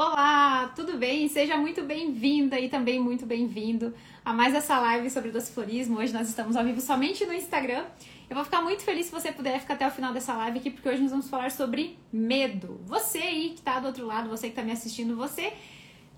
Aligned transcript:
Olá, 0.00 0.70
tudo 0.76 0.96
bem? 0.96 1.26
Seja 1.26 1.56
muito 1.56 1.82
bem-vinda 1.82 2.56
e 2.60 2.68
também 2.68 3.00
muito 3.00 3.26
bem-vindo 3.26 3.92
a 4.24 4.32
mais 4.32 4.54
essa 4.54 4.78
live 4.78 5.10
sobre 5.10 5.32
dociflorismo. 5.32 5.98
Hoje 5.98 6.12
nós 6.12 6.28
estamos 6.28 6.54
ao 6.54 6.64
vivo 6.64 6.80
somente 6.80 7.26
no 7.26 7.32
Instagram. 7.32 7.84
Eu 8.30 8.36
vou 8.36 8.44
ficar 8.44 8.62
muito 8.62 8.84
feliz 8.84 9.06
se 9.06 9.12
você 9.12 9.32
puder 9.32 9.58
ficar 9.58 9.74
até 9.74 9.88
o 9.88 9.90
final 9.90 10.12
dessa 10.12 10.34
live 10.34 10.60
aqui, 10.60 10.70
porque 10.70 10.88
hoje 10.88 11.02
nós 11.02 11.10
vamos 11.10 11.28
falar 11.28 11.50
sobre 11.50 11.98
medo. 12.12 12.80
Você 12.86 13.18
aí 13.18 13.48
que 13.48 13.58
está 13.58 13.80
do 13.80 13.88
outro 13.88 14.06
lado, 14.06 14.28
você 14.28 14.46
que 14.46 14.52
está 14.52 14.62
me 14.62 14.70
assistindo, 14.70 15.16
você 15.16 15.52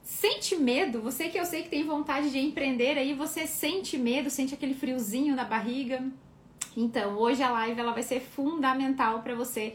sente 0.03 0.57
medo? 0.57 1.01
Você 1.01 1.31
que 1.31 1.39
eu 1.39 1.47
sei 1.47 1.63
que 1.63 1.71
tem 1.71 1.83
vontade 1.83 2.31
de 2.31 2.39
empreender 2.39 2.99
aí, 2.99 3.15
você 3.15 3.47
sente 3.47 3.97
medo, 3.97 4.29
sente 4.29 4.53
aquele 4.53 4.75
friozinho 4.75 5.35
na 5.35 5.45
barriga? 5.45 6.05
Então, 6.77 7.17
hoje 7.17 7.43
a 7.43 7.51
live 7.51 7.81
ela 7.81 7.93
vai 7.93 8.03
ser 8.03 8.21
fundamental 8.21 9.23
para 9.23 9.35
você 9.35 9.75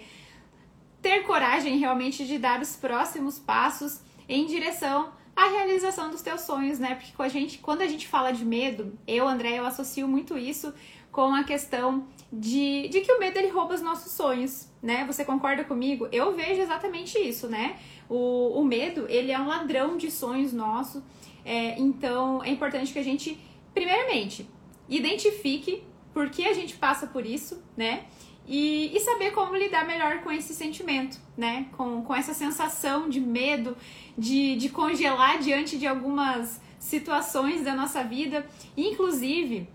ter 1.05 1.21
coragem 1.21 1.77
realmente 1.77 2.25
de 2.25 2.39
dar 2.39 2.59
os 2.59 2.75
próximos 2.75 3.37
passos 3.37 4.01
em 4.27 4.47
direção 4.47 5.11
à 5.35 5.49
realização 5.49 6.09
dos 6.09 6.23
teus 6.23 6.41
sonhos, 6.41 6.79
né? 6.79 6.95
Porque 6.95 7.13
a 7.21 7.27
gente, 7.27 7.59
quando 7.59 7.83
a 7.83 7.87
gente 7.87 8.07
fala 8.07 8.31
de 8.31 8.43
medo, 8.43 8.97
eu, 9.05 9.27
André, 9.27 9.59
eu 9.59 9.67
associo 9.67 10.07
muito 10.07 10.35
isso 10.35 10.73
com 11.11 11.35
a 11.35 11.43
questão 11.43 12.07
de, 12.33 12.87
de 12.87 13.01
que 13.01 13.11
o 13.11 13.19
medo 13.19 13.37
ele 13.37 13.49
rouba 13.49 13.75
os 13.75 13.83
nossos 13.83 14.13
sonhos, 14.13 14.67
né? 14.81 15.05
Você 15.05 15.23
concorda 15.23 15.63
comigo? 15.63 16.09
Eu 16.11 16.33
vejo 16.33 16.59
exatamente 16.59 17.19
isso, 17.19 17.47
né? 17.47 17.77
O, 18.09 18.59
o 18.59 18.65
medo, 18.65 19.05
ele 19.07 19.31
é 19.31 19.37
um 19.37 19.45
ladrão 19.45 19.97
de 19.97 20.09
sonhos 20.09 20.51
nosso. 20.53 21.03
É, 21.45 21.79
então, 21.79 22.43
é 22.43 22.49
importante 22.49 22.91
que 22.91 22.97
a 22.97 23.03
gente, 23.03 23.39
primeiramente, 23.75 24.49
identifique 24.89 25.83
por 26.11 26.31
que 26.31 26.47
a 26.47 26.53
gente 26.53 26.75
passa 26.77 27.05
por 27.05 27.27
isso, 27.27 27.63
né? 27.77 28.05
E, 28.47 28.95
e, 28.95 28.99
saber 28.99 29.31
como 29.31 29.55
lidar 29.55 29.87
melhor 29.87 30.21
com 30.21 30.31
esse 30.31 30.53
sentimento, 30.53 31.17
né? 31.35 31.67
Com, 31.75 32.03
com 32.03 32.13
essa 32.13 32.33
sensação 32.33 33.09
de 33.09 33.19
medo, 33.19 33.75
de, 34.17 34.55
de 34.55 34.69
congelar 34.69 35.39
diante 35.39 35.77
de 35.77 35.87
algumas 35.87 36.61
situações 36.79 37.63
da 37.63 37.73
nossa 37.73 38.03
vida. 38.03 38.45
Inclusive, 38.77 39.67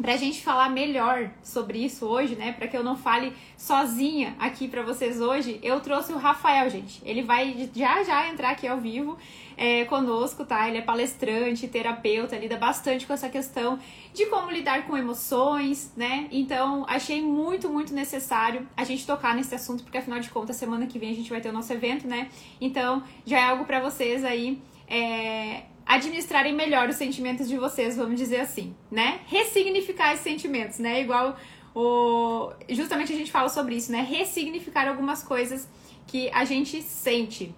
para 0.00 0.14
a 0.14 0.16
gente 0.16 0.42
falar 0.42 0.68
melhor 0.70 1.30
sobre 1.42 1.78
isso 1.78 2.06
hoje, 2.06 2.34
né? 2.34 2.52
Para 2.52 2.66
que 2.66 2.76
eu 2.76 2.82
não 2.82 2.96
fale 2.96 3.32
sozinha 3.56 4.34
aqui 4.38 4.66
para 4.66 4.82
vocês 4.82 5.20
hoje, 5.20 5.60
eu 5.62 5.80
trouxe 5.80 6.12
o 6.12 6.18
Rafael, 6.18 6.68
gente. 6.68 7.00
Ele 7.04 7.22
vai 7.22 7.70
já 7.74 8.02
já 8.02 8.28
entrar 8.28 8.50
aqui 8.50 8.66
ao 8.66 8.78
vivo 8.78 9.16
é, 9.56 9.84
conosco, 9.84 10.44
tá? 10.44 10.68
Ele 10.68 10.78
é 10.78 10.82
palestrante, 10.82 11.68
terapeuta, 11.68 12.36
lida 12.36 12.56
bastante 12.56 13.06
com 13.06 13.12
essa 13.12 13.28
questão 13.28 13.78
de 14.12 14.26
como 14.26 14.50
lidar 14.50 14.86
com 14.86 14.96
emoções, 14.96 15.92
né? 15.96 16.28
Então, 16.32 16.84
achei 16.88 17.22
muito, 17.22 17.68
muito 17.68 17.94
necessário 17.94 18.66
a 18.76 18.84
gente 18.84 19.06
tocar 19.06 19.34
nesse 19.34 19.54
assunto, 19.54 19.84
porque 19.84 19.98
afinal 19.98 20.18
de 20.18 20.28
contas, 20.28 20.56
semana 20.56 20.86
que 20.86 20.98
vem 20.98 21.10
a 21.10 21.14
gente 21.14 21.30
vai 21.30 21.40
ter 21.40 21.50
o 21.50 21.52
nosso 21.52 21.72
evento, 21.72 22.06
né? 22.06 22.28
Então, 22.60 23.02
já 23.24 23.38
é 23.38 23.44
algo 23.44 23.64
para 23.64 23.80
vocês 23.80 24.24
aí. 24.24 24.60
É, 24.88 25.62
administrarem 25.86 26.52
melhor 26.52 26.88
os 26.88 26.96
sentimentos 26.96 27.48
de 27.48 27.56
vocês, 27.56 27.96
vamos 27.96 28.18
dizer 28.18 28.40
assim, 28.40 28.74
né? 28.90 29.20
Ressignificar 29.26 30.12
esses 30.12 30.24
sentimentos, 30.24 30.78
né? 30.78 31.00
Igual 31.00 31.36
o 31.74 32.52
justamente 32.68 33.12
a 33.12 33.16
gente 33.16 33.32
fala 33.32 33.48
sobre 33.48 33.74
isso, 33.76 33.90
né? 33.92 34.00
Ressignificar 34.00 34.88
algumas 34.88 35.22
coisas 35.22 35.68
que 36.06 36.30
a 36.30 36.44
gente 36.44 36.82
sente. 36.82 37.54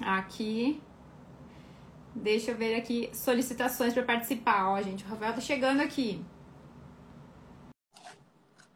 Aqui 0.00 0.80
Deixa 2.16 2.50
eu 2.50 2.56
ver 2.56 2.74
aqui 2.74 3.10
solicitações 3.12 3.92
para 3.92 4.02
participar, 4.02 4.70
ó, 4.70 4.80
gente. 4.80 5.04
O 5.04 5.08
Rafael 5.08 5.34
tá 5.34 5.40
chegando 5.40 5.82
aqui. 5.82 6.24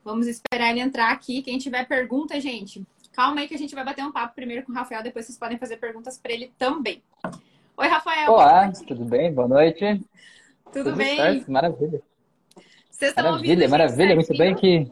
Vamos 0.05 0.27
esperar 0.27 0.71
ele 0.71 0.81
entrar 0.81 1.11
aqui. 1.11 1.43
Quem 1.43 1.57
tiver 1.57 1.87
pergunta, 1.89 2.39
gente, 2.39 2.87
calma 3.13 3.41
aí 3.41 3.49
que 3.49 3.55
a 3.55 3.59
gente 3.59 3.75
vai 3.75 3.83
bater 3.83 4.05
um 4.05 4.13
papo 4.13 4.35
primeiro 4.35 4.65
com 4.65 4.73
o 4.73 4.75
Rafael, 4.75 5.03
depois 5.03 5.25
vocês 5.25 5.39
podem 5.39 5.59
fazer 5.59 5.79
perguntas 5.79 6.19
para 6.19 6.33
ele 6.33 6.53
também. 6.59 7.03
Oi, 7.81 7.89
Rafael. 7.89 8.31
Olá, 8.31 8.71
tudo 8.87 9.07
bem? 9.07 9.33
Boa 9.33 9.49
noite. 9.49 9.81
Tudo, 10.65 10.85
tudo 10.85 10.97
bem? 10.97 11.17
Certo? 11.17 11.51
Maravilha. 11.51 12.03
Vocês 12.91 13.09
estão 13.09 13.25
maravilha, 13.25 13.55
ouvindo, 13.55 13.71
maravilha, 13.71 14.15
muito 14.15 14.37
bem 14.37 14.55
que 14.55 14.87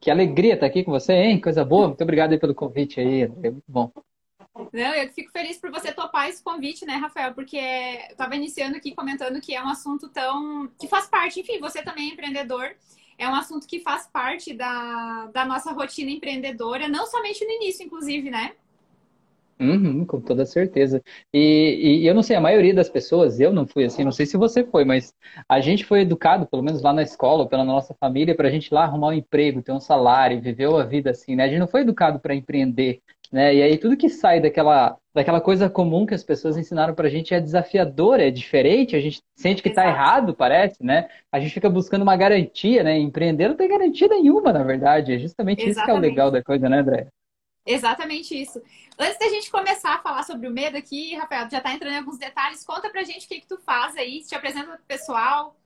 que 0.00 0.10
alegria 0.10 0.54
estar 0.54 0.66
aqui 0.66 0.82
com 0.82 0.90
você, 0.90 1.12
hein? 1.12 1.40
Coisa 1.40 1.64
boa. 1.64 1.86
Muito 1.86 2.02
obrigado 2.02 2.32
aí 2.32 2.38
pelo 2.40 2.52
convite 2.52 2.98
aí, 2.98 3.22
é 3.22 3.28
muito 3.28 3.62
bom. 3.68 3.92
Não, 4.72 4.94
eu 4.96 5.08
fico 5.12 5.30
feliz 5.30 5.56
por 5.58 5.70
você 5.70 5.92
topar 5.92 6.28
esse 6.28 6.42
convite, 6.42 6.84
né, 6.84 6.94
Rafael? 6.96 7.32
Porque 7.32 7.58
eu 7.58 8.10
estava 8.10 8.34
iniciando 8.34 8.76
aqui 8.76 8.92
comentando 8.92 9.40
que 9.40 9.54
é 9.54 9.62
um 9.62 9.68
assunto 9.68 10.08
tão. 10.08 10.68
que 10.76 10.88
faz 10.88 11.06
parte, 11.06 11.38
enfim, 11.38 11.60
você 11.60 11.80
também 11.80 12.10
é 12.10 12.12
empreendedor. 12.14 12.74
É 13.16 13.28
um 13.28 13.36
assunto 13.36 13.68
que 13.68 13.78
faz 13.78 14.08
parte 14.08 14.52
da, 14.52 15.26
da 15.32 15.44
nossa 15.44 15.70
rotina 15.70 16.10
empreendedora, 16.10 16.88
não 16.88 17.06
somente 17.06 17.44
no 17.44 17.52
início, 17.52 17.86
inclusive, 17.86 18.30
né? 18.30 18.50
Uhum, 19.58 20.04
com 20.04 20.20
toda 20.20 20.44
certeza. 20.44 21.02
E, 21.32 22.00
e, 22.02 22.06
eu 22.06 22.14
não 22.14 22.22
sei, 22.22 22.36
a 22.36 22.40
maioria 22.40 22.74
das 22.74 22.88
pessoas, 22.88 23.38
eu 23.38 23.52
não 23.52 23.66
fui 23.66 23.84
assim, 23.84 24.02
não 24.02 24.10
sei 24.10 24.26
se 24.26 24.36
você 24.36 24.64
foi, 24.64 24.84
mas 24.84 25.14
a 25.48 25.60
gente 25.60 25.84
foi 25.84 26.00
educado, 26.00 26.46
pelo 26.46 26.62
menos 26.62 26.82
lá 26.82 26.92
na 26.92 27.02
escola, 27.02 27.48
pela 27.48 27.64
nossa 27.64 27.94
família, 27.94 28.34
para 28.34 28.48
a 28.48 28.50
gente 28.50 28.74
lá 28.74 28.82
arrumar 28.82 29.08
um 29.08 29.12
emprego, 29.12 29.62
ter 29.62 29.72
um 29.72 29.80
salário, 29.80 30.40
viver 30.40 30.68
a 30.74 30.82
vida 30.84 31.10
assim, 31.10 31.36
né? 31.36 31.44
A 31.44 31.48
gente 31.48 31.60
não 31.60 31.68
foi 31.68 31.82
educado 31.82 32.18
para 32.18 32.34
empreender, 32.34 33.00
né? 33.30 33.54
E 33.54 33.62
aí 33.62 33.78
tudo 33.78 33.96
que 33.96 34.08
sai 34.08 34.40
daquela, 34.40 34.96
daquela 35.14 35.40
coisa 35.40 35.70
comum 35.70 36.04
que 36.04 36.14
as 36.14 36.24
pessoas 36.24 36.56
ensinaram 36.56 36.94
para 36.94 37.06
a 37.06 37.10
gente 37.10 37.32
é 37.32 37.40
desafiador, 37.40 38.18
é 38.18 38.30
diferente, 38.30 38.96
a 38.96 39.00
gente 39.00 39.22
sente 39.36 39.62
que 39.62 39.68
está 39.68 39.86
errado, 39.86 40.34
parece, 40.34 40.82
né? 40.84 41.08
A 41.30 41.38
gente 41.38 41.54
fica 41.54 41.70
buscando 41.70 42.02
uma 42.02 42.16
garantia, 42.16 42.82
né? 42.82 42.98
Empreender 42.98 43.48
não 43.48 43.56
tem 43.56 43.68
garantia 43.68 44.08
nenhuma, 44.08 44.52
na 44.52 44.64
verdade. 44.64 45.12
É 45.14 45.18
justamente 45.18 45.60
Exatamente. 45.60 45.70
isso 45.70 45.84
que 45.84 45.90
é 45.90 45.94
o 45.94 45.98
legal 45.98 46.30
da 46.30 46.42
coisa, 46.42 46.68
né, 46.68 46.80
André? 46.80 47.08
Exatamente 47.66 48.40
isso. 48.40 48.62
Antes 48.98 49.18
da 49.18 49.28
gente 49.28 49.50
começar 49.50 49.94
a 49.94 49.98
falar 49.98 50.22
sobre 50.22 50.46
o 50.46 50.50
medo 50.50 50.76
aqui, 50.76 51.14
Rafael, 51.14 51.48
já 51.50 51.58
está 51.58 51.72
entrando 51.72 51.94
em 51.94 51.98
alguns 51.98 52.18
detalhes. 52.18 52.64
Conta 52.64 52.90
pra 52.90 53.02
gente 53.02 53.24
o 53.24 53.28
que, 53.28 53.40
que 53.40 53.46
tu 53.46 53.58
faz 53.58 53.96
aí, 53.96 54.22
te 54.22 54.34
apresenta 54.34 54.76
pro 54.76 54.84
pessoal. 54.86 55.56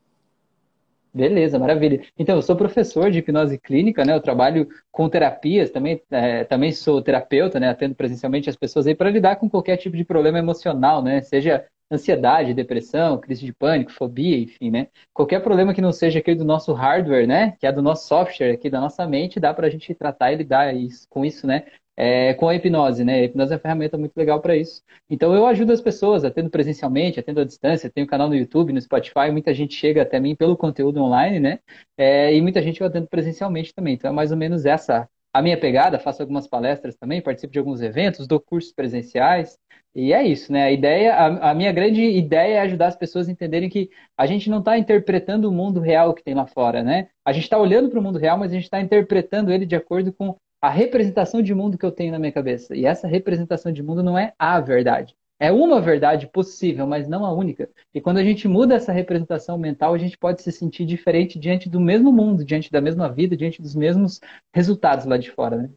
Beleza, 1.13 1.59
maravilha. 1.59 2.03
Então, 2.17 2.37
eu 2.37 2.43
sou 2.43 2.55
professor 2.55 3.11
de 3.11 3.19
hipnose 3.19 3.59
clínica, 3.59 4.05
né? 4.05 4.15
Eu 4.15 4.21
trabalho 4.21 4.69
com 4.93 5.09
terapias, 5.09 5.71
também, 5.71 6.01
é, 6.11 6.45
também 6.45 6.71
sou 6.71 7.03
terapeuta, 7.03 7.59
né? 7.59 7.69
Atendo 7.69 7.95
presencialmente 7.95 8.49
as 8.49 8.57
pessoas 8.57 8.87
aí 8.87 8.95
para 8.95 9.11
lidar 9.11 9.37
com 9.37 9.49
qualquer 9.51 9.79
tipo 9.79 9.97
de 9.97 10.05
problema 10.05 10.39
emocional, 10.39 11.03
né? 11.03 11.21
Seja 11.23 11.65
ansiedade, 11.91 12.55
depressão, 12.55 13.19
crise 13.19 13.45
de 13.45 13.53
pânico, 13.53 13.91
fobia, 13.91 14.37
enfim, 14.39 14.71
né? 14.71 14.89
Qualquer 15.13 15.41
problema 15.41 15.73
que 15.73 15.81
não 15.81 15.93
seja 15.93 16.19
aquele 16.19 16.37
do 16.37 16.45
nosso 16.45 16.73
hardware, 16.73 17.27
né? 17.27 17.57
Que 17.59 17.67
é 17.67 17.73
do 17.73 17.83
nosso 17.83 18.07
software 18.07 18.53
aqui 18.53 18.69
da 18.69 18.81
nossa 18.81 19.07
mente, 19.07 19.41
dá 19.41 19.53
para 19.55 19.67
a 19.67 19.71
gente 19.71 19.95
tratar 19.95 20.33
e 20.33 20.37
lidar 20.37 20.73
com 21.09 21.25
isso, 21.25 21.47
né? 21.47 21.65
É, 22.01 22.33
com 22.35 22.49
a 22.49 22.55
hipnose, 22.55 23.03
né? 23.05 23.15
A 23.15 23.25
hipnose 23.25 23.53
é 23.53 23.57
uma 23.57 23.61
ferramenta 23.61 23.99
muito 23.99 24.17
legal 24.17 24.41
para 24.41 24.57
isso. 24.57 24.83
Então 25.11 25.35
eu 25.35 25.45
ajudo 25.47 25.73
as 25.73 25.81
pessoas, 25.81 26.25
atendo 26.25 26.49
presencialmente, 26.49 27.19
atendo 27.19 27.41
à 27.41 27.45
distância, 27.45 27.91
tenho 27.91 28.07
canal 28.07 28.29
no 28.29 28.37
YouTube, 28.37 28.73
no 28.73 28.81
Spotify, 28.81 29.33
muita 29.33 29.53
gente 29.53 29.75
chega 29.75 30.03
até 30.03 30.21
mim 30.21 30.37
pelo 30.37 30.57
conteúdo 30.57 31.03
online, 31.03 31.41
né? 31.41 31.59
É, 31.97 32.33
e 32.33 32.41
muita 32.41 32.63
gente 32.63 32.81
eu 32.81 32.87
atendo 32.87 33.09
presencialmente 33.09 33.75
também. 33.75 33.95
Então 33.95 34.11
é 34.11 34.15
mais 34.15 34.31
ou 34.31 34.37
menos 34.37 34.65
essa 34.65 35.09
a 35.33 35.43
minha 35.43 35.59
pegada, 35.59 35.99
faço 35.99 36.23
algumas 36.23 36.47
palestras 36.47 36.97
também, 36.97 37.21
participo 37.21 37.53
de 37.53 37.59
alguns 37.59 37.81
eventos, 37.83 38.27
dou 38.27 38.41
cursos 38.41 38.73
presenciais. 38.73 39.59
E 39.95 40.13
é 40.13 40.23
isso, 40.27 40.53
né? 40.53 40.65
A 40.65 40.71
ideia, 40.71 41.15
a, 41.15 41.51
a 41.51 41.55
minha 41.55 41.73
grande 41.73 42.01
ideia 42.03 42.57
é 42.57 42.61
ajudar 42.61 42.87
as 42.89 42.97
pessoas 42.97 43.29
a 43.29 43.33
entenderem 43.33 43.69
que 43.69 43.91
a 44.17 44.27
gente 44.27 44.49
não 44.49 44.61
está 44.61 44.79
interpretando 44.79 45.47
o 45.49 45.53
mundo 45.53 45.81
real 45.81 46.15
que 46.15 46.23
tem 46.23 46.35
lá 46.35 46.47
fora, 46.47 46.83
né? 46.83 47.09
A 47.25 47.33
gente 47.33 47.45
está 47.45 47.59
olhando 47.59 47.91
para 47.91 47.99
o 47.99 48.03
mundo 48.03 48.19
real, 48.19 48.39
mas 48.39 48.53
a 48.53 48.55
gente 48.55 48.65
está 48.65 48.81
interpretando 48.81 49.51
ele 49.51 49.67
de 49.67 49.75
acordo 49.75 50.13
com 50.13 50.37
a 50.61 50.69
representação 50.69 51.41
de 51.43 51.55
mundo 51.55 51.79
que 51.79 51.87
eu 51.87 51.93
tenho 51.93 52.13
na 52.13 52.19
minha 52.19 52.33
cabeça. 52.33 52.75
E 52.77 52.85
essa 52.85 53.07
representação 53.07 53.73
de 53.73 53.83
mundo 53.83 54.03
não 54.03 54.19
é 54.19 54.33
a 54.39 54.61
verdade. 54.61 55.15
É 55.41 55.53
uma 55.53 55.81
verdade 55.81 56.27
possível, 56.27 56.85
mas 56.85 57.07
não 57.07 57.25
a 57.25 57.33
única. 57.33 57.71
E 57.95 58.01
quando 58.01 58.17
a 58.19 58.25
gente 58.25 58.49
muda 58.49 58.75
essa 58.75 58.91
representação 58.91 59.57
mental, 59.57 59.95
a 59.95 59.99
gente 59.99 60.19
pode 60.19 60.43
se 60.43 60.51
sentir 60.51 60.85
diferente 60.85 61.39
diante 61.39 61.69
do 61.69 61.81
mesmo 61.81 62.11
mundo, 62.11 62.45
diante 62.45 62.73
da 62.73 62.81
mesma 62.81 63.09
vida, 63.09 63.37
diante 63.37 63.63
dos 63.63 63.77
mesmos 63.77 64.21
resultados 64.53 65.07
lá 65.07 65.17
de 65.17 65.31
fora, 65.31 65.57
né? 65.57 65.71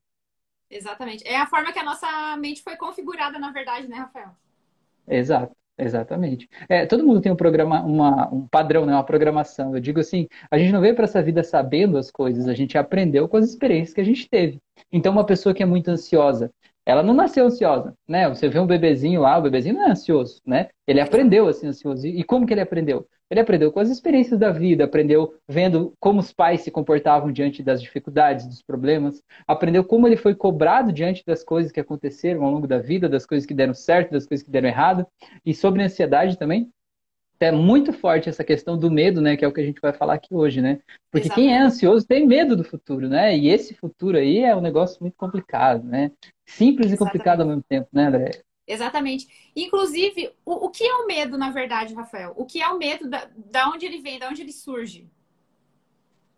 Exatamente. 0.67 1.27
É 1.27 1.37
a 1.37 1.45
forma 1.45 1.71
que 1.71 1.77
a 1.77 1.83
nossa 1.83 2.37
mente 2.37 2.63
foi 2.63 2.75
configurada, 2.75 3.37
na 3.37 3.51
verdade, 3.51 3.87
né, 3.87 3.97
Rafael? 3.97 4.31
Exato. 5.07 5.55
Exatamente. 5.83 6.47
É, 6.69 6.85
todo 6.85 7.03
mundo 7.03 7.19
tem 7.21 7.31
um 7.31 7.35
programa, 7.35 7.81
uma, 7.81 8.31
um 8.31 8.47
padrão, 8.47 8.85
né, 8.85 8.93
uma 8.93 9.03
programação. 9.03 9.73
Eu 9.75 9.81
digo 9.81 9.99
assim, 9.99 10.27
a 10.51 10.57
gente 10.59 10.71
não 10.71 10.79
veio 10.79 10.93
para 10.93 11.05
essa 11.05 11.23
vida 11.23 11.43
sabendo 11.43 11.97
as 11.97 12.11
coisas, 12.11 12.47
a 12.47 12.53
gente 12.53 12.77
aprendeu 12.77 13.27
com 13.27 13.37
as 13.37 13.49
experiências 13.49 13.91
que 13.95 14.01
a 14.01 14.03
gente 14.03 14.29
teve. 14.29 14.59
Então, 14.91 15.11
uma 15.11 15.25
pessoa 15.25 15.55
que 15.55 15.63
é 15.63 15.65
muito 15.65 15.89
ansiosa, 15.89 16.53
ela 16.85 17.03
não 17.03 17.13
nasceu 17.13 17.45
ansiosa, 17.45 17.93
né? 18.07 18.27
Você 18.29 18.49
vê 18.49 18.59
um 18.59 18.67
bebezinho 18.67 19.21
lá, 19.21 19.37
o 19.37 19.41
bebezinho 19.41 19.75
não 19.75 19.87
é 19.87 19.91
ansioso, 19.91 20.41
né? 20.45 20.69
Ele 20.87 20.99
aprendeu 20.99 21.47
a 21.47 21.53
ser 21.53 21.67
ansioso. 21.67 22.07
E 22.07 22.23
como 22.23 22.45
que 22.45 22.53
ele 22.53 22.61
aprendeu? 22.61 23.07
Ele 23.29 23.39
aprendeu 23.39 23.71
com 23.71 23.79
as 23.79 23.89
experiências 23.89 24.37
da 24.37 24.51
vida, 24.51 24.83
aprendeu 24.83 25.33
vendo 25.47 25.93
como 26.01 26.19
os 26.19 26.33
pais 26.33 26.61
se 26.61 26.69
comportavam 26.69 27.31
diante 27.31 27.63
das 27.63 27.81
dificuldades, 27.81 28.45
dos 28.45 28.61
problemas, 28.61 29.23
aprendeu 29.47 29.85
como 29.85 30.05
ele 30.05 30.17
foi 30.17 30.35
cobrado 30.35 30.91
diante 30.91 31.23
das 31.25 31.41
coisas 31.41 31.71
que 31.71 31.79
aconteceram 31.79 32.43
ao 32.43 32.51
longo 32.51 32.67
da 32.67 32.79
vida, 32.79 33.07
das 33.07 33.25
coisas 33.25 33.45
que 33.45 33.53
deram 33.53 33.73
certo, 33.73 34.11
das 34.11 34.25
coisas 34.25 34.43
que 34.43 34.51
deram 34.51 34.67
errado. 34.67 35.07
E 35.45 35.53
sobre 35.53 35.81
ansiedade 35.81 36.37
também, 36.37 36.69
é 37.45 37.51
muito 37.51 37.91
forte 37.91 38.29
essa 38.29 38.43
questão 38.43 38.77
do 38.77 38.91
medo, 38.91 39.21
né? 39.21 39.35
Que 39.35 39.43
é 39.43 39.47
o 39.47 39.53
que 39.53 39.61
a 39.61 39.65
gente 39.65 39.81
vai 39.81 39.93
falar 39.93 40.15
aqui 40.15 40.33
hoje, 40.33 40.61
né? 40.61 40.79
Porque 41.11 41.27
Exatamente. 41.27 41.49
quem 41.49 41.55
é 41.55 41.61
ansioso 41.61 42.07
tem 42.07 42.25
medo 42.25 42.55
do 42.55 42.63
futuro, 42.63 43.09
né? 43.09 43.37
E 43.37 43.49
esse 43.49 43.73
futuro 43.73 44.17
aí 44.17 44.39
é 44.39 44.55
um 44.55 44.61
negócio 44.61 44.97
muito 45.01 45.15
complicado, 45.15 45.83
né? 45.83 46.11
Simples 46.45 46.87
Exatamente. 46.87 46.93
e 46.93 46.97
complicado 46.97 47.41
ao 47.41 47.47
mesmo 47.47 47.63
tempo, 47.63 47.87
né, 47.91 48.05
André? 48.05 48.41
Exatamente. 48.67 49.27
Inclusive, 49.55 50.31
o, 50.45 50.65
o 50.65 50.69
que 50.69 50.83
é 50.83 50.93
o 50.93 51.07
medo, 51.07 51.37
na 51.37 51.49
verdade, 51.49 51.93
Rafael? 51.93 52.33
O 52.37 52.45
que 52.45 52.61
é 52.61 52.67
o 52.67 52.77
medo, 52.77 53.09
da, 53.09 53.27
da 53.35 53.69
onde 53.69 53.85
ele 53.85 53.99
vem, 53.99 54.19
da 54.19 54.29
onde 54.29 54.41
ele 54.41 54.53
surge? 54.53 55.09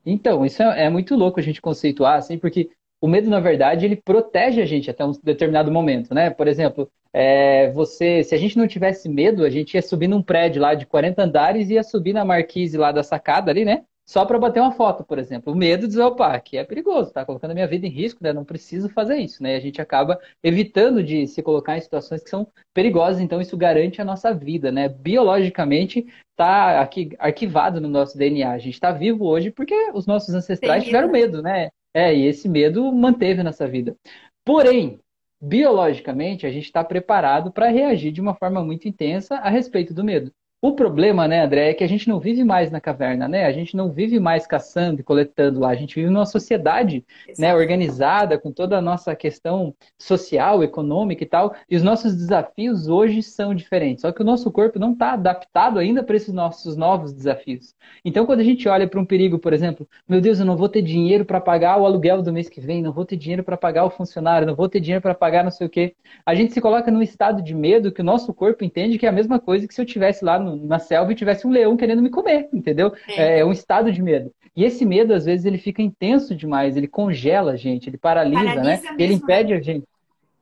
Então, 0.06 0.46
isso 0.46 0.62
é, 0.62 0.86
é 0.86 0.90
muito 0.90 1.16
louco 1.16 1.40
a 1.40 1.44
gente 1.44 1.62
conceituar, 1.62 2.18
assim, 2.18 2.38
porque 2.38 2.70
o 3.04 3.08
medo, 3.10 3.30
na 3.30 3.42
verdade, 3.42 3.86
ele 3.86 3.98
protege 3.98 4.62
a 4.62 4.66
gente 4.66 4.90
até 4.90 5.04
um 5.04 5.12
determinado 5.22 5.70
momento, 5.70 6.16
né? 6.16 6.30
Por 6.30 6.48
exemplo, 6.48 6.90
é, 7.12 7.70
você, 7.72 8.24
se 8.24 8.34
a 8.34 8.38
gente 8.38 8.58
não 8.58 8.66
tivesse 8.66 9.10
medo, 9.10 9.44
a 9.44 9.50
gente 9.50 9.74
ia 9.74 9.82
subir 9.82 10.08
num 10.08 10.22
prédio 10.22 10.62
lá 10.62 10.74
de 10.74 10.86
40 10.86 11.22
andares 11.22 11.70
e 11.70 11.74
ia 11.74 11.84
subir 11.84 12.14
na 12.14 12.24
marquise 12.24 12.78
lá 12.78 12.94
da 12.94 13.04
sacada 13.04 13.52
ali, 13.52 13.66
né? 13.66 13.84
Só 14.06 14.24
para 14.24 14.40
bater 14.40 14.62
uma 14.62 14.72
foto, 14.72 15.04
por 15.04 15.20
exemplo. 15.20 15.52
O 15.52 15.56
medo 15.56 15.82
de 15.82 15.88
dizer, 15.88 16.02
opa, 16.02 16.40
que 16.40 16.56
é 16.56 16.64
perigoso, 16.64 17.12
tá 17.12 17.26
colocando 17.26 17.52
a 17.52 17.54
minha 17.54 17.68
vida 17.68 17.86
em 17.86 17.90
risco, 17.90 18.24
né? 18.24 18.32
Não 18.32 18.46
preciso 18.46 18.88
fazer 18.88 19.18
isso, 19.18 19.44
né? 19.44 19.58
A 19.58 19.60
gente 19.60 19.82
acaba 19.82 20.18
evitando 20.42 21.04
de 21.04 21.28
se 21.28 21.44
colocar 21.44 21.78
em 21.78 21.82
situações 21.82 22.24
que 22.24 22.30
são 22.30 22.48
perigosas, 22.74 23.22
então 23.22 23.42
isso 23.42 23.58
garante 23.58 24.02
a 24.02 24.06
nossa 24.06 24.34
vida, 24.34 24.72
né? 24.72 24.88
Biologicamente, 24.88 26.08
tá 26.38 26.80
aqui 26.80 27.10
arquivado 27.20 27.82
no 27.82 27.90
nosso 27.90 28.18
DNA. 28.18 28.50
A 28.50 28.60
gente 28.60 28.76
está 28.76 28.94
vivo 28.94 29.26
hoje 29.26 29.52
porque 29.52 29.76
os 29.94 30.06
nossos 30.06 30.34
ancestrais 30.34 30.86
tiveram 30.86 31.12
medo, 31.12 31.42
né? 31.42 31.70
É, 31.94 32.14
e 32.14 32.26
esse 32.26 32.50
medo 32.50 32.92
manteve 32.92 33.44
nessa 33.44 33.68
vida. 33.68 33.96
Porém, 34.44 35.00
biologicamente, 35.40 36.46
a 36.46 36.52
gente 36.52 36.66
está 36.66 36.84
preparado 36.84 37.52
para 37.52 37.70
reagir 37.70 38.12
de 38.12 38.22
uma 38.22 38.36
forma 38.36 38.64
muito 38.64 38.88
intensa 38.88 39.36
a 39.36 39.50
respeito 39.50 39.94
do 39.94 40.04
medo. 40.04 40.34
O 40.64 40.72
problema, 40.72 41.28
né, 41.28 41.44
André, 41.44 41.72
é 41.72 41.74
que 41.74 41.84
a 41.84 41.88
gente 41.88 42.08
não 42.08 42.22
vive 42.22 42.42
mais 42.42 42.72
na 42.72 42.80
caverna, 42.80 43.28
né? 43.28 43.44
A 43.44 43.52
gente 43.52 43.76
não 43.76 43.92
vive 43.92 44.18
mais 44.18 44.48
caçando 44.48 45.02
e 45.02 45.04
coletando 45.04 45.60
lá. 45.60 45.68
A 45.68 45.76
gente 45.76 45.96
vive 45.96 46.10
numa 46.10 46.26
sociedade 46.26 47.06
né, 47.38 47.54
organizada, 47.54 48.40
com 48.40 48.50
toda 48.50 48.78
a 48.78 48.82
nossa 48.82 49.14
questão 49.14 49.76
social, 50.00 50.64
econômica 50.64 51.22
e 51.22 51.28
tal. 51.28 51.54
E 51.70 51.76
os 51.76 51.84
nossos 51.84 52.16
desafios 52.16 52.88
hoje 52.88 53.22
são 53.22 53.54
diferentes. 53.54 54.04
Só 54.04 54.14
que 54.14 54.22
o 54.22 54.24
nosso 54.24 54.50
corpo 54.54 54.80
não 54.80 54.94
está 54.94 55.12
adaptado 55.12 55.80
ainda 55.80 56.02
para 56.02 56.16
esses 56.16 56.34
nossos 56.34 56.78
novos 56.78 57.12
desafios. 57.12 57.76
Então, 58.06 58.26
quando 58.26 58.40
a 58.40 58.46
gente 58.46 58.66
olha 58.70 58.88
para 58.88 59.02
um 59.02 59.06
perigo, 59.06 59.40
por 59.40 59.52
exemplo, 59.52 59.86
meu 60.08 60.22
Deus, 60.22 60.40
eu 60.40 60.46
não 60.46 60.56
vou 60.56 60.70
ter 60.70 60.82
dinheiro 60.82 61.26
para 61.26 61.42
pagar 61.42 61.78
o 61.78 61.86
aluguel 61.86 62.22
do 62.22 62.32
mês 62.32 62.48
que 62.48 62.62
vem, 62.62 62.82
não 62.82 62.94
vou 62.94 63.04
ter 63.04 63.18
dinheiro 63.18 63.44
para 63.44 63.58
pagar 63.58 63.84
o 63.84 63.90
funcionário, 63.90 64.48
não 64.48 64.56
vou 64.56 64.70
ter 64.70 64.80
dinheiro 64.80 65.02
para 65.02 65.14
pagar 65.14 65.44
não 65.44 65.52
sei 65.52 65.68
o 65.68 65.70
quê. 65.70 65.94
A 66.26 66.34
gente 66.34 66.54
se 66.54 66.62
coloca 66.62 66.90
num 66.90 67.02
estado 67.02 67.42
de 67.42 67.54
medo 67.54 67.92
que 67.92 68.00
o 68.00 68.06
nosso 68.06 68.34
corpo 68.34 68.64
entende 68.64 68.98
que 68.98 69.06
é 69.06 69.10
a 69.10 69.12
mesma 69.12 69.42
coisa 69.42 69.68
que 69.68 69.74
se 69.74 69.82
eu 69.82 69.86
tivesse 69.86 70.24
lá 70.24 70.40
no 70.40 70.53
na 70.56 70.80
selva 70.80 71.12
e 71.12 71.16
tivesse 71.16 71.46
um 71.48 71.52
leão 71.52 71.78
querendo 71.78 72.02
me 72.02 72.10
comer, 72.10 72.50
entendeu? 72.54 72.94
É. 73.08 73.40
é 73.40 73.46
um 73.46 73.52
estado 73.52 73.92
de 73.92 74.02
medo. 74.02 74.32
E 74.56 74.64
esse 74.64 74.86
medo, 74.86 75.14
às 75.14 75.26
vezes, 75.26 75.46
ele 75.46 75.58
fica 75.58 75.82
intenso 75.82 76.36
demais, 76.36 76.78
ele 76.78 76.88
congela 76.88 77.54
a 77.54 77.56
gente, 77.56 77.90
ele 77.90 77.98
paralisa, 77.98 78.44
né? 78.44 78.56
paralisa 78.56 78.92
né? 78.92 78.96
Ele 79.00 79.14
impede 79.14 79.54
a 79.54 79.60
gente. 79.60 79.86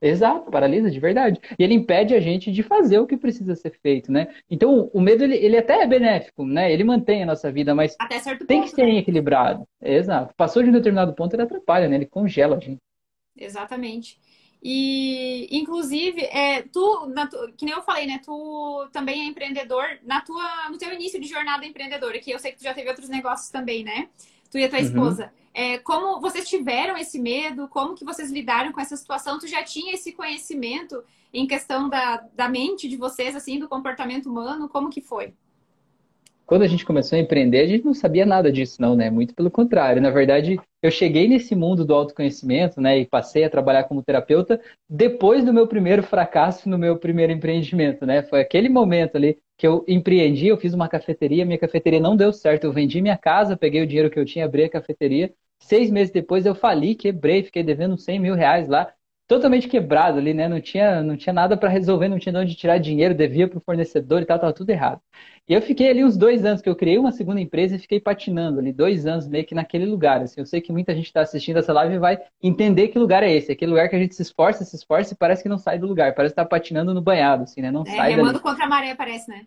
Exato, 0.02 0.50
paralisa 0.50 0.90
de 0.90 1.00
verdade. 1.00 1.40
E 1.60 1.64
ele 1.64 1.76
impede 1.76 2.16
a 2.16 2.20
gente 2.20 2.52
de 2.52 2.64
fazer 2.64 2.98
o 2.98 3.06
que 3.06 3.16
precisa 3.16 3.54
ser 3.56 3.78
feito, 3.84 4.12
né? 4.12 4.28
Então, 4.50 4.90
o 4.92 5.00
medo, 5.00 5.24
ele, 5.24 5.36
ele 5.36 5.56
até 5.56 5.84
é 5.84 5.88
benéfico, 5.88 6.44
né? 6.44 6.74
Ele 6.74 6.84
mantém 6.84 7.22
a 7.22 7.26
nossa 7.26 7.52
vida, 7.52 7.76
mas 7.76 7.96
tem 8.48 8.62
ponto, 8.62 8.64
que 8.64 8.76
ser 8.76 8.88
né? 8.88 8.98
equilibrado. 8.98 9.64
Exato. 9.80 10.34
Passou 10.36 10.64
de 10.64 10.70
um 10.70 10.74
determinado 10.74 11.14
ponto, 11.14 11.36
ele 11.36 11.44
atrapalha, 11.44 11.88
né? 11.88 11.98
Ele 11.98 12.08
congela 12.08 12.58
a 12.58 12.60
gente. 12.60 12.80
Exatamente. 13.38 14.20
E, 14.64 15.48
inclusive, 15.50 16.22
é, 16.22 16.62
tu, 16.62 17.12
tu, 17.32 17.54
que 17.58 17.66
nem 17.66 17.74
eu 17.74 17.82
falei, 17.82 18.06
né? 18.06 18.20
Tu 18.24 18.90
também 18.92 19.22
é 19.22 19.26
empreendedor 19.26 19.84
na 20.04 20.22
tua, 20.22 20.70
no 20.70 20.78
teu 20.78 20.94
início 20.94 21.20
de 21.20 21.28
jornada 21.28 21.66
empreendedora, 21.66 22.20
que 22.20 22.30
eu 22.30 22.38
sei 22.38 22.52
que 22.52 22.60
tu 22.60 22.64
já 22.64 22.74
teve 22.74 22.88
outros 22.88 23.10
negócios 23.10 23.50
também, 23.50 23.84
né? 23.84 24.10
Tu 24.52 24.60
e 24.60 24.64
a 24.64 24.70
tua 24.70 24.80
uhum. 24.80 24.86
esposa. 24.86 25.34
É, 25.54 25.80
como 25.80 26.22
vocês 26.22 26.48
tiveram 26.48 26.96
esse 26.96 27.20
medo? 27.20 27.68
Como 27.68 27.96
que 27.96 28.06
vocês 28.06 28.32
lidaram 28.32 28.72
com 28.72 28.80
essa 28.80 28.96
situação? 28.96 29.40
Tu 29.40 29.48
já 29.48 29.64
tinha 29.64 29.94
esse 29.94 30.12
conhecimento 30.12 31.04
em 31.34 31.48
questão 31.48 31.90
da, 31.90 32.18
da 32.34 32.48
mente 32.48 32.88
de 32.88 32.98
vocês, 32.98 33.36
assim, 33.36 33.58
do 33.58 33.68
comportamento 33.68 34.30
humano? 34.30 34.70
Como 34.70 34.90
que 34.90 35.02
foi? 35.02 35.34
Quando 36.52 36.64
a 36.64 36.68
gente 36.68 36.84
começou 36.84 37.18
a 37.18 37.22
empreender, 37.22 37.62
a 37.62 37.66
gente 37.66 37.86
não 37.86 37.94
sabia 37.94 38.26
nada 38.26 38.52
disso, 38.52 38.82
não, 38.82 38.94
né? 38.94 39.10
Muito 39.10 39.34
pelo 39.34 39.50
contrário. 39.50 40.02
Na 40.02 40.10
verdade, 40.10 40.60
eu 40.82 40.92
cheguei 40.92 41.26
nesse 41.26 41.56
mundo 41.56 41.86
do 41.86 41.94
autoconhecimento, 41.94 42.82
né? 42.82 43.00
E 43.00 43.06
passei 43.06 43.46
a 43.46 43.50
trabalhar 43.50 43.86
como 43.86 44.04
terapeuta 44.04 44.60
depois 44.90 45.46
do 45.46 45.54
meu 45.54 45.66
primeiro 45.66 46.04
fracasso 46.04 46.68
no 46.68 46.78
meu 46.78 46.98
primeiro 46.98 47.32
empreendimento, 47.32 48.06
né? 48.06 48.22
Foi 48.24 48.42
aquele 48.42 48.68
momento 48.68 49.16
ali 49.16 49.38
que 49.58 49.66
eu 49.66 49.86
empreendi, 49.88 50.48
eu 50.48 50.58
fiz 50.58 50.74
uma 50.74 50.90
cafeteria, 50.90 51.46
minha 51.46 51.58
cafeteria 51.58 52.02
não 52.02 52.18
deu 52.18 52.34
certo. 52.34 52.66
Eu 52.66 52.74
vendi 52.74 53.02
minha 53.02 53.18
casa, 53.18 53.56
peguei 53.56 53.82
o 53.82 53.88
dinheiro 53.88 54.10
que 54.10 54.20
eu 54.20 54.26
tinha, 54.26 54.44
abri 54.44 54.66
a 54.66 54.70
cafeteria. 54.70 55.34
Seis 55.58 55.90
meses 55.90 56.12
depois 56.12 56.46
eu 56.46 56.54
fali, 56.54 56.96
quebrei, 56.96 57.44
fiquei 57.44 57.64
devendo 57.64 57.98
100 57.98 58.20
mil 58.20 58.36
reais 58.36 58.68
lá 58.68 58.94
totalmente 59.32 59.70
quebrado 59.70 60.18
ali, 60.18 60.34
né? 60.34 60.50
Não 60.50 60.60
tinha, 60.60 61.02
não 61.02 61.16
tinha 61.16 61.32
nada 61.32 61.56
para 61.56 61.70
resolver, 61.70 62.10
não 62.10 62.20
tinha 62.20 62.34
de 62.34 62.40
onde 62.40 62.54
tirar 62.54 62.78
dinheiro, 62.80 63.16
devia 63.16 63.48
para 63.48 63.60
o 63.60 63.62
fornecedor 63.62 64.22
e 64.22 64.26
tal, 64.26 64.38
tava 64.38 64.52
tudo 64.52 64.70
errado. 64.70 65.00
E 65.48 65.54
eu 65.54 65.62
fiquei 65.62 65.90
ali 65.90 66.04
uns 66.04 66.18
dois 66.18 66.44
anos, 66.44 66.62
que 66.62 66.68
eu 66.68 66.76
criei 66.76 66.98
uma 66.98 67.14
segunda 67.14 67.40
empresa 67.40 67.78
e 67.78 67.80
fiquei 67.80 67.98
patinando 67.98 68.60
ali, 68.60 68.74
dois 68.74 69.06
anos 69.06 69.30
meio 69.30 69.46
que 69.46 69.56
naquele 69.56 69.86
lugar. 69.86 70.22
Assim, 70.22 70.42
eu 70.42 70.46
sei 70.46 70.60
que 70.60 70.74
muita 70.74 70.94
gente 70.94 71.06
está 71.06 71.22
assistindo 71.22 71.60
essa 71.60 71.72
live 71.72 71.96
e 71.96 72.00
vai 72.00 72.20
entender 72.44 72.90
que 72.90 73.00
lugar 73.00 73.24
é 73.24 73.32
esse. 73.32 73.54
Aquele 73.54 73.72
lugar 73.72 73.88
que 73.88 73.96
a 73.96 74.00
gente 74.00 74.14
se 74.14 74.22
esforça, 74.22 74.66
se 74.66 74.76
esforça 74.76 75.14
e 75.14 75.18
parece 75.18 75.42
que 75.42 75.50
não 75.50 75.58
sai 75.58 75.80
do 75.80 75.88
lugar. 75.88 76.14
Parece 76.14 76.34
estar 76.34 76.44
tá 76.44 76.50
patinando 76.50 76.94
no 76.94 77.02
banhado, 77.02 77.44
assim, 77.44 77.62
né? 77.62 77.72
Não 77.72 77.84
é, 77.84 77.92
sai 77.92 78.12
remando 78.12 78.42
contra 78.42 78.66
a 78.66 78.68
maré, 78.68 78.96
parece, 78.96 79.30
né? 79.30 79.44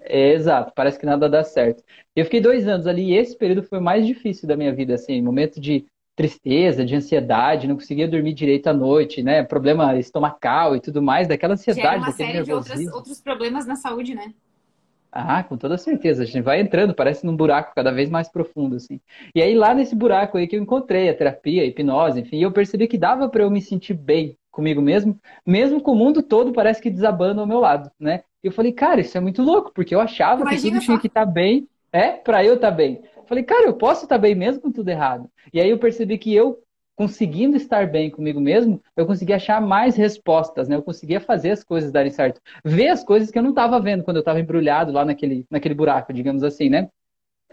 É, 0.00 0.32
exato, 0.32 0.72
parece 0.74 0.98
que 0.98 1.06
nada 1.06 1.28
dá 1.28 1.44
certo. 1.44 1.84
Eu 2.16 2.24
fiquei 2.24 2.40
dois 2.40 2.66
anos 2.66 2.88
ali 2.88 3.12
e 3.12 3.16
esse 3.16 3.36
período 3.36 3.62
foi 3.62 3.78
o 3.78 3.82
mais 3.82 4.04
difícil 4.04 4.48
da 4.48 4.56
minha 4.56 4.72
vida, 4.72 4.94
assim, 4.94 5.22
momento 5.22 5.60
de 5.60 5.86
tristeza, 6.18 6.84
de 6.84 6.96
ansiedade, 6.96 7.68
não 7.68 7.76
conseguia 7.76 8.08
dormir 8.08 8.34
direito 8.34 8.66
à 8.66 8.72
noite, 8.72 9.22
né? 9.22 9.44
Problema 9.44 9.96
estomacal 9.96 10.74
e 10.74 10.80
tudo 10.80 11.00
mais, 11.00 11.28
daquela 11.28 11.54
ansiedade, 11.54 12.02
uma 12.02 12.10
série 12.10 12.42
de 12.42 12.52
outras, 12.52 12.86
outros 12.88 13.20
problemas 13.20 13.64
na 13.66 13.76
saúde, 13.76 14.16
né? 14.16 14.34
Ah, 15.12 15.44
com 15.44 15.56
toda 15.56 15.78
certeza. 15.78 16.24
A 16.24 16.26
gente 16.26 16.42
vai 16.42 16.60
entrando, 16.60 16.92
parece 16.92 17.24
num 17.24 17.36
buraco 17.36 17.72
cada 17.72 17.92
vez 17.92 18.10
mais 18.10 18.28
profundo, 18.28 18.74
assim. 18.74 19.00
E 19.32 19.40
aí, 19.40 19.54
lá 19.54 19.72
nesse 19.72 19.94
buraco 19.94 20.36
aí 20.36 20.48
que 20.48 20.56
eu 20.56 20.60
encontrei 20.60 21.08
a 21.08 21.14
terapia, 21.14 21.62
a 21.62 21.66
hipnose, 21.66 22.20
enfim, 22.20 22.42
eu 22.42 22.50
percebi 22.50 22.88
que 22.88 22.98
dava 22.98 23.28
para 23.28 23.44
eu 23.44 23.50
me 23.50 23.62
sentir 23.62 23.94
bem 23.94 24.36
comigo 24.50 24.82
mesmo, 24.82 25.16
mesmo 25.46 25.80
com 25.80 25.92
o 25.92 25.96
mundo 25.96 26.20
todo 26.20 26.52
parece 26.52 26.82
que 26.82 26.90
desabando 26.90 27.40
ao 27.40 27.46
meu 27.46 27.60
lado, 27.60 27.92
né? 27.98 28.24
E 28.42 28.48
eu 28.48 28.52
falei, 28.52 28.72
cara, 28.72 29.00
isso 29.00 29.16
é 29.16 29.20
muito 29.20 29.40
louco, 29.40 29.70
porque 29.72 29.94
eu 29.94 30.00
achava 30.00 30.42
Imagina 30.42 30.56
que 30.56 30.68
tudo 30.68 30.80
só. 30.80 30.86
tinha 30.86 30.98
que 30.98 31.06
estar 31.06 31.24
tá 31.24 31.30
bem, 31.30 31.68
é, 31.92 32.10
para 32.10 32.44
eu 32.44 32.54
estar 32.54 32.70
tá 32.70 32.76
bem. 32.76 33.02
Falei, 33.28 33.44
cara, 33.44 33.66
eu 33.66 33.74
posso 33.74 34.04
estar 34.04 34.16
bem 34.16 34.34
mesmo 34.34 34.62
com 34.62 34.72
tudo 34.72 34.88
errado. 34.88 35.30
E 35.52 35.60
aí 35.60 35.68
eu 35.68 35.78
percebi 35.78 36.16
que 36.16 36.34
eu, 36.34 36.58
conseguindo 36.96 37.56
estar 37.58 37.86
bem 37.86 38.10
comigo 38.10 38.40
mesmo, 38.40 38.82
eu 38.96 39.06
conseguia 39.06 39.36
achar 39.36 39.60
mais 39.60 39.96
respostas, 39.96 40.66
né? 40.66 40.76
Eu 40.76 40.82
conseguia 40.82 41.20
fazer 41.20 41.50
as 41.50 41.62
coisas 41.62 41.92
darem 41.92 42.10
certo. 42.10 42.40
Ver 42.64 42.88
as 42.88 43.04
coisas 43.04 43.30
que 43.30 43.38
eu 43.38 43.42
não 43.42 43.50
estava 43.50 43.78
vendo 43.78 44.02
quando 44.02 44.16
eu 44.16 44.22
estava 44.22 44.40
embrulhado 44.40 44.90
lá 44.92 45.04
naquele, 45.04 45.44
naquele 45.50 45.74
buraco, 45.74 46.10
digamos 46.12 46.42
assim, 46.42 46.70
né? 46.70 46.88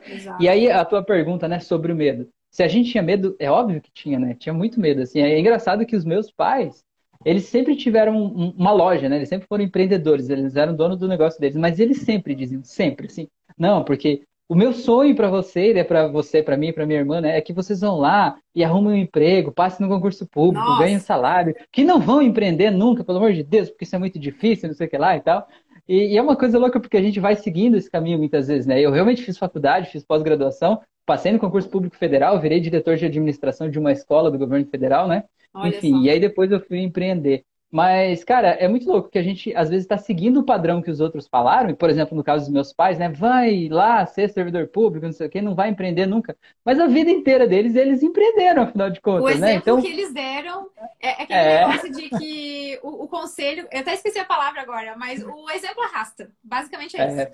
Exato. 0.08 0.41
E 0.41 0.48
aí 0.48 0.72
a 0.72 0.86
tua 0.86 1.03
pergunta, 1.03 1.48
né, 1.48 1.60
sobre 1.60 1.91
o 1.91 1.96
medo. 1.96 2.29
Se 2.50 2.63
a 2.63 2.70
gente 2.70 2.89
tinha 2.89 3.03
medo, 3.03 3.36
é 3.38 3.51
óbvio 3.51 3.82
que 3.82 3.91
tinha, 3.91 4.17
né? 4.17 4.34
Tinha 4.39 4.53
muito 4.53 4.79
medo, 4.79 5.01
assim. 5.01 5.20
É 5.20 5.38
engraçado 5.38 5.86
que 5.86 5.96
os 5.96 6.05
meus 6.05 6.32
pais, 6.32 6.86
eles 7.25 7.44
sempre 7.46 7.75
tiveram 7.75 8.17
uma 8.24 8.72
loja, 8.72 9.10
né? 9.10 9.17
Eles 9.17 9.27
sempre 9.27 9.46
foram 9.46 9.65
empreendedores, 9.65 10.29
eles 10.29 10.55
eram 10.55 10.74
donos 10.74 10.98
do 10.98 11.08
negócio 11.08 11.38
deles, 11.39 11.58
mas 11.58 11.82
eles 11.82 11.98
sempre 12.03 12.34
diziam, 12.34 12.63
sempre 12.63 13.08
assim, 13.08 13.27
não, 13.58 13.84
porque 13.84 14.24
o 14.47 14.55
meu 14.55 14.73
sonho 14.73 15.15
para 15.15 15.29
você, 15.29 15.73
né, 15.73 15.83
para 15.83 16.07
você, 16.07 16.43
para 16.43 16.55
mim, 16.55 16.71
para 16.71 16.85
minha 16.85 16.99
irmã, 16.99 17.19
né, 17.19 17.37
é 17.37 17.41
que 17.41 17.53
vocês 17.53 17.79
vão 17.81 17.97
lá 17.97 18.37
e 18.53 18.63
arrumem 18.63 18.93
um 18.93 19.03
emprego, 19.03 19.51
passem 19.51 19.85
no 19.85 19.93
concurso 19.93 20.25
público, 20.27 20.63
Nossa. 20.63 20.83
ganhem 20.83 20.97
um 20.97 21.01
salário, 21.01 21.55
que 21.71 21.83
não 21.83 21.99
vão 21.99 22.21
empreender 22.21 22.69
nunca, 22.69 23.03
pelo 23.03 23.17
amor 23.17 23.33
de 23.33 23.43
Deus, 23.43 23.69
porque 23.69 23.85
isso 23.85 23.95
é 23.95 23.99
muito 23.99 24.19
difícil, 24.19 24.69
não 24.69 24.75
sei 24.75 24.85
o 24.87 24.89
que 24.89 24.97
lá 24.97 25.17
e 25.17 25.21
tal. 25.21 25.47
E, 25.87 26.13
e 26.13 26.17
é 26.17 26.21
uma 26.21 26.35
coisa 26.35 26.59
louca 26.59 26.79
porque 26.79 26.97
a 26.97 27.01
gente 27.01 27.19
vai 27.19 27.35
seguindo 27.35 27.75
esse 27.75 27.89
caminho 27.89 28.17
muitas 28.17 28.47
vezes, 28.47 28.65
né? 28.65 28.79
Eu 28.79 28.91
realmente 28.91 29.23
fiz 29.23 29.37
faculdade, 29.37 29.89
fiz 29.89 30.03
pós-graduação, 30.03 30.79
passei 31.05 31.31
no 31.31 31.39
concurso 31.39 31.69
público 31.69 31.95
federal, 31.95 32.39
virei 32.39 32.59
diretor 32.59 32.97
de 32.97 33.05
administração 33.05 33.69
de 33.69 33.77
uma 33.77 33.91
escola 33.91 34.31
do 34.31 34.37
governo 34.37 34.65
federal, 34.67 35.07
né? 35.07 35.23
Olha 35.53 35.69
Enfim, 35.69 35.91
só. 35.91 36.01
e 36.01 36.09
aí 36.09 36.19
depois 36.19 36.51
eu 36.51 36.59
fui 36.59 36.79
empreender. 36.79 37.43
Mas, 37.72 38.24
cara, 38.24 38.50
é 38.50 38.67
muito 38.67 38.88
louco 38.88 39.10
que 39.10 39.17
a 39.17 39.24
gente 39.24 39.53
às 39.55 39.69
vezes 39.69 39.84
está 39.84 39.98
seguindo 39.98 40.39
o 40.39 40.45
padrão 40.45 40.81
que 40.81 40.89
os 40.89 41.01
outros 41.01 41.27
falaram, 41.27 41.69
e, 41.69 41.75
por 41.75 41.89
exemplo, 41.89 42.15
no 42.15 42.24
caso 42.24 42.45
dos 42.45 42.53
meus 42.53 42.72
pais, 42.72 42.98
né? 42.98 43.10
Vai 43.10 43.67
lá 43.69 44.05
ser 44.05 44.29
servidor 44.29 44.67
público, 44.67 45.05
não 45.05 45.12
sei 45.12 45.27
o 45.27 45.29
quê, 45.29 45.41
não 45.41 45.55
vai 45.55 45.69
empreender 45.69 46.05
nunca. 46.05 46.38
Mas 46.63 46.79
a 46.79 46.88
vida 46.88 47.12
inteira 47.12 47.48
deles, 47.48 47.75
eles 47.75 48.01
empreenderam, 48.01 48.63
afinal 48.63 48.89
de 48.89 49.01
contas, 49.01 49.24
o 49.24 49.27
né? 49.27 49.34
exemplo 49.34 49.51
né? 49.51 49.55
Então... 49.55 49.81
que 49.81 49.88
eles 49.88 50.13
deram 50.13 50.69
é, 51.01 51.07
é 51.07 51.24
aquele 51.24 51.39
é... 51.39 51.67
negócio 51.67 51.91
de 51.91 52.10
que 52.10 52.79
o, 52.81 53.03
o, 53.03 53.07
conselho. 53.07 53.67
Eu 53.72 53.81
até 53.81 53.93
esqueci 53.93 54.19
a 54.19 54.25
palavra 54.25 54.62
agora, 54.62 54.95
mas 54.98 55.24
o 55.24 55.50
exemplo 55.50 55.84
arrasta. 55.84 56.31
Basicamente 56.43 56.95
é 56.95 57.07
isso. 57.07 57.19
É... 57.19 57.31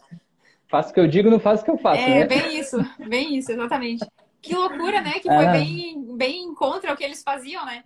Faço 0.67 0.91
o 0.91 0.93
que 0.93 1.00
eu 1.01 1.07
digo, 1.07 1.29
não 1.29 1.39
faço 1.39 1.61
o 1.61 1.65
que 1.65 1.71
eu 1.71 1.77
faço. 1.77 2.01
É, 2.01 2.21
né? 2.21 2.25
bem 2.25 2.57
isso, 2.57 2.77
bem 3.07 3.38
isso, 3.38 3.51
exatamente. 3.51 4.07
Que 4.41 4.55
loucura, 4.55 5.01
né? 5.01 5.13
Que 5.19 5.27
foi 5.27 5.47
bem, 5.47 6.15
bem 6.15 6.55
contra 6.55 6.93
o 6.93 6.97
que 6.97 7.03
eles 7.03 7.21
faziam, 7.21 7.65
né? 7.65 7.83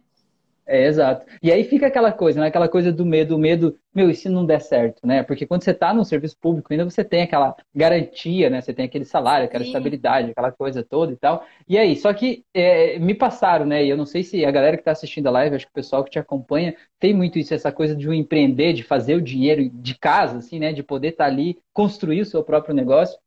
É, 0.67 0.87
exato. 0.87 1.27
E 1.43 1.51
aí 1.51 1.63
fica 1.63 1.85
aquela 1.85 2.11
coisa, 2.11 2.39
né? 2.39 2.47
Aquela 2.47 2.67
coisa 2.67 2.91
do 2.91 3.05
medo, 3.05 3.35
o 3.35 3.39
medo, 3.39 3.77
meu, 3.93 4.09
e 4.09 4.15
se 4.15 4.27
não 4.27 4.43
der 4.43 4.59
certo, 4.59 5.05
né? 5.05 5.21
Porque 5.21 5.45
quando 5.45 5.63
você 5.63 5.69
está 5.69 5.93
no 5.93 6.03
serviço 6.03 6.35
público, 6.39 6.73
ainda 6.73 6.83
você 6.83 7.03
tem 7.03 7.21
aquela 7.21 7.55
garantia, 7.73 8.49
né? 8.49 8.61
Você 8.61 8.73
tem 8.73 8.85
aquele 8.85 9.05
salário, 9.05 9.45
aquela 9.45 9.63
Sim. 9.63 9.69
estabilidade, 9.69 10.31
aquela 10.31 10.51
coisa 10.51 10.83
toda 10.83 11.13
e 11.13 11.15
tal. 11.17 11.45
E 11.67 11.77
aí, 11.77 11.95
só 11.95 12.11
que 12.13 12.43
é, 12.51 12.97
me 12.97 13.13
passaram, 13.13 13.63
né? 13.65 13.85
E 13.85 13.89
eu 13.89 13.97
não 13.97 14.07
sei 14.07 14.23
se 14.23 14.43
a 14.43 14.49
galera 14.49 14.75
que 14.75 14.81
está 14.81 14.91
assistindo 14.91 15.27
a 15.27 15.31
live, 15.31 15.55
acho 15.55 15.65
que 15.65 15.71
o 15.71 15.75
pessoal 15.75 16.03
que 16.03 16.09
te 16.09 16.17
acompanha, 16.17 16.75
tem 16.99 17.13
muito 17.13 17.37
isso, 17.37 17.53
essa 17.53 17.71
coisa 17.71 17.95
de 17.95 18.09
um 18.09 18.13
empreender, 18.13 18.73
de 18.73 18.81
fazer 18.81 19.13
o 19.13 19.21
dinheiro 19.21 19.69
de 19.69 19.95
casa, 19.95 20.39
assim, 20.39 20.57
né? 20.57 20.73
De 20.73 20.81
poder 20.81 21.09
estar 21.09 21.25
tá 21.25 21.29
ali, 21.29 21.59
construir 21.73 22.21
o 22.21 22.25
seu 22.25 22.43
próprio 22.43 22.73
negócio. 22.73 23.19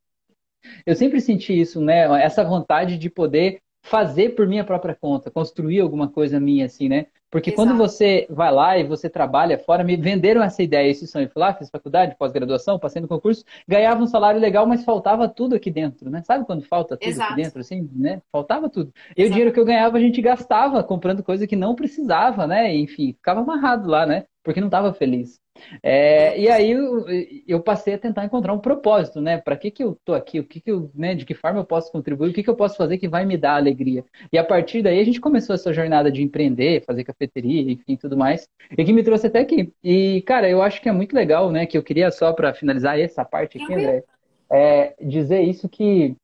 Eu 0.84 0.96
sempre 0.96 1.20
senti 1.20 1.58
isso, 1.58 1.80
né? 1.80 2.00
Essa 2.20 2.42
vontade 2.42 2.98
de 2.98 3.08
poder 3.08 3.60
fazer 3.80 4.30
por 4.30 4.46
minha 4.46 4.64
própria 4.64 4.94
conta, 4.94 5.30
construir 5.30 5.80
alguma 5.80 6.08
coisa 6.08 6.40
minha, 6.40 6.66
assim, 6.66 6.88
né? 6.88 7.06
Porque 7.30 7.50
Exato. 7.50 7.68
quando 7.68 7.78
você 7.78 8.26
vai 8.30 8.50
lá 8.50 8.78
e 8.78 8.84
você 8.84 9.08
trabalha 9.08 9.58
fora, 9.58 9.84
me 9.84 9.96
venderam 9.96 10.42
essa 10.42 10.62
ideia, 10.62 10.90
esse 10.90 11.06
sonho. 11.06 11.26
Eu 11.26 11.30
fui 11.30 11.40
lá, 11.40 11.52
fiz 11.52 11.68
faculdade, 11.68 12.16
pós-graduação, 12.18 12.78
passei 12.78 13.02
no 13.02 13.08
concurso, 13.08 13.44
ganhava 13.66 14.02
um 14.02 14.06
salário 14.06 14.40
legal, 14.40 14.66
mas 14.66 14.84
faltava 14.84 15.28
tudo 15.28 15.54
aqui 15.54 15.70
dentro, 15.70 16.10
né? 16.10 16.22
Sabe 16.22 16.44
quando 16.46 16.62
falta 16.62 16.96
tudo 16.96 17.08
Exato. 17.08 17.32
aqui 17.32 17.42
dentro, 17.42 17.60
assim, 17.60 17.88
né? 17.94 18.22
Faltava 18.32 18.70
tudo. 18.70 18.92
E 19.16 19.22
Exato. 19.22 19.26
o 19.26 19.30
dinheiro 19.30 19.52
que 19.52 19.60
eu 19.60 19.64
ganhava, 19.64 19.98
a 19.98 20.00
gente 20.00 20.20
gastava 20.22 20.82
comprando 20.82 21.22
coisa 21.22 21.46
que 21.46 21.56
não 21.56 21.74
precisava, 21.74 22.46
né? 22.46 22.74
Enfim, 22.74 23.12
ficava 23.12 23.40
amarrado 23.40 23.88
lá, 23.88 24.06
né? 24.06 24.24
Porque 24.42 24.60
não 24.60 24.68
estava 24.68 24.92
feliz. 24.92 25.38
É, 25.82 26.38
e 26.38 26.48
aí 26.48 26.70
eu, 26.70 27.04
eu, 27.46 27.60
passei 27.60 27.94
a 27.94 27.98
tentar 27.98 28.24
encontrar 28.24 28.52
um 28.52 28.58
propósito, 28.58 29.20
né? 29.20 29.38
Para 29.38 29.56
que, 29.56 29.70
que 29.70 29.82
eu 29.82 29.98
tô 30.04 30.14
aqui? 30.14 30.38
O 30.40 30.44
que, 30.44 30.60
que 30.60 30.70
eu, 30.70 30.90
né? 30.94 31.14
De 31.14 31.24
que 31.24 31.34
forma 31.34 31.60
eu 31.60 31.64
posso 31.64 31.90
contribuir? 31.90 32.30
O 32.30 32.32
que, 32.32 32.42
que 32.42 32.50
eu 32.50 32.56
posso 32.56 32.76
fazer 32.76 32.98
que 32.98 33.08
vai 33.08 33.24
me 33.24 33.36
dar 33.36 33.56
alegria? 33.56 34.04
E 34.32 34.38
a 34.38 34.44
partir 34.44 34.82
daí 34.82 35.00
a 35.00 35.04
gente 35.04 35.20
começou 35.20 35.54
essa 35.54 35.72
jornada 35.72 36.10
de 36.10 36.22
empreender, 36.22 36.84
fazer 36.84 37.04
cafeteria, 37.04 37.72
enfim, 37.72 37.96
tudo 37.96 38.16
mais, 38.16 38.48
e 38.76 38.84
que 38.84 38.92
me 38.92 39.02
trouxe 39.02 39.26
até 39.26 39.40
aqui. 39.40 39.72
E 39.82 40.22
cara, 40.22 40.48
eu 40.48 40.62
acho 40.62 40.80
que 40.80 40.88
é 40.88 40.92
muito 40.92 41.14
legal, 41.14 41.50
né? 41.50 41.66
Que 41.66 41.76
eu 41.76 41.82
queria 41.82 42.10
só 42.10 42.32
para 42.32 42.54
finalizar 42.54 42.98
essa 42.98 43.24
parte 43.24 43.60
aqui, 43.60 43.74
André, 43.74 44.04
é 44.50 44.94
dizer 45.00 45.42
isso 45.42 45.68
que 45.68 46.16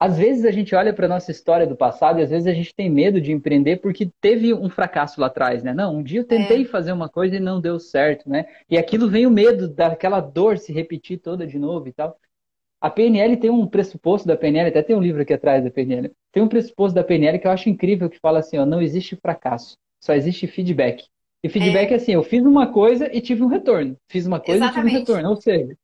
às 0.00 0.16
vezes 0.16 0.46
a 0.46 0.50
gente 0.50 0.74
olha 0.74 0.94
para 0.94 1.06
nossa 1.06 1.30
história 1.30 1.66
do 1.66 1.76
passado 1.76 2.18
e 2.18 2.22
às 2.22 2.30
vezes 2.30 2.46
a 2.46 2.54
gente 2.54 2.74
tem 2.74 2.88
medo 2.88 3.20
de 3.20 3.32
empreender 3.32 3.76
porque 3.76 4.10
teve 4.18 4.54
um 4.54 4.70
fracasso 4.70 5.20
lá 5.20 5.26
atrás, 5.26 5.62
né? 5.62 5.74
Não, 5.74 5.96
um 5.96 6.02
dia 6.02 6.20
eu 6.20 6.24
tentei 6.24 6.62
é. 6.62 6.64
fazer 6.64 6.90
uma 6.90 7.06
coisa 7.06 7.36
e 7.36 7.40
não 7.40 7.60
deu 7.60 7.78
certo, 7.78 8.26
né? 8.26 8.46
E 8.70 8.78
aquilo 8.78 9.10
vem 9.10 9.26
o 9.26 9.30
medo 9.30 9.68
daquela 9.68 10.18
dor 10.20 10.56
se 10.56 10.72
repetir 10.72 11.18
toda 11.18 11.46
de 11.46 11.58
novo 11.58 11.86
e 11.86 11.92
tal. 11.92 12.18
A 12.80 12.88
PNL 12.88 13.36
tem 13.36 13.50
um 13.50 13.66
pressuposto 13.66 14.26
da 14.26 14.38
PNL, 14.38 14.70
até 14.70 14.82
tem 14.82 14.96
um 14.96 15.02
livro 15.02 15.20
aqui 15.20 15.34
atrás 15.34 15.62
da 15.62 15.70
PNL. 15.70 16.10
Tem 16.32 16.42
um 16.42 16.48
pressuposto 16.48 16.94
da 16.94 17.04
PNL 17.04 17.38
que 17.38 17.46
eu 17.46 17.50
acho 17.50 17.68
incrível 17.68 18.08
que 18.08 18.18
fala 18.18 18.38
assim, 18.38 18.56
ó, 18.56 18.64
não 18.64 18.80
existe 18.80 19.16
fracasso, 19.16 19.76
só 20.02 20.14
existe 20.14 20.46
feedback. 20.46 21.04
E 21.44 21.48
feedback 21.50 21.90
é, 21.90 21.92
é 21.92 21.96
assim, 21.96 22.12
eu 22.12 22.22
fiz 22.22 22.42
uma 22.42 22.72
coisa 22.72 23.14
e 23.14 23.20
tive 23.20 23.42
um 23.42 23.48
retorno. 23.48 23.98
Fiz 24.08 24.26
uma 24.26 24.40
coisa 24.40 24.64
Exatamente. 24.64 24.86
e 24.86 24.98
tive 25.00 25.12
um 25.12 25.14
retorno. 25.14 25.28
Ou 25.28 25.36
seja, 25.36 25.76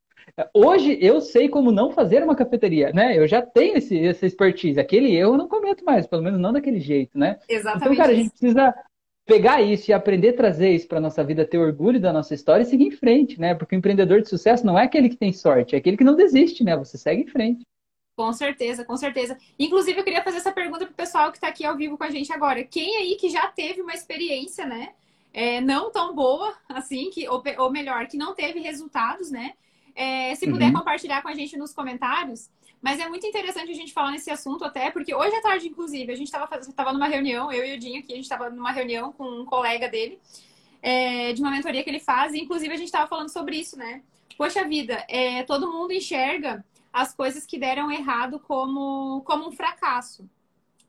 Hoje 0.53 0.97
eu 1.01 1.19
sei 1.19 1.49
como 1.49 1.71
não 1.71 1.91
fazer 1.91 2.23
uma 2.23 2.35
cafeteria, 2.35 2.91
né? 2.91 3.17
Eu 3.17 3.27
já 3.27 3.41
tenho 3.41 3.77
esse, 3.77 3.97
essa 4.05 4.25
expertise. 4.25 4.79
Aquele 4.79 5.15
erro 5.15 5.33
eu 5.33 5.37
não 5.37 5.47
cometo 5.47 5.83
mais, 5.83 6.05
pelo 6.05 6.21
menos 6.21 6.39
não 6.39 6.53
daquele 6.53 6.79
jeito, 6.79 7.17
né? 7.17 7.39
Exatamente. 7.49 7.85
Então, 7.85 7.95
cara, 7.95 8.11
a 8.11 8.15
gente 8.15 8.29
precisa 8.29 8.75
pegar 9.25 9.61
isso 9.61 9.89
e 9.89 9.93
aprender 9.93 10.29
a 10.29 10.37
trazer 10.37 10.69
isso 10.69 10.87
para 10.87 11.01
nossa 11.01 11.23
vida, 11.23 11.45
ter 11.45 11.57
orgulho 11.57 11.99
da 11.99 12.13
nossa 12.13 12.33
história 12.33 12.63
e 12.63 12.65
seguir 12.65 12.85
em 12.85 12.91
frente, 12.91 13.39
né? 13.39 13.55
Porque 13.55 13.75
o 13.75 13.77
empreendedor 13.77 14.21
de 14.21 14.29
sucesso 14.29 14.65
não 14.65 14.77
é 14.77 14.83
aquele 14.83 15.09
que 15.09 15.17
tem 15.17 15.33
sorte, 15.33 15.75
é 15.75 15.79
aquele 15.79 15.97
que 15.97 16.03
não 16.03 16.15
desiste, 16.15 16.63
né? 16.63 16.77
Você 16.77 16.97
segue 16.97 17.23
em 17.23 17.27
frente. 17.27 17.65
Com 18.15 18.31
certeza, 18.31 18.85
com 18.85 18.95
certeza. 18.95 19.37
Inclusive, 19.59 19.99
eu 19.99 20.03
queria 20.03 20.23
fazer 20.23 20.37
essa 20.37 20.51
pergunta 20.51 20.85
para 20.85 20.93
o 20.93 20.95
pessoal 20.95 21.31
que 21.31 21.37
está 21.37 21.49
aqui 21.49 21.65
ao 21.65 21.75
vivo 21.75 21.97
com 21.97 22.03
a 22.03 22.09
gente 22.09 22.31
agora. 22.31 22.63
Quem 22.63 22.97
aí 22.97 23.15
que 23.15 23.29
já 23.29 23.47
teve 23.47 23.81
uma 23.81 23.93
experiência, 23.93 24.65
né? 24.65 24.89
É, 25.33 25.61
não 25.61 25.91
tão 25.91 26.15
boa, 26.15 26.55
assim, 26.69 27.09
que, 27.11 27.27
ou, 27.27 27.43
ou 27.59 27.71
melhor, 27.71 28.07
que 28.07 28.17
não 28.17 28.33
teve 28.33 28.59
resultados, 28.59 29.29
né? 29.29 29.53
É, 29.97 30.35
se 30.35 30.47
puder 30.47 30.67
uhum. 30.67 30.73
compartilhar 30.73 31.23
com 31.23 31.27
a 31.27 31.33
gente 31.33 31.57
nos 31.57 31.73
comentários. 31.73 32.49
Mas 32.79 32.99
é 32.99 33.09
muito 33.09 33.25
interessante 33.25 33.71
a 33.71 33.75
gente 33.75 33.91
falar 33.91 34.11
nesse 34.11 34.29
assunto 34.29 34.63
até, 34.63 34.91
porque 34.91 35.13
hoje 35.13 35.35
à 35.35 35.41
tarde, 35.41 35.67
inclusive, 35.67 36.11
a 36.13 36.15
gente 36.15 36.27
estava 36.27 36.93
numa 36.93 37.07
reunião, 37.07 37.51
eu 37.51 37.65
e 37.65 37.75
o 37.75 37.79
Dinho 37.79 37.99
aqui, 37.99 38.13
a 38.13 38.15
gente 38.15 38.25
estava 38.25 38.51
numa 38.51 38.71
reunião 38.71 39.11
com 39.11 39.23
um 39.23 39.45
colega 39.45 39.89
dele, 39.89 40.19
é, 40.83 41.33
de 41.33 41.41
uma 41.41 41.49
mentoria 41.49 41.83
que 41.83 41.89
ele 41.89 41.99
faz, 41.99 42.33
e 42.33 42.39
inclusive 42.39 42.71
a 42.71 42.77
gente 42.77 42.85
estava 42.85 43.07
falando 43.07 43.29
sobre 43.29 43.57
isso, 43.57 43.75
né? 43.75 44.03
Poxa 44.37 44.63
vida, 44.63 45.03
é, 45.09 45.41
todo 45.41 45.71
mundo 45.71 45.91
enxerga 45.91 46.63
as 46.93 47.15
coisas 47.15 47.47
que 47.47 47.57
deram 47.57 47.91
errado 47.91 48.39
como, 48.39 49.21
como 49.25 49.47
um 49.47 49.51
fracasso 49.51 50.29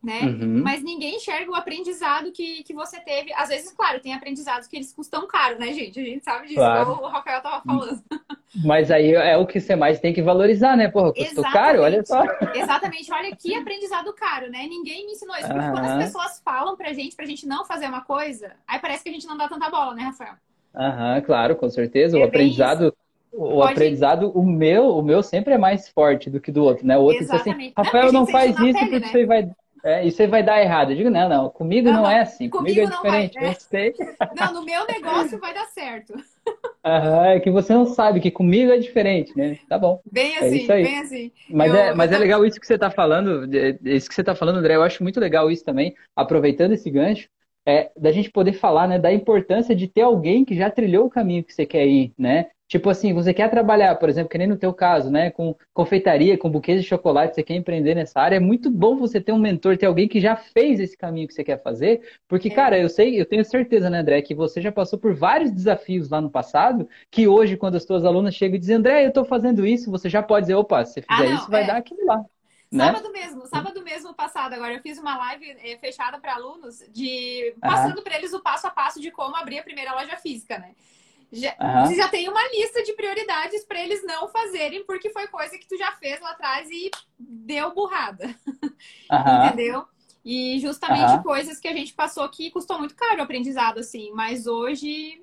né? 0.03 0.21
Uhum. 0.23 0.63
Mas 0.63 0.83
ninguém 0.83 1.17
enxerga 1.17 1.51
o 1.51 1.55
aprendizado 1.55 2.31
que, 2.31 2.63
que 2.63 2.73
você 2.73 3.01
teve. 3.01 3.33
Às 3.33 3.49
vezes, 3.49 3.73
claro, 3.73 4.01
tem 4.01 4.15
aprendizados 4.15 4.69
que 4.69 4.77
eles 4.77 4.93
custam 4.93 5.27
caro, 5.27 5.59
né, 5.59 5.73
gente? 5.73 5.99
A 5.99 6.05
gente 6.05 6.25
sabe 6.25 6.47
disso, 6.47 6.61
claro. 6.61 6.93
o 6.93 7.07
Rafael 7.09 7.43
tava 7.43 7.63
falando. 7.63 8.03
Mas 8.65 8.91
aí 8.91 9.13
é 9.13 9.37
o 9.37 9.47
que 9.47 9.61
você 9.61 9.75
mais 9.75 10.01
tem 10.01 10.13
que 10.13 10.23
valorizar, 10.23 10.77
né? 10.77 10.89
Porra, 10.89 11.13
custou 11.13 11.45
Exatamente. 11.45 11.53
caro, 11.53 11.83
olha 11.83 12.05
só. 12.05 12.23
Exatamente, 12.55 13.13
olha 13.13 13.37
que 13.37 13.55
aprendizado 13.55 14.13
caro, 14.15 14.51
né? 14.51 14.67
Ninguém 14.69 15.05
me 15.05 15.13
ensinou 15.13 15.37
isso. 15.37 15.49
Porque 15.49 15.67
uhum. 15.67 15.73
quando 15.73 15.85
as 15.85 16.05
pessoas 16.05 16.41
falam 16.45 16.77
pra 16.77 16.93
gente, 16.93 17.17
pra 17.17 17.27
gente 17.27 17.47
não 17.47 17.65
fazer 17.65 17.87
uma 17.87 18.01
coisa, 18.01 18.53
aí 18.67 18.79
parece 18.79 19.03
que 19.03 19.11
a 19.11 19.13
gente 19.13 19.27
não 19.27 19.37
dá 19.37 19.49
tanta 19.49 19.69
bola, 19.69 19.95
né, 19.95 20.03
Rafael? 20.03 20.35
Aham, 20.75 21.15
uhum, 21.17 21.23
claro, 21.23 21.57
com 21.57 21.69
certeza. 21.69 22.17
É 22.17 22.21
o 22.21 22.25
aprendizado. 22.25 22.89
Isso. 22.89 22.97
O 23.31 23.61
Pode... 23.61 23.73
aprendizado, 23.73 24.31
o 24.31 24.43
meu, 24.43 24.97
o 24.97 25.03
meu 25.03 25.23
sempre 25.23 25.53
é 25.53 25.59
mais 25.59 25.87
forte 25.89 26.31
do 26.31 26.41
que 26.41 26.51
do 26.51 26.65
outro, 26.65 26.87
né? 26.87 26.97
O 26.97 27.03
outro 27.03 27.23
Exatamente. 27.23 27.59
diz 27.59 27.67
assim, 27.67 27.73
Rafael, 27.77 28.07
não, 28.07 28.21
não 28.21 28.27
faz 28.27 28.53
isso 28.53 28.63
pele, 28.63 28.79
porque 28.79 28.99
né? 29.01 29.07
você 29.07 29.27
vai 29.27 29.51
é, 29.85 30.07
e 30.07 30.11
você 30.11 30.27
vai 30.27 30.43
dar 30.43 30.61
errado. 30.61 30.91
Eu 30.91 30.97
digo, 30.97 31.11
não, 31.11 31.29
não, 31.29 31.51
comigo 31.51 31.91
não, 31.91 32.03
não 32.03 32.11
é 32.11 32.21
assim, 32.21 32.49
comigo, 32.49 32.81
comigo 32.81 32.93
é 32.93 32.97
diferente. 32.97 33.35
Vai, 33.35 33.49
né? 33.49 33.55
sei. 33.55 33.95
Não, 34.39 34.53
no 34.55 34.65
meu 34.65 34.87
negócio 34.87 35.39
vai 35.39 35.55
dar 35.55 35.67
certo. 35.67 36.15
Aham, 36.85 37.27
é 37.27 37.41
que 37.41 37.51
você 37.51 37.73
não 37.75 37.87
sabe 37.87 38.21
que 38.21 38.31
comigo 38.31 38.73
é 38.73 38.79
diferente, 38.79 39.37
né? 39.37 39.59
Tá 39.69 39.79
bom. 39.79 40.01
Bem 40.11 40.37
é 40.37 40.39
assim, 40.39 40.67
bem 40.67 40.99
assim. 40.99 41.33
Mas, 41.51 41.73
eu, 41.73 41.79
é, 41.79 41.95
mas 41.95 42.11
eu... 42.11 42.17
é 42.17 42.21
legal 42.21 42.45
isso 42.47 42.61
que 42.61 42.67
você 42.67 42.75
está 42.75 42.91
falando, 42.91 43.45
isso 43.85 44.09
que 44.09 44.15
você 44.15 44.23
está 44.23 44.35
falando, 44.35 44.59
André. 44.59 44.77
Eu 44.77 44.83
acho 44.83 45.03
muito 45.03 45.21
legal 45.21 45.51
isso 45.51 45.65
também, 45.65 45.95
aproveitando 46.17 46.73
esse 46.73 46.91
gancho, 46.91 47.29
é, 47.67 47.91
da 47.97 48.11
gente 48.11 48.31
poder 48.31 48.55
falar 48.55 48.89
né, 48.89 48.99
da 48.99 49.13
importância 49.13 49.75
de 49.77 49.87
ter 49.87 50.01
alguém 50.01 50.45
que 50.45 50.57
já 50.57 50.71
trilhou 50.71 51.07
o 51.07 51.11
caminho 51.11 51.45
que 51.45 51.53
você 51.53 51.67
quer 51.67 51.87
ir, 51.87 52.13
né? 52.19 52.47
Tipo 52.69 52.91
assim, 52.91 53.15
você 53.15 53.33
quer 53.33 53.51
trabalhar, 53.51 53.95
por 53.97 54.11
exemplo, 54.11 54.29
que 54.29 54.37
nem 54.37 54.47
no 54.47 54.57
teu 54.59 54.75
caso, 54.75 55.11
né, 55.11 55.31
com 55.31 55.57
confeitaria, 55.73 56.37
com 56.37 56.51
buquês 56.51 56.83
de 56.83 56.87
chocolate, 56.87 57.35
você 57.35 57.43
quer 57.43 57.55
empreender 57.55 57.95
nessa 57.95 58.21
área, 58.21 58.37
é 58.37 58.41
muito 58.41 58.71
bom 58.71 58.95
você 58.95 59.19
ter 59.23 59.33
um 59.33 59.39
mentor, 59.39 59.79
ter 59.79 59.87
alguém 59.87 60.07
que 60.07 60.21
já 60.21 60.37
fez 60.37 60.79
esse 60.79 60.95
caminho 60.95 61.27
que 61.27 61.33
você 61.33 61.43
quer 61.43 61.63
fazer, 61.63 62.03
porque, 62.29 62.49
é. 62.49 62.51
cara, 62.51 62.79
eu 62.79 62.91
sei, 62.91 63.19
eu 63.19 63.25
tenho 63.25 63.43
certeza, 63.43 63.89
né, 63.89 64.01
André, 64.01 64.21
que 64.21 64.35
você 64.35 64.61
já 64.61 64.71
passou 64.71 64.99
por 64.99 65.15
vários 65.15 65.51
desafios 65.51 66.11
lá 66.11 66.21
no 66.21 66.31
passado, 66.31 66.87
que 67.11 67.27
hoje, 67.27 67.57
quando 67.57 67.77
as 67.77 67.87
tuas 67.87 68.05
alunas 68.05 68.35
chegam 68.35 68.57
e 68.57 68.59
dizem, 68.59 68.77
André, 68.77 69.03
eu 69.05 69.09
estou 69.09 69.25
fazendo 69.25 69.67
isso, 69.67 69.91
você 69.91 70.11
já 70.11 70.23
pode 70.23 70.45
dizer, 70.45 70.55
opa, 70.55 70.85
se 70.85 70.93
você 70.93 71.03
fizer 71.03 71.27
ah, 71.27 71.31
não, 71.31 71.37
isso, 71.37 71.51
vai 71.51 71.63
é. 71.63 71.67
dar 71.67 71.77
aquilo 71.79 72.05
lá. 72.05 72.23
Né? 72.71 72.85
Sábado 72.85 73.11
mesmo, 73.11 73.47
sábado 73.47 73.83
mesmo 73.83 74.15
passado, 74.15 74.53
agora 74.53 74.75
eu 74.75 74.83
fiz 74.83 74.99
uma 74.99 75.17
live 75.17 75.57
é, 75.65 75.79
fechada 75.79 76.19
para 76.19 76.35
alunos 76.35 76.81
de 76.91 77.55
passando 77.63 78.03
para 78.03 78.19
eles 78.19 78.35
o 78.35 78.43
passo 78.43 78.67
a 78.67 78.71
passo 78.71 79.01
de 79.01 79.11
como 79.11 79.35
abrir 79.37 79.59
a 79.59 79.63
primeira 79.63 79.95
loja 79.95 80.19
física, 80.19 80.59
né? 80.59 80.75
Já, 81.33 81.55
uhum. 81.61 81.87
Você 81.87 81.95
já 81.95 82.09
tem 82.09 82.29
uma 82.29 82.43
lista 82.49 82.83
de 82.83 82.95
prioridades 82.95 83.65
para 83.65 83.83
eles 83.83 84.05
não 84.05 84.29
fazerem, 84.29 84.85
porque 84.85 85.11
foi 85.11 85.27
coisa 85.29 85.59
que 85.59 85.69
tu 85.69 85.77
já 85.77 85.93
fez 85.93 86.21
lá 86.21 86.31
atrás 86.31 86.69
e 86.71 86.91
deu 87.19 87.75
burrada. 87.75 88.35
Uhum. 89.11 89.47
Entendeu? 89.47 89.85
E 90.25 90.59
justamente 90.61 91.15
uhum. 91.15 91.23
coisas 91.23 91.59
que 91.59 91.67
a 91.67 91.73
gente 91.73 91.95
passou 91.95 92.29
que 92.29 92.51
custou 92.51 92.79
muito 92.79 92.95
caro 92.95 93.19
o 93.19 93.23
aprendizado, 93.23 93.79
assim. 93.79 94.13
Mas 94.13 94.47
hoje 94.47 95.23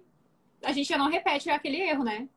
a 0.63 0.71
gente 0.71 0.89
já 0.89 0.97
não 0.97 1.09
repete 1.09 1.49
aquele 1.49 1.79
erro, 1.79 2.03
né? 2.03 2.27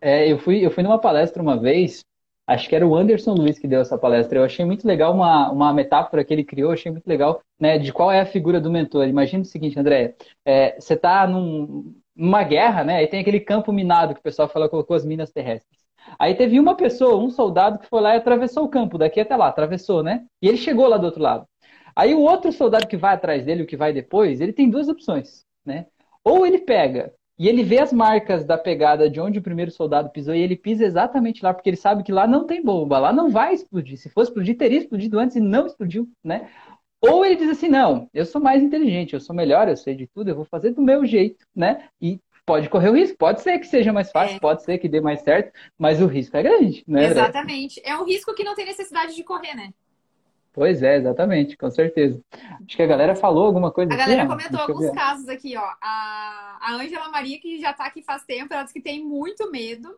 É, 0.00 0.30
eu 0.30 0.38
fui, 0.38 0.66
eu 0.66 0.70
fui 0.70 0.82
numa 0.82 0.98
palestra 0.98 1.40
uma 1.40 1.56
vez, 1.56 2.00
acho 2.44 2.68
que 2.68 2.74
era 2.74 2.86
o 2.86 2.96
Anderson 2.96 3.34
Luiz 3.34 3.58
que 3.58 3.68
deu 3.68 3.80
essa 3.80 3.96
palestra. 3.96 4.40
Eu 4.40 4.44
achei 4.44 4.64
muito 4.64 4.86
legal 4.86 5.14
uma, 5.14 5.50
uma 5.52 5.72
metáfora 5.72 6.24
que 6.24 6.34
ele 6.34 6.42
criou, 6.42 6.72
achei 6.72 6.90
muito 6.90 7.06
legal, 7.06 7.40
né, 7.58 7.78
de 7.78 7.92
qual 7.92 8.10
é 8.10 8.20
a 8.20 8.26
figura 8.26 8.60
do 8.60 8.70
mentor. 8.70 9.06
Imagina 9.06 9.42
o 9.42 9.46
seguinte, 9.46 9.78
André, 9.78 10.16
é, 10.44 10.74
você 10.78 10.94
está 10.94 11.26
num, 11.26 11.94
numa 12.14 12.42
guerra, 12.42 12.84
né? 12.84 12.96
Aí 12.96 13.06
tem 13.06 13.20
aquele 13.20 13.40
campo 13.40 13.72
minado 13.72 14.14
que 14.14 14.20
o 14.20 14.22
pessoal 14.22 14.48
fala 14.48 14.68
colocou 14.68 14.96
as 14.96 15.04
minas 15.04 15.30
terrestres. 15.30 15.80
Aí 16.18 16.34
teve 16.34 16.58
uma 16.58 16.76
pessoa, 16.76 17.16
um 17.16 17.30
soldado 17.30 17.78
que 17.78 17.86
foi 17.86 18.00
lá 18.00 18.14
e 18.14 18.18
atravessou 18.18 18.64
o 18.64 18.68
campo, 18.68 18.98
daqui 18.98 19.20
até 19.20 19.36
lá, 19.36 19.48
atravessou, 19.48 20.02
né? 20.02 20.24
E 20.40 20.48
ele 20.48 20.56
chegou 20.56 20.88
lá 20.88 20.96
do 20.96 21.06
outro 21.06 21.22
lado. 21.22 21.46
Aí 21.94 22.14
o 22.14 22.20
outro 22.20 22.50
soldado 22.52 22.86
que 22.86 22.96
vai 22.96 23.14
atrás 23.14 23.44
dele, 23.44 23.62
o 23.62 23.66
que 23.66 23.76
vai 23.76 23.92
depois, 23.92 24.40
ele 24.40 24.52
tem 24.52 24.68
duas 24.68 24.88
opções, 24.88 25.44
né? 25.64 25.86
Ou 26.24 26.46
ele 26.46 26.58
pega 26.58 27.12
e 27.38 27.48
ele 27.48 27.62
vê 27.62 27.80
as 27.80 27.92
marcas 27.92 28.44
da 28.44 28.56
pegada 28.56 29.10
de 29.10 29.20
onde 29.20 29.38
o 29.38 29.42
primeiro 29.42 29.70
soldado 29.70 30.10
pisou 30.10 30.34
e 30.34 30.40
ele 30.40 30.56
pisa 30.56 30.84
exatamente 30.84 31.42
lá, 31.42 31.52
porque 31.52 31.68
ele 31.68 31.76
sabe 31.76 32.02
que 32.02 32.12
lá 32.12 32.26
não 32.26 32.46
tem 32.46 32.62
bomba, 32.62 32.98
lá 32.98 33.12
não 33.12 33.30
vai 33.30 33.54
explodir. 33.54 33.98
Se 33.98 34.08
fosse 34.10 34.30
explodir, 34.30 34.56
teria 34.56 34.78
explodido 34.78 35.18
antes 35.18 35.36
e 35.36 35.40
não 35.40 35.66
explodiu, 35.66 36.08
né? 36.22 36.48
Ou 37.02 37.24
ele 37.24 37.36
diz 37.36 37.50
assim, 37.50 37.68
não, 37.68 38.08
eu 38.14 38.24
sou 38.24 38.40
mais 38.40 38.62
inteligente, 38.62 39.14
eu 39.14 39.20
sou 39.20 39.34
melhor, 39.34 39.68
eu 39.68 39.76
sei 39.76 39.94
de 39.94 40.06
tudo, 40.06 40.30
eu 40.30 40.36
vou 40.36 40.44
fazer 40.44 40.70
do 40.70 40.80
meu 40.80 41.04
jeito, 41.04 41.44
né? 41.54 41.88
E 42.00 42.20
pode 42.46 42.68
correr 42.68 42.90
o 42.90 42.94
risco, 42.94 43.16
pode 43.18 43.40
ser 43.40 43.58
que 43.58 43.66
seja 43.66 43.92
mais 43.92 44.10
fácil, 44.10 44.36
é. 44.36 44.40
pode 44.40 44.62
ser 44.62 44.78
que 44.78 44.88
dê 44.88 45.00
mais 45.00 45.20
certo, 45.20 45.52
mas 45.76 46.00
o 46.00 46.06
risco 46.06 46.36
é 46.36 46.42
grande, 46.42 46.84
né? 46.86 47.06
Exatamente. 47.06 47.80
É 47.84 47.96
um 47.96 48.04
risco 48.04 48.34
que 48.34 48.44
não 48.44 48.54
tem 48.54 48.66
necessidade 48.66 49.16
de 49.16 49.24
correr, 49.24 49.54
né? 49.54 49.72
Pois 50.52 50.82
é, 50.82 50.96
exatamente, 50.96 51.56
com 51.56 51.70
certeza. 51.70 52.20
Acho 52.32 52.76
que 52.76 52.82
a 52.82 52.86
galera 52.86 53.16
falou 53.16 53.46
alguma 53.46 53.72
coisa 53.72 53.92
A 53.92 53.96
galera 53.96 54.26
comentou 54.26 54.60
alguns 54.60 54.90
casos 54.90 55.28
aqui, 55.28 55.56
ó. 55.56 55.64
A 55.80 56.74
Ângela 56.74 57.08
Maria, 57.08 57.40
que 57.40 57.58
já 57.58 57.72
tá 57.72 57.86
aqui 57.86 58.02
faz 58.02 58.22
tempo, 58.24 58.52
ela 58.52 58.62
disse 58.62 58.74
que 58.74 58.82
tem 58.82 59.02
muito 59.02 59.50
medo. 59.50 59.96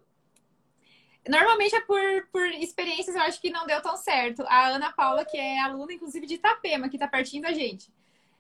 Normalmente 1.28 1.75
é 1.75 1.81
por, 1.81 2.00
por 2.31 2.47
experiências, 2.47 3.16
eu 3.16 3.23
acho 3.23 3.40
que 3.40 3.50
não 3.50 3.66
deu 3.66 3.81
tão 3.81 3.97
certo. 3.97 4.45
A 4.47 4.69
Ana 4.69 4.93
Paula, 4.93 5.25
que 5.25 5.37
é 5.37 5.59
aluna, 5.61 5.93
inclusive, 5.93 6.26
de 6.26 6.35
Itapema, 6.35 6.88
que 6.88 6.99
tá 6.99 7.09
pertinho 7.09 7.43
da 7.43 7.52
gente. 7.52 7.90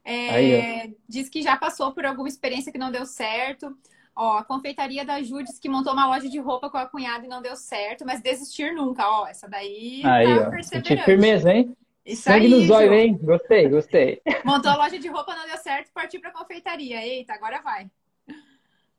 É, 0.04 0.30
Aí, 0.30 0.96
diz 1.08 1.30
que 1.30 1.40
já 1.40 1.56
passou 1.56 1.92
por 1.92 2.04
alguma 2.04 2.28
experiência 2.28 2.70
que 2.70 2.78
não 2.78 2.92
deu 2.92 3.06
certo. 3.06 3.74
Ó, 4.14 4.36
a 4.38 4.44
confeitaria 4.44 5.04
da 5.04 5.20
Ju 5.22 5.42
disse 5.42 5.60
que 5.60 5.68
montou 5.68 5.92
uma 5.92 6.06
loja 6.06 6.28
de 6.28 6.38
roupa 6.38 6.70
com 6.70 6.76
a 6.76 6.86
cunhada 6.86 7.24
e 7.24 7.28
não 7.28 7.42
deu 7.42 7.56
certo, 7.56 8.04
mas 8.04 8.20
desistir 8.20 8.72
nunca. 8.72 9.08
Ó, 9.08 9.26
essa 9.26 9.48
daí 9.48 10.02
aí, 10.04 10.26
tá 10.26 10.48
ó. 10.48 11.04
firmeza, 11.04 11.52
hein? 11.52 11.74
Isso 12.04 12.22
Sangue 12.22 12.46
aí, 12.46 12.50
no 12.50 12.66
zóio, 12.66 12.92
hein? 12.92 13.18
Gostei, 13.20 13.68
gostei. 13.68 14.22
Montou 14.44 14.70
a 14.70 14.76
loja 14.76 14.98
de 14.98 15.08
roupa, 15.08 15.34
não 15.34 15.46
deu 15.46 15.56
certo, 15.56 15.90
partiu 15.92 16.20
pra 16.20 16.30
confeitaria. 16.30 17.04
Eita, 17.04 17.32
agora 17.32 17.62
vai. 17.62 17.90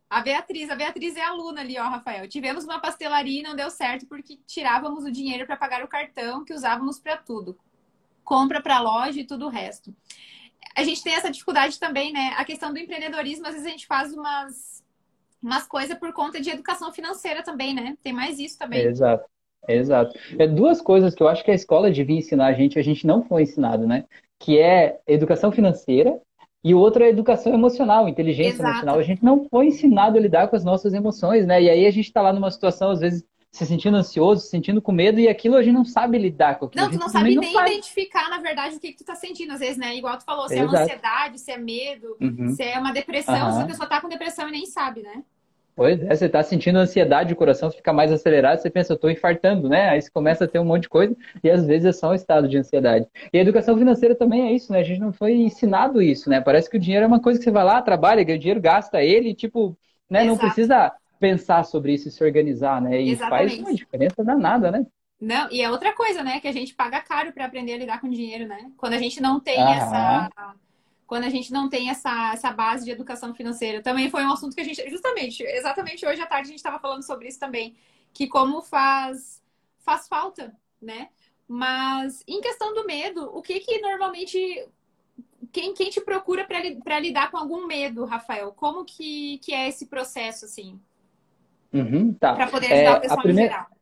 A 0.09 0.21
Beatriz, 0.21 0.69
a 0.69 0.75
Beatriz 0.75 1.15
é 1.15 1.21
aluna 1.21 1.62
ali, 1.62 1.77
ó, 1.79 1.83
Rafael. 1.83 2.27
Tivemos 2.27 2.63
uma 2.63 2.79
pastelaria 2.79 3.39
e 3.39 3.43
não 3.43 3.55
deu 3.55 3.69
certo 3.69 4.05
porque 4.05 4.38
tirávamos 4.45 5.03
o 5.03 5.12
dinheiro 5.12 5.45
para 5.45 5.57
pagar 5.57 5.83
o 5.83 5.88
cartão 5.88 6.45
que 6.45 6.53
usávamos 6.53 7.00
para 7.00 7.17
tudo. 7.17 7.57
Compra 8.24 8.62
para 8.62 8.79
loja 8.79 9.19
e 9.19 9.25
tudo 9.25 9.47
o 9.47 9.50
resto. 9.50 9.93
A 10.77 10.83
gente 10.83 11.03
tem 11.03 11.13
essa 11.13 11.31
dificuldade 11.31 11.79
também, 11.79 12.12
né? 12.13 12.33
A 12.38 12.45
questão 12.45 12.71
do 12.71 12.79
empreendedorismo, 12.79 13.47
às 13.47 13.53
vezes 13.53 13.67
a 13.67 13.71
gente 13.71 13.88
faz 13.88 14.13
umas, 14.13 14.83
umas 15.41 15.65
coisas 15.65 15.97
por 15.97 16.12
conta 16.13 16.39
de 16.39 16.50
educação 16.50 16.91
financeira 16.91 17.43
também, 17.43 17.74
né? 17.74 17.97
Tem 18.03 18.13
mais 18.13 18.39
isso 18.39 18.57
também. 18.57 18.81
Exato. 18.81 19.25
Exato. 19.67 20.17
É 20.38 20.47
duas 20.47 20.79
coisas 20.81 21.15
que 21.15 21.24
eu 21.24 21.27
acho 21.27 21.43
que 21.43 21.51
a 21.51 21.55
escola 21.55 21.91
devia 21.91 22.17
ensinar 22.17 22.47
a 22.47 22.53
gente, 22.53 22.77
a 22.77 22.83
gente 22.83 23.07
não 23.07 23.24
foi 23.24 23.43
ensinado, 23.43 23.88
né? 23.88 24.05
Que 24.39 24.59
é 24.59 25.00
educação 25.07 25.51
financeira 25.51 26.21
e 26.65 26.74
o 26.74 26.79
outro 26.79 27.03
é 27.03 27.10
educação 27.10 27.53
emocional, 27.53 28.10
inteligência 28.10 28.55
Exato. 28.55 28.69
emocional. 28.69 28.98
A 28.98 29.03
gente 29.03 29.24
não 29.24 29.48
foi 29.48 29.67
ensinado 29.67 30.17
a 30.17 30.19
lidar 30.19 30.48
com 30.48 30.55
as 30.55 30.65
nossas 30.65 30.95
emoções, 30.95 31.45
né? 31.45 31.62
E 31.62 31.69
aí 31.69 31.86
a 31.86 31.91
gente 31.91 32.07
está 32.07 32.24
lá 32.24 32.34
numa 32.34 32.50
situação, 32.50 32.89
às 32.89 33.01
vezes, 33.01 33.24
se 33.51 33.67
sentindo 33.67 33.95
ansioso, 33.95 34.41
se 34.41 34.50
sentindo 34.50 34.81
com 34.81 34.91
medo, 34.91 35.19
e 35.19 35.27
aquilo 35.27 35.57
a 35.57 35.62
gente 35.62 35.75
não 35.75 35.86
sabe 35.86 36.17
lidar 36.17 36.57
com 36.57 36.65
aquilo. 36.65 36.84
Não, 36.84 36.91
tu 36.91 36.98
não 36.98 37.07
sabe 37.07 37.36
nem 37.36 37.53
não 37.53 37.67
identificar, 37.67 38.31
na 38.31 38.39
verdade, 38.39 38.77
o 38.77 38.79
que, 38.79 38.93
que 38.93 38.98
tu 38.98 39.05
tá 39.05 39.13
sentindo, 39.13 39.53
às 39.53 39.60
vezes, 39.60 39.77
né? 39.77 39.95
Igual 39.95 40.17
tu 40.17 40.25
falou, 40.25 40.48
se 40.48 40.57
é 40.57 40.65
uma 40.65 40.81
ansiedade, 40.81 41.39
se 41.39 41.51
é 41.51 41.57
medo, 41.60 42.17
uhum. 42.19 42.55
se 42.55 42.63
é 42.63 42.79
uma 42.79 42.91
depressão, 42.91 43.45
uhum. 43.45 43.57
se 43.57 43.62
a 43.62 43.65
pessoa 43.67 43.88
tá 43.88 44.01
com 44.01 44.10
depressão 44.10 44.48
e 44.48 44.51
nem 44.51 44.65
sabe, 44.65 45.03
né? 45.03 45.24
Pois 45.75 46.01
é, 46.01 46.15
você 46.15 46.27
está 46.27 46.41
sentindo 46.41 46.79
ansiedade, 46.79 47.34
o 47.34 47.36
coração 47.36 47.70
fica 47.70 47.91
mais 47.91 48.10
acelerado, 48.10 48.60
você 48.60 48.70
pensa, 48.70 48.94
eu 48.94 48.96
estou 48.96 49.12
infartando, 49.12 49.67
né? 49.67 49.89
Aí 49.89 50.01
você 50.01 50.10
começa 50.10 50.46
a 50.46 50.48
ter 50.48 50.58
um 50.58 50.63
monte 50.63 50.84
de 50.84 50.89
coisa 50.89 51.15
e 51.44 51.50
às 51.50 51.65
vezes 51.65 51.86
é 51.86 51.91
só 51.91 52.12
um 52.12 52.13
estado 52.13 52.48
de 52.48 52.58
ansiedade. 52.58 53.05
E 53.34 53.38
a 53.38 53.41
educação 53.41 53.77
financeira 53.77 54.15
também 54.15 54.48
é 54.48 54.53
isso, 54.53 54.72
né? 54.72 54.79
A 54.79 54.84
gente 54.84 55.01
não 55.01 55.12
foi 55.12 55.34
ensinado 55.34 56.01
isso, 56.01 56.29
né? 56.29 56.39
Parece 56.39 56.70
que 56.70 56.77
o 56.77 56.79
dinheiro 56.79 57.03
é 57.03 57.08
uma 57.08 57.22
coisa 57.22 57.38
que 57.38 57.44
você 57.44 57.51
vai 57.51 57.65
lá, 57.65 57.82
trabalha, 57.82 58.24
ganha 58.24 58.39
dinheiro, 58.39 58.62
gasta 58.62 59.03
ele, 59.03 59.36
tipo, 59.36 59.77
né? 60.10 60.24
Não 60.24 60.38
precisa 60.38 60.94
pensar 61.20 61.65
sobre 61.65 61.94
isso 61.94 62.08
e 62.08 62.12
se 62.12 62.24
organizar, 62.24 62.82
né? 62.82 63.01
E 63.01 63.12
Exatamente. 63.12 63.29
faz 63.29 63.60
uma 63.60 63.74
diferença 63.75 64.24
danada, 64.24 64.72
né? 64.72 64.86
Não, 65.20 65.50
e 65.51 65.62
é 65.62 65.70
outra 65.70 65.94
coisa, 65.94 66.24
né? 66.24 66.39
Que 66.39 66.48
a 66.48 66.53
gente 66.53 66.74
paga 66.74 67.01
caro 67.01 67.34
para 67.34 67.46
aprender 67.46 67.74
a 67.74 67.77
lidar 67.77 68.00
com 68.00 68.10
dinheiro, 68.10 68.48
né? 68.48 68.72
Quando 68.77 68.94
a 68.94 68.98
gente 68.98 69.22
não 69.22 69.41
tem 69.41 69.60
Aham. 69.60 69.75
essa 69.75 70.55
quando 71.07 71.25
a 71.25 71.29
gente 71.29 71.51
não 71.51 71.69
tem 71.69 71.89
essa, 71.89 72.33
essa 72.33 72.51
base 72.51 72.85
de 72.85 72.91
educação 72.91 73.33
financeira. 73.33 73.81
Também 73.81 74.09
foi 74.09 74.24
um 74.24 74.31
assunto 74.31 74.55
que 74.55 74.62
a 74.62 74.63
gente, 74.63 74.89
justamente, 74.89 75.43
exatamente 75.43 76.05
hoje 76.05 76.21
à 76.21 76.25
tarde 76.25 76.47
a 76.47 76.50
gente 76.50 76.57
estava 76.57 76.79
falando 76.79 77.03
sobre 77.03 77.27
isso 77.27 77.39
também, 77.39 77.75
que 78.13 78.27
como 78.27 78.62
faz, 78.62 79.41
faz 79.79 80.07
falta, 80.07 80.55
né? 80.81 81.09
Mas 81.47 82.24
em 82.27 82.41
questão 82.41 82.74
do 82.74 82.85
medo, 82.85 83.29
o 83.35 83.41
que 83.41 83.59
que 83.59 83.79
normalmente 83.79 84.67
quem, 85.51 85.74
quem 85.74 85.89
te 85.89 86.01
procura 86.01 86.45
para 86.45 87.00
lidar 87.00 87.29
com 87.29 87.38
algum 87.38 87.67
medo, 87.67 88.03
Rafael? 88.03 88.51
Como 88.51 88.83
que, 88.83 89.38
que 89.39 89.53
é 89.53 89.67
esse 89.69 89.85
processo 89.85 90.45
assim? 90.45 90.79
Uhum, 91.71 92.13
tá. 92.13 92.33
Para 92.33 92.47
poder 92.47 92.74
ajudar 92.74 92.91
é, 92.91 92.97
o 92.97 93.01
pessoal 93.01 93.21
primeira... 93.21 93.51
geral. 93.51 93.75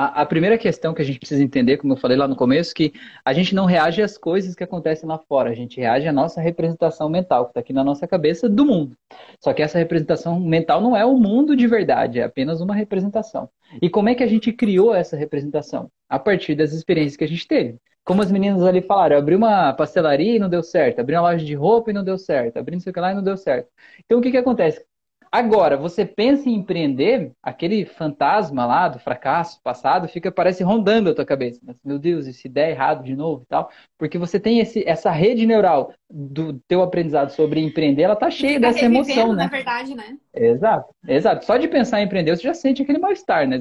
A, 0.00 0.22
a, 0.22 0.26
primeira 0.26 0.56
questão 0.56 0.94
que 0.94 1.02
a 1.02 1.04
gente 1.04 1.18
precisa 1.18 1.42
entender, 1.42 1.76
como 1.76 1.92
eu 1.92 1.96
falei 1.96 2.16
lá 2.16 2.28
no 2.28 2.36
começo, 2.36 2.72
que 2.72 2.92
a 3.24 3.32
gente 3.32 3.52
não 3.52 3.64
reage 3.64 4.00
às 4.00 4.16
coisas 4.16 4.54
que 4.54 4.62
acontecem 4.62 5.08
lá 5.08 5.18
fora, 5.18 5.50
a 5.50 5.54
gente 5.54 5.80
reage 5.80 6.06
à 6.06 6.12
nossa 6.12 6.40
representação 6.40 7.08
mental, 7.08 7.46
que 7.46 7.50
está 7.50 7.58
aqui 7.58 7.72
na 7.72 7.82
nossa 7.82 8.06
cabeça, 8.06 8.48
do 8.48 8.64
mundo. 8.64 8.96
Só 9.40 9.52
que 9.52 9.60
essa 9.60 9.76
representação 9.76 10.38
mental 10.38 10.80
não 10.80 10.96
é 10.96 11.04
o 11.04 11.16
mundo 11.16 11.56
de 11.56 11.66
verdade, 11.66 12.20
é 12.20 12.22
apenas 12.22 12.60
uma 12.60 12.76
representação. 12.76 13.50
E 13.82 13.90
como 13.90 14.08
é 14.08 14.14
que 14.14 14.22
a 14.22 14.28
gente 14.28 14.52
criou 14.52 14.94
essa 14.94 15.16
representação? 15.16 15.90
A 16.08 16.16
partir 16.16 16.54
das 16.54 16.72
experiências 16.72 17.16
que 17.16 17.24
a 17.24 17.28
gente 17.28 17.48
teve. 17.48 17.76
Como 18.04 18.22
as 18.22 18.30
meninas 18.30 18.62
ali 18.62 18.80
falaram, 18.80 19.18
abri 19.18 19.34
uma 19.34 19.72
pastelaria 19.72 20.36
e 20.36 20.38
não 20.38 20.48
deu 20.48 20.62
certo, 20.62 21.00
abri 21.00 21.16
uma 21.16 21.22
loja 21.22 21.44
de 21.44 21.54
roupa 21.56 21.90
e 21.90 21.92
não 21.92 22.04
deu 22.04 22.16
certo, 22.16 22.56
abri 22.56 22.76
não 22.76 22.80
sei 22.80 22.90
o 22.90 22.94
que 22.94 23.00
lá 23.00 23.10
e 23.10 23.16
não 23.16 23.22
deu 23.22 23.36
certo. 23.36 23.68
Então 24.04 24.20
o 24.20 24.22
que, 24.22 24.30
que 24.30 24.36
acontece? 24.36 24.87
Agora, 25.30 25.76
você 25.76 26.04
pensa 26.04 26.48
em 26.48 26.54
empreender, 26.54 27.32
aquele 27.42 27.84
fantasma 27.84 28.64
lá 28.64 28.88
do 28.88 28.98
fracasso 28.98 29.60
passado 29.62 30.08
fica, 30.08 30.32
parece 30.32 30.62
rondando 30.62 31.10
a 31.10 31.14
tua 31.14 31.24
cabeça. 31.24 31.60
Meu 31.84 31.98
Deus, 31.98 32.26
e 32.26 32.32
se 32.32 32.48
der 32.48 32.70
errado 32.70 33.04
de 33.04 33.14
novo 33.14 33.42
e 33.42 33.46
tal? 33.46 33.70
Porque 33.98 34.18
você 34.18 34.40
tem 34.40 34.60
esse, 34.60 34.82
essa 34.88 35.10
rede 35.10 35.46
neural 35.46 35.92
do 36.10 36.54
teu 36.66 36.82
aprendizado 36.82 37.30
sobre 37.30 37.60
empreender, 37.60 38.02
ela 38.02 38.16
tá 38.16 38.30
cheia 38.30 38.58
dessa 38.58 38.84
emoção, 38.84 39.34
né? 39.34 39.44
Na 39.44 39.50
verdade, 39.50 39.94
né? 39.94 40.16
Exato, 40.34 40.94
exato. 41.06 41.44
Só 41.44 41.56
de 41.56 41.68
pensar 41.68 42.00
em 42.00 42.04
empreender, 42.04 42.36
você 42.36 42.42
já 42.42 42.54
sente 42.54 42.82
aquele 42.82 42.98
mal-estar, 42.98 43.46
né? 43.46 43.60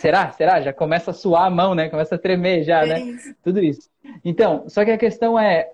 Será? 0.00 0.30
Será? 0.32 0.60
Já 0.60 0.72
começa 0.72 1.10
a 1.10 1.14
suar 1.14 1.46
a 1.46 1.50
mão, 1.50 1.74
né? 1.74 1.88
Começa 1.88 2.14
a 2.14 2.18
tremer 2.18 2.62
já, 2.62 2.84
é 2.84 2.86
né? 2.86 3.00
Isso. 3.00 3.34
Tudo 3.42 3.62
isso. 3.62 3.90
Então, 4.24 4.68
só 4.68 4.84
que 4.84 4.90
a 4.90 4.98
questão 4.98 5.38
é, 5.38 5.68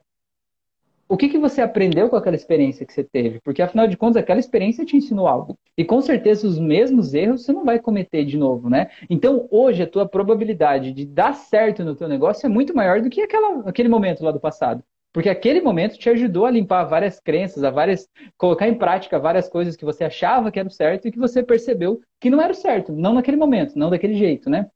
o 1.14 1.16
que, 1.16 1.29
que 1.29 1.38
você 1.38 1.61
aprendeu 1.61 2.09
com 2.09 2.16
aquela 2.16 2.35
experiência 2.35 2.85
que 2.85 2.92
você 2.92 3.05
teve? 3.05 3.40
Porque, 3.40 3.62
afinal 3.62 3.87
de 3.87 3.96
contas, 3.96 4.16
aquela 4.16 4.40
experiência 4.40 4.85
te 4.85 4.96
ensinou 4.96 5.29
algo. 5.29 5.57
E, 5.79 5.85
com 5.85 6.00
certeza, 6.00 6.46
os 6.46 6.59
mesmos 6.59 7.14
erros 7.14 7.44
você 7.44 7.53
não 7.53 7.64
vai 7.64 7.79
cometer 7.79 8.24
de 8.24 8.37
novo, 8.37 8.68
né? 8.68 8.90
Então, 9.09 9.46
hoje, 9.50 9.85
a 9.85 9.87
tua 9.87 10.09
probabilidade 10.09 10.92
de 10.92 11.07
dar 11.07 11.35
certo 11.35 11.85
no 11.85 11.94
teu 11.94 12.09
negócio 12.09 12.46
é 12.46 12.48
muito 12.48 12.74
maior 12.74 13.00
do 13.00 13.09
que 13.09 13.22
aquela, 13.22 13.68
aquele 13.68 13.88
momento 13.88 14.24
lá 14.24 14.33
do 14.33 14.40
passado. 14.40 14.83
Porque 15.12 15.29
aquele 15.29 15.61
momento 15.61 15.96
te 15.96 16.11
ajudou 16.11 16.46
a 16.46 16.50
limpar 16.50 16.83
várias 16.85 17.20
crenças, 17.20 17.62
a 17.62 17.70
várias 17.70 18.09
colocar 18.37 18.66
em 18.66 18.74
prática 18.74 19.16
várias 19.16 19.48
coisas 19.48 19.77
que 19.77 19.85
você 19.85 20.03
achava 20.03 20.50
que 20.50 20.59
eram 20.59 20.70
certo 20.70 21.07
e 21.07 21.12
que 21.12 21.18
você 21.18 21.40
percebeu 21.40 22.00
que 22.20 22.29
não 22.29 22.42
era 22.42 22.53
certo, 22.53 22.92
não 22.92 23.14
naquele 23.14 23.37
momento, 23.37 23.79
não 23.79 23.90
daquele 23.90 24.14
jeito, 24.14 24.50
né? 24.50 24.68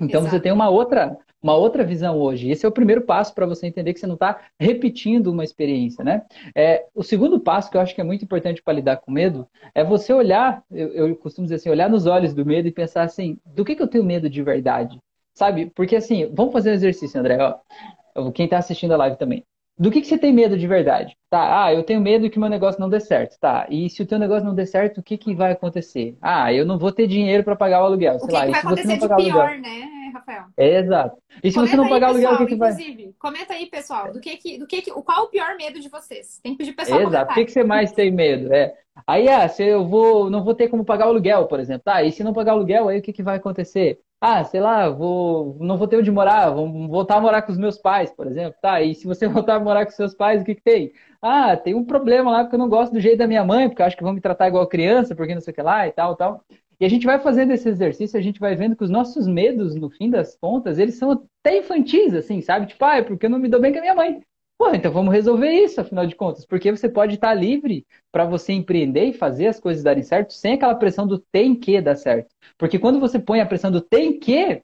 Então 0.00 0.20
Exato. 0.20 0.36
você 0.36 0.40
tem 0.40 0.52
uma 0.52 0.68
outra 0.68 1.16
uma 1.42 1.54
outra 1.54 1.84
visão 1.84 2.18
hoje. 2.18 2.50
Esse 2.50 2.66
é 2.66 2.68
o 2.68 2.72
primeiro 2.72 3.02
passo 3.02 3.34
para 3.34 3.46
você 3.46 3.66
entender 3.66 3.94
que 3.94 4.00
você 4.00 4.06
não 4.06 4.14
está 4.14 4.40
repetindo 4.58 5.28
uma 5.28 5.44
experiência, 5.44 6.04
né? 6.04 6.22
É, 6.54 6.84
o 6.94 7.02
segundo 7.02 7.38
passo 7.38 7.70
que 7.70 7.76
eu 7.76 7.80
acho 7.80 7.94
que 7.94 8.00
é 8.00 8.04
muito 8.04 8.24
importante 8.24 8.62
para 8.62 8.74
lidar 8.74 8.96
com 8.96 9.12
medo 9.12 9.46
é 9.74 9.84
você 9.84 10.12
olhar, 10.12 10.62
eu, 10.70 10.88
eu, 10.88 11.16
costumo 11.16 11.44
dizer 11.44 11.56
assim, 11.56 11.70
olhar 11.70 11.88
nos 11.88 12.06
olhos 12.06 12.34
do 12.34 12.44
medo 12.44 12.66
e 12.66 12.72
pensar 12.72 13.02
assim, 13.02 13.38
do 13.46 13.64
que, 13.64 13.76
que 13.76 13.82
eu 13.82 13.88
tenho 13.88 14.04
medo 14.04 14.28
de 14.28 14.42
verdade? 14.42 14.98
Sabe? 15.32 15.70
Porque 15.74 15.94
assim, 15.94 16.28
vamos 16.34 16.52
fazer 16.52 16.70
um 16.70 16.74
exercício, 16.74 17.20
André, 17.20 17.38
ó. 17.40 18.32
Quem 18.32 18.46
está 18.46 18.58
assistindo 18.58 18.92
a 18.92 18.96
live 18.96 19.16
também. 19.16 19.44
Do 19.78 19.90
que, 19.90 20.00
que 20.00 20.06
você 20.08 20.18
tem 20.18 20.32
medo 20.32 20.58
de 20.58 20.66
verdade? 20.66 21.16
Tá, 21.30 21.64
ah, 21.64 21.72
eu 21.72 21.84
tenho 21.84 22.00
medo 22.00 22.28
que 22.28 22.38
meu 22.38 22.48
negócio 22.48 22.80
não 22.80 22.88
dê 22.88 22.98
certo. 22.98 23.38
Tá, 23.38 23.66
e 23.70 23.88
se 23.88 24.02
o 24.02 24.06
teu 24.06 24.18
negócio 24.18 24.44
não 24.44 24.54
der 24.54 24.66
certo, 24.66 24.98
o 24.98 25.02
que, 25.02 25.16
que 25.16 25.34
vai 25.34 25.52
acontecer? 25.52 26.16
Ah, 26.20 26.52
eu 26.52 26.66
não 26.66 26.78
vou 26.78 26.90
ter 26.90 27.06
dinheiro 27.06 27.44
para 27.44 27.54
pagar 27.54 27.82
o 27.82 27.86
aluguel. 27.86 28.16
O 28.16 28.18
sei 28.18 28.28
que 28.28 28.34
lá, 28.34 28.44
que 28.46 28.50
vai 28.50 28.60
acontecer 28.60 28.98
de 28.98 29.06
pior, 29.06 29.12
aluguel? 29.20 29.60
né? 29.60 29.88
Rafael? 30.12 30.44
É, 30.56 30.78
exato. 30.78 31.16
E 31.44 31.50
se 31.50 31.54
comenta 31.54 31.70
você 31.70 31.76
não 31.76 31.88
pagar 31.88 32.08
aí, 32.08 32.12
aluguel, 32.12 32.32
o 32.32 32.38
que, 32.38 32.46
que 32.46 32.56
vai? 32.56 32.72
Inclusive, 32.72 33.14
comenta 33.18 33.54
aí, 33.54 33.66
pessoal, 33.66 34.12
do 34.12 34.20
que 34.20 34.36
que, 34.36 34.58
do 34.58 34.66
que 34.66 34.82
que, 34.82 34.90
qual 34.90 35.24
o 35.24 35.28
pior 35.28 35.56
medo 35.56 35.78
de 35.78 35.88
vocês? 35.88 36.40
Tem 36.42 36.52
que 36.52 36.58
pedir 36.58 36.72
pessoal 36.72 37.02
Exato. 37.02 37.30
O 37.30 37.34
que, 37.34 37.44
que 37.44 37.52
você 37.52 37.62
mais 37.62 37.92
tem 37.92 38.10
medo? 38.10 38.52
É. 38.52 38.74
Aí, 39.06 39.28
ah, 39.28 39.46
se 39.48 39.62
eu 39.62 39.86
vou, 39.86 40.28
não 40.28 40.42
vou 40.42 40.54
ter 40.54 40.68
como 40.68 40.84
pagar 40.84 41.06
o 41.06 41.10
aluguel, 41.10 41.46
por 41.46 41.60
exemplo. 41.60 41.82
Tá, 41.84 42.02
e 42.02 42.10
se 42.10 42.24
não 42.24 42.32
pagar 42.32 42.54
o 42.54 42.56
aluguel, 42.56 42.88
aí 42.88 42.98
o 42.98 43.02
que, 43.02 43.12
que 43.12 43.22
vai 43.22 43.36
acontecer? 43.36 44.00
Ah, 44.20 44.42
sei 44.42 44.60
lá, 44.60 44.88
vou, 44.88 45.56
não 45.60 45.76
vou 45.78 45.86
ter 45.86 45.96
onde 45.96 46.10
morar, 46.10 46.50
vou 46.50 46.88
voltar 46.88 47.16
a 47.16 47.20
morar 47.20 47.42
com 47.42 47.52
os 47.52 47.58
meus 47.58 47.78
pais, 47.78 48.10
por 48.10 48.26
exemplo. 48.26 48.58
Tá, 48.60 48.82
e 48.82 48.94
se 48.94 49.06
você 49.06 49.28
voltar 49.28 49.54
a 49.56 49.60
morar 49.60 49.84
com 49.84 49.92
seus 49.92 50.12
pais, 50.14 50.42
o 50.42 50.44
que, 50.44 50.56
que 50.56 50.62
tem? 50.62 50.92
Ah, 51.22 51.56
tem 51.56 51.74
um 51.74 51.84
problema 51.84 52.30
lá 52.32 52.42
porque 52.42 52.56
eu 52.56 52.58
não 52.58 52.68
gosto 52.68 52.92
do 52.92 53.00
jeito 53.00 53.18
da 53.18 53.28
minha 53.28 53.44
mãe, 53.44 53.68
porque 53.68 53.80
eu 53.80 53.86
acho 53.86 53.96
que 53.96 54.02
vão 54.02 54.12
me 54.12 54.20
tratar 54.20 54.48
igual 54.48 54.66
criança, 54.66 55.14
porque 55.14 55.34
não 55.34 55.40
sei 55.40 55.52
o 55.52 55.54
que 55.54 55.62
lá 55.62 55.86
e 55.86 55.92
tal, 55.92 56.16
tal. 56.16 56.44
E 56.80 56.84
a 56.84 56.88
gente 56.88 57.06
vai 57.06 57.18
fazendo 57.20 57.52
esse 57.52 57.68
exercício, 57.68 58.18
a 58.18 58.22
gente 58.22 58.40
vai 58.40 58.54
vendo 58.56 58.76
que 58.76 58.84
os 58.84 58.90
nossos 58.90 59.26
medos, 59.26 59.74
no 59.74 59.90
fim 59.90 60.10
das 60.10 60.36
contas, 60.36 60.78
eles 60.78 60.96
são 60.96 61.12
até 61.12 61.58
infantis, 61.58 62.12
assim, 62.14 62.40
sabe? 62.40 62.66
Tipo, 62.66 62.84
ah, 62.84 62.96
é 62.98 63.02
porque 63.02 63.26
eu 63.26 63.30
não 63.30 63.38
me 63.38 63.48
dou 63.48 63.60
bem 63.60 63.72
com 63.72 63.78
a 63.78 63.82
minha 63.82 63.94
mãe. 63.94 64.22
Pô, 64.58 64.70
então 64.74 64.90
vamos 64.90 65.12
resolver 65.14 65.50
isso, 65.52 65.80
afinal 65.80 66.04
de 66.06 66.16
contas, 66.16 66.44
porque 66.44 66.70
você 66.72 66.88
pode 66.88 67.14
estar 67.14 67.32
livre 67.32 67.86
para 68.10 68.24
você 68.24 68.52
empreender 68.52 69.04
e 69.06 69.12
fazer 69.12 69.46
as 69.46 69.60
coisas 69.60 69.84
darem 69.84 70.02
certo 70.02 70.32
sem 70.32 70.54
aquela 70.54 70.74
pressão 70.74 71.06
do 71.06 71.18
tem 71.18 71.54
que 71.54 71.80
dar 71.80 71.94
certo. 71.94 72.34
Porque 72.58 72.78
quando 72.78 72.98
você 72.98 73.20
põe 73.20 73.40
a 73.40 73.46
pressão 73.46 73.70
do 73.70 73.80
tem 73.80 74.18
que, 74.18 74.60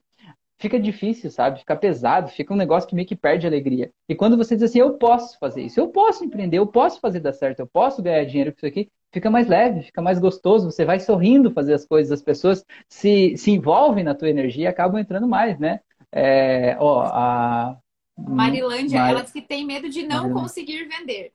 fica 0.59 0.79
difícil, 0.79 1.31
sabe? 1.31 1.59
Fica 1.59 1.75
pesado, 1.75 2.29
fica 2.29 2.53
um 2.53 2.57
negócio 2.57 2.89
que 2.89 2.95
meio 2.95 3.07
que 3.07 3.15
perde 3.15 3.47
alegria. 3.47 3.91
E 4.09 4.15
quando 4.15 4.37
você 4.37 4.55
diz 4.55 4.65
assim, 4.65 4.79
eu 4.79 4.97
posso 4.97 5.39
fazer 5.39 5.63
isso, 5.63 5.79
eu 5.79 5.89
posso 5.89 6.25
empreender, 6.25 6.57
eu 6.59 6.67
posso 6.67 6.99
fazer 7.01 7.19
dar 7.21 7.33
certo, 7.33 7.59
eu 7.61 7.67
posso 7.67 8.03
ganhar 8.03 8.25
dinheiro 8.25 8.51
com 8.51 8.57
isso 8.59 8.67
aqui, 8.67 8.89
fica 9.13 9.29
mais 9.31 9.47
leve, 9.47 9.83
fica 9.83 10.01
mais 10.01 10.19
gostoso, 10.19 10.71
você 10.71 10.85
vai 10.85 10.99
sorrindo 10.99 11.51
fazer 11.51 11.73
as 11.73 11.85
coisas, 11.85 12.11
as 12.11 12.21
pessoas 12.23 12.65
se, 12.89 13.37
se 13.37 13.51
envolvem 13.51 14.03
na 14.03 14.15
tua 14.15 14.29
energia 14.29 14.65
e 14.65 14.67
acabam 14.67 14.99
entrando 14.99 15.27
mais, 15.27 15.59
né? 15.59 15.79
É, 16.11 16.77
ó, 16.79 17.01
a, 17.03 17.77
Marilândia, 18.17 18.99
Mar... 18.99 19.09
ela 19.09 19.21
diz 19.21 19.31
que 19.31 19.41
tem 19.41 19.65
medo 19.65 19.89
de 19.89 20.03
não 20.03 20.23
Marilândia. 20.23 20.41
conseguir 20.41 20.85
vender. 20.85 21.31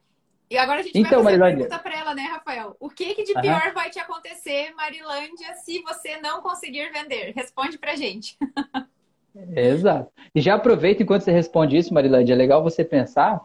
E 0.51 0.59
agora 0.59 0.81
a 0.81 0.83
gente 0.83 0.99
então, 0.99 1.23
vai 1.23 1.35
fazer 1.35 1.39
Marilândia. 1.39 1.69
pergunta 1.69 1.83
para 1.83 1.99
ela, 1.99 2.15
né, 2.15 2.23
Rafael? 2.23 2.77
O 2.81 2.91
que, 2.91 3.15
que 3.15 3.23
de 3.23 3.35
pior 3.41 3.69
uhum. 3.69 3.73
vai 3.73 3.89
te 3.89 4.01
acontecer, 4.01 4.75
Marilândia, 4.75 5.55
se 5.55 5.81
você 5.83 6.17
não 6.21 6.43
conseguir 6.43 6.91
vender? 6.91 7.33
Responde 7.37 7.79
pra 7.79 7.95
gente. 7.95 8.37
Exato. 9.55 10.11
E 10.35 10.41
já 10.41 10.57
aproveita 10.57 11.05
enquanto 11.05 11.23
você 11.23 11.31
responde 11.31 11.77
isso, 11.77 11.95
Marilândia, 11.95 12.35
é 12.35 12.37
legal 12.37 12.65
você 12.65 12.85
pensar 12.85 13.41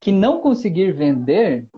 que 0.00 0.10
não 0.10 0.40
conseguir 0.40 0.92
vender 0.92 1.68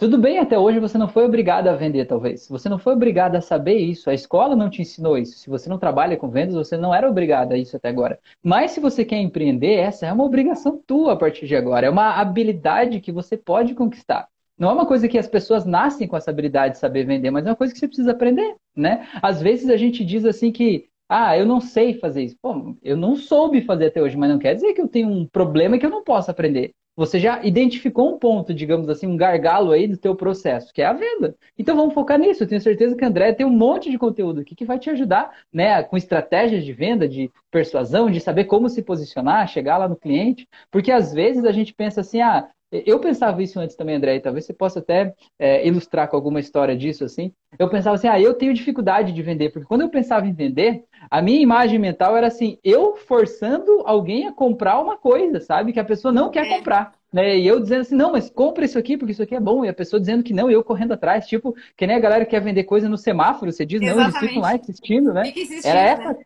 tudo 0.00 0.16
bem, 0.16 0.38
até 0.38 0.58
hoje 0.58 0.80
você 0.80 0.96
não 0.96 1.06
foi 1.06 1.26
obrigado 1.26 1.68
a 1.68 1.76
vender, 1.76 2.06
talvez. 2.06 2.48
Você 2.48 2.70
não 2.70 2.78
foi 2.78 2.94
obrigado 2.94 3.36
a 3.36 3.40
saber 3.42 3.76
isso. 3.76 4.08
A 4.08 4.14
escola 4.14 4.56
não 4.56 4.70
te 4.70 4.80
ensinou 4.80 5.18
isso. 5.18 5.38
Se 5.38 5.50
você 5.50 5.68
não 5.68 5.78
trabalha 5.78 6.16
com 6.16 6.30
vendas, 6.30 6.54
você 6.54 6.74
não 6.74 6.94
era 6.94 7.08
obrigado 7.08 7.52
a 7.52 7.58
isso 7.58 7.76
até 7.76 7.90
agora. 7.90 8.18
Mas 8.42 8.70
se 8.70 8.80
você 8.80 9.04
quer 9.04 9.18
empreender, 9.18 9.74
essa 9.74 10.06
é 10.06 10.12
uma 10.12 10.24
obrigação 10.24 10.82
tua 10.86 11.12
a 11.12 11.16
partir 11.16 11.46
de 11.46 11.54
agora. 11.54 11.86
É 11.86 11.90
uma 11.90 12.14
habilidade 12.14 12.98
que 13.00 13.12
você 13.12 13.36
pode 13.36 13.74
conquistar. 13.74 14.26
Não 14.58 14.70
é 14.70 14.72
uma 14.72 14.86
coisa 14.86 15.06
que 15.06 15.18
as 15.18 15.28
pessoas 15.28 15.66
nascem 15.66 16.08
com 16.08 16.16
essa 16.16 16.30
habilidade 16.30 16.74
de 16.74 16.80
saber 16.80 17.04
vender, 17.04 17.30
mas 17.30 17.46
é 17.46 17.50
uma 17.50 17.56
coisa 17.56 17.72
que 17.72 17.78
você 17.78 17.86
precisa 17.86 18.12
aprender, 18.12 18.56
né? 18.74 19.06
Às 19.22 19.40
vezes 19.40 19.68
a 19.68 19.76
gente 19.76 20.04
diz 20.04 20.24
assim 20.24 20.50
que 20.50 20.89
ah, 21.10 21.36
eu 21.36 21.44
não 21.44 21.60
sei 21.60 21.94
fazer 21.94 22.22
isso. 22.22 22.36
Pô, 22.40 22.76
eu 22.82 22.96
não 22.96 23.16
soube 23.16 23.62
fazer 23.62 23.86
até 23.86 24.00
hoje, 24.02 24.16
mas 24.16 24.30
não 24.30 24.38
quer 24.38 24.54
dizer 24.54 24.72
que 24.74 24.80
eu 24.80 24.88
tenho 24.88 25.08
um 25.08 25.26
problema 25.26 25.78
que 25.78 25.84
eu 25.86 25.90
não 25.90 26.04
posso 26.04 26.30
aprender 26.30 26.72
você 27.00 27.18
já 27.18 27.42
identificou 27.42 28.14
um 28.14 28.18
ponto, 28.18 28.52
digamos 28.52 28.88
assim, 28.90 29.06
um 29.06 29.16
gargalo 29.16 29.72
aí 29.72 29.86
do 29.86 29.96
teu 29.96 30.14
processo, 30.14 30.70
que 30.70 30.82
é 30.82 30.86
a 30.86 30.92
venda. 30.92 31.34
Então 31.56 31.74
vamos 31.74 31.94
focar 31.94 32.18
nisso. 32.18 32.42
Eu 32.42 32.46
tenho 32.46 32.60
certeza 32.60 32.94
que 32.94 33.02
a 33.02 33.08
André 33.08 33.32
tem 33.32 33.46
um 33.46 33.50
monte 33.50 33.90
de 33.90 33.98
conteúdo 33.98 34.40
aqui 34.40 34.54
que 34.54 34.66
vai 34.66 34.78
te 34.78 34.90
ajudar, 34.90 35.30
né, 35.50 35.82
com 35.82 35.96
estratégias 35.96 36.62
de 36.62 36.72
venda, 36.74 37.08
de 37.08 37.30
persuasão, 37.50 38.10
de 38.10 38.20
saber 38.20 38.44
como 38.44 38.68
se 38.68 38.82
posicionar, 38.82 39.48
chegar 39.48 39.78
lá 39.78 39.88
no 39.88 39.96
cliente, 39.96 40.46
porque 40.70 40.92
às 40.92 41.12
vezes 41.14 41.44
a 41.46 41.52
gente 41.52 41.72
pensa 41.72 42.02
assim, 42.02 42.20
ah, 42.20 42.50
eu 42.72 42.98
pensava 43.00 43.42
isso 43.42 43.58
antes 43.58 43.74
também, 43.74 43.96
André, 43.96 44.16
e 44.16 44.20
talvez 44.20 44.44
você 44.44 44.52
possa 44.52 44.78
até 44.78 45.14
é, 45.38 45.66
ilustrar 45.66 46.08
com 46.08 46.16
alguma 46.16 46.38
história 46.38 46.76
disso, 46.76 47.04
assim. 47.04 47.32
Eu 47.58 47.68
pensava 47.68 47.96
assim, 47.96 48.06
ah, 48.06 48.20
eu 48.20 48.34
tenho 48.34 48.54
dificuldade 48.54 49.12
de 49.12 49.22
vender, 49.22 49.50
porque 49.50 49.66
quando 49.66 49.80
eu 49.80 49.88
pensava 49.88 50.26
em 50.26 50.32
vender, 50.32 50.84
a 51.10 51.20
minha 51.20 51.40
imagem 51.40 51.78
mental 51.78 52.16
era 52.16 52.28
assim, 52.28 52.58
eu 52.62 52.96
forçando 52.96 53.82
alguém 53.84 54.28
a 54.28 54.32
comprar 54.32 54.80
uma 54.80 54.96
coisa, 54.96 55.40
sabe? 55.40 55.72
Que 55.72 55.80
a 55.80 55.84
pessoa 55.84 56.12
não 56.12 56.30
quer 56.30 56.46
é. 56.46 56.56
comprar. 56.56 56.92
Né? 57.12 57.38
E 57.38 57.46
eu 57.46 57.58
dizendo 57.58 57.80
assim, 57.80 57.96
não, 57.96 58.12
mas 58.12 58.30
compra 58.30 58.64
isso 58.64 58.78
aqui, 58.78 58.96
porque 58.96 59.12
isso 59.12 59.22
aqui 59.22 59.34
é 59.34 59.40
bom. 59.40 59.64
E 59.64 59.68
a 59.68 59.74
pessoa 59.74 59.98
dizendo 59.98 60.22
que 60.22 60.32
não, 60.32 60.48
e 60.48 60.54
eu 60.54 60.62
correndo 60.62 60.92
atrás. 60.92 61.26
Tipo, 61.26 61.54
que 61.76 61.86
nem 61.86 61.96
a 61.96 62.00
galera 62.00 62.24
que 62.24 62.30
quer 62.30 62.40
vender 62.40 62.64
coisa 62.64 62.88
no 62.88 62.96
semáforo, 62.96 63.52
você 63.52 63.66
diz, 63.66 63.82
Exatamente. 63.82 64.12
não, 64.12 64.18
eles 64.18 64.28
ficam 64.28 64.42
lá 64.42 64.54
assistindo, 64.54 65.12
né? 65.12 65.32
Era 65.64 65.80
essa, 65.80 66.12
né? 66.12 66.18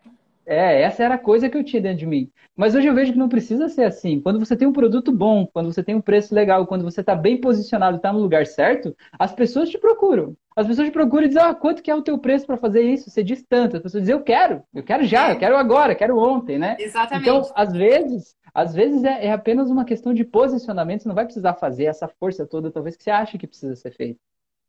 É, 0.45 0.81
essa 0.81 1.03
era 1.03 1.15
a 1.15 1.19
coisa 1.19 1.49
que 1.49 1.57
eu 1.57 1.63
tinha 1.63 1.81
dentro 1.81 1.99
de 1.99 2.05
mim. 2.05 2.29
Mas 2.55 2.75
hoje 2.75 2.87
eu 2.87 2.93
vejo 2.93 3.11
que 3.11 3.17
não 3.17 3.27
precisa 3.27 3.67
ser 3.67 3.83
assim. 3.83 4.21
Quando 4.21 4.39
você 4.39 4.55
tem 4.55 4.67
um 4.67 4.73
produto 4.73 5.11
bom, 5.11 5.47
quando 5.51 5.71
você 5.71 5.83
tem 5.83 5.95
um 5.95 6.01
preço 6.01 6.33
legal, 6.33 6.67
quando 6.67 6.83
você 6.83 7.01
está 7.01 7.15
bem 7.15 7.39
posicionado, 7.39 7.97
está 7.97 8.13
no 8.13 8.19
lugar 8.19 8.45
certo, 8.45 8.95
as 9.17 9.33
pessoas 9.33 9.69
te 9.69 9.77
procuram. 9.77 10.35
As 10.55 10.67
pessoas 10.67 10.87
te 10.87 10.91
procuram 10.91 11.25
e 11.25 11.27
dizem, 11.27 11.43
ah, 11.43 11.53
quanto 11.53 11.81
que 11.83 11.91
é 11.91 11.95
o 11.95 12.01
teu 12.01 12.17
preço 12.17 12.45
para 12.45 12.57
fazer 12.57 12.81
isso? 12.81 13.09
Você 13.09 13.23
diz 13.23 13.43
tanto. 13.43 13.75
As 13.75 13.83
pessoas 13.83 14.03
dizem, 14.03 14.15
eu 14.15 14.23
quero, 14.23 14.63
eu 14.73 14.83
quero 14.83 15.03
já, 15.03 15.31
eu 15.31 15.37
quero 15.37 15.57
agora, 15.57 15.93
eu 15.93 15.97
quero 15.97 16.17
ontem, 16.17 16.57
né? 16.57 16.77
Exatamente. 16.79 17.27
Então, 17.27 17.41
às 17.53 17.73
vezes, 17.73 18.35
às 18.53 18.73
vezes 18.73 19.03
é, 19.03 19.25
é 19.25 19.31
apenas 19.33 19.69
uma 19.69 19.83
questão 19.83 20.13
de 20.13 20.23
posicionamento, 20.23 21.01
você 21.01 21.09
não 21.09 21.15
vai 21.15 21.25
precisar 21.25 21.55
fazer 21.55 21.85
essa 21.85 22.07
força 22.07 22.45
toda, 22.45 22.71
talvez, 22.71 22.95
que 22.95 23.03
você 23.03 23.11
acha 23.11 23.37
que 23.37 23.47
precisa 23.47 23.75
ser 23.75 23.91
feito. 23.91 24.19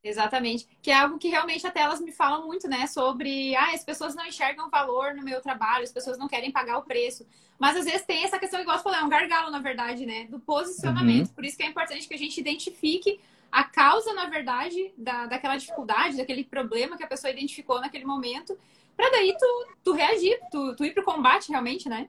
Exatamente. 0.08 0.68
Que 0.80 0.90
é 0.90 0.94
algo 0.94 1.18
que 1.18 1.28
realmente 1.28 1.66
até 1.66 1.80
elas 1.80 2.00
me 2.00 2.12
falam 2.12 2.46
muito, 2.46 2.68
né? 2.68 2.86
Sobre, 2.86 3.54
ah, 3.56 3.72
as 3.74 3.84
pessoas 3.84 4.14
não 4.14 4.24
enxergam 4.24 4.70
valor 4.70 5.14
no 5.14 5.22
meu 5.22 5.40
trabalho, 5.40 5.82
as 5.82 5.92
pessoas 5.92 6.16
não 6.16 6.28
querem 6.28 6.52
pagar 6.52 6.78
o 6.78 6.82
preço. 6.82 7.26
Mas 7.58 7.76
às 7.76 7.84
vezes 7.84 8.02
tem 8.02 8.22
essa 8.22 8.38
questão, 8.38 8.60
igual 8.60 8.76
você 8.76 8.84
falou, 8.84 8.98
é 8.98 9.04
um 9.04 9.08
gargalo, 9.08 9.50
na 9.50 9.58
verdade, 9.58 10.06
né? 10.06 10.24
Do 10.24 10.38
posicionamento. 10.38 11.28
Uhum. 11.28 11.34
Por 11.34 11.44
isso 11.44 11.56
que 11.56 11.62
é 11.62 11.66
importante 11.66 12.06
que 12.06 12.14
a 12.14 12.18
gente 12.18 12.38
identifique 12.38 13.20
a 13.50 13.64
causa, 13.64 14.12
na 14.12 14.26
verdade, 14.26 14.92
da, 14.96 15.26
daquela 15.26 15.56
dificuldade, 15.56 16.16
daquele 16.16 16.44
problema 16.44 16.96
que 16.96 17.02
a 17.02 17.08
pessoa 17.08 17.30
identificou 17.30 17.80
naquele 17.80 18.04
momento, 18.04 18.58
para 18.96 19.10
daí 19.10 19.36
tu, 19.38 19.66
tu 19.84 19.92
reagir, 19.92 20.38
tu, 20.50 20.74
tu 20.76 20.84
ir 20.84 20.94
pro 20.94 21.04
combate 21.04 21.50
realmente, 21.50 21.88
né? 21.88 22.08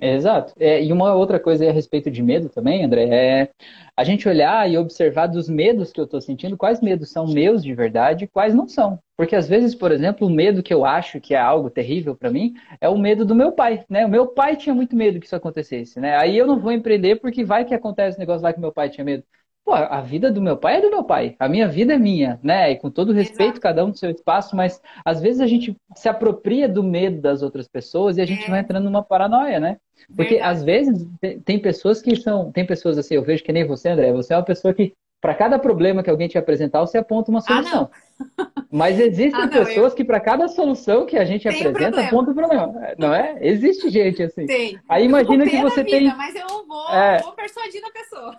Exato. 0.00 0.52
É, 0.58 0.82
e 0.82 0.90
uma 0.92 1.14
outra 1.14 1.38
coisa 1.38 1.68
a 1.68 1.72
respeito 1.72 2.10
de 2.10 2.22
medo 2.22 2.48
também, 2.48 2.84
André, 2.84 3.04
é 3.08 3.50
a 3.96 4.02
gente 4.02 4.28
olhar 4.28 4.68
e 4.68 4.76
observar 4.76 5.28
dos 5.28 5.48
medos 5.48 5.92
que 5.92 6.00
eu 6.00 6.04
estou 6.04 6.20
sentindo, 6.20 6.56
quais 6.56 6.80
medos 6.80 7.10
são 7.10 7.26
meus 7.26 7.62
de 7.62 7.72
verdade 7.74 8.24
e 8.24 8.28
quais 8.28 8.52
não 8.54 8.66
são. 8.66 8.98
Porque 9.16 9.36
às 9.36 9.48
vezes, 9.48 9.74
por 9.74 9.92
exemplo, 9.92 10.26
o 10.26 10.30
medo 10.30 10.62
que 10.62 10.74
eu 10.74 10.84
acho 10.84 11.20
que 11.20 11.34
é 11.34 11.38
algo 11.38 11.70
terrível 11.70 12.16
para 12.16 12.30
mim 12.30 12.54
é 12.80 12.88
o 12.88 12.98
medo 12.98 13.24
do 13.24 13.34
meu 13.34 13.52
pai, 13.52 13.84
né? 13.88 14.04
O 14.04 14.08
meu 14.08 14.26
pai 14.26 14.56
tinha 14.56 14.74
muito 14.74 14.96
medo 14.96 15.20
que 15.20 15.26
isso 15.26 15.36
acontecesse, 15.36 16.00
né? 16.00 16.16
Aí 16.16 16.36
eu 16.36 16.46
não 16.46 16.58
vou 16.58 16.72
empreender 16.72 17.16
porque 17.20 17.44
vai 17.44 17.64
que 17.64 17.74
acontece 17.74 18.16
o 18.16 18.20
negócio 18.20 18.42
lá 18.42 18.52
que 18.52 18.60
meu 18.60 18.72
pai 18.72 18.88
tinha 18.90 19.04
medo. 19.04 19.22
Pô, 19.64 19.74
a 19.74 20.00
vida 20.00 20.30
do 20.30 20.42
meu 20.42 20.56
pai 20.56 20.78
é 20.78 20.80
do 20.80 20.90
meu 20.90 21.04
pai, 21.04 21.36
a 21.38 21.48
minha 21.48 21.68
vida 21.68 21.94
é 21.94 21.98
minha, 21.98 22.38
né? 22.42 22.72
E 22.72 22.76
com 22.76 22.90
todo 22.90 23.12
respeito, 23.12 23.52
Exato. 23.52 23.60
cada 23.60 23.84
um 23.84 23.88
no 23.88 23.96
seu 23.96 24.10
espaço, 24.10 24.56
mas 24.56 24.82
às 25.04 25.20
vezes 25.20 25.40
a 25.40 25.46
gente 25.46 25.76
se 25.94 26.08
apropria 26.08 26.68
do 26.68 26.82
medo 26.82 27.20
das 27.20 27.42
outras 27.42 27.68
pessoas 27.68 28.16
e 28.16 28.20
a 28.20 28.26
gente 28.26 28.44
é. 28.44 28.50
vai 28.50 28.60
entrando 28.60 28.84
numa 28.84 29.04
paranoia, 29.04 29.60
né? 29.60 29.76
Porque 30.16 30.34
Verdade. 30.34 30.56
às 30.56 30.64
vezes 30.64 31.08
tem 31.44 31.60
pessoas 31.60 32.02
que 32.02 32.16
são, 32.16 32.50
tem 32.50 32.66
pessoas 32.66 32.98
assim, 32.98 33.14
eu 33.14 33.22
vejo 33.22 33.44
que 33.44 33.52
nem 33.52 33.64
você, 33.64 33.90
André, 33.90 34.12
você 34.12 34.34
é 34.34 34.36
uma 34.36 34.44
pessoa 34.44 34.74
que 34.74 34.94
para 35.22 35.36
cada 35.36 35.56
problema 35.56 36.02
que 36.02 36.10
alguém 36.10 36.26
te 36.26 36.36
apresentar, 36.36 36.80
você 36.80 36.98
aponta 36.98 37.30
uma 37.30 37.38
ah, 37.38 37.42
solução. 37.42 37.90
Ah, 38.36 38.48
Mas 38.68 38.98
existem 38.98 39.40
ah, 39.40 39.46
não, 39.46 39.52
pessoas 39.52 39.92
eu... 39.92 39.96
que 39.96 40.04
para 40.04 40.18
cada 40.18 40.48
solução 40.48 41.06
que 41.06 41.16
a 41.16 41.24
gente 41.24 41.48
tem 41.48 41.64
apresenta, 41.64 42.00
aponta 42.04 42.32
o 42.32 42.34
problema. 42.34 42.74
Não 42.98 43.14
é? 43.14 43.38
Existe 43.40 43.88
gente 43.88 44.20
assim. 44.20 44.46
Tem. 44.46 44.80
Aí 44.88 45.04
imagina 45.04 45.48
que 45.48 45.62
você 45.62 45.84
vida, 45.84 45.96
tem. 45.96 46.16
Mas 46.16 46.34
eu 46.34 46.66
vou, 46.66 46.90
é... 46.90 47.22
vou 47.22 47.32
persuadir 47.34 47.80
a 47.84 47.90
pessoa. 47.92 48.36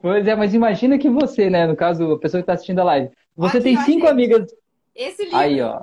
Pois 0.00 0.26
é, 0.26 0.34
mas 0.34 0.54
imagina 0.54 0.98
que 0.98 1.10
você, 1.10 1.50
né, 1.50 1.66
no 1.66 1.76
caso, 1.76 2.12
a 2.12 2.18
pessoa 2.18 2.40
que 2.40 2.44
está 2.44 2.54
assistindo 2.54 2.80
a 2.80 2.84
live, 2.84 3.10
você 3.36 3.58
Aqui, 3.58 3.64
tem 3.64 3.76
cinco 3.78 4.06
ó, 4.06 4.10
amigas. 4.10 4.50
Esse 4.94 5.24
livro. 5.24 5.38
Aí, 5.38 5.60
ó. 5.60 5.82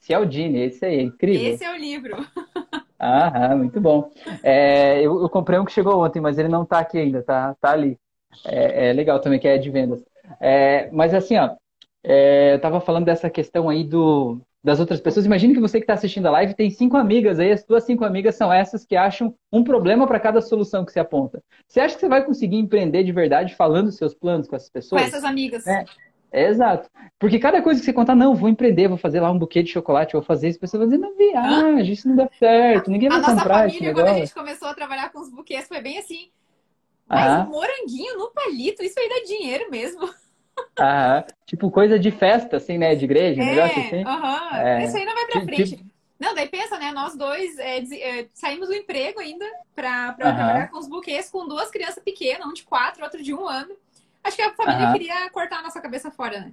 Cialdini, 0.00 0.60
esse 0.60 0.84
aí, 0.84 1.02
incrível. 1.02 1.52
Esse 1.52 1.64
é 1.64 1.72
o 1.72 1.76
livro. 1.76 2.16
Ah, 3.00 3.54
muito 3.54 3.80
bom. 3.80 4.10
É, 4.42 4.98
eu, 5.00 5.22
eu, 5.22 5.28
comprei 5.28 5.56
um 5.56 5.64
que 5.64 5.70
chegou 5.70 6.04
ontem, 6.04 6.20
mas 6.20 6.36
ele 6.36 6.48
não 6.48 6.64
está 6.64 6.80
aqui 6.80 6.98
ainda, 6.98 7.22
tá, 7.22 7.54
tá 7.60 7.70
ali. 7.70 7.96
É, 8.44 8.88
é, 8.88 8.92
legal 8.92 9.20
também, 9.20 9.38
que 9.38 9.46
é 9.46 9.56
de 9.56 9.70
vendas. 9.70 10.04
É, 10.40 10.90
mas 10.90 11.14
assim, 11.14 11.36
ó, 11.38 11.54
é, 12.02 12.50
eu 12.50 12.56
estava 12.56 12.80
falando 12.80 13.04
dessa 13.04 13.30
questão 13.30 13.68
aí 13.68 13.84
do, 13.84 14.40
das 14.62 14.80
outras 14.80 15.00
pessoas. 15.00 15.26
Imagina 15.26 15.54
que 15.54 15.60
você 15.60 15.78
que 15.78 15.84
está 15.84 15.94
assistindo 15.94 16.26
a 16.26 16.30
live 16.32 16.54
tem 16.54 16.70
cinco 16.70 16.96
amigas 16.96 17.38
aí, 17.38 17.52
as 17.52 17.62
tuas 17.62 17.84
cinco 17.84 18.04
amigas 18.04 18.34
são 18.34 18.52
essas 18.52 18.84
que 18.84 18.96
acham 18.96 19.34
um 19.52 19.62
problema 19.62 20.06
para 20.06 20.20
cada 20.20 20.40
solução 20.40 20.84
que 20.84 20.92
você 20.92 21.00
aponta. 21.00 21.42
Você 21.66 21.80
acha 21.80 21.94
que 21.94 22.00
você 22.00 22.08
vai 22.08 22.24
conseguir 22.24 22.56
empreender 22.56 23.04
de 23.04 23.12
verdade 23.12 23.54
falando 23.54 23.92
seus 23.92 24.14
planos 24.14 24.48
com 24.48 24.56
essas 24.56 24.70
pessoas? 24.70 25.00
Com 25.00 25.08
essas 25.08 25.24
amigas. 25.24 25.66
É, 25.66 25.84
é, 26.30 26.48
exato. 26.48 26.90
Porque 27.18 27.38
cada 27.38 27.62
coisa 27.62 27.80
que 27.80 27.86
você 27.86 27.92
contar, 27.92 28.14
não, 28.14 28.34
vou 28.34 28.48
empreender, 28.48 28.88
vou 28.88 28.98
fazer 28.98 29.20
lá 29.20 29.30
um 29.30 29.38
buquê 29.38 29.62
de 29.62 29.70
chocolate, 29.70 30.12
vou 30.12 30.22
fazer 30.22 30.48
isso, 30.48 30.58
a 30.58 30.60
pessoa 30.60 30.80
vai 30.80 30.88
dizer, 30.88 31.00
não, 31.00 31.16
viagem, 31.16 31.92
isso 31.92 32.08
não 32.08 32.16
dá 32.16 32.28
certo, 32.38 32.90
ninguém 32.90 33.08
vai 33.08 33.22
comprar 33.22 33.70
família, 33.70 33.94
quando 33.94 34.08
a 34.08 34.14
gente 34.14 34.34
começou 34.34 34.68
a 34.68 34.74
trabalhar 34.74 35.10
com 35.10 35.20
os 35.20 35.30
buquês, 35.30 35.66
foi 35.66 35.80
bem 35.80 35.98
assim, 35.98 36.30
mas 37.08 37.32
ah. 37.32 37.46
um 37.48 37.50
moranguinho 37.50 38.18
no 38.18 38.30
palito, 38.30 38.82
isso 38.82 38.98
aí 39.00 39.08
dá 39.08 39.24
dinheiro 39.24 39.70
mesmo. 39.70 40.08
Ah, 40.78 41.24
tipo 41.46 41.70
coisa 41.70 41.98
de 41.98 42.10
festa, 42.10 42.56
assim, 42.56 42.78
né? 42.78 42.94
De 42.94 43.04
igreja, 43.04 43.42
é, 43.42 43.44
negócio 43.44 43.80
assim. 43.80 44.04
É. 44.56 44.84
Isso 44.84 44.96
aí 44.96 45.04
não 45.04 45.14
vai 45.14 45.26
pra 45.26 45.40
frente. 45.42 45.76
Tipo... 45.76 45.84
Não, 46.18 46.34
daí 46.34 46.48
pensa, 46.48 46.78
né? 46.78 46.90
Nós 46.92 47.16
dois 47.16 47.58
é, 47.58 47.78
é, 47.78 48.28
saímos 48.34 48.68
do 48.68 48.74
emprego 48.74 49.20
ainda 49.20 49.44
pra, 49.74 50.12
pra 50.12 50.30
uhum. 50.30 50.34
trabalhar 50.34 50.70
com 50.70 50.78
os 50.78 50.88
buquês 50.88 51.30
com 51.30 51.46
duas 51.46 51.70
crianças 51.70 52.02
pequenas, 52.02 52.46
um 52.46 52.52
de 52.52 52.64
quatro, 52.64 53.04
outro 53.04 53.22
de 53.22 53.32
um 53.32 53.46
ano. 53.46 53.74
Acho 54.22 54.36
que 54.36 54.42
a 54.42 54.52
família 54.52 54.86
uhum. 54.86 54.92
queria 54.92 55.30
cortar 55.30 55.60
a 55.60 55.62
nossa 55.62 55.80
cabeça 55.80 56.10
fora, 56.10 56.40
né? 56.40 56.52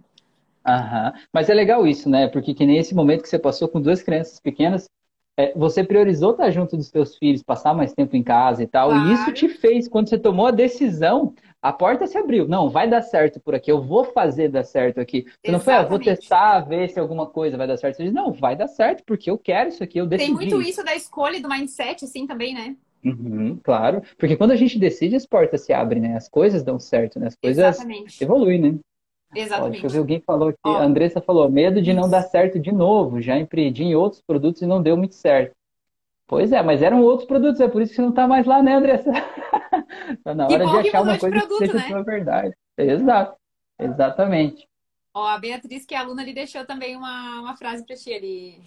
Aham. 0.65 1.13
Mas 1.33 1.49
é 1.49 1.53
legal 1.53 1.85
isso, 1.87 2.09
né? 2.09 2.27
Porque 2.27 2.53
que 2.53 2.65
nem 2.65 2.77
esse 2.77 2.93
momento 2.93 3.23
que 3.23 3.29
você 3.29 3.39
passou 3.39 3.67
com 3.67 3.81
duas 3.81 4.01
crianças 4.03 4.39
pequenas, 4.39 4.87
é, 5.37 5.51
você 5.53 5.83
priorizou 5.83 6.31
estar 6.31 6.49
junto 6.51 6.77
dos 6.77 6.87
seus 6.87 7.17
filhos, 7.17 7.43
passar 7.43 7.73
mais 7.73 7.93
tempo 7.93 8.15
em 8.15 8.23
casa 8.23 8.63
e 8.63 8.67
tal. 8.67 8.89
Claro. 8.89 9.09
E 9.09 9.13
isso 9.13 9.31
te 9.33 9.49
fez, 9.49 9.87
quando 9.87 10.09
você 10.09 10.17
tomou 10.17 10.47
a 10.47 10.51
decisão, 10.51 11.33
a 11.65 11.73
porta 11.73 12.05
se 12.05 12.15
abriu. 12.15 12.47
Não, 12.47 12.69
vai 12.69 12.87
dar 12.87 13.01
certo 13.01 13.39
por 13.39 13.55
aqui, 13.55 13.71
eu 13.71 13.81
vou 13.81 14.03
fazer 14.03 14.49
dar 14.49 14.63
certo 14.63 14.99
aqui. 14.99 15.25
Você 15.43 15.51
não 15.51 15.59
foi, 15.59 15.73
ah, 15.73 15.81
vou 15.81 15.97
testar, 15.97 16.59
ver 16.59 16.89
se 16.89 16.99
alguma 16.99 17.25
coisa 17.25 17.57
vai 17.57 17.65
dar 17.65 17.75
certo. 17.75 17.97
Você 17.97 18.03
diz, 18.03 18.13
não, 18.13 18.31
vai 18.31 18.55
dar 18.55 18.67
certo, 18.67 19.03
porque 19.03 19.31
eu 19.31 19.37
quero 19.37 19.69
isso 19.69 19.83
aqui, 19.83 19.97
eu 19.97 20.05
decidi. 20.05 20.27
Tem 20.27 20.35
muito 20.35 20.61
isso 20.61 20.83
da 20.85 20.95
escolha 20.95 21.41
do 21.41 21.49
mindset, 21.49 22.05
assim, 22.05 22.27
também, 22.27 22.53
né? 22.53 22.75
Uhum, 23.03 23.59
claro, 23.63 24.03
porque 24.15 24.35
quando 24.35 24.51
a 24.51 24.55
gente 24.55 24.77
decide, 24.77 25.15
as 25.15 25.25
portas 25.25 25.61
se 25.61 25.73
abrem, 25.73 26.03
né? 26.03 26.15
As 26.15 26.29
coisas 26.29 26.61
dão 26.61 26.79
certo, 26.79 27.19
né? 27.19 27.27
As 27.27 27.35
coisas 27.35 27.65
Exatamente. 27.65 28.23
evoluem, 28.23 28.61
né? 28.61 28.75
Exatamente. 29.35 29.71
Deixa 29.81 29.87
eu 29.87 29.89
ver, 29.89 29.97
alguém 29.97 30.19
falou 30.21 30.49
aqui, 30.49 30.59
a 30.65 30.83
Andressa 30.83 31.19
falou, 31.19 31.49
medo 31.49 31.81
de 31.81 31.93
não 31.93 32.07
dar 32.07 32.21
certo 32.21 32.59
de 32.59 32.71
novo. 32.71 33.19
Já 33.21 33.39
empreendi 33.39 33.83
em 33.83 33.95
outros 33.95 34.21
produtos 34.21 34.61
e 34.61 34.67
não 34.67 34.83
deu 34.83 34.95
muito 34.95 35.15
certo. 35.15 35.55
Pois 36.27 36.51
é, 36.51 36.61
mas 36.61 36.83
eram 36.83 37.01
outros 37.01 37.27
produtos, 37.27 37.59
é 37.59 37.67
por 37.67 37.81
isso 37.81 37.89
que 37.91 37.95
você 37.95 38.01
não 38.01 38.09
está 38.09 38.27
mais 38.27 38.45
lá, 38.45 38.61
né, 38.61 38.75
Andressa? 38.75 39.11
tá 40.23 40.33
na 40.33 40.45
hora 40.45 40.65
de 40.65 40.87
achar 40.87 41.01
uma 41.01 41.17
coisa 41.17 41.37
produto, 41.37 41.59
que 41.59 41.65
seja 41.67 41.77
né? 41.77 41.87
sua 41.87 42.03
verdade. 42.03 42.55
Exato, 42.77 43.37
exatamente. 43.79 44.67
Ó, 45.13 45.25
a 45.25 45.37
Beatriz, 45.37 45.85
que 45.85 45.95
é 45.95 45.97
aluna, 45.97 46.21
ali 46.21 46.33
deixou 46.33 46.65
também 46.65 46.95
uma, 46.95 47.39
uma 47.39 47.55
frase 47.55 47.85
para 47.85 47.95
ti 47.95 48.13
ali, 48.13 48.59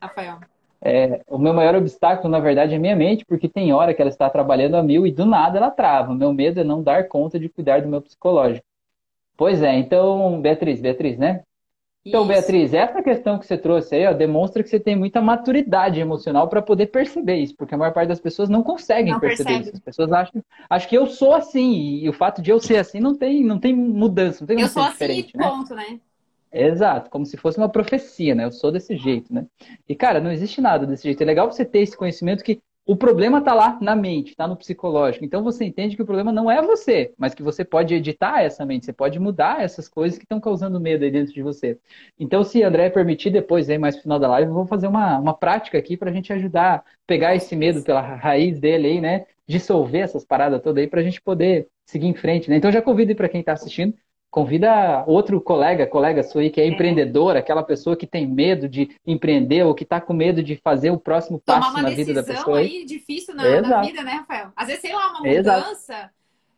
Rafael. 0.00 0.40
É, 0.80 1.22
o 1.28 1.38
meu 1.38 1.54
maior 1.54 1.74
obstáculo, 1.74 2.28
na 2.28 2.38
verdade, 2.38 2.74
é 2.74 2.78
minha 2.78 2.96
mente, 2.96 3.24
porque 3.24 3.48
tem 3.48 3.72
hora 3.72 3.94
que 3.94 4.00
ela 4.00 4.10
está 4.10 4.28
trabalhando 4.28 4.76
a 4.76 4.82
mil 4.82 5.06
e 5.06 5.12
do 5.12 5.24
nada 5.24 5.58
ela 5.58 5.70
trava. 5.70 6.12
O 6.12 6.14
meu 6.14 6.32
medo 6.32 6.60
é 6.60 6.64
não 6.64 6.82
dar 6.82 7.08
conta 7.08 7.38
de 7.38 7.48
cuidar 7.48 7.82
do 7.82 7.88
meu 7.88 8.02
psicológico. 8.02 8.66
Pois 9.36 9.62
é, 9.62 9.74
então, 9.74 10.40
Beatriz, 10.40 10.80
Beatriz, 10.80 11.18
né? 11.18 11.42
Então, 12.08 12.20
Isso. 12.22 12.28
Beatriz, 12.28 12.72
essa 12.72 13.02
questão 13.02 13.36
que 13.36 13.44
você 13.46 13.58
trouxe 13.58 13.96
aí, 13.96 14.06
ó, 14.06 14.12
demonstra 14.12 14.62
que 14.62 14.68
você 14.68 14.78
tem 14.78 14.94
muita 14.94 15.20
maturidade 15.20 15.98
emocional 15.98 16.48
para 16.48 16.62
poder 16.62 16.86
perceber 16.86 17.36
isso, 17.36 17.56
porque 17.56 17.74
a 17.74 17.78
maior 17.78 17.92
parte 17.92 18.08
das 18.08 18.20
pessoas 18.20 18.48
não 18.48 18.62
conseguem 18.62 19.12
Não 19.12 19.18
perceber 19.18 19.48
percebe. 19.48 19.66
isso. 19.66 19.76
As 19.76 19.80
pessoas 19.80 20.12
acham, 20.12 20.44
acham 20.70 20.88
que 20.88 20.96
eu 20.96 21.06
sou 21.08 21.34
assim, 21.34 21.98
e 21.98 22.08
o 22.08 22.12
fato 22.12 22.40
de 22.40 22.50
eu 22.50 22.60
ser 22.60 22.76
assim 22.76 23.00
não 23.00 23.16
tem, 23.16 23.42
não 23.42 23.58
tem 23.58 23.74
mudança, 23.74 24.42
não 24.42 24.46
tem 24.46 24.60
Eu 24.60 24.68
sou 24.68 24.84
assim 24.84 25.04
e 25.34 25.36
né? 25.36 25.48
ponto, 25.48 25.74
né? 25.74 25.98
Exato, 26.52 27.10
como 27.10 27.26
se 27.26 27.36
fosse 27.36 27.58
uma 27.58 27.68
profecia, 27.68 28.34
né? 28.34 28.44
Eu 28.44 28.52
sou 28.52 28.70
desse 28.70 28.96
jeito, 28.96 29.34
né? 29.34 29.44
E, 29.88 29.94
cara, 29.94 30.20
não 30.20 30.30
existe 30.30 30.60
nada 30.60 30.86
desse 30.86 31.02
jeito. 31.02 31.20
É 31.20 31.26
legal 31.26 31.50
você 31.50 31.64
ter 31.64 31.80
esse 31.80 31.96
conhecimento 31.96 32.42
que 32.42 32.60
o 32.86 32.96
problema 32.96 33.42
tá 33.42 33.52
lá 33.52 33.78
na 33.80 33.96
mente, 33.96 34.36
tá 34.36 34.46
no 34.46 34.56
psicológico. 34.56 35.24
Então 35.24 35.42
você 35.42 35.64
entende 35.64 35.96
que 35.96 36.02
o 36.02 36.06
problema 36.06 36.32
não 36.32 36.50
é 36.50 36.62
você, 36.62 37.12
mas 37.18 37.34
que 37.34 37.42
você 37.42 37.64
pode 37.64 37.92
editar 37.94 38.42
essa 38.42 38.64
mente, 38.64 38.86
você 38.86 38.92
pode 38.92 39.18
mudar 39.18 39.60
essas 39.62 39.88
coisas 39.88 40.16
que 40.18 40.24
estão 40.24 40.40
causando 40.40 40.80
medo 40.80 41.04
aí 41.04 41.10
dentro 41.10 41.34
de 41.34 41.42
você. 41.42 41.78
Então, 42.18 42.44
se 42.44 42.62
André 42.62 42.88
permitir, 42.90 43.30
depois, 43.30 43.68
aí, 43.68 43.76
mais 43.78 43.96
no 43.96 44.02
final 44.02 44.18
da 44.18 44.28
live, 44.28 44.48
eu 44.50 44.54
vou 44.54 44.66
fazer 44.66 44.86
uma, 44.86 45.18
uma 45.18 45.34
prática 45.34 45.76
aqui 45.78 45.96
pra 45.96 46.12
gente 46.12 46.32
ajudar 46.32 46.76
a 46.76 46.84
pegar 47.06 47.34
esse 47.34 47.56
medo 47.56 47.82
pela 47.82 48.00
raiz 48.00 48.58
dele 48.60 48.86
aí, 48.88 49.00
né? 49.00 49.26
Dissolver 49.48 50.02
essas 50.02 50.24
paradas 50.24 50.60
todas 50.62 50.82
aí 50.82 50.88
pra 50.88 51.02
gente 51.02 51.20
poder 51.20 51.68
seguir 51.84 52.06
em 52.06 52.14
frente, 52.14 52.48
né? 52.48 52.56
Então 52.56 52.70
já 52.72 52.80
convido 52.82 53.14
pra 53.14 53.28
quem 53.28 53.42
tá 53.42 53.52
assistindo, 53.52 53.94
Convida 54.30 55.02
outro 55.06 55.40
colega, 55.40 55.86
colega 55.86 56.22
sua 56.22 56.42
aí 56.42 56.50
que 56.50 56.60
é 56.60 56.66
empreendedor, 56.66 57.36
aquela 57.36 57.62
pessoa 57.62 57.96
que 57.96 58.06
tem 58.06 58.26
medo 58.26 58.68
de 58.68 58.94
empreender 59.06 59.62
ou 59.64 59.74
que 59.74 59.84
está 59.84 60.00
com 60.00 60.12
medo 60.12 60.42
de 60.42 60.56
fazer 60.56 60.90
o 60.90 60.98
próximo 60.98 61.40
Tomar 61.44 61.60
passo 61.60 61.82
na 61.82 61.88
vida 61.90 62.12
da 62.12 62.22
pessoa. 62.22 62.58
aí. 62.58 62.66
aí 62.78 62.84
difícil 62.84 63.34
na, 63.34 63.42
na 63.44 63.56
Exato. 63.58 63.86
vida, 63.86 64.02
né, 64.02 64.12
Rafael? 64.12 64.52
Às 64.54 64.66
vezes, 64.66 64.82
sei 64.82 64.92
lá, 64.92 65.10
uma 65.10 65.26
Exato. 65.26 65.60
mudança, 65.64 66.10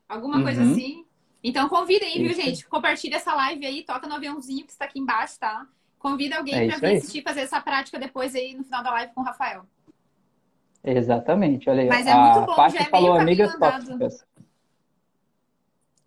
alguma 0.09 0.43
coisa 0.43 0.63
Uhum. 0.63 0.73
assim. 0.73 1.05
Então 1.45 1.69
convida 1.69 2.05
aí, 2.05 2.19
viu, 2.19 2.33
Isso. 2.33 2.41
gente? 2.43 2.67
Compartilha 2.69 3.15
essa 3.17 3.33
live 3.33 3.65
aí, 3.65 3.85
toca 3.85 4.09
no 4.09 4.15
aviãozinho 4.17 4.65
que 4.67 4.73
está 4.73 4.87
aqui 4.87 4.99
embaixo, 4.99 5.39
tá? 5.39 5.65
Convida 6.01 6.37
alguém 6.37 6.55
É 6.55 6.67
para 6.67 6.79
vir 6.79 6.87
aí. 6.87 6.97
assistir, 6.97 7.23
fazer 7.23 7.43
essa 7.43 7.61
prática 7.61 7.97
depois 7.99 8.35
aí 8.35 8.55
no 8.57 8.65
final 8.65 8.83
da 8.83 8.91
live 8.91 9.13
com 9.15 9.21
o 9.21 9.25
Rafael. 9.25 9.65
Exatamente, 10.83 11.69
olha 11.71 11.83
aí. 11.83 11.89
Mas 11.89 12.07
é 12.07 12.13
a 12.13 12.17
muito 12.17 12.47
bom, 12.47 12.57
Paty 12.57 12.75
já 12.75 12.81
é 12.83 12.85
falou 12.87 13.11
meio 13.13 13.23
amigas 13.23 13.57
tóxicas. 13.57 14.25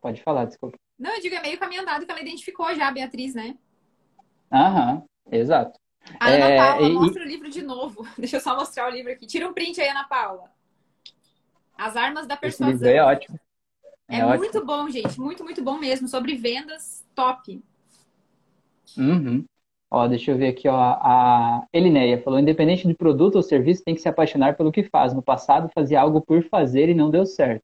Pode 0.02 0.22
falar, 0.24 0.46
desculpa. 0.46 0.78
Não, 1.02 1.16
eu 1.16 1.20
digo, 1.22 1.34
é 1.36 1.42
meio 1.42 1.58
caminho 1.58 1.82
andado 1.82 2.06
que 2.06 2.12
ela 2.12 2.22
identificou 2.22 2.74
já 2.76 2.88
a 2.88 2.92
Beatriz, 2.92 3.34
né? 3.34 3.58
Aham, 4.52 5.04
exato. 5.32 5.80
A 6.20 6.28
Ana 6.28 6.46
É, 6.46 6.58
Paula, 6.58 6.88
e- 6.88 6.94
mostra 6.94 7.24
o 7.24 7.28
livro 7.28 7.50
de 7.50 7.62
novo. 7.64 8.06
Deixa 8.18 8.38
eu 8.38 8.42
só 8.42 8.56
mostrar 8.56 8.88
o 8.88 8.92
livro 8.94 9.12
aqui. 9.12 9.26
Tira 9.26 9.50
um 9.50 9.54
print 9.54 9.82
aí, 9.82 9.90
Ana 9.90 10.04
Paula. 10.04 10.52
As 11.76 11.96
Armas 11.98 12.28
da 12.28 12.36
Esse 12.44 12.64
livro 12.64 12.82
Persuasão. 12.82 12.88
é 12.90 13.04
ótimo. 13.04 13.40
É, 14.08 14.18
É 14.20 14.26
ótimo. 14.26 14.38
muito 14.40 14.64
bom, 14.66 14.88
gente. 14.90 15.20
Muito, 15.20 15.44
muito 15.44 15.64
bom 15.64 15.80
mesmo. 15.80 16.08
Sobre 16.08 16.36
vendas, 16.36 17.04
top. 17.16 17.64
Uhum. 18.98 19.44
Ó, 19.90 20.08
deixa 20.08 20.32
eu 20.32 20.38
ver 20.38 20.50
aqui, 20.50 20.68
ó. 20.68 20.76
A 20.76 21.66
Elineia 21.74 22.22
falou: 22.22 22.40
independente 22.40 22.88
de 22.88 22.94
produto 22.94 23.36
ou 23.36 23.44
serviço, 23.44 23.84
tem 23.84 23.96
que 23.96 24.02
se 24.02 24.08
apaixonar 24.10 24.56
pelo 24.56 24.72
que 24.72 24.84
faz. 24.84 25.14
No 25.14 25.22
passado, 25.24 25.70
fazia 25.74 26.00
algo 26.00 26.22
por 26.22 26.44
fazer 26.44 26.90
e 26.90 26.94
não 26.94 27.10
deu 27.10 27.26
certo. 27.26 27.64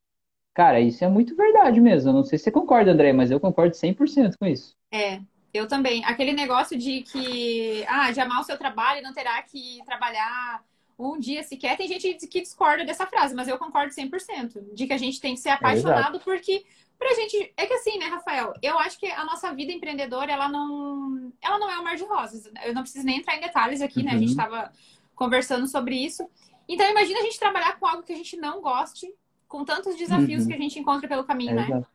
Cara, 0.57 0.79
isso 0.79 1.05
é 1.05 1.07
muito 1.07 1.35
verdade 1.35 1.79
mesmo. 1.79 2.09
Eu 2.09 2.13
não 2.13 2.23
sei 2.23 2.39
se 2.39 2.45
você 2.45 2.51
concorda, 2.51 2.91
André, 2.91 3.13
mas 3.13 3.29
eu 3.29 3.39
concordo 3.39 3.75
100% 3.75 4.33
com 4.39 4.47
isso. 4.47 4.75
É, 4.91 5.21
eu 5.53 5.67
também. 5.67 6.03
Aquele 6.03 6.33
negócio 6.33 6.75
de 6.75 7.03
que, 7.03 7.85
ah, 7.87 8.11
de 8.11 8.19
amar 8.19 8.41
o 8.41 8.43
seu 8.43 8.57
trabalho 8.57 9.03
não 9.03 9.13
terá 9.13 9.39
que 9.43 9.79
trabalhar 9.85 10.63
um 10.97 11.19
dia 11.19 11.43
sequer. 11.43 11.77
Tem 11.77 11.87
gente 11.87 12.25
que 12.25 12.41
discorda 12.41 12.83
dessa 12.83 13.05
frase, 13.05 13.35
mas 13.35 13.47
eu 13.47 13.59
concordo 13.59 13.93
100%. 13.93 14.73
De 14.73 14.87
que 14.87 14.93
a 14.93 14.97
gente 14.97 15.21
tem 15.21 15.35
que 15.35 15.41
ser 15.41 15.49
apaixonado 15.49 16.19
porque 16.21 16.65
pra 16.97 17.13
gente. 17.13 17.53
É 17.55 17.67
que 17.67 17.73
assim, 17.75 17.99
né, 17.99 18.07
Rafael? 18.07 18.51
Eu 18.63 18.79
acho 18.79 18.97
que 18.99 19.05
a 19.05 19.23
nossa 19.25 19.53
vida 19.53 19.71
empreendedora, 19.71 20.31
ela 20.31 20.49
não. 20.49 21.31
Ela 21.39 21.59
não 21.59 21.69
é 21.69 21.77
um 21.77 21.83
mar 21.83 21.95
de 21.95 22.03
rosas. 22.03 22.49
Eu 22.65 22.73
não 22.73 22.81
preciso 22.81 23.05
nem 23.05 23.19
entrar 23.19 23.37
em 23.37 23.41
detalhes 23.41 23.79
aqui, 23.79 24.01
né? 24.01 24.13
A 24.13 24.17
gente 24.17 24.31
Uhum. 24.31 24.37
tava 24.37 24.71
conversando 25.13 25.67
sobre 25.67 25.95
isso. 25.95 26.27
Então, 26.67 26.89
imagina 26.89 27.19
a 27.19 27.23
gente 27.23 27.37
trabalhar 27.37 27.77
com 27.79 27.85
algo 27.85 28.01
que 28.01 28.11
a 28.11 28.15
gente 28.15 28.35
não 28.37 28.59
goste, 28.59 29.07
com 29.47 29.63
tantos 29.65 29.95
desafios 29.95 30.43
Uhum. 30.43 30.47
que 30.49 30.53
a 30.53 30.57
gente 30.57 30.79
encontra 30.79 31.07
pelo 31.07 31.23
caminho, 31.23 31.55
né? 31.55 31.65
Exato. 31.65 31.87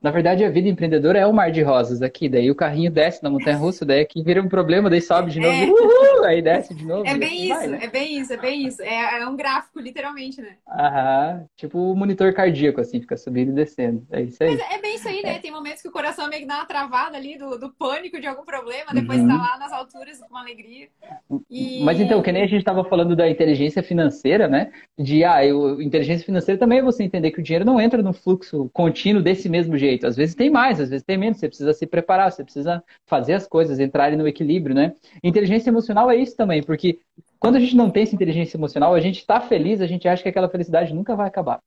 Na 0.00 0.12
verdade, 0.12 0.44
a 0.44 0.50
vida 0.50 0.68
empreendedora 0.68 1.18
é 1.18 1.26
o 1.26 1.32
mar 1.32 1.50
de 1.50 1.60
rosas 1.60 2.02
aqui. 2.02 2.28
Daí 2.28 2.50
o 2.50 2.54
carrinho 2.54 2.88
desce 2.90 3.20
na 3.22 3.28
montanha-russa, 3.30 3.84
daí 3.84 4.00
aqui 4.00 4.22
vira 4.22 4.40
um 4.40 4.48
problema, 4.48 4.88
daí 4.88 5.00
sobe 5.00 5.32
de 5.32 5.40
novo, 5.40 5.52
É. 5.52 5.66
uhul, 5.66 6.24
aí 6.24 6.40
desce 6.40 6.72
de 6.72 6.84
novo. 6.86 7.04
É 7.04 7.16
bem 7.16 7.28
assim 7.28 7.44
isso, 7.46 7.54
vai, 7.54 7.66
né? 7.66 7.78
é 7.82 7.88
bem 7.88 8.18
isso, 8.20 8.32
é 8.32 8.36
bem 8.36 8.66
isso. 8.66 8.82
É, 8.82 9.20
é 9.20 9.26
um 9.26 9.36
gráfico, 9.36 9.80
literalmente, 9.80 10.40
né? 10.40 10.56
Aham, 10.68 11.44
tipo 11.56 11.78
o 11.78 11.96
monitor 11.96 12.32
cardíaco, 12.32 12.80
assim, 12.80 13.00
fica 13.00 13.16
subindo 13.16 13.50
e 13.50 13.54
descendo. 13.54 14.06
É 14.12 14.22
isso 14.22 14.40
aí. 14.42 14.56
Mas 14.56 14.72
é 14.72 14.78
bem 14.80 14.94
isso 14.94 15.08
aí, 15.08 15.20
né? 15.22 15.38
Tem 15.40 15.50
momentos 15.50 15.82
que 15.82 15.88
o 15.88 15.92
coração 15.92 16.28
meio 16.28 16.42
que 16.42 16.48
dá 16.48 16.56
uma 16.58 16.66
travada 16.66 17.16
ali 17.16 17.36
do, 17.36 17.58
do 17.58 17.72
pânico 17.72 18.20
de 18.20 18.26
algum 18.28 18.44
problema, 18.44 18.92
depois 18.94 19.20
Uhum. 19.20 19.26
tá 19.28 19.36
lá 19.36 19.58
nas 19.58 19.72
alturas 19.72 20.20
com 20.20 20.36
alegria. 20.36 20.86
E... 21.50 21.82
Mas 21.82 21.98
então, 21.98 22.22
que 22.22 22.30
nem 22.30 22.42
a 22.44 22.46
gente 22.46 22.60
estava 22.60 22.84
falando 22.84 23.16
da 23.16 23.28
inteligência 23.28 23.82
financeira, 23.82 24.46
né? 24.46 24.70
De, 24.96 25.24
ah, 25.24 25.44
eu, 25.44 25.82
inteligência 25.82 26.24
financeira 26.24 26.58
também 26.58 26.78
é 26.78 26.82
você 26.82 27.02
entender 27.02 27.32
que 27.32 27.40
o 27.40 27.42
dinheiro 27.42 27.64
não 27.64 27.80
entra 27.80 28.00
no 28.00 28.12
fluxo 28.12 28.70
contínuo 28.72 29.20
desse 29.22 29.48
mesmo 29.48 29.76
jeito. 29.76 29.87
Às 30.02 30.16
vezes 30.16 30.34
tem 30.34 30.50
mais, 30.50 30.80
às 30.80 30.90
vezes 30.90 31.04
tem 31.04 31.16
menos. 31.16 31.38
Você 31.38 31.48
precisa 31.48 31.72
se 31.72 31.86
preparar, 31.86 32.30
você 32.30 32.42
precisa 32.42 32.82
fazer 33.06 33.34
as 33.34 33.46
coisas 33.46 33.78
entrarem 33.78 34.18
no 34.18 34.26
equilíbrio, 34.28 34.74
né? 34.74 34.94
Inteligência 35.22 35.70
emocional 35.70 36.10
é 36.10 36.16
isso 36.16 36.36
também, 36.36 36.62
porque 36.62 36.98
quando 37.38 37.56
a 37.56 37.60
gente 37.60 37.76
não 37.76 37.90
tem 37.90 38.02
essa 38.02 38.14
inteligência 38.14 38.56
emocional, 38.56 38.94
a 38.94 39.00
gente 39.00 39.18
está 39.18 39.40
feliz, 39.40 39.80
a 39.80 39.86
gente 39.86 40.08
acha 40.08 40.22
que 40.22 40.28
aquela 40.28 40.48
felicidade 40.48 40.92
nunca 40.94 41.14
vai 41.14 41.28
acabar. 41.28 41.60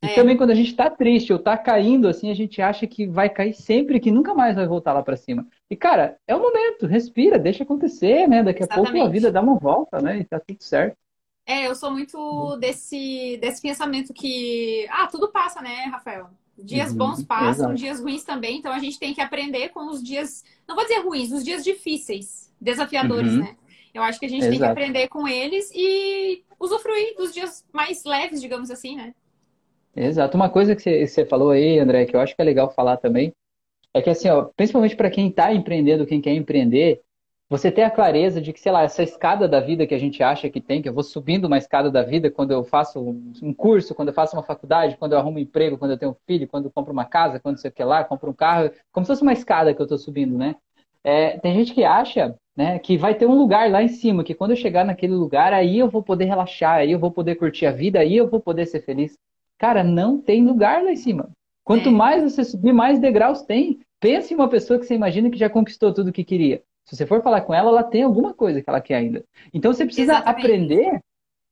E 0.00 0.06
É. 0.06 0.14
também 0.14 0.36
quando 0.36 0.50
a 0.50 0.54
gente 0.54 0.70
está 0.70 0.88
triste 0.88 1.32
ou 1.32 1.38
está 1.38 1.58
caindo, 1.58 2.06
assim, 2.06 2.30
a 2.30 2.34
gente 2.34 2.62
acha 2.62 2.86
que 2.86 3.06
vai 3.06 3.28
cair 3.28 3.52
sempre, 3.52 3.98
que 3.98 4.12
nunca 4.12 4.32
mais 4.32 4.54
vai 4.54 4.66
voltar 4.66 4.92
lá 4.92 5.02
para 5.02 5.16
cima. 5.16 5.46
E, 5.68 5.74
cara, 5.76 6.16
é 6.26 6.34
o 6.36 6.40
momento, 6.40 6.86
respira, 6.86 7.38
deixa 7.38 7.64
acontecer, 7.64 8.28
né? 8.28 8.42
Daqui 8.42 8.62
a 8.62 8.68
pouco 8.68 8.96
a 9.02 9.08
vida 9.08 9.32
dá 9.32 9.40
uma 9.40 9.58
volta, 9.58 10.00
né? 10.00 10.18
E 10.18 10.24
tá 10.24 10.38
tudo 10.38 10.62
certo. 10.62 10.96
É, 11.44 11.66
eu 11.66 11.74
sou 11.74 11.90
muito 11.90 12.56
desse, 12.58 13.38
desse 13.40 13.60
pensamento 13.60 14.12
que, 14.12 14.86
ah, 14.90 15.08
tudo 15.08 15.32
passa, 15.32 15.60
né, 15.62 15.84
Rafael? 15.90 16.28
Dias 16.60 16.90
Uhum, 16.90 16.98
bons 16.98 17.22
passam, 17.22 17.50
exato. 17.50 17.74
dias 17.74 18.00
ruins 18.00 18.24
também, 18.24 18.58
então 18.58 18.72
a 18.72 18.78
gente 18.78 18.98
tem 18.98 19.14
que 19.14 19.20
aprender 19.20 19.68
com 19.68 19.86
os 19.88 20.02
dias, 20.02 20.44
não 20.66 20.74
vou 20.74 20.84
dizer 20.84 21.00
ruins, 21.00 21.30
os 21.32 21.44
dias 21.44 21.62
difíceis, 21.62 22.52
desafiadores, 22.60 23.32
Uhum. 23.32 23.40
né? 23.40 23.56
Eu 23.94 24.02
acho 24.02 24.18
que 24.18 24.26
a 24.26 24.28
gente 24.28 24.42
tem 24.42 24.50
que 24.50 24.56
Exato. 24.56 24.72
aprender 24.72 25.08
com 25.08 25.26
eles 25.26 25.70
e 25.74 26.42
usufruir 26.58 27.16
dos 27.16 27.32
dias 27.32 27.64
mais 27.72 28.04
leves, 28.04 28.40
digamos 28.40 28.70
assim, 28.70 28.96
né? 28.96 29.14
Exato. 29.96 30.36
Uma 30.36 30.50
coisa 30.50 30.74
que 30.76 30.82
você- 30.82 31.06
você 31.06 31.24
falou 31.24 31.50
aí, 31.50 31.78
André, 31.78 32.04
que 32.06 32.14
eu 32.14 32.20
acho 32.20 32.34
que 32.34 32.42
é 32.42 32.44
legal 32.44 32.70
falar 32.70 32.96
também, 32.98 33.32
é 33.94 34.02
que 34.02 34.10
assim, 34.10 34.28
ó, 34.28 34.44
principalmente 34.56 34.96
para 34.96 35.10
quem 35.10 35.28
está 35.28 35.52
empreendendo, 35.54 36.06
quem 36.06 36.20
quer 36.20 36.34
empreender, 36.34 37.00
você 37.48 37.70
ter 37.72 37.82
a 37.82 37.90
clareza 37.90 38.42
de 38.42 38.52
que, 38.52 38.60
sei 38.60 38.70
lá, 38.70 38.82
essa 38.82 39.02
escada 39.02 39.48
da 39.48 39.58
vida 39.58 39.86
que 39.86 39.94
a 39.94 39.98
gente 39.98 40.22
acha 40.22 40.50
que 40.50 40.60
tem, 40.60 40.82
que 40.82 40.88
eu 40.88 40.92
vou 40.92 41.02
subindo 41.02 41.46
uma 41.46 41.56
escada 41.56 41.90
da 41.90 42.02
vida 42.02 42.30
quando 42.30 42.50
eu 42.50 42.62
faço 42.62 43.00
um 43.00 43.54
curso, 43.54 43.94
quando 43.94 44.08
eu 44.08 44.14
faço 44.14 44.36
uma 44.36 44.42
faculdade, 44.42 44.96
quando 44.98 45.12
eu 45.12 45.18
arrumo 45.18 45.38
um 45.38 45.40
emprego, 45.40 45.78
quando 45.78 45.92
eu 45.92 45.98
tenho 45.98 46.12
um 46.12 46.16
filho, 46.26 46.46
quando 46.46 46.66
eu 46.66 46.70
compro 46.70 46.92
uma 46.92 47.06
casa, 47.06 47.40
quando 47.40 47.58
sei 47.58 47.70
o 47.70 47.72
que 47.72 47.82
lá, 47.82 48.04
compro 48.04 48.30
um 48.30 48.34
carro, 48.34 48.70
como 48.92 49.06
se 49.06 49.12
fosse 49.12 49.22
uma 49.22 49.32
escada 49.32 49.72
que 49.72 49.80
eu 49.80 49.84
estou 49.84 49.98
subindo, 49.98 50.36
né? 50.36 50.56
É, 51.02 51.38
tem 51.38 51.54
gente 51.54 51.72
que 51.72 51.84
acha, 51.84 52.34
né, 52.54 52.78
que 52.78 52.98
vai 52.98 53.14
ter 53.14 53.24
um 53.24 53.38
lugar 53.38 53.70
lá 53.70 53.82
em 53.82 53.88
cima, 53.88 54.22
que 54.24 54.34
quando 54.34 54.50
eu 54.50 54.56
chegar 54.56 54.84
naquele 54.84 55.14
lugar, 55.14 55.54
aí 55.54 55.78
eu 55.78 55.88
vou 55.88 56.02
poder 56.02 56.26
relaxar, 56.26 56.78
aí 56.78 56.92
eu 56.92 56.98
vou 56.98 57.10
poder 57.10 57.36
curtir 57.36 57.64
a 57.66 57.72
vida, 57.72 58.00
aí 58.00 58.16
eu 58.16 58.28
vou 58.28 58.40
poder 58.40 58.66
ser 58.66 58.82
feliz. 58.82 59.16
Cara, 59.56 59.82
não 59.82 60.20
tem 60.20 60.44
lugar 60.44 60.82
lá 60.82 60.92
em 60.92 60.96
cima. 60.96 61.30
Quanto 61.64 61.88
É. 61.88 61.92
mais 61.92 62.22
você 62.22 62.44
subir, 62.44 62.72
mais 62.72 62.98
degraus 62.98 63.42
tem. 63.42 63.80
Pense 64.00 64.32
em 64.32 64.36
uma 64.36 64.48
pessoa 64.48 64.78
que 64.78 64.86
você 64.86 64.94
imagina 64.94 65.30
que 65.30 65.38
já 65.38 65.48
conquistou 65.48 65.94
tudo 65.94 66.08
o 66.08 66.12
que 66.12 66.24
queria. 66.24 66.62
Se 66.88 66.96
você 66.96 67.06
for 67.06 67.22
falar 67.22 67.42
com 67.42 67.52
ela, 67.52 67.68
ela 67.68 67.82
tem 67.82 68.02
alguma 68.02 68.32
coisa 68.32 68.62
que 68.62 68.68
ela 68.68 68.80
quer 68.80 68.94
ainda. 68.96 69.22
Então 69.52 69.72
você 69.72 69.84
precisa 69.84 70.14
Exatamente. 70.14 70.44
aprender 70.44 71.00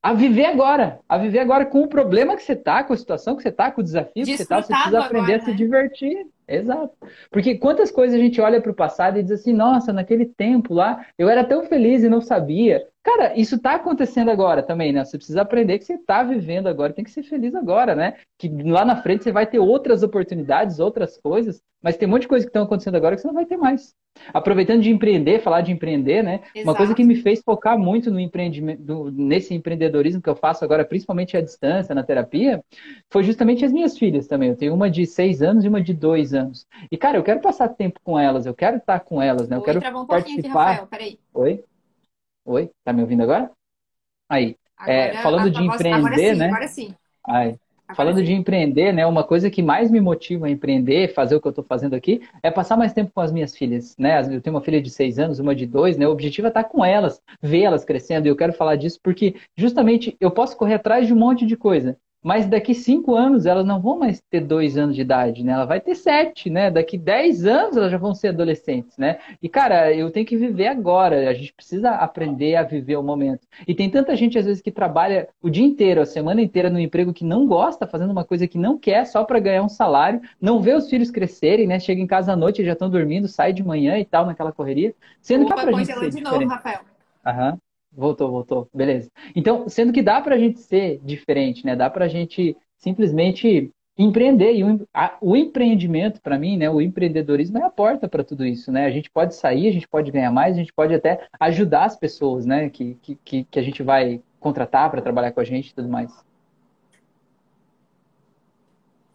a 0.03 0.15
viver 0.15 0.47
agora. 0.47 0.99
A 1.07 1.19
viver 1.19 1.41
agora 1.41 1.67
com 1.67 1.83
o 1.83 1.89
problema 1.89 2.37
que 2.37 2.43
você 2.43 2.57
tá, 2.57 2.83
com 2.83 2.95
a 2.95 2.97
situação 2.97 3.37
que 3.37 3.43
você 3.43 3.53
tá, 3.53 3.71
com 3.71 3.83
o 3.83 3.85
desafio 3.85 4.25
que 4.25 4.37
você 4.37 4.47
tá. 4.47 4.63
Você 4.63 4.73
precisa 4.73 5.01
aprender 5.01 5.35
agora, 5.35 5.43
a 5.43 5.45
se 5.45 5.51
né? 5.51 5.57
divertir. 5.57 6.27
Exato. 6.49 6.93
Porque 7.31 7.57
quantas 7.57 7.91
coisas 7.91 8.19
a 8.19 8.23
gente 8.23 8.41
olha 8.41 8.63
para 8.63 8.71
o 8.71 8.75
passado 8.75 9.19
e 9.19 9.23
diz 9.23 9.33
assim, 9.33 9.53
nossa, 9.53 9.93
naquele 9.93 10.25
tempo 10.25 10.73
lá, 10.73 11.05
eu 11.19 11.29
era 11.29 11.45
tão 11.45 11.67
feliz 11.67 12.03
e 12.03 12.09
não 12.09 12.23
sabia. 12.23 12.87
Cara, 13.07 13.39
isso 13.39 13.57
tá 13.61 13.77
acontecendo 13.77 14.33
agora 14.33 14.65
também, 14.65 14.93
né? 14.93 15.05
Você 15.05 15.17
precisa 15.17 15.43
aprender 15.43 15.79
que 15.79 15.85
você 15.85 15.97
tá 15.97 16.25
vivendo 16.25 16.67
agora, 16.67 16.93
tem 16.93 17.05
que 17.05 17.11
ser 17.13 17.23
feliz 17.23 17.55
agora, 17.55 17.95
né? 17.95 18.15
Que 18.37 18.49
lá 18.49 18.85
na 18.85 19.01
frente 19.01 19.23
você 19.23 19.31
vai 19.31 19.47
ter 19.47 19.61
outras 19.61 20.03
oportunidades, 20.03 20.81
outras 20.81 21.17
coisas, 21.17 21.63
mas 21.81 21.97
tem 21.97 22.09
um 22.09 22.11
monte 22.11 22.23
de 22.23 22.29
coisas 22.29 22.45
que 22.45 22.49
estão 22.49 22.65
acontecendo 22.65 22.97
agora 22.97 23.15
que 23.15 23.23
você 23.23 23.29
não 23.29 23.35
vai 23.35 23.47
ter 23.47 23.57
mais. 23.57 23.95
Aproveitando 24.35 24.83
de 24.83 24.91
empreender, 24.91 25.39
falar 25.39 25.61
de 25.61 25.71
empreender, 25.71 26.25
né? 26.25 26.41
Uma 26.57 26.63
Exato. 26.63 26.77
coisa 26.79 26.95
que 26.97 27.05
me 27.05 27.15
fez 27.15 27.41
focar 27.45 27.79
muito 27.79 28.11
no 28.11 28.19
empreendimento, 28.19 29.13
nesse 29.13 29.55
empreendedorismo 29.55 30.21
que 30.21 30.29
eu 30.29 30.35
faço 30.35 30.65
agora, 30.65 30.85
principalmente 30.85 31.37
à 31.37 31.41
distância, 31.41 31.95
na 31.95 32.03
terapia, 32.03 32.61
foi 33.09 33.23
justamente 33.23 33.65
as 33.65 33.73
minhas 33.73 33.97
filhas 33.97 34.27
também. 34.27 34.49
Eu 34.49 34.57
tenho 34.57 34.75
uma 34.75 34.91
de 34.91 35.07
seis 35.07 35.43
anos 35.43 35.65
e 35.65 35.69
uma 35.69 35.81
de 35.81 35.95
dois 35.95 36.35
anos. 36.35 36.67
E, 36.91 36.97
cara, 36.97 37.19
eu 37.19 37.23
quero 37.23 37.41
passar 37.41 37.69
tempo 37.69 38.01
com 38.03 38.19
elas, 38.19 38.47
eu 38.47 38.55
quero 38.55 38.79
estar 38.79 38.99
com 38.99 39.23
elas, 39.23 39.49
né? 39.49 39.55
Eu 39.55 39.61
Oi, 39.61 39.65
quero 39.65 39.79
travou 39.79 40.03
um 40.03 40.07
pouquinho 40.07 40.41
aqui, 40.41 40.49
participar. 40.49 40.71
Rafael, 40.71 40.87
peraí. 40.89 41.21
Oi? 41.33 41.63
Oi? 42.47 42.71
Tá 42.85 42.93
me 42.93 43.03
ouvindo 43.03 43.25
agora? 43.25 43.51
Aí, 44.29 44.57
é, 44.87 45.17
falando 45.21 45.51
de 45.51 45.63
empreender, 45.65 45.97
agora 45.97 46.19
sim, 46.19 46.37
né? 46.37 46.47
Agora 46.47 46.69
sim. 46.69 46.95
Aí. 47.27 47.57
Falando 47.95 48.23
de 48.23 48.33
empreender, 48.33 48.93
né? 48.93 49.05
Uma 49.07 49.23
coisa 49.25 49.51
que 49.51 49.63
mais 49.63 49.91
me 49.91 50.01
motiva 50.01 50.47
a 50.47 50.51
empreender, 50.51 51.13
fazer 51.13 51.37
o 51.37 51.41
que 51.41 51.47
eu 51.47 51.51
estou 51.51 51.65
fazendo 51.65 51.95
aqui, 51.95 52.21
é 52.43 52.51
passar 52.51 52.77
mais 52.77 52.93
tempo 52.93 53.13
com 53.13 53.21
as 53.21 53.33
minhas 53.33 53.57
filhas, 53.57 53.97
né? 53.99 54.21
Eu 54.23 54.41
tenho 54.41 54.55
uma 54.55 54.63
filha 54.63 54.81
de 54.81 54.91
seis 54.91 55.19
anos, 55.19 55.39
uma 55.39 55.55
de 55.55 55.67
dois, 55.67 55.97
né? 55.97 56.07
O 56.07 56.13
objetivo 56.13 56.47
é 56.47 56.51
estar 56.51 56.65
com 56.65 56.85
elas, 56.85 57.21
ver 57.41 57.63
elas 57.63 57.85
crescendo. 57.85 58.27
E 58.27 58.29
eu 58.29 58.37
quero 58.37 58.53
falar 58.53 58.77
disso 58.77 58.99
porque, 59.03 59.37
justamente, 59.57 60.17
eu 60.21 60.31
posso 60.31 60.57
correr 60.57 60.75
atrás 60.75 61.07
de 61.07 61.13
um 61.13 61.17
monte 61.17 61.47
de 61.47 61.57
coisa. 61.57 61.97
Mas 62.27 62.49
daqui 62.49 62.75
cinco 62.75 63.15
anos 63.15 63.47
elas 63.47 63.65
não 63.65 63.81
vão 63.81 64.01
mais 64.01 64.21
ter 64.21 64.41
dois 64.41 64.77
anos 64.77 64.97
de 64.97 65.03
idade, 65.03 65.45
né? 65.45 65.53
Ela 65.53 65.65
vai 65.65 65.81
ter 65.81 65.95
sete, 65.95 66.51
né? 66.51 66.73
Daqui 66.73 66.99
dez 66.99 67.47
anos 67.47 67.77
elas 67.77 67.89
já 67.89 67.99
vão 67.99 68.17
ser 68.17 68.31
adolescentes, 68.31 68.99
né? 68.99 69.21
E 69.41 69.49
cara, 69.49 69.95
eu 69.95 70.11
tenho 70.11 70.27
que 70.27 70.37
viver 70.37 70.67
agora. 70.67 71.31
A 71.31 71.33
gente 71.33 71.53
precisa 71.53 71.91
aprender 71.91 72.57
a 72.57 72.65
viver 72.65 72.97
o 72.97 73.03
momento. 73.03 73.47
E 73.65 73.77
tem 73.77 73.89
tanta 73.89 74.17
gente 74.17 74.37
às 74.37 74.45
vezes 74.45 74.61
que 74.61 74.73
trabalha 74.73 75.29
o 75.41 75.49
dia 75.49 75.65
inteiro, 75.65 76.01
a 76.01 76.05
semana 76.05 76.43
inteira 76.43 76.69
no 76.69 76.81
emprego 76.81 77.15
que 77.15 77.25
não 77.25 77.47
gosta, 77.47 77.87
fazendo 77.87 78.11
uma 78.11 78.25
coisa 78.25 78.49
que 78.49 78.59
não 78.59 78.77
quer 78.77 79.07
só 79.07 79.23
para 79.23 79.39
ganhar 79.39 79.63
um 79.63 79.69
salário, 79.69 80.21
não 80.41 80.61
vê 80.61 80.75
os 80.75 80.91
filhos 80.91 81.13
crescerem, 81.13 81.69
né? 81.69 81.79
Chega 81.79 82.01
em 82.01 82.09
casa 82.09 82.33
à 82.33 82.37
noite 82.37 82.61
e 82.61 82.65
já 82.65 82.73
estão 82.73 82.91
dormindo, 82.91 83.29
sai 83.29 83.53
de 83.53 83.63
manhã 83.63 84.01
e 84.01 84.05
tal 84.05 84.27
naquela 84.27 84.51
correria, 84.51 84.93
sendo 85.23 85.45
Opa, 85.45 85.55
que 85.55 85.61
é 85.61 85.63
pra 85.63 85.73
gente 85.75 85.95
ser 85.95 86.11
de 86.11 86.21
novo, 86.23 86.49
Rafael. 86.49 86.81
Aham. 87.25 87.57
Voltou, 87.97 88.31
voltou. 88.31 88.69
Beleza. 88.75 89.11
Então, 89.35 89.69
sendo 89.69 89.93
que 89.93 90.03
dá 90.03 90.21
para 90.21 90.35
a 90.35 90.39
gente 90.39 90.61
ser 90.61 91.01
diferente, 91.03 91.65
né? 91.65 91.75
Dá 91.75 91.89
para 91.89 92.05
a 92.05 92.09
gente 92.09 92.55
simplesmente 92.77 93.73
empreender. 93.97 94.55
E 94.55 94.63
o, 94.63 94.87
a, 94.93 95.17
o 95.21 95.35
empreendimento, 95.35 96.21
para 96.21 96.39
mim, 96.39 96.59
né? 96.59 96.69
O 96.69 96.81
empreendedorismo 96.81 97.57
é 97.57 97.63
a 97.63 97.71
porta 97.71 98.07
para 98.07 98.23
tudo 98.23 98.45
isso, 98.45 98.71
né? 98.71 98.85
A 98.85 98.91
gente 98.91 99.11
pode 99.11 99.35
sair, 99.35 99.69
a 99.69 99.73
gente 99.73 99.89
pode 99.89 100.11
ganhar 100.11 100.31
mais, 100.31 100.55
a 100.55 100.59
gente 100.59 100.75
pode 100.75 100.95
até 100.95 101.27
ajudar 101.41 101.87
as 101.87 101.97
pessoas, 101.97 102.45
né? 102.45 102.69
Que, 102.69 102.99
que, 103.25 103.45
que 103.45 103.59
a 103.59 103.63
gente 103.63 103.83
vai 103.83 104.21
contratar 104.39 104.91
para 104.91 105.01
trabalhar 105.01 105.33
com 105.33 105.41
a 105.41 105.45
gente 105.45 105.71
e 105.71 105.75
tudo 105.75 105.89
mais. 105.89 106.13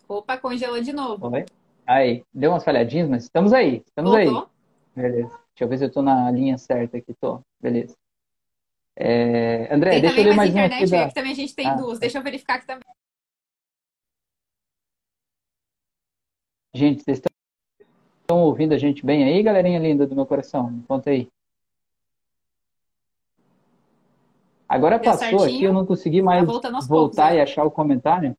Opa, 0.09 0.37
congelou 0.37 0.81
de 0.81 0.91
novo. 0.91 1.29
Oi? 1.31 1.45
Aí, 1.85 2.23
deu 2.33 2.51
umas 2.51 2.63
falhadinhas, 2.63 3.07
mas 3.07 3.23
estamos 3.23 3.53
aí. 3.53 3.83
Estamos 3.85 4.11
Voltou? 4.11 4.49
aí. 4.95 5.03
Beleza. 5.03 5.29
Deixa 5.29 5.63
eu 5.63 5.67
ver 5.67 5.77
se 5.77 5.83
eu 5.83 5.87
estou 5.87 6.03
na 6.03 6.31
linha 6.31 6.57
certa 6.57 6.97
aqui. 6.97 7.13
Tô. 7.13 7.41
Beleza. 7.61 8.00
É... 8.95 9.73
André, 9.73 9.91
tem 9.91 10.01
deixa 10.01 10.19
eu 10.19 10.25
ler 10.25 10.35
mais 10.35 10.53
uma 10.53 10.65
aqui. 10.65 10.85
Da... 10.89 11.11
também 11.11 11.31
a 11.31 11.35
gente 11.35 11.55
tem 11.55 11.67
ah, 11.67 11.75
duas. 11.75 11.99
Deixa 11.99 12.17
eu 12.17 12.23
verificar 12.23 12.55
aqui 12.55 12.67
também. 12.67 12.83
Gente, 16.73 17.03
vocês 17.03 17.21
estão 18.21 18.39
ouvindo 18.39 18.73
a 18.73 18.77
gente 18.77 19.05
bem 19.05 19.23
aí, 19.23 19.43
galerinha 19.43 19.79
linda 19.79 20.07
do 20.07 20.15
meu 20.15 20.25
coração? 20.25 20.81
Conta 20.87 21.09
aí. 21.09 21.27
Agora 24.67 24.97
Deu 24.97 25.11
passou 25.11 25.27
certinho. 25.27 25.43
aqui, 25.43 25.63
eu 25.65 25.73
não 25.73 25.85
consegui 25.85 26.21
mais 26.21 26.45
voltar 26.45 26.71
poucos, 26.87 27.17
e 27.17 27.37
é. 27.37 27.41
achar 27.41 27.65
o 27.65 27.71
comentário. 27.71 28.33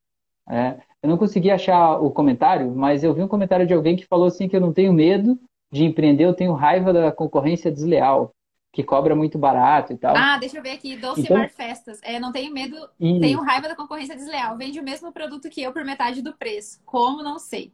É, 0.49 0.81
eu 1.03 1.09
não 1.11 1.19
consegui 1.19 1.51
achar 1.51 2.01
o 2.01 2.11
comentário, 2.11 2.75
mas 2.75 3.05
eu 3.05 3.13
vi 3.13 3.23
um 3.23 3.29
comentário 3.29 3.67
de 3.67 3.75
alguém 3.75 3.97
que 3.97 4.07
falou 4.07 4.27
assim 4.27 4.49
que 4.49 4.57
eu 4.57 4.61
não 4.61 4.73
tenho 4.73 4.95
medo 4.95 5.39
de 5.71 5.85
empreender, 5.85 6.25
eu 6.25 6.35
tenho 6.35 6.55
raiva 6.55 6.93
da 6.93 7.13
concorrência 7.13 7.71
desleal 7.71 8.33
que 8.73 8.83
cobra 8.83 9.15
muito 9.15 9.39
barato 9.39 9.93
e 9.93 9.99
tal. 9.99 10.17
Ah, 10.17 10.39
deixa 10.39 10.57
eu 10.57 10.63
ver 10.63 10.71
aqui, 10.71 10.97
Doce 10.97 11.21
então... 11.21 11.37
Mar 11.37 11.51
Festas. 11.51 12.01
É, 12.03 12.19
não 12.19 12.33
tenho 12.33 12.53
medo, 12.53 12.77
e... 12.99 13.21
tenho 13.21 13.43
raiva 13.43 13.69
da 13.69 13.77
concorrência 13.77 14.17
desleal. 14.17 14.57
Vende 14.57 14.81
o 14.81 14.83
mesmo 14.83 15.13
produto 15.13 15.51
que 15.51 15.63
eu 15.63 15.73
por 15.73 15.85
metade 15.85 16.23
do 16.23 16.33
preço. 16.33 16.81
Como, 16.87 17.23
não 17.23 17.39
sei. 17.39 17.71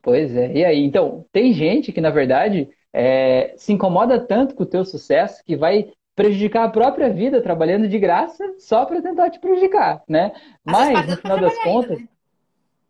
Pois 0.00 0.34
é. 0.36 0.52
E 0.52 0.64
aí, 0.64 0.84
então, 0.84 1.26
tem 1.32 1.52
gente 1.52 1.90
que, 1.90 2.00
na 2.00 2.10
verdade, 2.10 2.68
é, 2.92 3.52
se 3.56 3.72
incomoda 3.72 4.20
tanto 4.20 4.54
com 4.54 4.62
o 4.62 4.66
teu 4.66 4.84
sucesso 4.84 5.42
que 5.44 5.56
vai 5.56 5.90
prejudicar 6.14 6.64
a 6.64 6.70
própria 6.70 7.10
vida 7.10 7.42
trabalhando 7.42 7.88
de 7.88 7.98
graça 7.98 8.44
só 8.58 8.86
para 8.86 9.02
tentar 9.02 9.30
te 9.30 9.40
prejudicar, 9.40 10.02
né? 10.08 10.32
Mas, 10.64 11.08
no 11.08 11.16
final 11.16 11.40
das 11.40 11.58
contas... 11.62 11.98
Ainda, 11.98 12.02
né? 12.02 12.08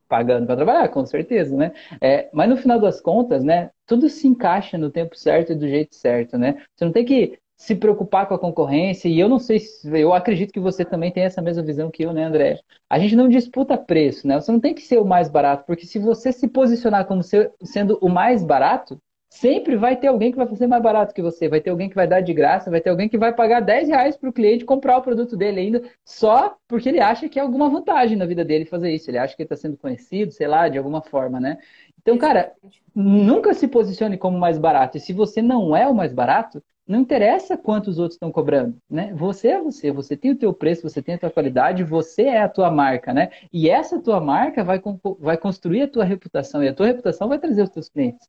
Pagando 0.09 0.47
para 0.47 0.57
trabalhar, 0.57 0.89
com 0.89 1.05
certeza, 1.07 1.57
né? 1.57 1.73
É, 2.01 2.29
mas 2.33 2.49
no 2.49 2.57
final 2.57 2.81
das 2.81 3.01
contas, 3.01 3.45
né, 3.45 3.71
tudo 3.87 4.09
se 4.09 4.27
encaixa 4.27 4.79
no 4.79 4.91
tempo 4.91 5.17
certo 5.17 5.53
e 5.53 5.55
do 5.57 5.69
jeito 5.69 5.95
certo, 5.95 6.39
né? 6.39 6.63
Você 6.75 6.85
não 6.85 6.93
tem 6.93 7.05
que 7.05 7.39
se 7.57 7.75
preocupar 7.75 8.27
com 8.29 8.35
a 8.35 8.39
concorrência, 8.39 9.09
e 9.09 9.19
eu 9.19 9.29
não 9.29 9.39
sei 9.41 9.59
se, 9.59 9.89
eu 10.01 10.15
acredito 10.15 10.53
que 10.53 10.61
você 10.61 10.85
também 10.85 11.11
tem 11.11 11.25
essa 11.25 11.43
mesma 11.43 11.63
visão 11.63 11.91
que 11.91 12.05
eu, 12.05 12.13
né, 12.13 12.23
André? 12.25 12.61
A 12.89 12.99
gente 13.01 13.17
não 13.17 13.29
disputa 13.29 13.77
preço, 13.77 14.29
né? 14.29 14.41
Você 14.41 14.53
não 14.53 14.61
tem 14.61 14.75
que 14.75 14.83
ser 14.83 14.99
o 14.99 15.05
mais 15.05 15.29
barato, 15.29 15.65
porque 15.67 15.85
se 15.85 15.99
você 15.99 16.33
se 16.33 16.47
posicionar 16.49 17.05
como 17.07 17.21
sendo 17.23 17.99
o 18.01 18.09
mais 18.09 18.45
barato, 18.45 19.01
Sempre 19.29 19.77
vai 19.77 19.95
ter 19.95 20.07
alguém 20.07 20.31
que 20.31 20.39
vai 20.39 20.47
fazer 20.47 20.67
mais 20.67 20.83
barato 20.83 21.15
que 21.15 21.21
você, 21.21 21.49
vai 21.49 21.61
ter 21.61 21.71
alguém 21.71 21.89
que 21.89 21.95
vai 21.95 22.07
dar 22.09 22.21
de 22.21 22.33
graça, 22.33 22.71
vai 22.71 22.81
ter 22.81 22.91
alguém 22.91 23.09
que 23.09 23.19
vai 23.19 23.33
pagar 23.35 23.61
10 23.61 23.89
reais 23.89 24.17
para 24.17 24.31
o 24.31 24.33
cliente 24.33 24.65
comprar 24.65 24.97
o 24.97 25.03
produto 25.03 25.37
dele 25.37 25.61
ainda, 25.61 25.83
só 26.05 26.57
porque 26.67 26.89
ele 26.89 26.99
acha 26.99 27.29
que 27.29 27.39
é 27.39 27.43
alguma 27.43 27.69
vantagem 27.69 28.17
na 28.17 28.25
vida 28.25 28.45
dele 28.45 28.65
fazer 28.65 28.91
isso. 28.91 29.11
Ele 29.11 29.19
acha 29.19 29.37
que 29.37 29.43
ele 29.43 29.47
está 29.47 29.57
sendo 29.57 29.77
conhecido, 29.77 30.33
sei 30.33 30.49
lá, 30.49 30.69
de 30.69 30.79
alguma 30.79 31.03
forma, 31.03 31.39
né? 31.39 31.59
Então, 32.01 32.17
cara, 32.17 32.53
nunca 32.95 33.53
se 33.53 33.69
posicione 33.69 34.17
como 34.17 34.39
mais 34.39 34.59
barato. 34.59 34.97
E 34.97 35.01
se 35.01 35.13
você 35.13 35.43
não 35.43 35.77
é 35.77 35.87
o 35.87 35.95
mais 35.95 36.13
barato, 36.13 36.63
não 36.87 37.01
interessa 37.01 37.55
quanto 37.55 37.89
os 37.89 37.99
outros 37.99 38.15
estão 38.15 38.33
cobrando, 38.33 38.79
né? 38.89 39.13
Você 39.15 39.49
é 39.49 39.61
você, 39.61 39.93
você 39.93 40.17
tem 40.17 40.31
o 40.31 40.39
teu 40.39 40.55
preço, 40.55 40.89
você 40.89 41.03
tem 41.03 41.17
a 41.17 41.19
tua 41.19 41.31
qualidade, 41.31 41.85
você 41.85 42.23
é 42.23 42.41
a 42.41 42.49
tua 42.49 42.71
marca, 42.71 43.13
né? 43.13 43.29
E 43.53 43.69
essa 43.69 44.01
tua 44.01 44.21
marca 44.23 44.65
vai, 44.65 44.81
vai 45.21 45.37
construir 45.37 45.83
a 45.83 45.89
tua 45.89 46.05
reputação 46.05 46.65
e 46.65 46.69
a 46.69 46.75
tua 46.75 46.87
reputação 46.87 47.29
vai 47.29 47.39
trazer 47.39 47.63
os 47.63 47.71
teus 47.71 47.91
clientes. 47.91 48.27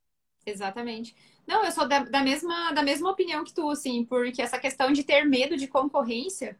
Exatamente. 0.50 1.16
Não, 1.48 1.66
eu 1.66 1.72
sou 1.72 1.88
da, 1.88 2.04
da, 2.04 2.22
mesma, 2.22 2.72
da 2.72 2.84
mesma 2.84 3.10
opinião 3.10 3.44
que 3.44 3.54
tu, 3.54 3.70
assim, 3.70 4.06
porque 4.06 4.42
essa 4.42 4.60
questão 4.60 4.92
de 4.92 5.04
ter 5.04 5.26
medo 5.26 5.58
de 5.58 5.68
concorrência 5.68 6.56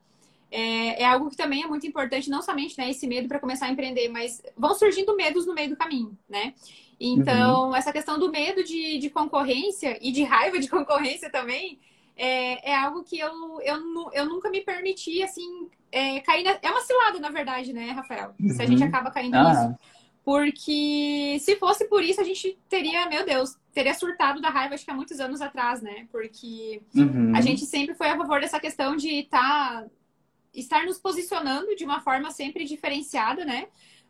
é, 0.52 1.04
é 1.04 1.06
algo 1.06 1.30
que 1.30 1.38
também 1.38 1.64
é 1.64 1.68
muito 1.68 1.86
importante, 1.86 2.30
não 2.30 2.42
somente 2.42 2.78
né, 2.78 2.90
esse 2.90 3.06
medo 3.06 3.28
para 3.28 3.40
começar 3.40 3.68
a 3.68 3.70
empreender, 3.70 4.10
mas 4.10 4.42
vão 4.58 4.74
surgindo 4.74 5.16
medos 5.16 5.46
no 5.46 5.54
meio 5.54 5.70
do 5.70 5.76
caminho, 5.76 6.18
né? 6.28 6.54
Então, 7.00 7.70
uhum. 7.70 7.76
essa 7.76 7.94
questão 7.94 8.20
do 8.20 8.30
medo 8.30 8.64
de, 8.64 8.98
de 8.98 9.10
concorrência 9.10 9.98
e 10.02 10.12
de 10.12 10.24
raiva 10.24 10.60
de 10.60 10.68
concorrência 10.70 11.30
também 11.30 11.80
é, 12.18 12.72
é 12.72 12.76
algo 12.76 13.04
que 13.04 13.18
eu, 13.18 13.62
eu, 13.62 14.12
eu 14.12 14.26
nunca 14.26 14.50
me 14.50 14.62
permiti, 14.62 15.24
assim, 15.24 15.70
é, 15.92 16.20
cair 16.20 16.44
na... 16.44 16.58
É 16.62 16.70
uma 16.70 16.82
cilada, 16.82 17.20
na 17.20 17.30
verdade, 17.30 17.72
né, 17.72 17.92
Rafael? 17.92 18.34
Uhum. 18.40 18.50
Se 18.50 18.62
a 18.62 18.66
gente 18.66 18.82
uhum. 18.82 18.90
acaba 18.90 19.12
caindo 19.12 19.36
ah. 19.36 19.50
nisso. 19.50 19.80
Porque 20.30 21.40
se 21.40 21.56
fosse 21.56 21.86
por 21.86 22.04
isso, 22.04 22.22
a 22.22 22.24
gente 22.24 22.56
teria, 22.70 23.10
meu 23.10 23.26
Deus, 23.26 23.58
teria 23.74 23.96
surtado 23.96 24.40
da 24.40 24.52
raiva, 24.52 24.76
acho 24.76 24.86
que 24.86 24.92
há 24.92 24.94
muitos 24.94 25.20
anos 25.20 25.42
atrás, 25.42 25.82
né? 25.82 26.08
Porque 26.12 26.84
uhum. 26.94 27.36
a 27.36 27.42
gente 27.42 27.66
sempre 27.66 27.96
foi 27.96 28.10
a 28.10 28.16
favor 28.16 28.40
dessa 28.40 28.60
questão 28.60 28.96
de 28.96 29.24
tá, 29.24 29.88
estar 30.54 30.86
nos 30.86 31.00
posicionando 31.00 31.76
de 31.76 31.84
uma 31.84 32.00
forma 32.02 32.30
sempre 32.30 32.64
diferenciada, 32.64 33.44
né? 33.44 33.70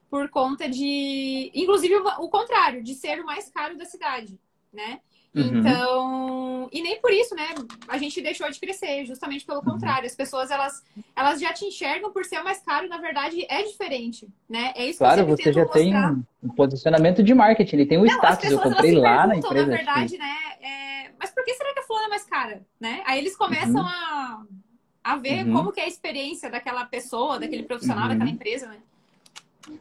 Por 0.09 0.27
conta 0.27 0.67
de. 0.67 1.53
Inclusive 1.55 1.95
o 1.95 2.27
contrário, 2.27 2.83
de 2.83 2.95
ser 2.95 3.21
o 3.21 3.25
mais 3.25 3.49
caro 3.49 3.77
da 3.77 3.85
cidade, 3.85 4.37
né? 4.73 4.99
Uhum. 5.35 5.59
Então, 5.59 6.69
e 6.71 6.81
nem 6.81 6.99
por 6.99 7.11
isso, 7.11 7.35
né? 7.35 7.49
A 7.87 7.97
gente 7.97 8.21
deixou 8.21 8.49
de 8.49 8.59
crescer, 8.59 9.05
justamente 9.05 9.45
pelo 9.45 9.59
uhum. 9.59 9.65
contrário. 9.65 10.05
As 10.05 10.15
pessoas, 10.15 10.49
elas, 10.49 10.83
elas 11.15 11.39
já 11.39 11.53
te 11.53 11.65
enxergam 11.65 12.11
por 12.11 12.25
ser 12.25 12.41
mais 12.41 12.59
caro, 12.61 12.87
na 12.87 12.97
verdade, 12.97 13.45
é 13.49 13.63
diferente, 13.63 14.27
né? 14.49 14.73
É 14.75 14.87
isso 14.87 14.99
claro, 14.99 15.25
que 15.25 15.31
você 15.31 15.53
já 15.53 15.61
mostrar. 15.61 15.79
tem 15.79 15.93
um 16.43 16.49
posicionamento 16.49 17.21
de 17.21 17.33
marketing, 17.33 17.75
ele 17.75 17.85
tem 17.85 17.97
um 17.97 18.05
Não, 18.05 18.13
status. 18.13 18.49
Eu 18.49 18.59
comprei 18.59 18.95
lá 18.95 19.27
na 19.27 19.35
empresa. 19.35 19.67
Na 19.67 19.77
verdade, 19.77 20.17
né? 20.17 20.35
É... 20.61 21.11
Mas 21.19 21.31
por 21.31 21.43
que 21.43 21.53
será 21.53 21.73
que 21.73 21.79
a 21.79 21.83
fulana 21.83 22.07
é 22.07 22.09
mais 22.09 22.25
cara, 22.25 22.65
né? 22.79 23.03
Aí 23.05 23.19
eles 23.19 23.35
começam 23.35 23.81
uhum. 23.81 23.87
a, 23.87 24.43
a 25.03 25.15
ver 25.17 25.45
uhum. 25.45 25.53
como 25.53 25.71
que 25.71 25.79
é 25.79 25.83
a 25.83 25.87
experiência 25.87 26.49
daquela 26.49 26.85
pessoa, 26.85 27.39
daquele 27.39 27.63
profissional, 27.63 28.07
daquela 28.07 28.29
uhum. 28.29 28.35
empresa, 28.35 28.67
né? 28.67 28.77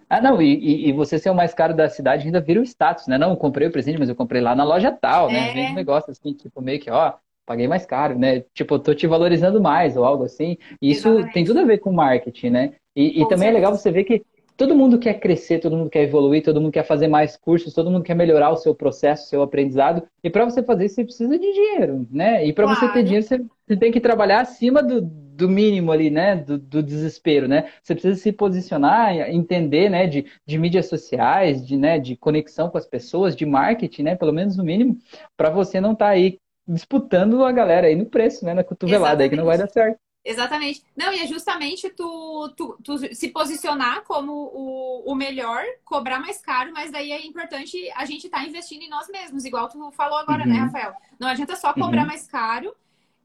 Ah, 0.08 0.20
não, 0.20 0.40
e, 0.40 0.88
e, 0.88 0.92
você 0.92 1.18
ser 1.18 1.30
o 1.30 1.34
mais 1.34 1.52
caro 1.52 1.74
da 1.74 1.88
cidade 1.88 2.26
ainda 2.26 2.40
vira 2.40 2.60
o 2.60 2.64
status, 2.64 3.06
né? 3.06 3.18
Não, 3.18 3.30
eu 3.30 3.36
comprei 3.36 3.68
o 3.68 3.70
presente, 3.70 3.98
mas 3.98 4.08
eu 4.08 4.16
comprei 4.16 4.40
lá 4.40 4.54
na 4.54 4.64
loja 4.64 4.90
tal, 4.90 5.30
né? 5.30 5.50
É. 5.50 5.52
Vem 5.52 5.70
um 5.70 5.74
negócio 5.74 6.10
assim, 6.10 6.32
tipo, 6.32 6.62
meio 6.62 6.80
que, 6.80 6.90
ó, 6.90 7.14
paguei 7.46 7.68
mais 7.68 7.84
caro, 7.84 8.18
né? 8.18 8.44
Tipo, 8.54 8.74
eu 8.74 8.78
tô 8.78 8.94
te 8.94 9.06
valorizando 9.06 9.60
mais 9.60 9.96
ou 9.96 10.04
algo 10.04 10.24
assim. 10.24 10.56
E 10.80 10.90
isso 10.90 11.08
Exatamente. 11.08 11.34
tem 11.34 11.44
tudo 11.44 11.60
a 11.60 11.64
ver 11.64 11.78
com 11.78 11.92
marketing, 11.92 12.50
né? 12.50 12.74
E, 12.96 13.22
e 13.22 13.28
também 13.28 13.48
é 13.48 13.52
legal 13.52 13.76
você 13.76 13.90
ver 13.90 14.04
que 14.04 14.22
todo 14.56 14.74
mundo 14.74 14.98
quer 14.98 15.14
crescer, 15.20 15.60
todo 15.60 15.76
mundo 15.76 15.88
quer 15.88 16.02
evoluir, 16.02 16.42
todo 16.42 16.60
mundo 16.60 16.72
quer 16.72 16.82
fazer 16.82 17.06
mais 17.06 17.36
cursos, 17.36 17.72
todo 17.72 17.90
mundo 17.90 18.02
quer 18.02 18.14
melhorar 18.14 18.50
o 18.50 18.56
seu 18.56 18.74
processo, 18.74 19.24
o 19.24 19.28
seu 19.28 19.42
aprendizado. 19.42 20.02
E 20.22 20.28
para 20.28 20.44
você 20.44 20.62
fazer 20.62 20.86
isso, 20.86 20.96
você 20.96 21.04
precisa 21.04 21.38
de 21.38 21.52
dinheiro, 21.52 22.06
né? 22.10 22.44
E 22.44 22.52
para 22.52 22.64
claro. 22.64 22.80
você 22.80 22.92
ter 22.92 23.04
dinheiro, 23.04 23.24
você, 23.24 23.38
você 23.38 23.76
tem 23.76 23.92
que 23.92 24.00
trabalhar 24.00 24.40
acima 24.40 24.82
do 24.82 25.27
do 25.38 25.48
mínimo 25.48 25.92
ali, 25.92 26.10
né? 26.10 26.34
Do, 26.34 26.58
do, 26.58 26.82
desespero, 26.82 27.46
né? 27.46 27.70
Você 27.80 27.94
precisa 27.94 28.20
se 28.20 28.32
posicionar, 28.32 29.14
entender, 29.30 29.88
né? 29.88 30.08
De, 30.08 30.26
de 30.44 30.58
mídias 30.58 30.88
sociais, 30.88 31.64
de, 31.64 31.76
né? 31.76 31.96
de 32.00 32.16
conexão 32.16 32.68
com 32.68 32.76
as 32.76 32.86
pessoas, 32.86 33.36
de 33.36 33.46
marketing, 33.46 34.02
né? 34.02 34.16
Pelo 34.16 34.32
menos 34.32 34.56
no 34.56 34.64
mínimo, 34.64 34.98
para 35.36 35.48
você 35.48 35.80
não 35.80 35.92
estar 35.92 36.06
tá 36.06 36.10
aí 36.10 36.40
disputando 36.66 37.44
a 37.44 37.52
galera 37.52 37.86
aí 37.86 37.94
no 37.94 38.04
preço, 38.04 38.44
né? 38.44 38.52
Na 38.52 38.64
cotovelada 38.64 39.22
Exatamente. 39.22 39.22
aí 39.22 39.30
que 39.30 39.36
não 39.36 39.44
vai 39.44 39.56
dar 39.56 39.68
certo. 39.68 39.98
Exatamente. 40.24 40.82
Não, 40.96 41.12
e 41.14 41.20
é 41.20 41.26
justamente 41.28 41.88
tu, 41.90 42.52
tu, 42.56 42.76
tu, 42.82 43.14
se 43.14 43.28
posicionar 43.28 44.02
como 44.02 44.32
o, 44.32 45.12
o 45.12 45.14
melhor, 45.14 45.62
cobrar 45.84 46.18
mais 46.18 46.42
caro, 46.42 46.72
mas 46.72 46.90
daí 46.90 47.12
é 47.12 47.24
importante 47.24 47.78
a 47.94 48.04
gente 48.04 48.24
estar 48.24 48.38
tá 48.38 48.44
investindo 48.44 48.82
em 48.82 48.90
nós 48.90 49.08
mesmos, 49.08 49.44
igual 49.44 49.68
tu 49.68 49.90
falou 49.92 50.18
agora, 50.18 50.44
né, 50.44 50.46
uhum. 50.46 50.52
né, 50.52 50.66
Rafael? 50.66 50.92
Não 51.18 51.28
adianta 51.28 51.54
só 51.54 51.72
cobrar 51.72 52.02
uhum. 52.02 52.08
mais 52.08 52.26
caro 52.26 52.74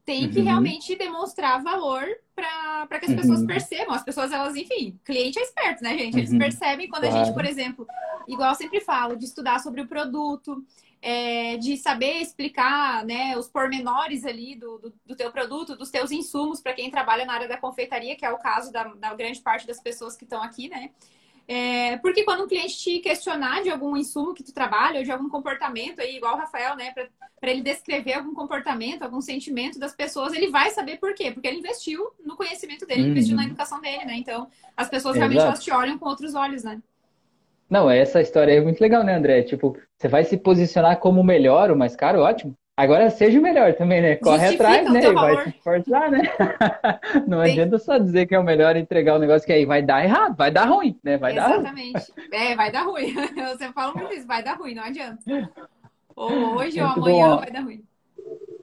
tem 0.04 0.28
que 0.28 0.38
uhum. 0.38 0.44
realmente 0.44 0.96
demonstrar 0.96 1.62
valor 1.62 2.04
para 2.34 2.98
que 2.98 3.06
as 3.06 3.14
pessoas 3.14 3.40
uhum. 3.40 3.46
percebam. 3.46 3.94
As 3.94 4.04
pessoas, 4.04 4.32
elas, 4.32 4.54
enfim, 4.54 4.98
cliente 5.04 5.38
é 5.38 5.42
esperto, 5.42 5.82
né, 5.82 5.96
gente? 5.96 6.18
Eles 6.18 6.30
uhum. 6.30 6.38
percebem 6.38 6.88
quando 6.88 7.02
claro. 7.02 7.16
a 7.16 7.24
gente, 7.24 7.34
por 7.34 7.44
exemplo, 7.44 7.86
igual 8.28 8.50
eu 8.50 8.54
sempre 8.54 8.80
falo, 8.80 9.16
de 9.16 9.24
estudar 9.24 9.60
sobre 9.60 9.80
o 9.80 9.88
produto, 9.88 10.62
é, 11.00 11.56
de 11.56 11.76
saber 11.76 12.20
explicar 12.20 13.04
né, 13.04 13.36
os 13.36 13.48
pormenores 13.48 14.24
ali 14.24 14.56
do, 14.56 14.78
do, 14.78 14.94
do 15.06 15.16
teu 15.16 15.30
produto, 15.30 15.76
dos 15.76 15.90
teus 15.90 16.10
insumos, 16.10 16.60
para 16.60 16.74
quem 16.74 16.90
trabalha 16.90 17.24
na 17.24 17.32
área 17.32 17.48
da 17.48 17.56
confeitaria, 17.56 18.16
que 18.16 18.24
é 18.24 18.30
o 18.30 18.38
caso 18.38 18.70
da, 18.70 18.84
da 18.84 19.14
grande 19.14 19.40
parte 19.40 19.66
das 19.66 19.80
pessoas 19.80 20.16
que 20.16 20.24
estão 20.24 20.42
aqui, 20.42 20.68
né? 20.68 20.90
É, 21.46 21.98
porque 21.98 22.24
quando 22.24 22.44
um 22.44 22.48
cliente 22.48 22.78
te 22.78 22.98
questionar 23.00 23.62
de 23.62 23.70
algum 23.70 23.96
insumo 23.96 24.32
que 24.32 24.42
tu 24.42 24.52
trabalha, 24.52 24.98
ou 24.98 25.04
de 25.04 25.12
algum 25.12 25.28
comportamento, 25.28 26.00
aí, 26.00 26.16
igual 26.16 26.34
o 26.34 26.38
Rafael, 26.38 26.74
né, 26.74 26.92
para 26.92 27.50
ele 27.50 27.60
descrever 27.60 28.14
algum 28.14 28.34
comportamento, 28.34 29.02
algum 29.02 29.20
sentimento 29.20 29.78
das 29.78 29.94
pessoas, 29.94 30.32
ele 30.32 30.50
vai 30.50 30.70
saber 30.70 30.98
por 30.98 31.14
quê? 31.14 31.30
Porque 31.30 31.46
ele 31.46 31.58
investiu 31.58 32.10
no 32.24 32.36
conhecimento 32.36 32.86
dele, 32.86 33.02
uhum. 33.02 33.08
investiu 33.08 33.36
na 33.36 33.44
educação 33.44 33.80
dele, 33.80 34.04
né? 34.06 34.14
Então, 34.16 34.48
as 34.74 34.88
pessoas 34.88 35.16
Exato. 35.16 35.30
realmente 35.30 35.46
elas 35.46 35.62
te 35.62 35.70
olham 35.70 35.98
com 35.98 36.08
outros 36.08 36.34
olhos, 36.34 36.64
né? 36.64 36.80
Não, 37.68 37.90
essa 37.90 38.20
história 38.20 38.52
é 38.52 38.60
muito 38.60 38.80
legal, 38.80 39.02
né, 39.02 39.14
André? 39.14 39.42
Tipo, 39.42 39.76
você 39.98 40.08
vai 40.08 40.24
se 40.24 40.36
posicionar 40.36 40.98
como 40.98 41.20
o 41.20 41.24
melhor, 41.24 41.70
o 41.70 41.76
mais 41.76 41.94
caro, 41.94 42.20
ótimo. 42.20 42.56
Agora 42.76 43.08
seja 43.08 43.38
o 43.38 43.42
melhor 43.42 43.74
também, 43.74 44.02
né? 44.02 44.16
Corre 44.16 44.38
Justifica 44.48 44.64
atrás, 44.64 44.92
né? 44.92 45.04
E 45.04 45.12
vai 45.12 45.44
se 45.44 45.48
esforçar, 45.50 46.10
né? 46.10 46.22
Não 47.28 47.40
adianta 47.40 47.78
só 47.78 47.98
dizer 47.98 48.26
que 48.26 48.34
é 48.34 48.38
o 48.38 48.42
melhor 48.42 48.76
entregar 48.76 49.14
um 49.14 49.20
negócio 49.20 49.46
que 49.46 49.52
aí 49.52 49.64
vai 49.64 49.80
dar 49.80 50.04
errado, 50.04 50.36
vai 50.36 50.50
dar 50.50 50.64
ruim, 50.64 50.98
né? 51.04 51.16
Vai 51.16 51.34
Exatamente. 51.34 51.92
dar 51.92 52.00
ruim. 52.00 52.28
É, 52.32 52.56
vai 52.56 52.72
dar 52.72 52.82
ruim. 52.82 53.14
Você 53.54 53.72
fala 53.72 53.94
muito 53.94 54.12
isso, 54.12 54.26
vai 54.26 54.42
dar 54.42 54.54
ruim, 54.54 54.74
não 54.74 54.82
adianta. 54.82 55.22
Ou 56.16 56.56
hoje 56.56 56.80
muito 56.80 56.98
ou 56.98 57.04
amanhã 57.04 57.28
bom. 57.28 57.36
vai 57.38 57.50
dar 57.52 57.60
ruim. 57.60 57.84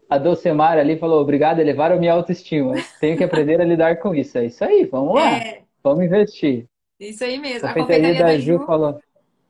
A 0.10 0.18
Dolcemar 0.18 0.78
ali 0.78 0.98
falou, 0.98 1.22
obrigado, 1.22 1.60
elevaram 1.60 1.98
minha 1.98 2.12
autoestima. 2.12 2.74
Tenho 3.00 3.16
que 3.16 3.24
aprender 3.24 3.62
a 3.62 3.64
lidar 3.66 3.96
com 4.00 4.14
isso. 4.14 4.38
É 4.38 4.46
isso 4.46 4.62
aí, 4.62 4.84
vamos 4.84 5.16
lá. 5.16 5.38
É. 5.38 5.62
Vamos 5.82 6.04
investir. 6.04 6.66
Isso 7.00 7.24
aí 7.24 7.40
mesmo. 7.40 7.66
A, 7.66 7.72
a 7.72 7.74
confeitaria 7.74 8.20
da, 8.20 8.26
da 8.26 8.38
Ju 8.38 8.60
falou. 8.66 9.00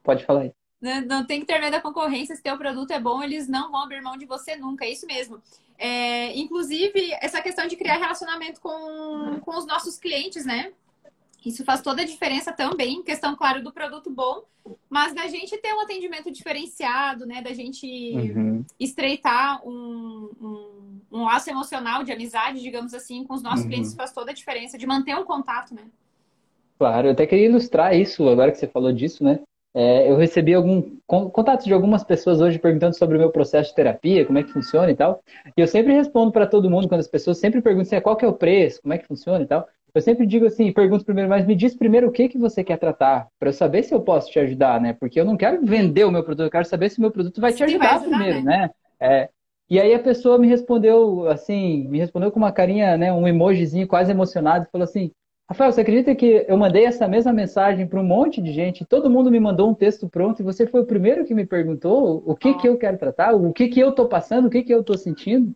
Pode 0.03 0.24
falar 0.24 0.41
aí. 0.41 0.51
Não, 0.82 1.01
não 1.01 1.25
tem 1.25 1.39
que 1.39 1.45
ter 1.45 1.59
medo 1.59 1.71
da 1.71 1.82
concorrência. 1.82 2.36
Se 2.36 2.41
teu 2.41 2.57
produto 2.57 2.91
é 2.91 2.99
bom, 2.99 3.21
eles 3.21 3.47
não 3.47 3.71
vão 3.71 3.84
abrir 3.84 4.01
mão 4.01 4.17
de 4.17 4.25
você 4.25 4.55
nunca. 4.55 4.84
É 4.84 4.91
isso 4.91 5.05
mesmo. 5.05 5.41
É, 5.77 6.36
inclusive, 6.38 7.11
essa 7.21 7.41
questão 7.41 7.67
de 7.67 7.75
criar 7.75 7.97
relacionamento 7.97 8.59
com, 8.59 9.39
com 9.41 9.57
os 9.57 9.65
nossos 9.65 9.97
clientes, 9.97 10.45
né? 10.45 10.71
Isso 11.45 11.63
faz 11.65 11.82
toda 11.82 12.03
a 12.03 12.05
diferença 12.05 12.51
também, 12.51 13.01
questão, 13.01 13.36
claro, 13.36 13.63
do 13.63 13.71
produto 13.71 14.11
bom, 14.11 14.43
mas 14.88 15.11
da 15.13 15.27
gente 15.27 15.57
ter 15.57 15.73
um 15.73 15.82
atendimento 15.82 16.32
diferenciado, 16.32 17.25
né? 17.25 17.41
Da 17.41 17.51
gente 17.51 17.86
uhum. 18.13 18.63
estreitar 18.79 19.67
um, 19.67 20.29
um, 20.39 20.99
um, 21.11 21.23
laço 21.23 21.49
emocional 21.49 22.03
de 22.03 22.11
amizade, 22.11 22.61
digamos 22.61 22.93
assim, 22.93 23.23
com 23.23 23.34
os 23.34 23.41
nossos 23.41 23.63
uhum. 23.63 23.69
clientes 23.69 23.95
faz 23.95 24.11
toda 24.11 24.29
a 24.29 24.36
diferença, 24.36 24.77
de 24.77 24.86
manter 24.86 25.15
um 25.15 25.23
contato, 25.23 25.73
né? 25.73 25.84
Claro, 26.77 27.07
eu 27.07 27.11
até 27.11 27.25
queria 27.25 27.45
ilustrar 27.45 27.95
isso 27.95 28.27
agora 28.29 28.51
que 28.51 28.59
você 28.59 28.67
falou 28.67 28.93
disso, 28.93 29.23
né? 29.23 29.39
É, 29.74 30.11
eu 30.11 30.17
recebi 30.17 30.53
algum 30.53 30.97
contato 31.07 31.63
de 31.63 31.74
algumas 31.74 32.03
pessoas 32.03 32.41
hoje 32.41 32.59
perguntando 32.59 32.97
sobre 32.97 33.15
o 33.15 33.19
meu 33.19 33.32
processo 33.32 33.69
de 33.69 33.76
terapia, 33.76 34.26
como 34.26 34.38
é 34.38 34.43
que 34.43 34.51
funciona 34.51 34.91
e 34.91 34.95
tal. 34.95 35.24
E 35.55 35.61
eu 35.61 35.67
sempre 35.67 35.93
respondo 35.93 36.32
para 36.32 36.45
todo 36.45 36.69
mundo 36.69 36.89
quando 36.89 36.99
as 36.99 37.07
pessoas 37.07 37.38
sempre 37.38 37.61
perguntam 37.61 37.88
assim, 37.88 38.01
qual 38.01 38.17
que 38.17 38.26
é 38.26 38.28
o 38.28 38.34
preço, 38.34 38.82
como 38.82 38.93
é 38.93 38.97
que 38.97 39.07
funciona 39.07 39.43
e 39.43 39.47
tal. 39.47 39.67
Eu 39.93 40.01
sempre 40.01 40.26
digo 40.26 40.45
assim, 40.45 40.72
pergunto 40.72 41.05
primeiro, 41.05 41.30
mas 41.30 41.45
me 41.45 41.55
diz 41.55 41.76
primeiro 41.76 42.07
o 42.07 42.11
que 42.11 42.30
que 42.30 42.38
você 42.38 42.63
quer 42.63 42.78
tratar, 42.78 43.28
para 43.38 43.49
eu 43.49 43.53
saber 43.53 43.84
se 43.84 43.93
eu 43.93 44.01
posso 44.01 44.32
te 44.32 44.39
ajudar, 44.39 44.80
né? 44.80 44.93
Porque 44.93 45.19
eu 45.19 45.26
não 45.26 45.36
quero 45.36 45.65
vender 45.65 46.05
o 46.05 46.11
meu 46.11 46.24
produto, 46.24 46.45
eu 46.45 46.51
quero 46.51 46.65
saber 46.65 46.89
se 46.89 46.97
o 46.97 47.01
meu 47.01 47.11
produto 47.11 47.41
vai 47.41 47.51
te 47.51 47.63
ajudar, 47.63 47.86
vai 47.86 47.95
ajudar 47.95 48.17
primeiro, 48.17 48.43
né? 48.43 48.57
né? 48.57 48.69
É, 48.99 49.30
e 49.69 49.80
aí 49.80 49.93
a 49.93 49.99
pessoa 49.99 50.38
me 50.38 50.47
respondeu 50.47 51.28
assim, 51.30 51.88
me 51.88 51.97
respondeu 51.97 52.30
com 52.30 52.39
uma 52.39 52.51
carinha, 52.51 52.97
né, 52.97 53.11
um 53.11 53.26
emojizinho 53.26 53.88
quase 53.88 54.11
emocionado, 54.11 54.67
falou 54.69 54.84
assim: 54.84 55.11
Rafael, 55.52 55.70
você 55.70 55.82
acredita 55.82 56.16
que 56.16 56.45
eu 56.47 56.56
mandei 56.56 56.86
essa 56.86 57.10
mesma 57.10 57.34
mensagem 57.34 57.86
para 57.86 57.99
um 57.99 58.06
monte 58.06 58.41
de 58.41 58.54
gente, 58.54 58.86
todo 58.86 59.10
mundo 59.10 59.30
me 59.30 59.38
mandou 59.38 59.70
um 59.70 59.74
texto 59.74 60.08
pronto 60.08 60.39
e 60.41 60.45
você 60.45 60.66
foi 60.66 60.80
o 60.80 60.86
primeiro 60.86 61.26
que 61.26 61.34
me 61.34 61.45
perguntou 61.45 62.24
o 62.26 62.34
que, 62.38 62.54
que 62.54 62.70
eu 62.70 62.78
quero 62.78 62.97
tratar, 62.97 63.34
o 63.34 63.52
que, 63.52 63.68
que 63.68 63.82
eu 63.82 63.89
estou 63.89 64.08
passando, 64.08 64.45
o 64.45 64.49
que, 64.49 64.64
que 64.64 64.74
eu 64.74 64.80
estou 64.80 64.97
sentindo? 64.97 65.54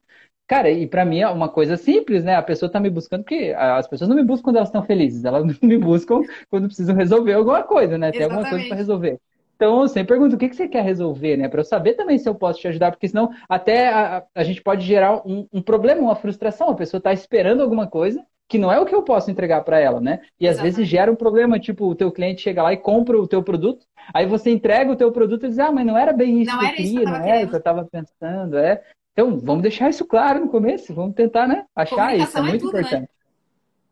Cara, 0.48 0.70
e 0.70 0.86
para 0.86 1.06
mim 1.06 1.22
é 1.22 1.30
uma 1.30 1.48
coisa 1.48 1.78
simples, 1.78 2.26
né? 2.26 2.36
A 2.36 2.42
pessoa 2.42 2.68
está 2.68 2.78
me 2.78 2.90
buscando, 2.90 3.24
porque 3.24 3.56
as 3.58 3.88
pessoas 3.88 4.10
não 4.10 4.18
me 4.18 4.24
buscam 4.24 4.44
quando 4.44 4.58
elas 4.58 4.68
estão 4.68 4.84
felizes, 4.84 5.24
elas 5.24 5.46
me 5.64 5.78
buscam 5.78 6.20
quando 6.50 6.68
precisam 6.68 6.94
resolver 6.94 7.32
alguma 7.32 7.64
coisa, 7.64 7.98
né? 7.98 8.12
Tem 8.12 8.26
Exatamente. 8.26 8.34
alguma 8.34 8.50
coisa 8.50 8.68
para 8.68 8.76
resolver. 8.76 9.20
Então, 9.56 9.84
eu 9.84 9.88
sempre 9.88 10.10
pergunto 10.10 10.36
o 10.36 10.38
que, 10.38 10.50
que 10.50 10.58
você 10.58 10.68
quer 10.68 10.84
resolver, 10.84 11.38
né? 11.38 11.48
Para 11.48 11.62
eu 11.62 11.66
saber 11.66 11.94
também 11.94 12.18
se 12.18 12.28
eu 12.28 12.36
posso 12.36 12.60
te 12.60 12.68
ajudar, 12.68 12.92
porque 12.92 13.08
senão 13.08 13.30
até 13.48 13.88
a, 13.88 14.26
a 14.36 14.44
gente 14.44 14.62
pode 14.62 14.86
gerar 14.86 15.26
um, 15.26 15.48
um 15.54 15.62
problema, 15.62 16.02
uma 16.02 16.18
frustração. 16.18 16.68
A 16.70 16.76
pessoa 16.76 16.98
está 16.98 17.14
esperando 17.14 17.64
alguma 17.64 17.88
coisa 17.88 18.22
que 18.48 18.58
não 18.58 18.72
é 18.72 18.80
o 18.80 18.86
que 18.86 18.94
eu 18.94 19.02
posso 19.02 19.32
entregar 19.32 19.64
para 19.64 19.80
ela, 19.80 20.00
né? 20.00 20.22
E 20.40 20.48
às 20.48 20.56
Exatamente. 20.56 20.76
vezes 20.76 20.90
gera 20.90 21.12
um 21.12 21.16
problema, 21.16 21.60
tipo, 21.60 21.86
o 21.86 21.96
teu 21.96 22.12
cliente 22.12 22.42
chega 22.42 22.62
lá 22.62 22.74
e 22.74 22.78
compra 22.78 23.20
o 23.20 23.28
teu 23.28 23.42
produto, 23.42 23.86
aí 24.14 24.26
você 24.26 24.52
entrega 24.52 24.92
o 24.92 24.96
teu 24.96 25.12
produto 25.12 25.46
e 25.46 25.50
diz, 25.50 25.60
ah, 25.60 25.72
mas 25.72 25.86
não 25.86 25.98
era 25.98 26.14
bem 26.14 26.42
isso 26.42 26.52
não 26.52 26.60
que 26.60 26.66
eu 26.66 26.74
queria, 26.74 27.06
não 27.06 27.16
era 27.16 27.46
o 27.46 27.50
que 27.50 27.56
eu 27.56 27.60
estava 27.60 27.86
pensando, 27.86 28.58
é. 28.58 28.84
Então, 29.14 29.40
vamos 29.40 29.64
deixar 29.64 29.90
isso 29.90 30.06
claro 30.06 30.42
no 30.42 30.50
começo, 30.50 30.94
vamos 30.94 31.16
tentar, 31.16 31.48
né? 31.48 31.66
Achar 31.76 32.16
isso, 32.18 32.38
é, 32.38 32.42
é 32.42 32.44
muito 32.44 32.62
tudo, 32.66 32.74
né? 32.74 32.82
importante. 32.82 33.10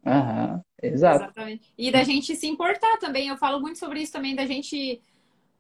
Né? 0.06 0.12
Aham, 0.12 0.62
exato. 0.82 1.24
Exatamente. 1.24 1.74
E 1.78 1.92
da 1.92 2.04
gente 2.04 2.36
se 2.36 2.46
importar 2.46 2.98
também, 2.98 3.30
eu 3.30 3.38
falo 3.38 3.60
muito 3.62 3.80
sobre 3.80 4.02
isso 4.02 4.12
também, 4.12 4.36
da 4.36 4.46
gente 4.46 5.02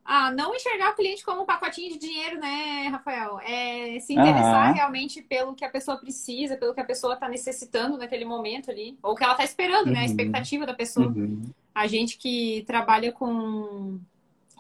ah, 0.06 0.32
não 0.32 0.54
enxergar 0.54 0.92
o 0.92 0.96
cliente 0.96 1.24
como 1.24 1.44
um 1.44 1.46
pacotinho 1.46 1.92
de 1.94 1.98
dinheiro, 1.98 2.40
né, 2.40 2.88
Rafael? 2.90 3.40
É 3.40 4.00
se 4.00 4.14
interessar 4.14 4.70
uhum. 4.70 4.74
realmente 4.76 5.22
pelo 5.22 5.56
que 5.56 5.64
a 5.64 5.70
pessoa 5.70 5.98
precisa, 5.98 6.58
pelo 6.58 6.74
que 6.74 6.82
a 6.82 6.86
pessoa 6.86 7.14
está 7.14 7.30
necessitando 7.30 7.98
naquele 7.98 8.26
momento 8.26 8.70
ali, 8.70 8.98
ou 9.02 9.16
que 9.16 9.24
ela 9.24 9.34
está 9.34 9.44
esperando, 9.44 9.88
uhum. 9.88 9.94
né? 9.94 10.00
A 10.00 10.02
uhum. 10.02 10.08
expectativa 10.08 10.66
da 10.66 10.74
pessoa. 10.74 11.08
Uhum. 11.08 11.44
A 11.74 11.88
gente 11.88 12.18
que 12.18 12.64
trabalha 12.68 13.12
com 13.12 14.00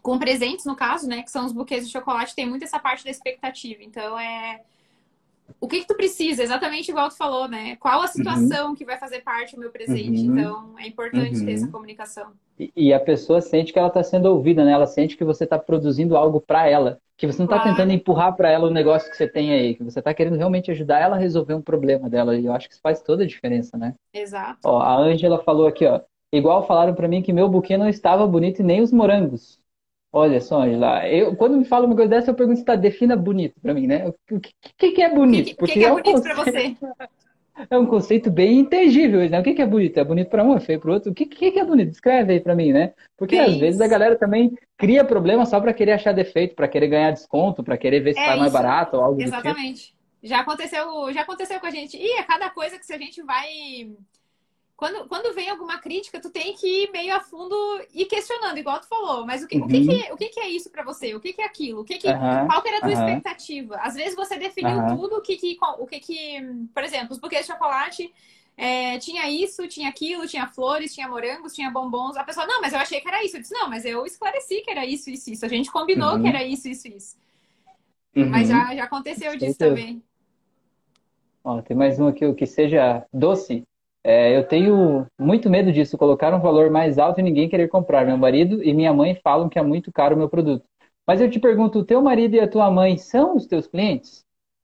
com 0.02 0.20
presentes, 0.20 0.66
no 0.66 0.76
caso, 0.76 1.08
né, 1.08 1.24
que 1.24 1.32
são 1.32 1.46
os 1.46 1.54
buquês 1.54 1.86
de 1.88 1.91
chocolate, 1.94 2.36
tem 2.36 2.46
muito 2.46 2.64
essa 2.64 2.78
parte 2.78 3.06
da 3.06 3.10
expectativa. 3.10 3.82
Então, 3.82 4.20
é 4.20 4.62
o 5.64 5.68
que, 5.68 5.80
que 5.80 5.88
tu 5.88 5.96
precisa, 5.96 6.44
exatamente 6.44 6.89
igual 6.89 7.08
tu 7.08 7.16
falou, 7.16 7.48
né? 7.48 7.78
Qual 7.78 8.02
a 8.02 8.08
situação 8.08 8.70
uhum. 8.70 8.76
que 8.76 8.84
vai 8.84 8.98
fazer 8.98 9.22
parte 9.22 9.56
do 9.56 9.62
meu 9.62 9.72
presente? 9.72 10.28
Uhum. 10.28 10.38
Então, 10.38 10.76
é 10.78 10.88
importante 10.88 11.39
uhum. 11.39 11.46
ter 11.46 11.54
essa 11.54 11.68
comunicação. 11.70 12.32
E, 12.60 12.72
e, 12.76 12.94
a 12.94 13.00
pessoa 13.00 13.39
sente 13.39 13.72
que 13.72 13.80
ela 13.80 13.88
está 13.88 14.04
sendo 14.04 14.26
ouvida, 14.26 14.66
né? 14.66 14.74
Ela 14.74 14.86
sente 14.86 15.16
que 15.16 15.24
você 15.24 15.46
está 15.46 15.58
produzindo 15.58 16.18
algo 16.18 16.41
para 16.41 16.68
ela. 16.68 17.00
Que 17.16 17.26
você 17.26 17.38
não 17.39 17.46
está 17.46 17.60
claro. 17.60 17.72
tentando 17.72 17.94
empurrar 17.94 18.36
para 18.36 18.50
ela 18.50 18.68
o 18.68 18.74
negócio 18.74 19.10
que 19.10 19.16
você 19.16 19.28
tem 19.28 19.54
aí. 19.54 19.76
Que 19.76 19.84
você 19.84 20.00
está 20.00 20.14
querendo 20.14 20.36
realmente 20.36 20.70
ajudar 20.70 21.00
ela 21.00 21.16
a 21.16 21.20
resolver 21.20 21.54
um 21.54 21.62
problema 21.62 22.10
dela. 22.10 22.36
E 22.36 22.46
eu 22.46 22.54
acho 22.54 22.68
que 22.68 22.74
isso 22.74 22.82
faz 22.82 23.02
toda 23.02 23.24
a 23.24 23.28
diferença, 23.28 23.78
né? 23.78 23.96
Exato. 24.14 24.60
Ó, 24.66 24.80
a 24.80 24.98
Ângela 24.98 25.41
falou 25.44 25.68
aqui, 25.68 25.86
ó. 25.86 26.02
Igual 26.34 26.68
falaram 26.68 26.94
para 26.94 27.08
mim 27.08 27.22
que 27.22 27.32
meu 27.32 27.48
buquê 27.48 27.78
não 27.78 27.88
estava 27.88 28.28
bonito 28.28 28.60
e 28.60 28.64
nem 28.64 28.82
os 28.82 28.91
morangos. 28.91 29.62
Olha 30.16 30.39
só, 30.39 30.61
Angela, 30.61 31.09
eu, 31.09 31.36
quando 31.36 31.57
me 31.57 31.66
fala 31.66 31.88
uma 31.88 31.95
coisa 31.95 32.11
dessa, 32.11 32.30
eu 32.30 32.36
pergunto 32.36 32.59
se 32.59 32.66
tá, 32.66 32.76
defina 32.76 33.16
bonito 33.16 33.59
para 33.59 33.74
mim, 33.74 33.88
né? 33.88 34.07
O 34.07 34.39
que, 34.39 34.53
que, 34.78 34.91
que 34.91 35.01
é 35.01 35.09
bonito? 35.09 35.53
O 35.53 35.66
que, 35.66 35.74
que, 35.74 35.84
é, 35.84 35.88
é 35.88 35.89
bonito 35.89 36.22
para 36.22 36.36
você? 36.36 36.78
É 37.70 37.78
um 37.78 37.86
conceito 37.86 38.32
bem 38.32 38.59
intangível, 38.59 39.30
né? 39.30 39.39
O 39.39 39.43
que, 39.43 39.53
que 39.53 39.61
é 39.61 39.66
bonito? 39.68 39.99
É 39.99 40.03
bonito 40.03 40.28
para 40.28 40.43
um, 40.43 40.55
é 40.55 40.59
feio 40.59 40.80
para 40.80 40.93
outro? 40.93 41.11
O 41.11 41.14
que, 41.14 41.28
que, 41.28 41.59
é 41.59 41.64
bonito? 41.64 41.91
Escreve 41.91 42.34
aí 42.34 42.39
para 42.39 42.55
mim, 42.55 42.74
né? 42.74 42.93
Porque 43.16 43.38
às 43.38 43.55
vezes 43.57 43.80
a 43.80 43.88
galera 43.88 44.18
também 44.18 44.57
cria 44.76 45.05
problema 45.05 45.45
só 45.45 45.61
para 45.61 45.72
querer 45.72 45.91
achar 45.91 46.14
defeito, 46.14 46.55
para 46.55 46.68
querer 46.68 46.88
ganhar 46.88 47.11
desconto, 47.11 47.64
para 47.64 47.78
querer 47.78 47.99
ver 47.99 48.14
se 48.14 48.20
é 48.20 48.26
faz 48.26 48.39
mais 48.39 48.51
barato 48.51 48.97
ou 48.97 49.03
algo 49.03 49.22
Exatamente. 49.22 49.84
Tipo. 49.84 49.97
Já 50.24 50.39
aconteceu, 50.39 51.14
já 51.14 51.22
aconteceu 51.22 51.59
com 51.59 51.68
a 51.68 51.70
gente. 51.70 51.95
E 51.95 52.18
é 52.18 52.24
cada 52.24 52.49
coisa 52.49 52.80
que 52.80 52.86
se 52.88 52.93
a 52.93 52.97
gente 52.97 53.22
vai 53.22 53.45
quando, 54.76 55.08
quando 55.08 55.34
vem 55.36 55.50
alguma 55.50 55.78
crítica, 55.78 56.20
tu 56.20 56.30
tem 56.30 56.54
que 56.54 56.84
ir 56.84 56.92
meio 56.92 57.16
a 57.16 57.20
fundo 57.20 57.56
e 57.94 58.06
questionando, 58.06 58.58
igual 58.58 58.80
tu 58.80 58.88
falou. 58.88 59.26
Mas 59.26 59.44
o 59.44 59.48
que, 59.48 59.58
uhum. 59.58 59.66
o 59.66 59.68
que, 59.68 59.88
que, 59.88 60.12
o 60.14 60.18
que, 60.18 60.30
que 60.30 60.40
é 60.40 60.50
isso 60.50 60.70
para 60.70 60.84
você? 60.84 61.14
O 61.14 61.20
que, 61.20 61.32
que 61.32 61.42
é 61.42 61.46
aquilo? 61.46 61.82
O 61.82 61.84
que 61.84 61.98
que, 61.98 62.08
uhum. 62.08 62.48
Qual 62.48 62.62
que 62.62 62.68
era 62.68 62.78
a 62.78 62.82
tua 62.82 62.90
uhum. 62.90 63.08
expectativa? 63.08 63.76
Às 63.78 63.94
vezes 63.94 64.16
você 64.16 64.38
definiu 64.38 64.86
tudo, 64.88 65.18
o 65.18 65.22
que, 65.22 65.38
que, 65.38 65.58
o 65.80 65.86
que, 65.86 66.00
que. 66.00 66.42
Por 66.74 66.84
exemplo, 66.84 67.12
os 67.12 67.20
buquês 67.20 67.46
de 67.46 67.52
chocolate. 67.52 68.14
É, 68.56 69.00
tinha 69.00 69.28
isso, 69.32 69.68
tinha 69.68 69.90
aquilo, 69.90 70.28
tinha 70.28 70.46
flores, 70.46 70.94
tinha 70.94 71.08
morangos, 71.08 71.54
tinha 71.54 71.72
bombons. 71.72 72.16
A 72.16 72.24
pessoa, 72.24 72.46
não, 72.46 72.62
mas 72.62 72.72
eu 72.72 72.80
achei 72.80 73.02
que 73.02 73.08
era 73.08 73.24
isso. 73.24 73.38
Eu 73.38 73.42
disse, 73.42 73.54
não, 73.54 73.68
mas 73.68 73.84
eu 73.84 74.06
esclareci 74.06 74.62
que 74.62 74.70
era 74.70 74.86
isso, 74.86 75.10
isso, 75.10 75.32
isso. 75.32 75.46
A 75.46 75.50
gente 75.50 75.72
combinou 75.72 76.12
que 76.12 76.22
uhum. 76.22 76.28
era 76.28 76.44
isso, 76.44 76.68
isso, 76.68 76.88
isso. 76.88 77.18
Mas 78.16 78.50
uhum. 78.50 78.56
já, 78.56 78.76
já 78.76 78.84
aconteceu 78.84 79.36
disso 79.36 79.58
também. 79.58 80.04
Ó, 81.44 81.62
tem 81.62 81.76
mais 81.76 82.00
um 82.00 82.08
aqui, 82.08 82.26
o 82.26 82.36
que 82.36 82.46
seja 82.46 83.06
doce, 83.12 83.64
é, 84.04 84.36
eu 84.36 84.43
tenho 84.43 85.08
muito 85.18 85.49
medo 85.49 85.72
disso, 85.72 85.97
colocar 85.97 86.34
um 86.34 86.41
valor 86.41 86.70
mais 86.70 86.97
alto 86.99 87.20
e 87.20 87.24
ninguém 87.24 87.47
querer 87.47 87.70
comprar. 87.70 88.06
Meu 88.06 88.18
marido 88.18 88.62
e 88.64 88.74
minha 88.74 88.93
mãe 88.93 89.16
falam 89.24 89.47
que 89.47 89.58
é 89.58 89.64
muito 89.64 89.91
caro 89.91 90.16
o 90.16 90.18
meu 90.18 90.28
produto. 90.28 90.66
Mas 91.08 91.22
eu 91.22 91.30
te 91.30 91.39
pergunto, 91.39 91.80
o 91.80 91.86
teu 91.86 92.01
marido 92.01 92.36
e 92.36 92.39
a 92.39 92.47
tua 92.47 92.70
mãe 92.70 92.97
são 92.97 93.36
os 93.36 93.45
teus 93.45 93.68
clientes? 93.68 94.24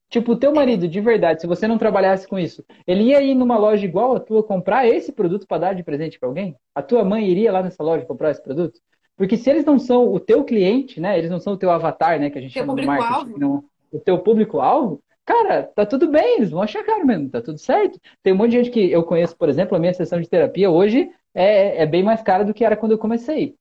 Tipo, 0.10 0.32
o 0.32 0.36
teu 0.36 0.54
marido, 0.54 0.88
de 0.88 1.00
verdade, 1.00 1.42
se 1.42 1.48
você 1.48 1.68
não 1.68 1.78
trabalhasse 1.78 2.28
com 2.28 2.40
isso, 2.40 2.66
ele 2.88 3.04
ia 3.04 3.22
ir 3.22 3.36
numa 3.36 3.58
loja 3.58 3.86
igual 3.86 4.16
a 4.16 4.20
tua 4.20 4.42
comprar 4.42 4.88
esse 4.88 5.12
produto 5.12 5.46
para 5.46 5.60
dar 5.60 5.74
de 5.76 5.84
presente 5.84 6.20
para 6.20 6.28
alguém? 6.28 6.56
A 6.74 6.82
tua 6.82 7.04
mãe 7.04 7.28
iria 7.30 7.52
lá 7.52 7.62
nessa 7.62 7.84
loja 7.84 8.06
comprar 8.06 8.32
esse 8.32 8.42
produto? 8.42 8.80
Porque 9.16 9.38
se 9.38 9.50
eles 9.50 9.66
não 9.66 9.78
são 9.78 10.12
o 10.12 10.20
teu 10.20 10.44
cliente, 10.44 11.00
né? 11.00 11.18
Eles 11.18 11.30
não 11.30 11.40
são 11.40 11.54
o 11.54 11.58
teu 11.58 11.70
avatar, 11.70 12.20
né? 12.20 12.30
Que 12.30 12.40
a 12.40 12.42
gente 12.42 12.54
teu 12.54 12.64
chama 12.64 12.76
de 12.76 12.88
marketing. 12.88 13.38
Não, 13.38 13.64
o 13.92 14.00
teu 14.00 14.18
público-alvo, 14.18 15.00
cara, 15.30 15.62
tá 15.64 15.86
tudo 15.86 16.08
bem, 16.08 16.38
eles 16.38 16.50
vão 16.50 16.64
achar 16.64 16.84
caro 16.84 17.06
mesmo, 17.06 17.30
tá 17.30 17.40
tudo 17.40 17.60
certo. 17.60 18.00
Tem 18.24 18.34
um 18.34 18.36
monte 18.36 18.52
de 18.52 18.58
gente 18.58 18.72
que 18.72 18.92
eu 18.92 19.04
conheço, 19.04 19.38
por 19.38 19.48
exemplo, 19.48 19.78
a 19.78 19.80
minha 19.80 19.94
sessão 19.94 20.20
de 20.20 20.28
terapia 20.28 20.72
hoje 20.72 21.08
é, 21.36 21.84
é 21.84 21.86
bem 21.86 22.02
mais 22.02 22.24
cara 22.24 22.44
do 22.44 22.54
que 22.54 22.66
era 22.66 22.76
quando 22.76 22.94
eu 22.94 22.98
comecei. 22.98 23.56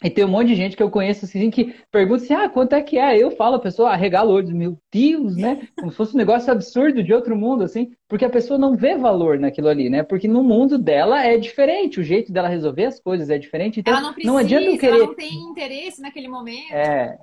E 0.00 0.08
tem 0.08 0.24
um 0.24 0.28
monte 0.28 0.46
de 0.46 0.54
gente 0.54 0.76
que 0.76 0.82
eu 0.82 0.92
conheço 0.92 1.24
assim 1.24 1.50
que 1.50 1.74
pergunta 1.90 2.22
assim: 2.22 2.32
ah, 2.32 2.48
quanto 2.48 2.72
é 2.72 2.80
que 2.80 2.96
é? 2.96 3.18
Eu 3.18 3.32
falo, 3.32 3.56
a 3.56 3.60
pessoa 3.60 3.90
arregala 3.90 4.30
o 4.30 4.34
olho, 4.34 4.54
meu 4.54 4.78
Deus, 4.92 5.36
né? 5.36 5.66
Como 5.76 5.90
se 5.90 5.96
fosse 5.96 6.14
um 6.14 6.18
negócio 6.18 6.52
absurdo 6.52 7.02
de 7.02 7.12
outro 7.12 7.34
mundo, 7.34 7.64
assim, 7.64 7.90
porque 8.06 8.24
a 8.24 8.30
pessoa 8.30 8.56
não 8.56 8.76
vê 8.76 8.96
valor 8.96 9.40
naquilo 9.40 9.66
ali, 9.66 9.90
né? 9.90 10.04
Porque 10.04 10.28
no 10.28 10.44
mundo 10.44 10.78
dela 10.78 11.26
é 11.26 11.36
diferente, 11.36 11.98
o 11.98 12.04
jeito 12.04 12.32
dela 12.32 12.46
resolver 12.46 12.84
as 12.84 13.00
coisas 13.00 13.28
é 13.28 13.38
diferente. 13.38 13.80
Então, 13.80 13.92
ela 13.92 14.02
não 14.02 14.12
precisa, 14.12 14.32
não 14.32 14.38
adianta 14.38 14.66
eu 14.66 14.78
querer. 14.78 14.94
Ela 14.94 15.06
não 15.06 15.14
tem 15.16 15.34
interesse 15.34 16.00
naquele 16.00 16.28
momento. 16.28 16.72
É. 16.72 17.18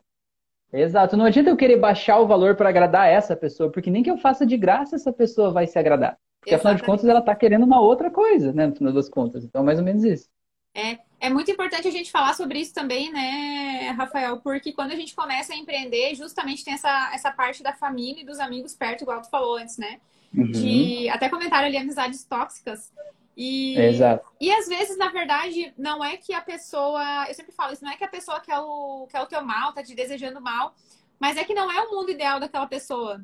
Exato, 0.77 1.15
não 1.15 1.25
adianta 1.25 1.49
eu 1.49 1.55
querer 1.55 1.77
baixar 1.77 2.19
o 2.19 2.27
valor 2.27 2.55
para 2.55 2.67
agradar 2.67 3.07
essa 3.07 3.35
pessoa, 3.35 3.71
porque 3.71 3.89
nem 3.89 4.03
que 4.03 4.11
eu 4.11 4.17
faça 4.17 4.45
de 4.45 4.57
graça 4.57 4.97
essa 4.97 5.13
pessoa 5.13 5.49
vai 5.51 5.67
se 5.67 5.79
agradar. 5.79 6.17
Porque 6.41 6.53
Exatamente. 6.53 6.55
afinal 6.55 6.75
de 6.75 6.83
contas 6.83 7.09
ela 7.09 7.19
está 7.19 7.33
querendo 7.33 7.63
uma 7.63 7.79
outra 7.79 8.11
coisa, 8.11 8.51
né? 8.51 8.67
No 8.67 8.75
final 8.75 8.93
das 8.93 9.09
contas. 9.09 9.43
Então, 9.43 9.63
mais 9.63 9.79
ou 9.79 9.85
menos 9.85 10.03
isso. 10.03 10.29
É, 10.75 10.99
é 11.21 11.29
muito 11.29 11.49
importante 11.49 11.87
a 11.87 11.91
gente 11.91 12.11
falar 12.11 12.33
sobre 12.33 12.59
isso 12.59 12.73
também, 12.73 13.11
né, 13.11 13.93
Rafael? 13.97 14.41
Porque 14.41 14.73
quando 14.73 14.91
a 14.91 14.95
gente 14.95 15.15
começa 15.15 15.53
a 15.53 15.55
empreender, 15.55 16.13
justamente 16.13 16.65
tem 16.65 16.73
essa, 16.73 17.11
essa 17.13 17.31
parte 17.31 17.63
da 17.63 17.71
família 17.71 18.21
e 18.21 18.25
dos 18.25 18.39
amigos 18.39 18.75
perto, 18.75 19.03
igual 19.03 19.21
tu 19.21 19.29
falou 19.29 19.55
antes, 19.55 19.77
né? 19.77 19.99
Uhum. 20.33 20.51
De 20.51 21.07
até 21.07 21.29
comentaram 21.29 21.67
ali 21.67 21.77
amizades 21.77 22.25
tóxicas. 22.25 22.91
E, 23.35 23.77
Exato. 23.77 24.25
e 24.39 24.49
às 24.51 24.67
vezes, 24.67 24.97
na 24.97 25.09
verdade, 25.09 25.73
não 25.77 26.03
é 26.03 26.15
que 26.15 26.33
a 26.33 26.41
pessoa. 26.41 27.25
Eu 27.27 27.33
sempre 27.33 27.51
falo 27.51 27.73
isso, 27.73 27.83
não 27.83 27.91
é 27.91 27.97
que 27.97 28.03
a 28.03 28.09
pessoa 28.09 28.39
quer 28.39 28.59
o, 28.59 29.07
quer 29.09 29.21
o 29.21 29.25
teu 29.25 29.43
mal, 29.43 29.73
tá 29.73 29.83
te 29.83 29.93
desejando 29.93 30.39
mal, 30.39 30.73
mas 31.19 31.35
é 31.35 31.43
que 31.43 31.53
não 31.53 31.71
é 31.71 31.81
o 31.81 31.91
mundo 31.91 32.11
ideal 32.11 32.39
daquela 32.39 32.65
pessoa. 32.65 33.21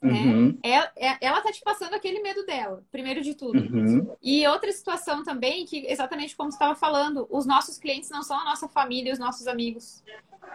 Né? 0.00 0.12
Uhum. 0.12 0.58
Ela, 0.62 0.92
é, 0.96 1.16
ela 1.20 1.40
tá 1.40 1.52
te 1.52 1.60
passando 1.60 1.94
aquele 1.94 2.20
medo 2.20 2.44
dela, 2.44 2.82
primeiro 2.90 3.22
de 3.22 3.34
tudo. 3.34 3.58
Uhum. 3.58 4.16
E 4.20 4.46
outra 4.48 4.72
situação 4.72 5.22
também, 5.22 5.64
que 5.64 5.86
exatamente 5.86 6.36
como 6.36 6.50
você 6.50 6.56
estava 6.56 6.74
falando, 6.74 7.26
os 7.30 7.46
nossos 7.46 7.78
clientes 7.78 8.10
não 8.10 8.22
são 8.22 8.38
a 8.38 8.44
nossa 8.44 8.68
família, 8.68 9.12
os 9.12 9.18
nossos 9.18 9.46
amigos. 9.46 10.02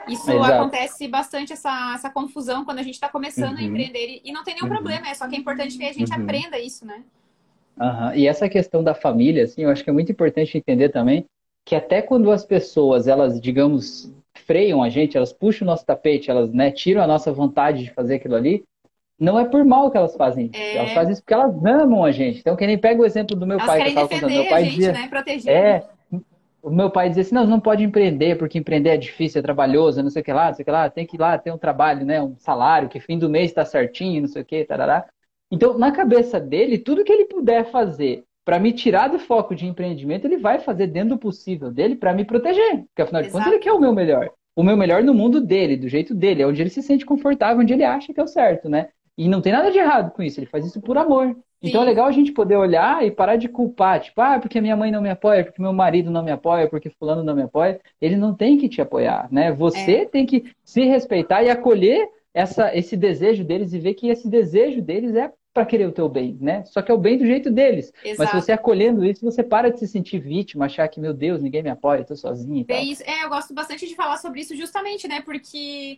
Isso 0.08 0.30
Exato. 0.30 0.54
acontece 0.54 1.08
bastante, 1.08 1.54
essa, 1.54 1.94
essa 1.96 2.10
confusão, 2.10 2.66
quando 2.66 2.80
a 2.80 2.84
gente 2.84 2.96
está 2.96 3.10
começando 3.10 3.58
uhum. 3.58 3.64
a 3.64 3.64
empreender. 3.64 4.22
E 4.24 4.32
não 4.32 4.44
tem 4.44 4.54
nenhum 4.54 4.68
uhum. 4.68 4.74
problema, 4.74 5.08
é 5.08 5.14
só 5.14 5.28
que 5.28 5.36
é 5.36 5.40
importante 5.40 5.78
que 5.78 5.86
a 5.86 5.94
gente 5.94 6.14
uhum. 6.14 6.24
aprenda 6.24 6.60
isso, 6.60 6.86
né? 6.86 7.04
E 8.16 8.28
essa 8.28 8.50
questão 8.50 8.84
da 8.84 8.94
família, 8.94 9.44
assim, 9.44 9.64
eu 9.64 9.70
acho 9.70 9.84
que 9.84 9.90
é 9.90 9.94
muito 9.94 10.12
importante 10.12 10.58
entender 10.58 10.90
também 10.90 11.26
que 11.66 11.76
até 11.76 12.02
quando 12.02 12.32
as 12.32 12.46
pessoas, 12.46 13.08
elas, 13.08 13.42
digamos, 13.42 14.12
freiam 14.46 14.82
a 14.82 14.90
gente, 14.90 15.18
elas 15.18 15.34
puxam 15.34 15.68
o 15.68 15.70
nosso 15.70 15.86
tapete, 15.86 16.32
elas 16.32 16.52
né, 16.52 16.72
tiram 16.72 17.02
a 17.02 17.08
nossa 17.08 17.32
vontade 17.32 17.84
de 17.84 17.92
fazer 17.92 18.16
aquilo 18.16 18.36
ali, 18.36 18.64
não 19.20 19.38
é 19.38 19.46
por 19.46 19.66
mal 19.66 19.92
que 19.92 19.98
elas 19.98 20.16
fazem 20.16 20.46
isso. 20.46 20.62
É... 20.62 20.78
Elas 20.78 20.94
fazem 20.94 21.14
isso 21.14 21.22
porque 21.22 21.34
elas 21.34 21.54
amam 21.66 22.06
a 22.06 22.12
gente. 22.12 22.40
Então, 22.40 22.56
que 22.56 22.66
nem 22.66 22.78
pega 22.78 23.02
o 23.02 23.06
exemplo 23.06 23.36
do 23.36 23.46
meu 23.46 23.58
elas 23.58 23.68
pai 23.68 23.80
que 23.80 23.84
eu 23.84 23.90
estava 23.90 24.08
contando. 24.08 24.30
Meu 24.30 24.48
pai 24.48 24.64
gente, 24.64 24.76
dizia, 24.76 24.92
né? 24.94 25.08
Proteger. 25.10 25.54
É, 25.54 25.84
o 26.62 26.70
meu 26.70 26.90
pai 26.90 27.10
dizia 27.10 27.24
assim, 27.24 27.36
não, 27.36 27.46
não 27.46 27.60
pode 27.60 27.84
empreender, 27.84 28.38
porque 28.38 28.58
empreender 28.58 28.90
é 28.90 28.98
difícil, 28.98 29.40
é 29.40 29.42
trabalhoso, 29.42 30.02
não 30.02 30.10
sei 30.10 30.22
o 30.22 30.26
que 30.26 30.34
lá, 30.34 30.48
não 30.48 30.54
sei 30.54 30.64
o 30.64 30.66
que 30.66 30.72
lá, 30.72 30.90
tem 30.90 31.06
que 31.06 31.18
ir 31.18 31.20
lá 31.20 31.38
ter 31.38 31.52
um 31.52 31.58
trabalho, 31.58 32.06
né? 32.06 32.22
Um 32.22 32.36
salário, 32.38 32.90
que 32.90 33.00
fim 33.00 33.18
do 33.18 33.30
mês 33.30 33.50
está 33.50 33.66
certinho, 33.66 34.22
não 34.22 34.28
sei 34.28 34.42
o 34.42 34.46
que, 34.46 34.64
tarará. 34.64 35.06
Então, 35.52 35.78
na 35.78 35.92
cabeça 35.92 36.40
dele, 36.40 36.78
tudo 36.78 37.04
que 37.04 37.12
ele 37.12 37.26
puder 37.26 37.70
fazer 37.72 38.24
para 38.44 38.60
me 38.60 38.72
tirar 38.72 39.10
do 39.10 39.20
foco 39.20 39.54
de 39.54 39.66
empreendimento, 39.66 40.26
ele 40.26 40.38
vai 40.38 40.60
fazer 40.60 40.88
dentro 40.88 41.10
do 41.10 41.18
possível 41.18 41.70
dele 41.70 41.96
para 41.96 42.14
me 42.14 42.24
proteger. 42.24 42.86
Porque 42.86 43.02
afinal 43.02 43.22
de 43.22 43.30
contas, 43.30 43.48
ele 43.48 43.60
quer 43.60 43.74
o 43.74 43.80
meu 43.80 43.94
melhor. 43.94 44.30
O 44.56 44.64
meu 44.64 44.78
melhor 44.78 45.04
no 45.04 45.14
mundo 45.14 45.42
dele, 45.42 45.78
do 45.78 45.88
jeito 45.88 46.16
dele, 46.16 46.42
é 46.42 46.48
onde 46.48 46.62
ele 46.62 46.70
se 46.70 46.82
sente 46.82 47.06
confortável, 47.06 47.62
onde 47.62 47.74
ele 47.74 47.84
acha 47.84 48.14
que 48.14 48.20
é 48.20 48.24
o 48.24 48.28
certo, 48.28 48.70
né? 48.70 48.88
E 49.18 49.28
não 49.28 49.42
tem 49.42 49.52
nada 49.52 49.72
de 49.72 49.78
errado 49.78 50.12
com 50.12 50.24
isso, 50.24 50.40
ele 50.40 50.48
faz 50.48 50.66
isso 50.66 50.80
por 50.80 50.98
amor. 50.98 51.28
Sim. 51.28 51.70
Então 51.70 51.82
é 51.82 51.86
legal 51.86 52.06
a 52.06 52.12
gente 52.12 52.32
poder 52.32 52.56
olhar 52.56 53.06
e 53.06 53.12
parar 53.12 53.36
de 53.36 53.50
culpar, 53.50 54.00
tipo, 54.00 54.22
ah, 54.22 54.40
porque 54.40 54.62
minha 54.62 54.78
mãe 54.78 54.92
não 54.92 55.02
me 55.02 55.10
apoia, 55.10 55.44
porque 55.44 55.62
meu 55.62 55.74
marido 55.74 56.12
não 56.12 56.24
me 56.24 56.32
apoia, 56.32 56.70
porque 56.70 56.90
fulano 56.90 57.24
não 57.24 57.36
me 57.36 57.42
apoia. 57.42 57.82
Ele 58.00 58.16
não 58.16 58.34
tem 58.34 58.58
que 58.58 58.70
te 58.70 58.80
apoiar, 58.80 59.28
né? 59.32 59.52
Você 59.52 59.92
é. 59.92 60.06
tem 60.06 60.26
que 60.26 60.52
se 60.64 60.86
respeitar 60.86 61.44
e 61.44 61.50
acolher 61.50 62.08
essa, 62.34 62.76
esse 62.78 62.96
desejo 62.96 63.44
deles 63.44 63.74
e 63.74 63.80
ver 63.80 63.96
que 63.96 64.10
esse 64.10 64.30
desejo 64.30 64.82
deles 64.82 65.16
é 65.16 65.34
para 65.58 65.66
querer 65.66 65.88
o 65.88 65.92
teu 65.92 66.08
bem, 66.08 66.38
né? 66.40 66.64
Só 66.66 66.84
que 66.84 66.92
é 66.92 66.94
o 66.94 67.00
bem 67.00 67.18
do 67.18 67.26
jeito 67.26 67.50
deles. 67.50 67.92
Exato. 68.04 68.32
Mas 68.32 68.44
você 68.44 68.52
acolhendo 68.52 69.04
isso, 69.04 69.26
você 69.26 69.42
para 69.42 69.72
de 69.72 69.80
se 69.80 69.88
sentir 69.88 70.20
vítima, 70.20 70.66
achar 70.66 70.88
que, 70.88 71.00
meu 71.00 71.16
Deus, 71.16 71.42
ninguém 71.42 71.64
me 71.64 71.70
apoia, 71.72 72.02
eu 72.02 72.06
tô 72.06 72.16
sozinha 72.16 72.64
e 72.70 72.72
é 72.72 72.84
Isso. 72.84 73.02
É, 73.04 73.24
eu 73.24 73.30
gosto 73.30 73.56
bastante 73.56 73.88
de 73.88 73.96
falar 73.96 74.18
sobre 74.18 74.42
isso 74.42 74.56
justamente, 74.56 75.08
né? 75.08 75.20
Porque 75.22 75.98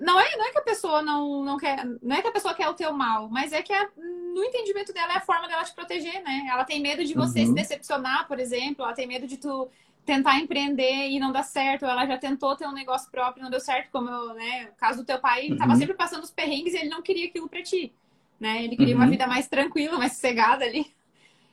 não 0.00 0.18
é, 0.18 0.34
não 0.34 0.46
é 0.46 0.50
que 0.50 0.58
a 0.58 0.62
pessoa 0.62 1.02
não, 1.02 1.44
não 1.44 1.58
quer, 1.58 1.84
não 2.02 2.16
é 2.16 2.22
que 2.22 2.28
a 2.28 2.32
pessoa 2.32 2.54
quer 2.54 2.70
o 2.70 2.74
teu 2.74 2.90
mal, 2.94 3.28
mas 3.28 3.52
é 3.52 3.60
que 3.60 3.70
a, 3.70 3.86
no 3.98 4.42
entendimento 4.42 4.94
dela 4.94 5.12
é 5.12 5.16
a 5.18 5.20
forma 5.20 5.46
dela 5.46 5.62
te 5.62 5.74
proteger, 5.74 6.22
né? 6.22 6.46
Ela 6.50 6.64
tem 6.64 6.80
medo 6.80 7.04
de 7.04 7.12
você 7.12 7.40
uhum. 7.40 7.48
se 7.48 7.54
decepcionar, 7.54 8.26
por 8.26 8.40
exemplo, 8.40 8.82
ela 8.82 8.94
tem 8.94 9.06
medo 9.06 9.26
de 9.26 9.36
tu 9.36 9.68
tentar 10.06 10.38
empreender 10.38 11.10
e 11.10 11.20
não 11.20 11.32
dar 11.32 11.42
certo, 11.42 11.84
ela 11.84 12.06
já 12.06 12.16
tentou 12.16 12.56
ter 12.56 12.66
um 12.66 12.72
negócio 12.72 13.10
próprio 13.10 13.42
e 13.42 13.44
não 13.44 13.50
deu 13.50 13.60
certo, 13.60 13.90
como 13.92 14.08
né, 14.32 14.70
o 14.72 14.80
caso 14.80 15.00
do 15.00 15.04
teu 15.04 15.18
pai, 15.18 15.50
uhum. 15.50 15.58
tava 15.58 15.76
sempre 15.76 15.92
passando 15.92 16.24
os 16.24 16.30
perrengues 16.30 16.72
e 16.72 16.78
ele 16.78 16.88
não 16.88 17.02
queria 17.02 17.26
aquilo 17.26 17.46
para 17.46 17.62
ti, 17.62 17.92
né? 18.40 18.64
Ele 18.64 18.76
queria 18.76 18.96
uhum. 18.96 19.02
uma 19.02 19.10
vida 19.10 19.26
mais 19.26 19.46
tranquila, 19.46 19.98
mais 19.98 20.14
sossegada 20.14 20.64
ali. 20.64 20.86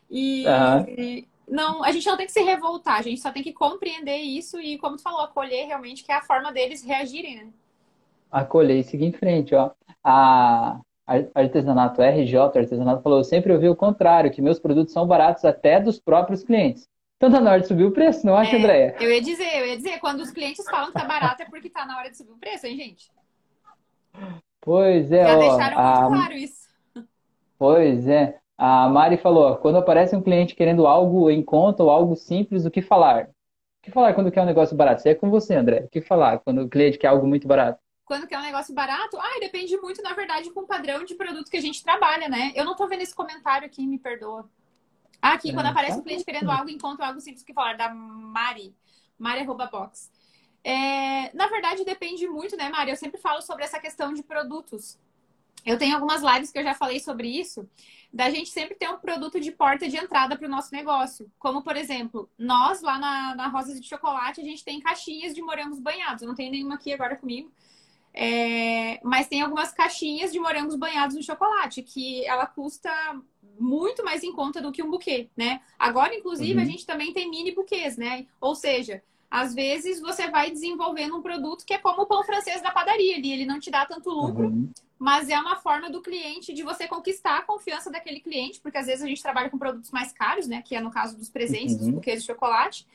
E, 0.10 0.46
e 0.88 1.28
não, 1.48 1.84
a 1.84 1.92
gente 1.92 2.08
não 2.08 2.16
tem 2.16 2.26
que 2.26 2.32
se 2.32 2.42
revoltar, 2.42 3.00
a 3.00 3.02
gente 3.02 3.22
só 3.22 3.30
tem 3.32 3.44
que 3.44 3.54
compreender 3.54 4.18
isso 4.18 4.60
e, 4.60 4.78
como 4.78 4.96
tu 4.96 5.04
falou, 5.04 5.22
acolher 5.22 5.68
realmente 5.68 6.04
que 6.04 6.12
é 6.12 6.16
a 6.16 6.22
forma 6.22 6.52
deles 6.52 6.84
reagirem, 6.84 7.36
né? 7.36 7.48
acolher 8.32 8.80
e 8.80 8.84
seguir 8.84 9.06
em 9.06 9.12
frente, 9.12 9.56
ó. 9.56 9.72
A 10.04 10.80
artesanato 11.34 12.02
RJ, 12.02 12.38
artesanato 12.38 13.02
falou, 13.02 13.20
eu 13.20 13.24
sempre 13.24 13.54
ouvi 13.54 13.70
o 13.70 13.76
contrário, 13.76 14.32
que 14.32 14.42
meus 14.42 14.60
produtos 14.60 14.94
são 14.94 15.08
baratos 15.08 15.46
até 15.46 15.80
dos 15.80 16.00
próprios 16.00 16.44
clientes. 16.44 16.88
Então 17.16 17.32
tá 17.32 17.40
na 17.40 17.52
hora 17.52 17.62
de 17.62 17.68
subir 17.68 17.86
o 17.86 17.92
preço, 17.92 18.26
não 18.26 18.36
acha, 18.36 18.56
é, 18.56 18.60
Andréia? 18.60 18.96
Eu 19.00 19.10
ia 19.10 19.22
dizer, 19.22 19.60
eu 19.60 19.66
ia 19.66 19.78
dizer, 19.78 20.00
quando 20.00 20.20
os 20.20 20.32
clientes 20.32 20.66
falam 20.70 20.88
que 20.88 20.94
tá 20.94 21.06
barato 21.06 21.42
é 21.42 21.46
porque 21.46 21.70
tá 21.70 21.86
na 21.86 21.98
hora 21.98 22.12
de 22.12 22.18
subir 22.18 22.32
o 22.32 22.38
preço, 22.38 22.68
hein, 22.68 22.76
gente? 22.76 23.10
Pois 24.60 25.12
é, 25.12 25.26
Já 25.26 25.36
ó. 25.36 25.40
deixaram 25.40 25.80
a... 25.80 26.02
muito 26.02 26.20
claro 26.20 26.34
isso. 26.34 26.67
Pois 27.58 28.08
é. 28.08 28.40
A 28.58 28.90
Mari 28.90 29.18
falou, 29.18 29.56
quando 29.58 29.78
aparece 29.78 30.16
um 30.16 30.22
cliente 30.22 30.56
querendo 30.56 30.88
algo 30.88 31.30
em 31.30 31.44
conta 31.44 31.84
ou 31.84 31.90
algo 31.90 32.16
simples, 32.16 32.66
o 32.66 32.72
que 32.72 32.82
falar? 32.82 33.26
O 33.26 33.84
que 33.84 33.92
falar 33.92 34.14
quando 34.14 34.32
quer 34.32 34.42
um 34.42 34.46
negócio 34.46 34.76
barato? 34.76 35.00
Isso 35.00 35.08
é 35.08 35.16
com 35.16 35.30
você, 35.30 35.56
André. 35.56 35.82
O 35.82 35.90
que 35.90 36.02
falar 36.02 36.40
quando 36.40 36.64
o 36.64 36.70
cliente 36.70 36.98
quer 36.98 37.08
algo 37.08 37.28
muito 37.28 37.48
barato? 37.48 37.80
quando 38.08 38.26
quer 38.26 38.40
um 38.40 38.44
negócio 38.44 38.74
barato, 38.74 39.18
ah, 39.20 39.40
depende 39.42 39.76
muito, 39.78 40.02
na 40.02 40.14
verdade, 40.14 40.50
com 40.52 40.62
o 40.62 40.66
padrão 40.66 41.04
de 41.04 41.14
produto 41.14 41.52
que 41.52 41.58
a 41.58 41.62
gente 41.62 41.84
trabalha, 41.84 42.30
né? 42.30 42.54
Eu 42.56 42.64
não 42.64 42.74
tô 42.74 42.88
vendo 42.88 43.02
esse 43.02 43.14
comentário 43.14 43.68
aqui, 43.68 43.86
me 43.86 44.00
perdoa. 44.00 44.50
Ah, 45.22 45.34
aqui, 45.34 45.50
é, 45.50 45.54
quando 45.54 45.66
aparece 45.66 45.96
tá 45.96 46.00
um 46.00 46.04
cliente 46.04 46.24
querendo 46.24 46.50
algo, 46.50 46.70
encontro 46.70 47.04
algo 47.04 47.20
simples 47.20 47.44
que 47.44 47.54
falar, 47.54 47.76
da 47.76 47.94
Mari, 47.94 48.74
Mari 49.20 49.44
box. 49.46 50.10
É, 50.64 51.36
na 51.36 51.48
verdade, 51.48 51.84
depende 51.84 52.26
muito, 52.30 52.56
né, 52.56 52.70
Mari? 52.70 52.92
Eu 52.92 52.96
sempre 52.96 53.20
falo 53.20 53.42
sobre 53.42 53.66
essa 53.66 53.78
questão 53.78 54.14
de 54.14 54.24
produtos. 54.24 54.98
Eu 55.68 55.78
tenho 55.78 55.96
algumas 55.96 56.22
lives 56.24 56.50
que 56.50 56.58
eu 56.58 56.64
já 56.64 56.74
falei 56.74 56.98
sobre 56.98 57.28
isso, 57.28 57.70
da 58.12 58.30
gente 58.30 58.50
sempre 58.50 58.74
ter 58.74 58.90
um 58.90 58.98
produto 58.98 59.38
de 59.38 59.52
porta 59.52 59.90
de 59.90 59.98
entrada 59.98 60.38
para 60.38 60.48
o 60.48 60.50
nosso 60.50 60.74
negócio. 60.74 61.30
Como, 61.38 61.62
por 61.62 61.76
exemplo, 61.76 62.30
nós 62.38 62.82
lá 62.82 62.98
na, 62.98 63.36
na 63.36 63.48
Rosas 63.50 63.82
de 63.82 63.86
Chocolate, 63.86 64.40
a 64.40 64.46
gente 64.46 64.64
tem 64.64 64.80
caixinhas 64.80 65.36
de 65.36 65.42
morangos 65.42 65.78
banhados. 65.78 66.22
Eu 66.22 66.30
não 66.30 66.36
tenho 66.36 66.52
nenhuma 66.52 66.76
aqui 66.76 66.94
agora 66.94 67.18
comigo, 67.18 67.52
é, 68.14 69.02
mas 69.04 69.28
tem 69.28 69.42
algumas 69.42 69.74
caixinhas 69.74 70.32
de 70.32 70.40
morangos 70.40 70.78
banhados 70.78 71.18
no 71.18 71.22
chocolate, 71.22 71.84
que 71.84 72.26
ela 72.26 72.46
custa 72.46 72.90
muito 73.60 74.06
mais 74.06 74.24
em 74.24 74.32
conta 74.32 74.62
do 74.62 74.72
que 74.72 74.82
um 74.82 74.90
buquê, 74.90 75.30
né? 75.36 75.60
Agora, 75.78 76.16
inclusive, 76.16 76.54
uhum. 76.54 76.62
a 76.62 76.66
gente 76.66 76.86
também 76.86 77.12
tem 77.12 77.30
mini 77.30 77.52
buquês, 77.52 77.98
né? 77.98 78.26
Ou 78.40 78.56
seja, 78.56 79.04
às 79.30 79.54
vezes 79.54 80.00
você 80.00 80.30
vai 80.30 80.52
desenvolvendo 80.52 81.16
um 81.18 81.22
produto 81.22 81.66
que 81.66 81.74
é 81.74 81.78
como 81.78 82.04
o 82.04 82.06
pão 82.06 82.24
francês 82.24 82.62
da 82.62 82.72
padaria 82.72 83.16
ali, 83.16 83.32
ele 83.32 83.46
não 83.46 83.60
te 83.60 83.70
dá 83.70 83.86
tanto 83.86 84.10
lucro, 84.10 84.48
uhum. 84.48 84.70
mas 84.98 85.30
é 85.30 85.38
uma 85.40 85.58
forma 85.58 85.90
do 85.90 86.02
cliente 86.02 86.54
de 86.54 86.64
você 86.64 86.88
conquistar 86.88 87.38
a 87.38 87.42
confiança 87.42 87.92
daquele 87.92 88.20
cliente, 88.20 88.60
porque 88.62 88.78
às 88.78 88.88
vezes 88.88 89.04
a 89.04 89.08
gente 89.08 89.22
trabalha 89.22 89.50
com 89.50 89.58
produtos 89.58 89.92
mais 89.92 90.12
caros, 90.14 90.48
né? 90.48 90.62
Que 90.62 90.76
é 90.76 90.82
no 90.82 90.92
caso 90.92 91.18
dos 91.18 91.30
presentes, 91.30 91.74
uhum. 91.74 91.80
dos 91.80 91.90
buquês 91.90 92.22
de 92.22 92.28
chocolate. 92.28 92.88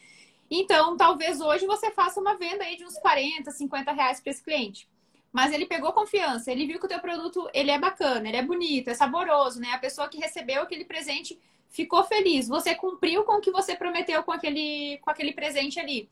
Então, 0.51 0.97
talvez 0.97 1.41
hoje 1.41 1.67
você 1.67 1.91
faça 1.91 2.21
uma 2.21 2.37
venda 2.37 2.65
aí 2.65 2.77
de 2.77 2.85
uns 2.85 2.99
40, 2.99 3.51
50 3.51 3.93
reais 3.93 4.21
para 4.21 4.31
esse 4.31 4.43
cliente 4.43 4.89
mas 5.33 5.51
ele 5.51 5.65
pegou 5.65 5.93
confiança, 5.93 6.53
ele 6.53 6.67
viu 6.67 6.79
que 6.79 6.85
o 6.85 6.89
teu 6.89 7.01
produto 7.01 7.49
ele 7.55 7.71
é 7.71 7.79
bacana, 7.79 8.29
ele 8.29 8.37
é 8.37 8.43
bonito, 8.43 8.89
é 8.89 8.95
saboroso, 8.95 9.59
né? 9.59 9.71
A 9.73 9.79
pessoa 9.79 10.07
que 10.07 10.19
recebeu 10.19 10.61
aquele 10.61 10.85
presente 10.85 11.41
ficou 11.71 12.05
feliz. 12.05 12.47
Você 12.47 12.75
cumpriu 12.75 13.25
com 13.25 13.39
o 13.39 13.41
que 13.41 13.51
você 13.51 13.75
prometeu 13.75 14.23
com 14.23 14.31
aquele, 14.31 14.99
com 14.99 15.11
aquele 15.11 15.33
presente 15.33 15.81
ali. 15.81 16.07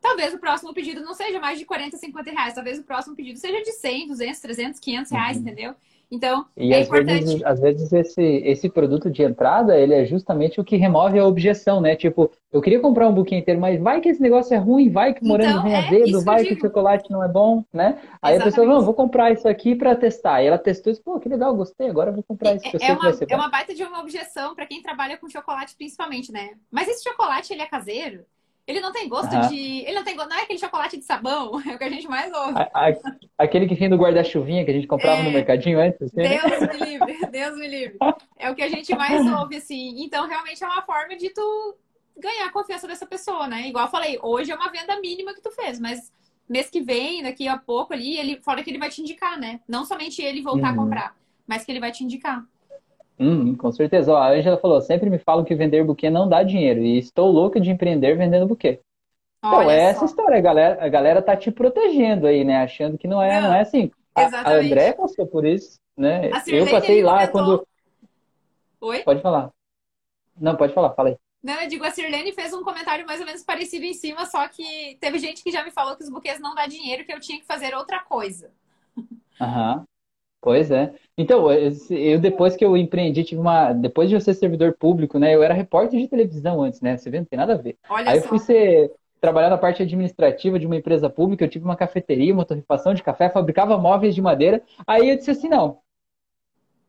Talvez 0.00 0.34
o 0.34 0.38
próximo 0.38 0.72
pedido 0.72 1.00
não 1.00 1.14
seja 1.14 1.40
mais 1.40 1.58
de 1.58 1.64
40, 1.64 1.96
50 1.96 2.30
reais. 2.30 2.54
Talvez 2.54 2.78
o 2.78 2.84
próximo 2.84 3.16
pedido 3.16 3.38
seja 3.38 3.62
de 3.62 3.72
100, 3.72 4.08
200, 4.08 4.40
300, 4.40 4.80
500 4.80 5.10
reais, 5.12 5.36
uhum. 5.36 5.42
entendeu? 5.42 5.74
Então, 6.10 6.46
e 6.56 6.72
é 6.72 6.80
às 6.80 6.86
importante. 6.86 7.24
Vezes, 7.24 7.42
às 7.44 7.60
vezes 7.60 7.92
esse, 7.92 8.22
esse 8.22 8.68
produto 8.68 9.10
de 9.10 9.22
entrada, 9.24 9.76
ele 9.76 9.92
é 9.92 10.04
justamente 10.04 10.60
o 10.60 10.64
que 10.64 10.76
remove 10.76 11.18
a 11.18 11.26
objeção, 11.26 11.80
né? 11.80 11.96
Tipo, 11.96 12.30
eu 12.52 12.62
queria 12.62 12.78
comprar 12.78 13.08
um 13.08 13.12
buquê 13.12 13.34
inteiro, 13.34 13.60
mas 13.60 13.80
vai 13.80 14.00
que 14.00 14.08
esse 14.08 14.22
negócio 14.22 14.54
é 14.54 14.56
ruim, 14.56 14.88
vai 14.88 15.12
que 15.12 15.24
o 15.24 15.26
morango 15.26 15.50
Então, 15.50 15.62
vem 15.64 15.74
é 15.74 15.78
azedo, 15.78 16.06
isso 16.06 16.18
que 16.20 16.24
vai 16.24 16.44
que 16.44 16.54
o 16.54 16.60
chocolate 16.60 17.10
não 17.10 17.24
é 17.24 17.28
bom, 17.28 17.64
né? 17.72 18.00
Aí 18.22 18.36
a 18.36 18.44
pessoa, 18.44 18.66
não, 18.66 18.82
vou 18.82 18.94
comprar 18.94 19.32
isso 19.32 19.48
aqui 19.48 19.74
para 19.74 19.96
testar. 19.96 20.42
E 20.42 20.46
ela 20.46 20.58
testou 20.58 20.90
e 20.90 20.94
disse, 20.94 21.02
pô, 21.02 21.18
que 21.18 21.28
legal, 21.28 21.54
gostei, 21.56 21.88
agora 21.88 22.12
vou 22.12 22.22
comprar 22.22 22.54
isso, 22.54 22.70
que 22.70 22.76
eu 22.76 22.80
É, 22.80 22.86
é 22.86 22.92
uma, 22.92 23.10
é 23.28 23.36
uma 23.36 23.50
baita 23.50 23.74
de 23.74 23.82
uma 23.82 24.00
objeção 24.00 24.54
para 24.54 24.66
quem 24.66 24.80
trabalha 24.80 25.16
com 25.16 25.28
chocolate, 25.28 25.74
principalmente, 25.76 26.30
né? 26.30 26.50
Mas 26.70 26.86
esse 26.86 27.02
chocolate, 27.02 27.52
ele 27.52 27.62
é 27.62 27.66
caseiro? 27.66 28.24
Ele 28.66 28.80
não 28.80 28.90
tem 28.92 29.08
gosto 29.08 29.30
de. 29.48 29.84
Ele 29.84 29.92
não 29.94 30.02
tem 30.04 30.16
gosto. 30.16 30.28
Não 30.28 30.36
é 30.36 30.42
aquele 30.42 30.58
chocolate 30.58 30.96
de 30.96 31.04
sabão, 31.04 31.60
é 31.70 31.74
o 31.74 31.78
que 31.78 31.84
a 31.84 31.88
gente 31.88 32.08
mais 32.08 32.32
ouve. 32.32 32.54
A- 32.58 32.70
a- 32.88 32.92
Aquele 33.38 33.66
que 33.68 33.74
vem 33.74 33.88
do 33.88 33.96
guarda-chuvinha 33.96 34.64
que 34.64 34.70
a 34.70 34.74
gente 34.74 34.86
comprava 34.86 35.22
no 35.22 35.28
É. 35.28 35.32
mercadinho 35.32 35.78
antes, 35.78 36.00
assim, 36.02 36.16
né? 36.16 36.38
Deus 36.40 36.60
me 36.72 36.78
livre, 36.78 37.26
Deus 37.30 37.56
me 37.58 37.68
livre. 37.68 37.98
É 38.38 38.50
o 38.50 38.54
que 38.54 38.62
a 38.62 38.68
gente 38.68 38.94
mais 38.94 39.24
ouve, 39.26 39.56
assim. 39.56 40.02
Então, 40.02 40.26
realmente 40.26 40.64
é 40.64 40.66
uma 40.66 40.82
forma 40.82 41.14
de 41.16 41.30
tu 41.30 41.76
ganhar 42.18 42.46
a 42.46 42.50
confiança 42.50 42.88
dessa 42.88 43.06
pessoa, 43.06 43.46
né? 43.46 43.68
Igual 43.68 43.84
eu 43.84 43.90
falei, 43.90 44.18
hoje 44.22 44.50
é 44.50 44.54
uma 44.54 44.70
venda 44.70 44.98
mínima 45.00 45.34
que 45.34 45.42
tu 45.42 45.50
fez, 45.52 45.78
mas 45.78 46.10
mês 46.48 46.70
que 46.70 46.80
vem, 46.80 47.22
daqui 47.22 47.46
a 47.46 47.58
pouco 47.58 47.92
ali, 47.92 48.16
ele 48.18 48.40
fora 48.42 48.62
que 48.64 48.70
ele 48.70 48.78
vai 48.78 48.88
te 48.88 49.00
indicar, 49.02 49.38
né? 49.38 49.60
Não 49.68 49.84
somente 49.84 50.22
ele 50.22 50.40
voltar 50.42 50.68
a 50.68 50.70
Uhum. 50.70 50.76
comprar, 50.78 51.14
mas 51.46 51.62
que 51.64 51.70
ele 51.70 51.80
vai 51.80 51.92
te 51.92 52.02
indicar. 52.02 52.42
Hum, 53.18 53.54
com 53.56 53.72
certeza. 53.72 54.12
Ó, 54.12 54.16
a 54.16 54.30
Angela 54.30 54.58
falou, 54.58 54.80
sempre 54.80 55.08
me 55.08 55.18
falam 55.18 55.44
que 55.44 55.54
vender 55.54 55.84
buquê 55.84 56.10
não 56.10 56.28
dá 56.28 56.42
dinheiro 56.42 56.80
e 56.80 56.98
estou 56.98 57.30
louca 57.30 57.60
de 57.60 57.70
empreender 57.70 58.16
vendendo 58.16 58.46
buquê. 58.46 58.80
Então, 59.38 59.60
Olha 59.60 59.72
é 59.72 59.80
essa 59.84 60.00
só. 60.00 60.06
história, 60.06 60.38
a 60.38 60.40
galera, 60.40 60.84
a 60.84 60.88
galera 60.88 61.22
tá 61.22 61.36
te 61.36 61.50
protegendo 61.50 62.26
aí, 62.26 62.44
né? 62.44 62.56
Achando 62.58 62.98
que 62.98 63.06
não 63.06 63.22
é, 63.22 63.40
Não, 63.40 63.48
não 63.48 63.54
é 63.54 63.60
assim. 63.60 63.90
A, 64.14 64.22
a 64.22 64.26
exatamente. 64.26 64.66
André 64.66 64.92
passou 64.92 65.26
por 65.26 65.46
isso, 65.46 65.78
né? 65.96 66.30
A 66.30 66.42
Eu 66.48 66.68
passei 66.70 67.02
lá 67.02 67.26
comentou. 67.26 67.58
quando. 67.58 67.66
Oi? 68.80 69.02
Pode 69.02 69.22
falar. 69.22 69.50
Não, 70.38 70.56
pode 70.56 70.74
falar, 70.74 70.92
fala 70.94 71.10
aí. 71.10 71.16
Não, 71.42 71.60
eu 71.62 71.68
digo, 71.68 71.84
a 71.84 71.90
Sirlene 71.90 72.32
fez 72.32 72.52
um 72.52 72.64
comentário 72.64 73.06
mais 73.06 73.20
ou 73.20 73.26
menos 73.26 73.44
parecido 73.44 73.84
em 73.84 73.94
cima, 73.94 74.26
só 74.26 74.48
que 74.48 74.96
teve 75.00 75.18
gente 75.18 75.44
que 75.44 75.52
já 75.52 75.64
me 75.64 75.70
falou 75.70 75.96
que 75.96 76.02
os 76.02 76.10
buquês 76.10 76.40
não 76.40 76.54
dá 76.54 76.66
dinheiro, 76.66 77.04
que 77.04 77.12
eu 77.12 77.20
tinha 77.20 77.38
que 77.38 77.46
fazer 77.46 77.74
outra 77.74 78.00
coisa. 78.00 78.50
Aham. 79.40 79.86
Pois 80.46 80.70
é. 80.70 80.94
Então, 81.18 81.50
eu 81.90 82.20
depois 82.20 82.54
que 82.54 82.64
eu 82.64 82.76
empreendi, 82.76 83.24
tive 83.24 83.40
uma. 83.40 83.72
Depois 83.72 84.08
de 84.08 84.14
eu 84.14 84.20
ser 84.20 84.32
servidor 84.32 84.76
público, 84.78 85.18
né? 85.18 85.34
Eu 85.34 85.42
era 85.42 85.52
repórter 85.52 85.98
de 85.98 86.06
televisão 86.06 86.62
antes, 86.62 86.80
né? 86.80 86.96
Você 86.96 87.10
vê, 87.10 87.18
não 87.18 87.24
tem 87.24 87.36
nada 87.36 87.54
a 87.54 87.56
ver. 87.56 87.76
Olha 87.90 88.10
Aí 88.12 88.18
eu 88.18 88.22
só. 88.22 88.28
fui 88.28 88.38
ser. 88.38 88.92
Trabalhar 89.20 89.50
na 89.50 89.58
parte 89.58 89.82
administrativa 89.82 90.56
de 90.56 90.66
uma 90.66 90.76
empresa 90.76 91.10
pública, 91.10 91.44
eu 91.44 91.48
tive 91.48 91.64
uma 91.64 91.74
cafeteria, 91.74 92.32
uma 92.32 92.44
torrefação 92.44 92.94
de 92.94 93.02
café, 93.02 93.28
fabricava 93.28 93.76
móveis 93.76 94.14
de 94.14 94.22
madeira. 94.22 94.62
Aí 94.86 95.08
eu 95.08 95.16
disse 95.16 95.32
assim: 95.32 95.48
não, 95.48 95.78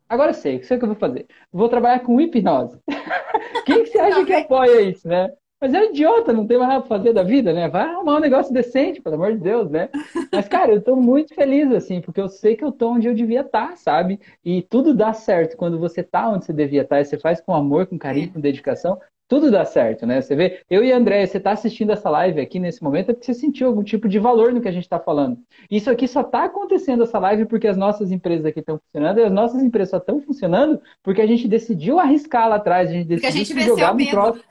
agora 0.08 0.30
eu 0.30 0.36
sei, 0.36 0.62
sei 0.62 0.78
o 0.78 0.80
que 0.80 0.86
eu 0.86 0.90
vou 0.90 0.98
fazer. 0.98 1.26
Vou 1.52 1.68
trabalhar 1.68 2.02
com 2.02 2.22
hipnose. 2.22 2.78
Quem 3.66 3.86
que 3.86 3.90
você 3.90 3.98
acha 3.98 4.24
que 4.24 4.34
apoia 4.34 4.82
isso, 4.82 5.08
né? 5.08 5.34
Mas 5.60 5.74
é 5.74 5.80
um 5.80 5.86
idiota, 5.86 6.32
não 6.32 6.46
tem 6.46 6.58
mais 6.58 6.70
nada 6.70 6.82
pra 6.82 6.98
fazer 6.98 7.14
da 7.14 7.24
vida, 7.24 7.52
né? 7.52 7.68
Vai 7.68 7.84
arrumar 7.84 8.18
um 8.18 8.20
negócio 8.20 8.54
decente, 8.54 9.02
pelo 9.02 9.16
amor 9.16 9.34
de 9.34 9.40
Deus, 9.40 9.70
né? 9.72 9.90
Mas, 10.32 10.48
cara, 10.48 10.72
eu 10.72 10.82
tô 10.82 10.96
muito 10.96 11.34
feliz, 11.34 11.72
assim, 11.72 12.00
porque 12.00 12.22
eu 12.22 12.30
sei 12.30 12.56
que 12.56 12.64
eu 12.64 12.72
tô 12.72 12.90
onde 12.92 13.08
eu 13.08 13.16
devia 13.16 13.42
estar, 13.42 13.76
sabe? 13.76 14.20
E 14.46 14.62
tudo 14.62 14.94
dá 14.94 15.14
certo 15.14 15.58
quando 15.58 15.80
você 15.80 16.04
tá 16.04 16.30
onde 16.30 16.46
você 16.46 16.54
devia 16.54 16.84
estar, 16.84 17.02
e 17.02 17.06
você 17.06 17.18
faz 17.18 17.42
com 17.42 17.56
amor, 17.56 17.88
com 17.88 17.98
carinho, 17.98 18.32
com 18.32 18.40
dedicação, 18.40 19.00
tudo 19.28 19.52
dá 19.52 19.66
certo, 19.66 20.06
né? 20.06 20.22
Você 20.22 20.36
vê, 20.36 20.62
eu 20.70 20.84
e 20.86 20.92
André, 20.92 21.26
você 21.26 21.40
tá 21.40 21.52
assistindo 21.52 21.92
essa 21.92 22.10
live 22.10 22.40
aqui 22.40 22.60
nesse 22.60 22.82
momento 22.82 23.10
é 23.10 23.14
porque 23.14 23.26
você 23.26 23.34
sentiu 23.34 23.68
algum 23.68 23.84
tipo 23.84 24.08
de 24.08 24.20
valor 24.20 24.54
no 24.54 24.62
que 24.62 24.70
a 24.70 24.72
gente 24.72 24.88
tá 24.88 25.00
falando. 25.00 25.38
Isso 25.70 25.90
aqui 25.90 26.08
só 26.08 26.24
tá 26.24 26.46
acontecendo 26.46 27.04
essa 27.04 27.20
live 27.20 27.46
porque 27.46 27.68
as 27.68 27.76
nossas 27.76 28.12
empresas 28.12 28.46
aqui 28.46 28.60
estão 28.60 28.80
funcionando, 28.80 29.20
e 29.20 29.24
as 29.24 29.32
nossas 29.32 29.62
empresas 29.62 29.90
só 29.90 29.98
estão 29.98 30.22
funcionando 30.22 30.80
porque 31.04 31.22
a 31.22 31.28
gente 31.28 31.48
decidiu 31.48 32.00
arriscar 32.00 32.48
lá 32.48 32.56
atrás, 32.56 32.90
a 32.90 32.94
gente 32.94 33.08
Porque 33.08 33.26
a 33.26 33.32
decidiu 33.32 33.46
gente 33.58 33.64
se 33.64 33.68
jogar 33.68 33.90
o 33.90 33.98
num 33.98 33.98
medo. 33.98 34.12
troço. 34.12 34.44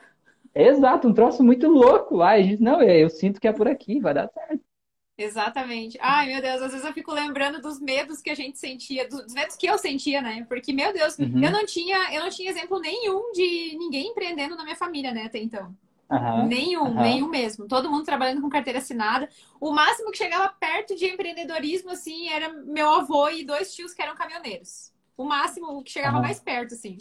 Exato, 0.57 1.07
um 1.07 1.15
troço 1.15 1.45
muito 1.45 1.69
louco 1.69 2.17
lá. 2.17 2.39
E 2.39 2.43
a 2.43 2.45
gente, 2.47 2.63
não, 2.63 2.81
é, 2.81 3.03
eu 3.03 3.09
sinto 3.11 3.41
que 3.41 3.47
é 3.47 3.53
por 3.53 3.69
aqui, 3.69 4.01
vai 4.01 4.15
dar 4.15 4.29
certo. 4.29 4.65
Exatamente. 5.19 5.97
Ai, 6.01 6.27
meu 6.27 6.43
Deus, 6.43 6.61
às 6.61 6.73
vezes 6.73 6.87
eu 6.87 6.93
fico 6.93 7.11
lembrando 7.13 7.59
dos 7.61 7.81
medos 7.81 8.21
que 8.21 8.29
a 8.29 8.35
gente 8.35 8.59
sentia, 8.59 9.09
dos 9.09 9.33
medos 9.33 9.57
que 9.57 9.67
eu 9.67 9.79
sentia, 9.79 10.21
né? 10.21 10.45
Porque, 10.47 10.75
meu 10.75 10.93
Deus, 10.93 11.19
Uhum. 11.19 11.43
eu 11.43 11.51
não 11.51 11.65
tinha, 11.65 12.15
eu 12.15 12.21
não 12.23 12.29
tinha 12.29 12.51
exemplo 12.51 12.79
nenhum 12.79 13.33
de 13.33 13.77
ninguém 13.79 14.09
empreendendo 14.09 14.55
na 14.57 14.63
minha 14.65 14.77
família, 14.77 15.13
né, 15.13 15.25
até 15.25 15.39
então. 15.39 15.75
Aham, 16.11 16.49
Nenhum, 16.49 16.85
aham. 16.85 17.03
nenhum 17.03 17.29
mesmo. 17.29 17.67
Todo 17.69 17.91
mundo 17.91 18.05
trabalhando 18.05 18.43
com 18.43 18.49
carteira 18.51 18.79
assinada. 18.81 19.29
O 19.61 19.73
máximo 19.73 20.11
que 20.11 20.19
chegava 20.19 20.49
perto 20.61 20.95
de 20.97 21.07
empreendedorismo, 21.07 21.91
assim, 21.91 22.29
era 22.29 22.53
meu 22.53 22.91
avô 22.91 23.29
e 23.31 23.45
dois 23.45 23.75
tios 23.75 23.95
que 23.95 24.03
eram 24.03 24.15
caminhoneiros. 24.15 24.93
O 25.17 25.25
máximo 25.25 25.83
que 25.83 25.91
chegava 25.93 26.21
mais 26.21 26.41
perto, 26.41 26.75
assim. 26.75 26.99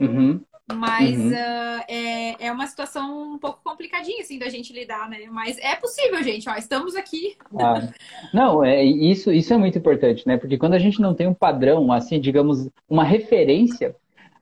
Uhum. 0.00 0.44
Mas 0.72 1.16
Uhum. 1.16 1.32
ah, 1.34 1.84
é, 1.88 2.46
é 2.46 2.52
uma 2.52 2.66
situação 2.66 3.34
um 3.34 3.38
pouco 3.38 3.60
complicadinha, 3.62 4.20
assim, 4.20 4.38
da 4.38 4.48
gente 4.48 4.72
lidar, 4.72 5.08
né? 5.08 5.18
Mas 5.30 5.58
é 5.58 5.76
possível, 5.76 6.20
gente. 6.24 6.48
Ó, 6.48 6.54
estamos 6.56 6.96
aqui. 6.96 7.36
Ah, 7.58 7.88
não, 8.34 8.64
é, 8.64 8.82
isso, 8.82 9.30
isso 9.32 9.54
é 9.54 9.56
muito 9.56 9.78
importante, 9.78 10.26
né? 10.26 10.36
Porque 10.36 10.58
quando 10.58 10.74
a 10.74 10.78
gente 10.78 11.00
não 11.00 11.14
tem 11.14 11.26
um 11.28 11.34
padrão, 11.34 11.92
assim, 11.92 12.18
digamos, 12.20 12.68
uma 12.88 13.04
referência, 13.04 13.94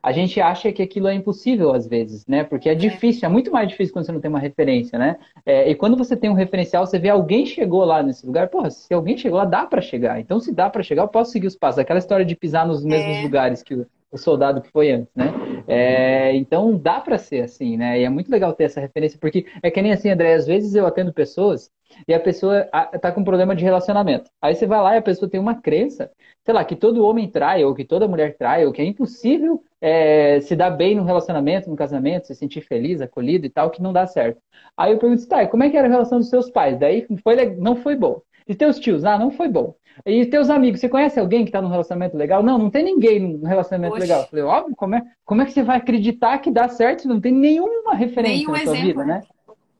a 0.02 0.12
gente 0.12 0.40
acha 0.40 0.72
que 0.72 0.82
aquilo 0.82 1.08
é 1.08 1.14
impossível 1.14 1.72
às 1.72 1.86
vezes, 1.86 2.26
né? 2.26 2.42
Porque 2.42 2.68
é 2.70 2.74
difícil, 2.74 3.26
é 3.26 3.28
muito 3.30 3.50
mais 3.52 3.68
difícil 3.68 3.92
quando 3.92 4.06
você 4.06 4.12
não 4.12 4.20
tem 4.20 4.28
uma 4.30 4.38
referência, 4.38 4.98
né? 4.98 5.16
É, 5.44 5.70
e 5.70 5.74
quando 5.74 5.96
você 5.96 6.16
tem 6.16 6.30
um 6.30 6.34
referencial, 6.34 6.86
você 6.86 6.98
vê 6.98 7.10
alguém 7.10 7.44
chegou 7.44 7.84
lá 7.84 8.02
nesse 8.02 8.24
lugar, 8.26 8.48
porra, 8.48 8.70
se 8.70 8.92
alguém 8.94 9.16
chegou 9.18 9.38
lá, 9.38 9.44
dá 9.44 9.66
pra 9.66 9.80
chegar. 9.82 10.18
Então, 10.20 10.40
se 10.40 10.52
dá 10.52 10.70
pra 10.70 10.82
chegar, 10.82 11.02
eu 11.02 11.08
posso 11.08 11.32
seguir 11.32 11.46
os 11.46 11.56
passos. 11.56 11.78
Aquela 11.78 11.98
história 11.98 12.24
de 12.24 12.34
pisar 12.34 12.66
nos 12.66 12.82
mesmos 12.82 13.16
É. 13.18 13.22
lugares 13.22 13.62
que 13.62 13.74
o, 13.74 13.86
o 14.10 14.16
soldado 14.18 14.60
que 14.60 14.70
foi 14.70 14.90
antes, 14.90 15.14
né? 15.14 15.32
É, 15.66 16.34
então, 16.36 16.76
dá 16.76 17.00
pra 17.00 17.16
ser 17.18 17.42
assim, 17.44 17.76
né? 17.76 18.00
E 18.00 18.04
é 18.04 18.08
muito 18.08 18.30
legal 18.30 18.52
ter 18.52 18.64
essa 18.64 18.80
referência, 18.80 19.18
porque 19.18 19.46
é 19.62 19.70
que 19.70 19.80
nem 19.80 19.92
assim, 19.92 20.10
André, 20.10 20.34
às 20.34 20.46
vezes 20.46 20.74
eu 20.74 20.86
atendo 20.86 21.12
pessoas 21.12 21.70
e 22.08 22.12
a 22.14 22.20
pessoa 22.20 22.64
tá 23.00 23.12
com 23.12 23.24
problema 23.24 23.54
de 23.54 23.64
relacionamento. 23.64 24.30
Aí 24.42 24.54
você 24.54 24.66
vai 24.66 24.80
lá 24.80 24.94
e 24.94 24.98
a 24.98 25.02
pessoa 25.02 25.30
tem 25.30 25.40
uma 25.40 25.54
crença, 25.54 26.10
sei 26.44 26.52
lá, 26.54 26.64
que 26.64 26.76
todo 26.76 27.04
homem 27.04 27.28
trai, 27.30 27.64
ou 27.64 27.74
que 27.74 27.84
toda 27.84 28.08
mulher 28.08 28.36
trai, 28.36 28.66
ou 28.66 28.72
que 28.72 28.82
é 28.82 28.84
impossível 28.84 29.62
é, 29.80 30.40
se 30.40 30.56
dar 30.56 30.70
bem 30.70 30.96
no 30.96 31.04
relacionamento, 31.04 31.70
no 31.70 31.76
casamento, 31.76 32.26
se 32.26 32.34
sentir 32.34 32.62
feliz, 32.62 33.00
acolhido 33.00 33.46
e 33.46 33.50
tal, 33.50 33.70
que 33.70 33.82
não 33.82 33.92
dá 33.92 34.06
certo. 34.06 34.40
Aí 34.76 34.92
eu 34.92 34.98
pergunto, 34.98 35.26
tá, 35.28 35.46
como 35.46 35.62
é 35.62 35.70
que 35.70 35.76
era 35.76 35.86
a 35.86 35.90
relação 35.90 36.18
dos 36.18 36.28
seus 36.28 36.50
pais? 36.50 36.78
Daí 36.78 37.06
foi, 37.22 37.54
não 37.56 37.76
foi 37.76 37.96
bom. 37.96 38.20
E 38.46 38.54
teus 38.54 38.78
tios? 38.78 39.04
Ah, 39.04 39.18
não 39.18 39.30
foi 39.30 39.48
bom. 39.48 39.74
E 40.04 40.26
teus 40.26 40.50
amigos, 40.50 40.80
você 40.80 40.88
conhece 40.88 41.18
alguém 41.20 41.44
que 41.44 41.52
tá 41.52 41.62
num 41.62 41.68
relacionamento 41.68 42.16
legal? 42.16 42.42
Não, 42.42 42.58
não 42.58 42.70
tem 42.70 42.84
ninguém 42.84 43.20
num 43.20 43.46
relacionamento 43.46 43.94
Oxe. 43.94 44.02
legal. 44.02 44.22
Eu 44.22 44.28
falei, 44.28 44.44
óbvio, 44.44 44.76
como 44.76 44.94
é, 44.94 45.02
como 45.24 45.42
é 45.42 45.44
que 45.44 45.52
você 45.52 45.62
vai 45.62 45.76
acreditar 45.76 46.38
que 46.38 46.50
dá 46.50 46.68
certo 46.68 47.02
se 47.02 47.08
não 47.08 47.20
tem 47.20 47.32
nenhuma 47.32 47.94
referência 47.94 48.38
Nenhum 48.38 48.52
na 48.52 48.58
sua 48.58 48.72
exemplo, 48.72 48.86
vida, 48.86 49.04
né? 49.04 49.22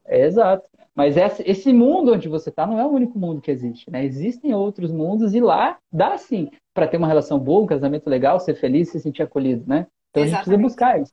É, 0.04 0.24
exato. 0.24 0.68
Mas 0.94 1.16
esse, 1.16 1.42
esse 1.44 1.72
mundo 1.72 2.12
onde 2.12 2.28
você 2.28 2.50
está 2.50 2.66
não 2.66 2.78
é 2.78 2.86
o 2.86 2.90
único 2.90 3.18
mundo 3.18 3.40
que 3.40 3.50
existe, 3.50 3.90
né? 3.90 4.04
Existem 4.04 4.54
outros 4.54 4.92
mundos 4.92 5.34
e 5.34 5.40
lá 5.40 5.76
dá 5.92 6.16
sim 6.16 6.50
para 6.72 6.86
ter 6.86 6.96
uma 6.96 7.08
relação 7.08 7.38
boa, 7.38 7.64
um 7.64 7.66
casamento 7.66 8.08
legal, 8.08 8.38
ser 8.38 8.54
feliz, 8.54 8.90
se 8.90 9.00
sentir 9.00 9.22
acolhido, 9.22 9.64
né? 9.66 9.86
Então 10.10 10.22
a 10.22 10.26
gente 10.26 10.36
precisa 10.36 10.54
Exatamente. 10.54 10.62
buscar 10.62 11.00
isso. 11.00 11.12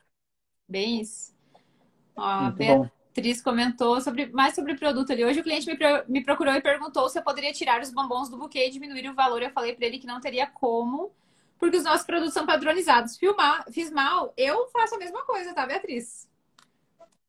Bem 0.70 1.02
isso. 1.02 1.34
Ó, 2.16 2.41
Muito 2.43 2.58
bom. 2.58 3.01
Beatriz 3.14 3.41
comentou 3.41 3.99
sobre, 3.99 4.28
mais 4.28 4.55
sobre 4.55 4.72
o 4.74 4.80
produto 4.80 5.12
ali. 5.12 5.26
Hoje 5.26 5.41
o 5.41 5.43
cliente 5.43 5.68
me, 5.68 5.78
pro- 5.78 6.03
me 6.07 6.24
procurou 6.24 6.53
e 6.53 6.62
perguntou 6.62 7.09
se 7.09 7.20
eu 7.20 7.24
poderia 7.24 7.51
tirar 7.51 7.82
os 7.82 7.91
bombons 7.91 8.30
do 8.30 8.38
buquê 8.38 8.68
e 8.68 8.72
diminuir 8.72 9.09
o 9.09 9.14
valor. 9.14 9.41
Eu 9.43 9.51
falei 9.51 9.76
para 9.76 9.86
ele 9.86 9.99
que 9.99 10.07
não 10.07 10.22
teria 10.22 10.47
como, 10.47 11.12
porque 11.59 11.76
os 11.78 11.84
nossos 11.84 12.05
produtos 12.05 12.34
são 12.34 12.45
padronizados. 12.45 13.18
Filmar, 13.18 13.66
fiz 13.72 13.91
mal, 13.91 14.34
eu 14.38 14.68
faço 14.70 14.95
a 14.95 14.97
mesma 14.97 15.24
coisa, 15.26 15.53
tá, 15.53 15.66
Beatriz? 15.66 16.30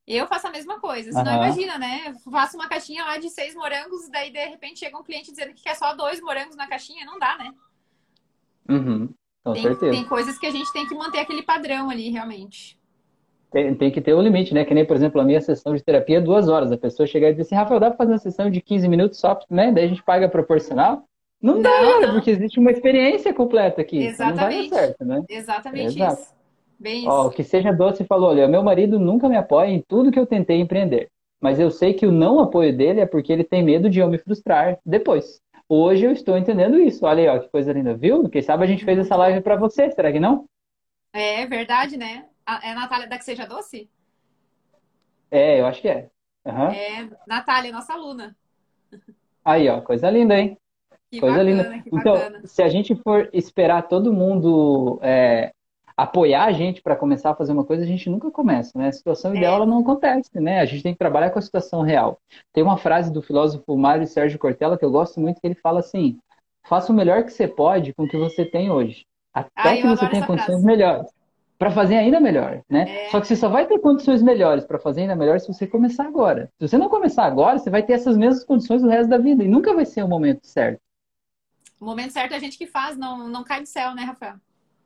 Eu 0.07 0.26
faço 0.28 0.47
a 0.47 0.51
mesma 0.51 0.78
coisa. 0.78 1.12
Você 1.12 1.22
não 1.22 1.33
Aham. 1.33 1.47
imagina, 1.47 1.78
né? 1.78 2.09
Eu 2.09 2.30
faço 2.30 2.57
uma 2.57 2.68
caixinha 2.68 3.05
lá 3.05 3.18
de 3.18 3.28
seis 3.28 3.55
morangos, 3.55 4.09
daí 4.09 4.30
de 4.30 4.45
repente 4.47 4.78
chega 4.78 4.97
um 4.97 5.03
cliente 5.03 5.30
dizendo 5.30 5.53
que 5.53 5.62
quer 5.64 5.74
só 5.74 5.95
dois 5.95 6.20
morangos 6.20 6.55
na 6.55 6.68
caixinha. 6.68 7.05
Não 7.05 7.18
dá, 7.18 7.37
né? 7.39 7.53
Uhum, 8.68 9.12
com 9.43 9.55
Tem, 9.55 9.62
certeza. 9.62 9.93
tem 9.93 10.09
coisas 10.09 10.39
que 10.39 10.47
a 10.47 10.51
gente 10.51 10.72
tem 10.72 10.87
que 10.87 10.95
manter 10.95 11.18
aquele 11.18 11.43
padrão 11.43 11.91
ali, 11.91 12.09
realmente. 12.09 12.78
Tem, 13.53 13.75
tem 13.75 13.91
que 13.91 14.01
ter 14.01 14.15
um 14.15 14.23
limite, 14.23 14.55
né? 14.55 14.65
Que 14.65 14.73
nem, 14.75 14.85
por 14.85 14.97
exemplo, 14.97 15.21
a 15.21 15.25
minha 15.25 15.41
sessão 15.41 15.75
de 15.75 15.83
terapia 15.85 16.19
é 16.19 16.21
duas 16.21 16.49
horas. 16.49 16.73
A 16.73 16.79
pessoa 16.79 17.07
chegar 17.07 17.29
e 17.29 17.33
dizer 17.33 17.43
assim, 17.43 17.55
Rafael, 17.55 17.79
dá 17.81 17.89
pra 17.91 17.99
fazer 17.99 18.13
uma 18.13 18.19
sessão 18.19 18.51
de 18.51 18.61
15 18.63 18.89
minutos 18.89 19.19
só, 19.21 19.39
né? 19.51 19.71
Daí 19.71 19.85
a 19.85 19.89
gente 19.89 20.03
paga 20.03 20.29
proporcional. 20.29 21.05
Não 21.41 21.61
dá, 21.61 21.71
Não, 21.71 21.93
cara, 21.93 22.07
não. 22.07 22.15
porque 22.15 22.31
existe 22.31 22.59
uma 22.59 22.71
experiência 22.71 23.35
completa 23.35 23.81
aqui. 23.83 24.05
Então 24.05 24.29
não 24.29 24.37
vai 24.37 24.45
dar 24.45 24.53
Exatamente. 24.53 24.75
certo, 24.75 25.05
né? 25.05 25.23
Exatamente 25.29 25.97
Exato. 25.97 26.23
isso. 26.23 26.33
Bem 26.79 27.09
Ó, 27.09 27.25
o 27.25 27.27
isso. 27.27 27.37
que 27.37 27.45
seja 27.45 27.73
doce 27.73 28.05
falou, 28.05 28.31
olha, 28.31 28.49
meu 28.49 28.63
marido 28.63 28.99
nunca 28.99 29.29
me 29.29 29.37
apoia 29.37 29.69
em 29.71 29.83
tudo 29.87 30.11
que 30.11 30.19
eu 30.19 30.27
tentei 30.27 30.59
empreender. 30.61 31.09
Mas 31.41 31.59
eu 31.59 31.71
sei 31.71 31.93
que 31.95 32.07
o 32.07 32.13
não 32.13 32.39
apoio 32.41 32.75
dele 32.77 33.01
é 33.01 33.07
porque 33.07 33.33
ele 33.33 33.45
tem 33.45 33.63
medo 33.63 33.91
de 33.91 33.99
eu 33.99 34.09
me 34.09 34.19
frustrar 34.19 34.79
depois. 34.87 35.41
Hoje 35.69 36.05
eu 36.07 36.13
estou 36.13 36.39
entendendo 36.39 36.79
isso. 36.79 37.05
Olha 37.05 37.23
aí, 37.33 37.37
ó, 37.37 37.41
que 37.41 37.49
coisa 37.51 37.73
linda, 37.73 37.95
viu? 37.95 38.29
Quem 38.29 38.41
sabe 38.43 38.63
a 38.65 38.67
gente 38.67 38.85
fez 38.85 38.99
essa 38.99 39.17
live 39.17 39.41
pra 39.41 39.57
você, 39.57 39.91
será 39.91 40.13
que 40.13 40.21
não? 40.21 40.45
É 41.13 41.45
verdade, 41.47 41.97
né? 41.97 42.25
A- 42.47 42.61
É 42.66 42.72
a 42.72 42.74
Natália 42.74 43.07
da 43.09 43.18
Que 43.18 43.24
Seja 43.24 43.47
Doce? 43.47 43.88
É, 45.30 45.61
eu 45.61 45.66
acho 45.66 45.80
que 45.80 45.88
é. 45.88 46.11
Aham. 46.47 46.72
É, 46.72 47.09
Natália, 47.26 47.72
nossa 47.72 47.93
aluna. 47.95 48.36
Aí, 49.45 49.68
ó, 49.68 49.80
coisa 49.80 50.11
linda, 50.11 50.38
hein? 50.38 50.57
Que 51.11 51.20
Coisa 51.20 51.38
bacana, 51.38 51.62
linda. 51.74 51.84
então, 51.93 52.47
se 52.47 52.62
a 52.62 52.68
gente 52.68 52.95
for 52.97 53.28
esperar 53.32 53.82
todo 53.82 54.12
mundo 54.12 54.99
é, 55.03 55.53
apoiar 55.97 56.45
a 56.45 56.53
gente 56.53 56.80
para 56.82 56.97
começar 56.97 57.30
a 57.30 57.34
fazer 57.34 57.53
uma 57.53 57.64
coisa, 57.64 57.82
a 57.82 57.86
gente 57.86 58.09
nunca 58.09 58.30
começa, 58.30 58.78
né? 58.78 58.88
A 58.88 58.93
situação 58.93 59.34
ideal 59.34 59.53
é. 59.53 59.57
ela 59.57 59.66
não 59.66 59.80
acontece, 59.80 60.30
né? 60.40 60.61
A 60.61 60.64
gente 60.64 60.82
tem 60.82 60.93
que 60.93 60.99
trabalhar 60.99 61.30
com 61.30 61.38
a 61.38 61.43
situação 61.43 61.82
real. 61.82 62.18
Tem 62.53 62.62
uma 62.62 62.78
frase 62.78 63.12
do 63.12 63.22
filósofo 63.22 63.76
Mário 63.76 64.07
Sérgio 64.07 64.38
Cortella 64.38 64.78
que 64.78 64.84
eu 64.84 64.90
gosto 64.90 65.20
muito, 65.20 65.40
que 65.40 65.47
ele 65.47 65.55
fala 65.55 65.80
assim: 65.80 66.18
faça 66.66 66.93
o 66.93 66.95
melhor 66.95 67.24
que 67.24 67.30
você 67.30 67.47
pode 67.47 67.93
com 67.95 68.05
o 68.05 68.09
que 68.09 68.16
você 68.16 68.45
tem 68.45 68.70
hoje, 68.70 69.07
até 69.34 69.51
ah, 69.55 69.76
que 69.76 69.86
você 69.86 70.09
tenha 70.09 70.26
condições 70.26 70.61
frase. 70.61 70.66
melhores 70.66 71.07
para 71.63 71.71
fazer 71.71 71.95
ainda 71.95 72.19
melhor, 72.19 72.61
né? 72.69 73.05
É. 73.07 73.09
Só 73.11 73.21
que 73.21 73.29
você 73.29 73.37
só 73.37 73.49
vai 73.49 73.65
ter 73.69 73.79
condições 73.79 74.21
melhores 74.21 74.65
para 74.65 74.81
fazer 74.81 75.03
ainda 75.03 75.15
melhor 75.15 75.39
se 75.39 75.47
você 75.47 75.65
começar 75.65 76.05
agora. 76.05 76.51
Se 76.59 76.67
você 76.67 76.77
não 76.77 76.89
começar 76.89 77.25
agora, 77.25 77.57
você 77.57 77.71
vai 77.71 77.85
ter 77.85 77.93
essas 77.93 78.17
mesmas 78.17 78.43
condições 78.43 78.83
o 78.83 78.89
resto 78.89 79.09
da 79.09 79.17
vida 79.17 79.45
e 79.45 79.49
nunca 79.49 79.73
vai 79.73 79.87
ser 79.87 80.03
o 80.03 80.09
momento 80.09 80.45
certo. 80.45 80.81
O 81.81 81.85
momento 81.85 82.11
certo 82.11 82.33
é 82.33 82.35
a 82.35 82.41
gente 82.41 82.59
que 82.59 82.67
faz, 82.67 82.97
não, 82.97 83.29
não 83.29 83.45
cai 83.45 83.61
do 83.61 83.67
céu, 83.67 83.95
né, 83.95 84.03
Rafael? 84.03 84.35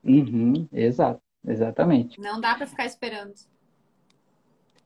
Uhum, 0.05 0.68
exato, 0.70 1.18
exatamente. 1.49 2.20
Não 2.20 2.39
dá 2.43 2.55
para 2.55 2.66
ficar 2.66 2.85
esperando. 2.85 3.33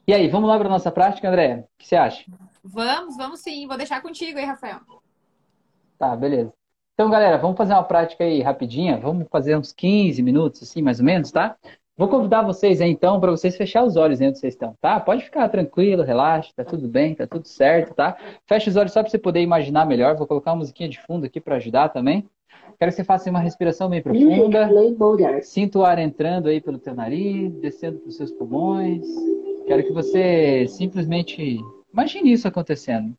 E 0.06 0.14
aí, 0.14 0.28
vamos 0.28 0.48
lá 0.48 0.56
para 0.60 0.68
nossa 0.68 0.92
prática, 0.92 1.28
André? 1.28 1.64
O 1.64 1.68
que 1.76 1.88
você 1.88 1.96
acha? 1.96 2.24
Vamos, 2.62 3.16
vamos 3.16 3.40
sim. 3.40 3.66
Vou 3.66 3.76
deixar 3.76 4.00
contigo 4.00 4.38
aí, 4.38 4.44
Rafael. 4.44 4.78
Tá, 5.98 6.14
beleza. 6.14 6.52
Então, 7.00 7.08
galera, 7.08 7.38
vamos 7.38 7.56
fazer 7.56 7.72
uma 7.72 7.82
prática 7.82 8.24
aí 8.24 8.42
rapidinha. 8.42 8.98
Vamos 8.98 9.26
fazer 9.30 9.56
uns 9.56 9.72
15 9.72 10.22
minutos, 10.22 10.62
assim, 10.62 10.82
mais 10.82 11.00
ou 11.00 11.06
menos, 11.06 11.32
tá? 11.32 11.56
Vou 12.00 12.08
convidar 12.08 12.40
vocês 12.40 12.80
aí, 12.80 12.90
então, 12.90 13.20
para 13.20 13.30
vocês 13.30 13.54
fechar 13.58 13.84
os 13.84 13.94
olhos 13.94 14.18
onde 14.22 14.38
vocês 14.38 14.54
estão, 14.54 14.74
tá? 14.80 14.98
Pode 14.98 15.22
ficar 15.22 15.46
tranquilo, 15.50 16.02
relaxa, 16.02 16.50
tá 16.56 16.64
tudo 16.64 16.88
bem, 16.88 17.14
tá 17.14 17.26
tudo 17.26 17.46
certo, 17.46 17.92
tá? 17.92 18.16
Fecha 18.46 18.70
os 18.70 18.76
olhos 18.76 18.90
só 18.90 19.02
para 19.02 19.10
você 19.10 19.18
poder 19.18 19.42
imaginar 19.42 19.84
melhor. 19.84 20.16
Vou 20.16 20.26
colocar 20.26 20.52
uma 20.52 20.60
musiquinha 20.60 20.88
de 20.88 20.98
fundo 20.98 21.26
aqui 21.26 21.38
para 21.38 21.56
ajudar 21.56 21.90
também. 21.90 22.26
Quero 22.78 22.90
que 22.90 22.96
você 22.96 23.04
faça 23.04 23.28
uma 23.28 23.38
respiração 23.38 23.90
bem 23.90 24.00
profunda. 24.00 24.66
Sinta 25.42 25.78
o 25.78 25.84
ar 25.84 25.98
entrando 25.98 26.48
aí 26.48 26.58
pelo 26.58 26.78
teu 26.78 26.94
nariz, 26.94 27.52
descendo 27.56 27.98
para 27.98 28.08
os 28.08 28.16
seus 28.16 28.32
pulmões. 28.32 29.06
Quero 29.66 29.84
que 29.84 29.92
você 29.92 30.66
simplesmente 30.68 31.60
imagine 31.92 32.32
isso 32.32 32.48
acontecendo. 32.48 33.14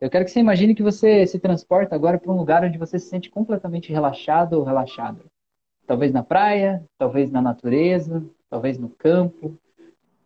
Eu 0.00 0.08
quero 0.08 0.24
que 0.24 0.30
você 0.30 0.40
imagine 0.40 0.74
que 0.74 0.82
você 0.82 1.26
se 1.26 1.38
transporta 1.38 1.94
agora 1.94 2.18
para 2.18 2.32
um 2.32 2.38
lugar 2.38 2.64
onde 2.64 2.78
você 2.78 2.98
se 2.98 3.06
sente 3.06 3.28
completamente 3.28 3.92
relaxado 3.92 4.54
ou 4.54 4.64
relaxado. 4.64 5.20
Talvez 5.86 6.12
na 6.12 6.22
praia, 6.22 6.84
talvez 6.98 7.30
na 7.30 7.42
natureza, 7.42 8.24
talvez 8.48 8.78
no 8.78 8.88
campo, 8.88 9.58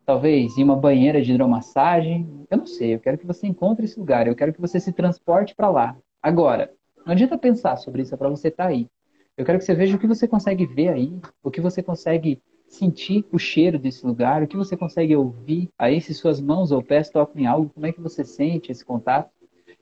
talvez 0.06 0.56
em 0.56 0.64
uma 0.64 0.76
banheira 0.76 1.20
de 1.20 1.32
hidromassagem. 1.32 2.46
Eu 2.50 2.58
não 2.58 2.66
sei, 2.66 2.94
eu 2.94 3.00
quero 3.00 3.18
que 3.18 3.26
você 3.26 3.46
encontre 3.46 3.84
esse 3.84 3.98
lugar, 3.98 4.26
eu 4.26 4.34
quero 4.34 4.52
que 4.52 4.60
você 4.60 4.78
se 4.80 4.92
transporte 4.92 5.54
para 5.54 5.68
lá. 5.68 5.96
Agora, 6.22 6.72
não 7.04 7.12
adianta 7.12 7.36
pensar 7.36 7.76
sobre 7.76 8.02
isso, 8.02 8.14
é 8.14 8.18
para 8.18 8.28
você 8.28 8.48
estar 8.48 8.64
tá 8.64 8.70
aí. 8.70 8.86
Eu 9.36 9.44
quero 9.44 9.58
que 9.58 9.64
você 9.64 9.74
veja 9.74 9.96
o 9.96 9.98
que 9.98 10.06
você 10.06 10.26
consegue 10.26 10.66
ver 10.66 10.88
aí, 10.88 11.18
o 11.42 11.50
que 11.50 11.60
você 11.60 11.82
consegue 11.82 12.42
sentir 12.68 13.24
o 13.32 13.38
cheiro 13.38 13.78
desse 13.78 14.06
lugar, 14.06 14.42
o 14.42 14.46
que 14.46 14.56
você 14.56 14.76
consegue 14.76 15.14
ouvir 15.16 15.70
aí 15.78 16.00
se 16.00 16.12
suas 16.12 16.40
mãos 16.40 16.70
ou 16.70 16.82
pés 16.82 17.08
tocam 17.08 17.40
em 17.40 17.46
algo, 17.46 17.70
como 17.72 17.86
é 17.86 17.92
que 17.92 18.00
você 18.00 18.24
sente 18.24 18.70
esse 18.70 18.84
contato. 18.84 19.30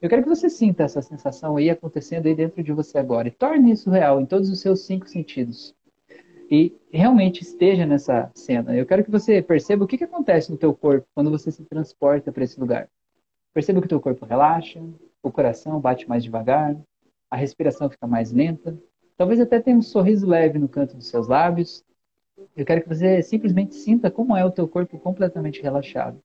Eu 0.01 0.11
quero 0.11 0.23
que 0.23 0.29
você 0.29 0.51
sinta 0.51 0.83
essa 0.83 1.01
sensação 1.01 1.57
aí 1.57 1.71
acontecendo 1.71 2.27
aí 2.27 2.35
dentro 2.35 2.63
de 2.63 2.73
você 2.73 2.99
agora 2.99 3.29
e 3.29 3.31
torne 3.31 3.73
isso 3.73 3.89
real 3.91 4.21
em 4.21 4.27
todos 4.27 4.51
os 4.51 4.61
seus 4.61 4.85
cinco 4.85 5.09
sentidos. 5.09 5.75
E 6.51 6.77
realmente 6.93 7.43
esteja 7.43 7.87
nessa 7.87 8.31
cena. 8.35 8.77
Eu 8.77 8.85
quero 8.85 9.03
que 9.03 9.11
você 9.11 9.41
perceba 9.41 9.85
o 9.85 9.87
que, 9.87 9.97
que 9.97 10.05
acontece 10.05 10.51
no 10.51 10.59
teu 10.59 10.75
corpo 10.75 11.09
quando 11.15 11.31
você 11.31 11.51
se 11.51 11.65
transporta 11.65 12.31
para 12.31 12.45
esse 12.45 12.61
lugar. 12.61 12.89
Perceba 13.55 13.81
que 13.81 13.87
o 13.87 13.89
teu 13.89 14.01
corpo 14.01 14.27
relaxa, 14.27 14.81
o 15.23 15.33
coração 15.33 15.81
bate 15.81 16.07
mais 16.07 16.23
devagar, 16.23 16.77
a 17.31 17.37
respiração 17.37 17.89
fica 17.89 18.07
mais 18.07 18.31
lenta, 18.31 18.79
talvez 19.17 19.41
até 19.41 19.61
tenha 19.61 19.79
um 19.79 19.83
sorriso 19.83 20.27
leve 20.27 20.59
no 20.59 20.69
canto 20.69 20.95
dos 20.95 21.09
seus 21.09 21.27
lábios. 21.27 21.83
Eu 22.55 22.67
quero 22.67 22.83
que 22.83 22.89
você 22.89 23.23
simplesmente 23.23 23.75
sinta 23.75 24.11
como 24.11 24.37
é 24.37 24.45
o 24.45 24.51
teu 24.51 24.69
corpo 24.69 24.99
completamente 24.99 25.63
relaxado. 25.63 26.21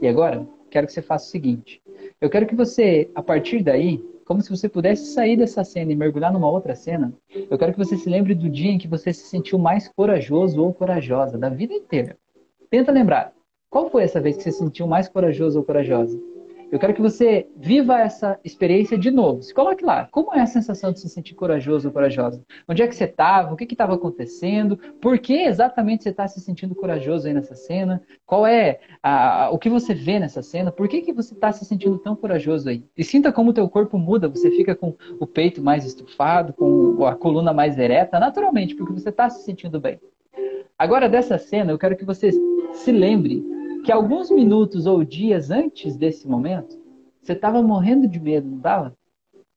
E 0.00 0.08
agora, 0.08 0.46
quero 0.76 0.86
que 0.86 0.92
você 0.92 1.02
faça 1.02 1.26
o 1.26 1.30
seguinte: 1.30 1.80
eu 2.20 2.28
quero 2.28 2.46
que 2.46 2.54
você, 2.54 3.10
a 3.14 3.22
partir 3.22 3.62
daí, 3.62 4.04
como 4.26 4.42
se 4.42 4.50
você 4.50 4.68
pudesse 4.68 5.06
sair 5.12 5.36
dessa 5.36 5.64
cena 5.64 5.92
e 5.92 5.96
mergulhar 5.96 6.32
numa 6.32 6.50
outra 6.50 6.74
cena, 6.74 7.14
eu 7.50 7.56
quero 7.56 7.72
que 7.72 7.78
você 7.78 7.96
se 7.96 8.10
lembre 8.10 8.34
do 8.34 8.50
dia 8.50 8.70
em 8.70 8.78
que 8.78 8.88
você 8.88 9.12
se 9.12 9.26
sentiu 9.26 9.58
mais 9.58 9.88
corajoso 9.88 10.62
ou 10.62 10.74
corajosa 10.74 11.38
da 11.38 11.48
vida 11.48 11.72
inteira. 11.72 12.18
Tenta 12.68 12.92
lembrar. 12.92 13.32
Qual 13.70 13.90
foi 13.90 14.02
essa 14.02 14.20
vez 14.20 14.36
que 14.36 14.42
você 14.42 14.52
se 14.52 14.58
sentiu 14.58 14.86
mais 14.86 15.08
corajoso 15.08 15.58
ou 15.58 15.64
corajosa? 15.64 16.20
Eu 16.70 16.80
quero 16.80 16.94
que 16.94 17.00
você 17.00 17.48
viva 17.56 18.00
essa 18.00 18.40
experiência 18.44 18.98
de 18.98 19.10
novo. 19.10 19.40
Se 19.40 19.54
coloque 19.54 19.84
lá. 19.84 20.08
Como 20.10 20.34
é 20.34 20.40
a 20.40 20.46
sensação 20.46 20.92
de 20.92 20.98
se 20.98 21.08
sentir 21.08 21.34
corajoso 21.34 21.88
ou 21.88 21.94
corajosa? 21.94 22.44
Onde 22.68 22.82
é 22.82 22.88
que 22.88 22.94
você 22.94 23.04
estava? 23.04 23.54
O 23.54 23.56
que 23.56 23.64
estava 23.64 23.94
acontecendo? 23.94 24.76
Por 25.00 25.16
que 25.18 25.34
exatamente 25.34 26.02
você 26.02 26.08
está 26.08 26.26
se 26.26 26.40
sentindo 26.40 26.74
corajoso 26.74 27.28
aí 27.28 27.34
nessa 27.34 27.54
cena? 27.54 28.02
Qual 28.24 28.44
é 28.44 28.80
a, 29.00 29.48
o 29.52 29.58
que 29.58 29.70
você 29.70 29.94
vê 29.94 30.18
nessa 30.18 30.42
cena? 30.42 30.72
Por 30.72 30.88
que, 30.88 31.02
que 31.02 31.12
você 31.12 31.34
está 31.34 31.52
se 31.52 31.64
sentindo 31.64 31.98
tão 31.98 32.16
corajoso 32.16 32.68
aí? 32.68 32.84
E 32.96 33.04
sinta 33.04 33.32
como 33.32 33.50
o 33.50 33.54
teu 33.54 33.68
corpo 33.68 33.96
muda. 33.96 34.28
Você 34.28 34.50
fica 34.50 34.74
com 34.74 34.96
o 35.20 35.26
peito 35.26 35.62
mais 35.62 35.84
estufado, 35.84 36.52
com 36.52 37.06
a 37.06 37.14
coluna 37.14 37.52
mais 37.52 37.78
ereta, 37.78 38.18
naturalmente, 38.18 38.74
porque 38.74 38.92
você 38.92 39.10
está 39.10 39.30
se 39.30 39.44
sentindo 39.44 39.80
bem. 39.80 40.00
Agora, 40.76 41.08
dessa 41.08 41.38
cena, 41.38 41.70
eu 41.70 41.78
quero 41.78 41.96
que 41.96 42.04
você 42.04 42.30
se 42.72 42.90
lembre 42.90 43.55
que 43.86 43.92
alguns 43.92 44.32
minutos 44.32 44.84
ou 44.84 45.04
dias 45.04 45.48
antes 45.48 45.96
desse 45.96 46.26
momento, 46.26 46.76
você 47.22 47.34
estava 47.34 47.62
morrendo 47.62 48.08
de 48.08 48.18
medo, 48.18 48.48
não 48.48 48.56
estava? 48.56 48.96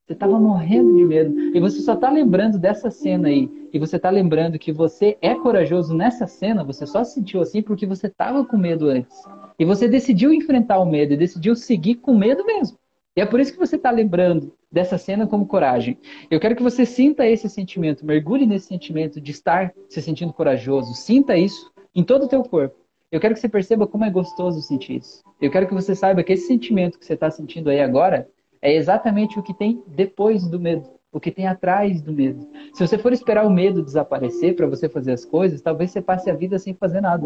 Você 0.05 0.13
estava 0.13 0.39
morrendo 0.39 0.95
de 0.95 1.03
medo. 1.03 1.39
E 1.55 1.59
você 1.59 1.81
só 1.81 1.95
está 1.95 2.11
lembrando 2.11 2.59
dessa 2.59 2.91
cena 2.91 3.27
aí. 3.27 3.49
E 3.73 3.79
você 3.79 3.95
está 3.95 4.11
lembrando 4.11 4.59
que 4.59 4.71
você 4.71 5.17
é 5.19 5.33
corajoso 5.33 5.95
nessa 5.95 6.27
cena. 6.27 6.63
Você 6.63 6.85
só 6.85 7.03
se 7.03 7.15
sentiu 7.15 7.41
assim 7.41 7.63
porque 7.63 7.87
você 7.87 8.05
estava 8.05 8.45
com 8.45 8.55
medo 8.55 8.87
antes. 8.87 9.17
E 9.57 9.65
você 9.65 9.87
decidiu 9.87 10.31
enfrentar 10.31 10.77
o 10.77 10.85
medo 10.85 11.13
e 11.13 11.17
decidiu 11.17 11.55
seguir 11.55 11.95
com 11.95 12.15
medo 12.15 12.45
mesmo. 12.45 12.77
E 13.15 13.21
é 13.21 13.25
por 13.25 13.39
isso 13.39 13.51
que 13.51 13.59
você 13.59 13.77
está 13.77 13.89
lembrando 13.89 14.53
dessa 14.71 14.99
cena 14.99 15.25
como 15.25 15.47
coragem. 15.47 15.97
Eu 16.29 16.39
quero 16.39 16.55
que 16.55 16.61
você 16.61 16.85
sinta 16.85 17.25
esse 17.25 17.49
sentimento, 17.49 18.05
mergulhe 18.05 18.45
nesse 18.45 18.67
sentimento 18.67 19.19
de 19.19 19.31
estar 19.31 19.73
se 19.89 19.99
sentindo 20.03 20.31
corajoso. 20.33 20.93
Sinta 20.93 21.35
isso 21.35 21.71
em 21.95 22.03
todo 22.03 22.25
o 22.25 22.29
teu 22.29 22.43
corpo. 22.43 22.77
Eu 23.11 23.19
quero 23.19 23.33
que 23.33 23.39
você 23.39 23.49
perceba 23.49 23.87
como 23.87 24.05
é 24.05 24.09
gostoso 24.11 24.61
sentir 24.61 24.97
isso. 24.97 25.23
Eu 25.41 25.49
quero 25.49 25.67
que 25.67 25.73
você 25.73 25.95
saiba 25.95 26.21
que 26.21 26.33
esse 26.33 26.45
sentimento 26.45 26.99
que 26.99 27.05
você 27.05 27.13
está 27.13 27.31
sentindo 27.31 27.69
aí 27.69 27.81
agora 27.81 28.29
é 28.61 28.75
exatamente 28.75 29.39
o 29.39 29.41
que 29.41 29.51
tem 29.51 29.81
depois 29.87 30.47
do 30.47 30.59
medo, 30.59 30.87
o 31.11 31.19
que 31.19 31.31
tem 31.31 31.47
atrás 31.47 32.03
do 32.03 32.13
medo. 32.13 32.47
Se 32.71 32.85
você 32.85 32.99
for 32.99 33.11
esperar 33.11 33.47
o 33.47 33.49
medo 33.49 33.81
desaparecer 33.81 34.55
para 34.55 34.67
você 34.67 34.87
fazer 34.87 35.13
as 35.13 35.25
coisas, 35.25 35.59
talvez 35.59 35.89
você 35.89 36.03
passe 36.03 36.29
a 36.29 36.35
vida 36.35 36.59
sem 36.59 36.75
fazer 36.75 37.01
nada. 37.01 37.25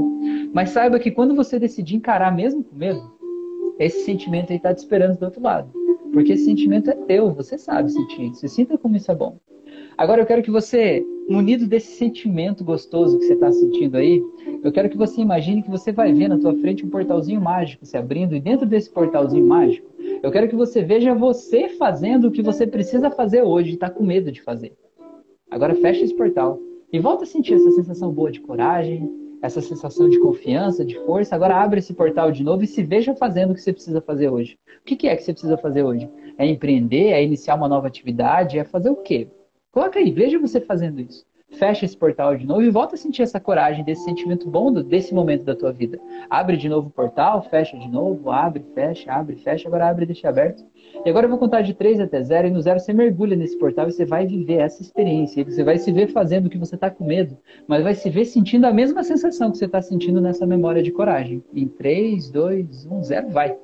Mas 0.54 0.70
saiba 0.70 0.98
que 1.00 1.12
quando 1.12 1.36
você 1.36 1.60
decidir 1.60 1.98
encarar 1.98 2.34
mesmo 2.34 2.64
com 2.64 2.76
medo, 2.78 3.02
esse 3.78 4.06
sentimento 4.06 4.52
aí 4.52 4.58
está 4.58 4.74
te 4.74 4.78
esperando 4.78 5.20
do 5.20 5.26
outro 5.26 5.42
lado. 5.42 5.70
Porque 6.14 6.32
esse 6.32 6.46
sentimento 6.46 6.92
é 6.92 6.96
teu, 6.96 7.34
você 7.34 7.58
sabe 7.58 7.92
sentir 7.92 8.32
isso. 8.32 8.48
Sinta 8.48 8.78
como 8.78 8.96
isso 8.96 9.12
é 9.12 9.16
bom. 9.16 9.38
Agora 9.98 10.22
eu 10.22 10.26
quero 10.26 10.42
que 10.42 10.50
você, 10.50 11.06
munido 11.30 11.68
desse 11.68 11.98
sentimento 11.98 12.64
gostoso 12.64 13.18
que 13.20 13.26
você 13.26 13.34
está 13.34 13.52
sentindo 13.52 13.98
aí, 13.98 14.22
eu 14.64 14.72
quero 14.72 14.90
que 14.90 14.98
você 14.98 15.22
imagine 15.22 15.62
que 15.62 15.70
você 15.70 15.92
vai 15.92 16.12
ver 16.12 16.28
na 16.28 16.38
tua 16.38 16.56
frente 16.56 16.86
um 16.86 16.90
portalzinho 16.90 17.40
mágico 17.40 17.86
se 17.86 17.96
abrindo, 17.96 18.36
e 18.36 18.40
dentro 18.40 18.66
desse 18.66 18.90
portalzinho 18.90 19.46
mágico, 19.46 19.88
eu 20.22 20.32
quero 20.32 20.48
que 20.48 20.56
você 20.56 20.82
veja 20.82 21.14
você 21.14 21.70
fazendo 21.70 22.28
o 22.28 22.32
que 22.32 22.42
você 22.42 22.66
precisa 22.66 23.12
fazer 23.12 23.44
hoje 23.44 23.72
e 23.72 23.74
está 23.74 23.90
com 23.90 24.04
medo 24.04 24.32
de 24.32 24.42
fazer. 24.42 24.74
Agora 25.50 25.76
fecha 25.76 26.04
esse 26.04 26.16
portal 26.16 26.60
e 26.92 27.00
volta 27.00 27.24
a 27.24 27.28
sentir 27.28 27.54
essa 27.54 27.72
sensação 27.72 28.12
boa 28.12 28.32
de 28.32 28.42
coragem, 28.42 29.10
essa 29.42 29.62
sensação 29.62 30.10
de 30.10 30.20
confiança, 30.20 30.86
de 30.86 30.98
força. 31.06 31.36
Agora 31.36 31.56
abre 31.58 31.80
esse 31.80 31.94
portal 31.94 32.32
de 32.32 32.44
novo 32.44 32.64
e 32.64 32.68
se 32.68 32.82
veja 32.82 33.14
fazendo 33.14 33.52
o 33.52 33.54
que 33.54 33.62
você 33.62 33.74
precisa 33.74 34.02
fazer 34.02 34.30
hoje. 34.30 34.58
O 34.82 34.84
que 34.84 35.08
é 35.08 35.16
que 35.16 35.22
você 35.22 35.34
precisa 35.34 35.58
fazer 35.58 35.84
hoje? 35.84 36.10
É 36.38 36.48
empreender? 36.48 37.10
É 37.10 37.24
iniciar 37.24 37.56
uma 37.56 37.68
nova 37.68 37.88
atividade? 37.88 38.58
É 38.58 38.64
fazer 38.64 38.90
o 38.90 38.96
quê? 38.96 39.28
Coloca 39.74 39.98
aí, 39.98 40.12
veja 40.12 40.38
você 40.38 40.62
fazendo 40.62 41.02
isso. 41.02 41.26
Fecha 41.50 41.84
esse 41.84 41.98
portal 41.98 42.36
de 42.36 42.46
novo 42.46 42.62
e 42.62 42.70
volta 42.70 42.94
a 42.94 42.98
sentir 42.98 43.24
essa 43.24 43.40
coragem, 43.40 43.84
desse 43.84 44.04
sentimento 44.04 44.48
bom 44.48 44.72
desse 44.72 45.16
momento 45.16 45.44
da 45.44 45.56
tua 45.56 45.72
vida. 45.72 46.00
Abre 46.30 46.56
de 46.58 46.70
novo 46.70 46.90
o 46.90 46.92
portal, 46.92 47.42
fecha 47.50 47.76
de 47.76 47.88
novo, 47.88 48.30
abre, 48.30 48.64
fecha, 48.76 49.12
abre, 49.12 49.36
fecha, 49.36 49.68
agora 49.68 49.90
abre 49.90 50.04
e 50.04 50.08
deixa 50.08 50.30
aberto. 50.30 50.64
E 51.04 51.10
agora 51.10 51.26
eu 51.26 51.30
vou 51.30 51.40
contar 51.40 51.62
de 51.62 51.74
3 51.74 52.00
até 52.00 52.22
0 52.22 52.50
e 52.50 52.52
no 52.52 52.62
0 52.62 52.80
você 52.80 52.94
mergulha 52.94 53.36
nesse 53.36 53.58
portal 53.58 53.88
e 53.88 53.92
você 53.92 54.06
vai 54.06 54.28
viver 54.28 54.60
essa 54.60 54.80
experiência. 54.80 55.44
Você 55.44 55.64
vai 55.64 55.80
se 55.80 55.92
ver 55.92 56.12
fazendo 56.12 56.46
o 56.46 56.50
que 56.52 56.58
você 56.60 56.76
está 56.76 56.92
com 56.92 57.04
medo, 57.04 57.36
mas 57.68 57.84
vai 57.84 57.96
se 57.96 58.12
ver 58.12 58.26
sentindo 58.26 58.66
a 58.66 58.74
mesma 58.74 59.04
sensação 59.04 59.52
que 59.52 59.58
você 59.58 59.66
está 59.66 59.82
sentindo 59.82 60.22
nessa 60.22 60.46
memória 60.46 60.84
de 60.84 60.92
coragem. 60.92 61.44
Em 61.52 61.68
3, 61.68 62.30
2, 62.30 62.86
1, 62.86 63.04
0, 63.04 63.30
vai. 63.30 63.58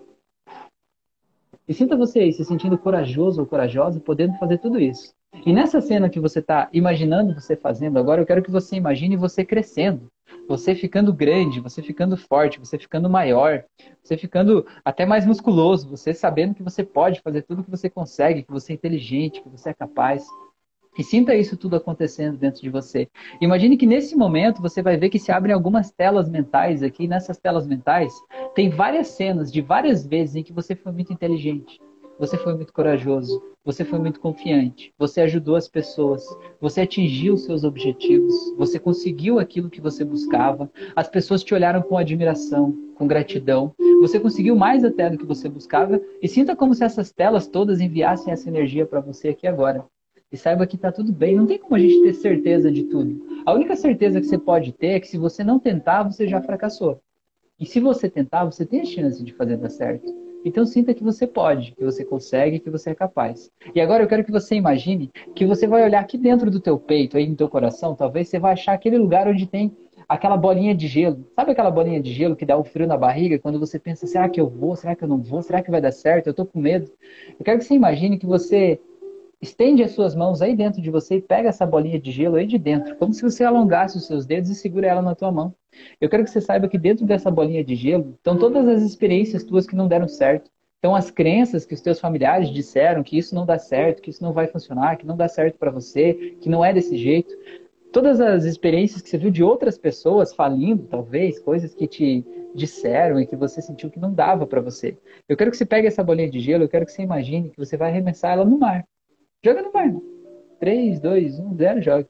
E 1.68 1.74
sinta 1.74 1.96
você 1.96 2.18
aí 2.18 2.34
se 2.34 2.44
sentindo 2.44 2.80
corajoso 2.80 3.42
ou 3.42 3.46
corajosa, 3.46 4.00
podendo 4.00 4.34
fazer 4.40 4.58
tudo 4.58 4.80
isso. 4.80 5.14
E 5.46 5.54
nessa 5.54 5.80
cena 5.80 6.10
que 6.10 6.20
você 6.20 6.40
está 6.40 6.70
imaginando 6.74 7.34
você 7.34 7.56
fazendo 7.56 7.98
agora, 7.98 8.22
eu 8.22 8.26
quero 8.26 8.42
que 8.44 8.52
você 8.52 8.76
imagine 8.76 9.16
você 9.16 9.46
crescendo. 9.46 10.10
você 10.48 10.74
ficando 10.74 11.14
grande, 11.14 11.60
você 11.60 11.82
ficando 11.82 12.18
forte, 12.18 12.60
você 12.60 12.78
ficando 12.78 13.10
maior, 13.10 13.64
você 14.04 14.18
ficando 14.18 14.66
até 14.84 15.06
mais 15.06 15.26
musculoso, 15.26 15.88
você 15.88 16.14
sabendo 16.14 16.56
que 16.56 16.64
você 16.64 16.84
pode 16.84 17.22
fazer 17.22 17.44
tudo 17.44 17.64
que 17.64 17.70
você 17.70 17.90
consegue, 17.90 18.44
que 18.44 18.52
você 18.52 18.74
é 18.74 18.76
inteligente, 18.76 19.42
que 19.42 19.50
você 19.50 19.70
é 19.70 19.74
capaz. 19.74 20.26
E 20.98 21.04
sinta 21.04 21.36
isso 21.36 21.56
tudo 21.56 21.76
acontecendo 21.76 22.36
dentro 22.38 22.62
de 22.62 22.70
você. 22.70 23.08
Imagine 23.40 23.78
que 23.78 23.86
nesse 23.86 24.16
momento 24.16 24.62
você 24.62 24.82
vai 24.82 24.98
ver 24.98 25.10
que 25.10 25.20
se 25.20 25.32
abrem 25.32 25.54
algumas 25.54 25.92
telas 25.92 26.28
mentais 26.28 26.82
aqui. 26.82 27.08
Nessas 27.08 27.38
telas 27.38 27.68
mentais 27.68 28.12
tem 28.56 28.70
várias 28.70 29.10
cenas 29.10 29.52
de 29.52 29.62
várias 29.62 30.06
vezes 30.06 30.36
em 30.36 30.44
que 30.44 30.52
você 30.52 30.76
foi 30.76 30.92
muito 30.92 31.14
inteligente, 31.14 31.80
você 32.20 32.38
foi 32.38 32.54
muito 32.54 32.74
corajoso, 32.74 33.42
você 33.64 33.86
foi 33.86 33.98
muito 33.98 34.20
confiante, 34.20 34.94
você 34.98 35.22
ajudou 35.22 35.56
as 35.56 35.70
pessoas, 35.70 36.22
você 36.60 36.82
atingiu 36.82 37.38
seus 37.38 37.64
objetivos, 37.64 38.36
você 38.58 38.78
conseguiu 38.78 39.40
aquilo 39.40 39.70
que 39.70 39.80
você 39.80 40.04
buscava, 40.04 40.70
as 40.96 41.08
pessoas 41.08 41.44
te 41.44 41.54
olharam 41.54 41.82
com 41.82 41.98
admiração, 41.98 42.78
com 42.96 43.08
gratidão, 43.08 43.74
você 44.02 44.20
conseguiu 44.20 44.56
mais 44.56 44.84
até 44.84 45.10
do 45.10 45.18
que 45.18 45.26
você 45.26 45.48
buscava 45.48 46.02
e 46.22 46.28
sinta 46.28 46.56
como 46.56 46.76
se 46.76 46.84
essas 46.84 47.10
telas 47.12 47.48
todas 47.48 47.80
enviassem 47.80 48.34
essa 48.34 48.50
energia 48.50 48.86
para 48.86 49.00
você 49.00 49.30
aqui 49.30 49.48
agora. 49.48 49.86
E 50.32 50.38
saiba 50.38 50.68
que 50.68 50.76
está 50.76 50.92
tudo 50.92 51.12
bem. 51.12 51.36
Não 51.36 51.48
tem 51.48 51.58
como 51.58 51.76
a 51.76 51.80
gente 51.80 52.04
ter 52.04 52.14
certeza 52.14 52.72
de 52.72 52.84
tudo. 52.84 53.20
A 53.46 53.54
única 53.54 53.76
certeza 53.76 54.22
que 54.22 54.28
você 54.28 54.38
pode 54.38 54.72
ter 54.74 54.90
é 54.90 55.00
que 55.00 55.08
se 55.08 55.18
você 55.18 55.44
não 55.44 55.58
tentar, 55.58 56.04
você 56.04 56.28
já 56.28 56.40
fracassou. 56.40 57.02
E 57.60 57.66
se 57.66 57.80
você 57.80 58.08
tentar, 58.08 58.46
você 58.46 58.64
tem 58.64 58.82
a 58.82 58.86
chance 58.86 59.24
de 59.24 59.34
fazer 59.34 59.58
dar 59.58 59.70
certo. 59.70 60.29
Então 60.44 60.66
sinta 60.66 60.94
que 60.94 61.04
você 61.04 61.28
pode, 61.28 61.74
que 61.74 61.84
você 61.84 62.06
consegue, 62.06 62.60
que 62.60 62.70
você 62.70 62.92
é 62.92 62.96
capaz. 62.96 63.52
E 63.76 63.82
agora 63.82 64.04
eu 64.04 64.08
quero 64.08 64.24
que 64.24 64.32
você 64.32 64.56
imagine 64.56 65.12
que 65.36 65.46
você 65.46 65.68
vai 65.68 65.84
olhar 65.84 66.00
aqui 66.00 66.18
dentro 66.18 66.50
do 66.50 66.60
teu 66.60 66.80
peito, 66.80 67.18
aí 67.18 67.28
no 67.28 67.36
teu 67.36 67.50
coração, 67.50 67.96
talvez 67.96 68.30
você 68.30 68.40
vai 68.40 68.54
achar 68.54 68.74
aquele 68.74 68.98
lugar 68.98 69.28
onde 69.28 69.46
tem 69.46 69.76
aquela 70.08 70.38
bolinha 70.38 70.74
de 70.74 70.88
gelo. 70.88 71.26
Sabe 71.36 71.52
aquela 71.52 71.70
bolinha 71.70 72.02
de 72.02 72.12
gelo 72.14 72.36
que 72.36 72.46
dá 72.46 72.58
um 72.58 72.64
frio 72.64 72.88
na 72.88 72.98
barriga 72.98 73.38
quando 73.38 73.60
você 73.60 73.78
pensa, 73.78 74.08
será 74.08 74.28
que 74.30 74.40
eu 74.40 74.50
vou? 74.50 74.76
Será 74.76 74.96
que 74.96 75.04
eu 75.04 75.08
não 75.08 75.22
vou? 75.22 75.42
Será 75.42 75.62
que 75.62 75.70
vai 75.70 75.82
dar 75.82 75.92
certo? 75.92 76.28
Eu 76.28 76.34
tô 76.34 76.46
com 76.46 76.60
medo. 76.60 76.90
Eu 77.38 77.46
quero 77.46 77.60
que 77.60 77.66
você 77.66 77.76
imagine 77.76 78.18
que 78.18 78.26
você 78.26 78.80
estende 79.42 79.84
as 79.84 79.92
suas 79.92 80.16
mãos 80.16 80.42
aí 80.42 80.56
dentro 80.56 80.82
de 80.82 80.90
você 80.90 81.16
e 81.16 81.22
pega 81.22 81.50
essa 81.50 81.66
bolinha 81.66 82.00
de 82.00 82.12
gelo 82.12 82.36
aí 82.36 82.46
de 82.46 82.58
dentro, 82.58 82.96
como 82.96 83.14
se 83.14 83.22
você 83.22 83.44
alongasse 83.44 83.98
os 83.98 84.06
seus 84.06 84.26
dedos 84.26 84.50
e 84.50 84.56
segura 84.56 84.88
ela 84.88 85.02
na 85.02 85.16
tua 85.16 85.32
mão. 85.32 85.54
Eu 86.00 86.10
quero 86.10 86.24
que 86.24 86.30
você 86.30 86.42
saiba 86.42 86.68
que 86.68 86.78
dentro 86.78 87.06
dessa 87.06 87.30
bolinha 87.30 87.64
de 87.64 87.76
gelo 87.76 88.16
estão 88.18 88.38
todas 88.38 88.68
as 88.68 88.82
experiências 88.82 89.44
tuas 89.44 89.68
que 89.68 89.76
não 89.76 89.88
deram 89.88 90.08
certo. 90.08 90.50
Então, 90.80 90.96
as 90.96 91.12
crenças 91.12 91.66
que 91.66 91.74
os 91.74 91.82
teus 91.82 92.00
familiares 92.00 92.50
disseram 92.50 93.04
que 93.04 93.18
isso 93.18 93.36
não 93.36 93.46
dá 93.46 93.60
certo, 93.60 94.02
que 94.02 94.10
isso 94.10 94.24
não 94.24 94.32
vai 94.32 94.48
funcionar, 94.48 94.96
que 94.96 95.06
não 95.06 95.18
dá 95.18 95.28
certo 95.28 95.58
para 95.58 95.70
você, 95.70 96.38
que 96.40 96.48
não 96.48 96.64
é 96.64 96.72
desse 96.72 96.98
jeito. 96.98 97.36
Todas 97.92 98.22
as 98.22 98.46
experiências 98.46 99.02
que 99.02 99.10
você 99.10 99.18
viu 99.18 99.30
de 99.30 99.44
outras 99.44 99.78
pessoas 99.78 100.34
falindo, 100.34 100.88
talvez, 100.88 101.38
coisas 101.40 101.76
que 101.76 101.86
te 101.86 102.26
disseram 102.56 103.20
e 103.20 103.28
que 103.28 103.36
você 103.36 103.62
sentiu 103.62 103.90
que 103.90 104.00
não 104.00 104.14
dava 104.14 104.48
para 104.48 104.62
você. 104.62 104.98
Eu 105.28 105.36
quero 105.36 105.52
que 105.52 105.58
você 105.58 105.66
pegue 105.66 105.88
essa 105.88 106.04
bolinha 106.04 106.30
de 106.30 106.40
gelo, 106.40 106.64
eu 106.64 106.70
quero 106.70 106.86
que 106.86 106.94
você 106.94 107.02
imagine 107.02 107.50
que 107.50 107.58
você 107.58 107.76
vai 107.76 107.90
arremessar 107.90 108.34
ela 108.34 108.46
no 108.46 108.58
mar. 108.58 108.86
Joga 109.44 109.62
no 109.62 109.74
mar. 109.74 109.92
3, 110.60 111.00
2, 111.00 111.40
1, 111.40 111.56
0, 111.56 111.82
joga. 111.82 112.10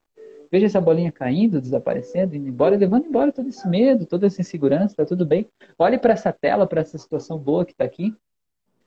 Veja 0.52 0.66
essa 0.66 0.82
bolinha 0.82 1.12
caindo, 1.12 1.62
desaparecendo, 1.62 2.36
indo 2.36 2.48
embora, 2.48 2.76
levando 2.76 3.06
embora 3.06 3.32
todo 3.32 3.50
esse 3.50 3.68
medo, 3.68 4.06
toda 4.06 4.28
essa 4.28 4.42
insegurança, 4.42 4.96
tá 4.96 5.06
tudo 5.06 5.26
bem. 5.26 5.48
Olhe 5.78 5.98
para 5.98 6.14
essa 6.14 6.34
tela, 6.34 6.66
para 6.66 6.82
essa 6.82 6.98
situação 6.98 7.38
boa 7.38 7.66
que 7.66 7.72
está 7.72 7.84
aqui. 7.84 8.16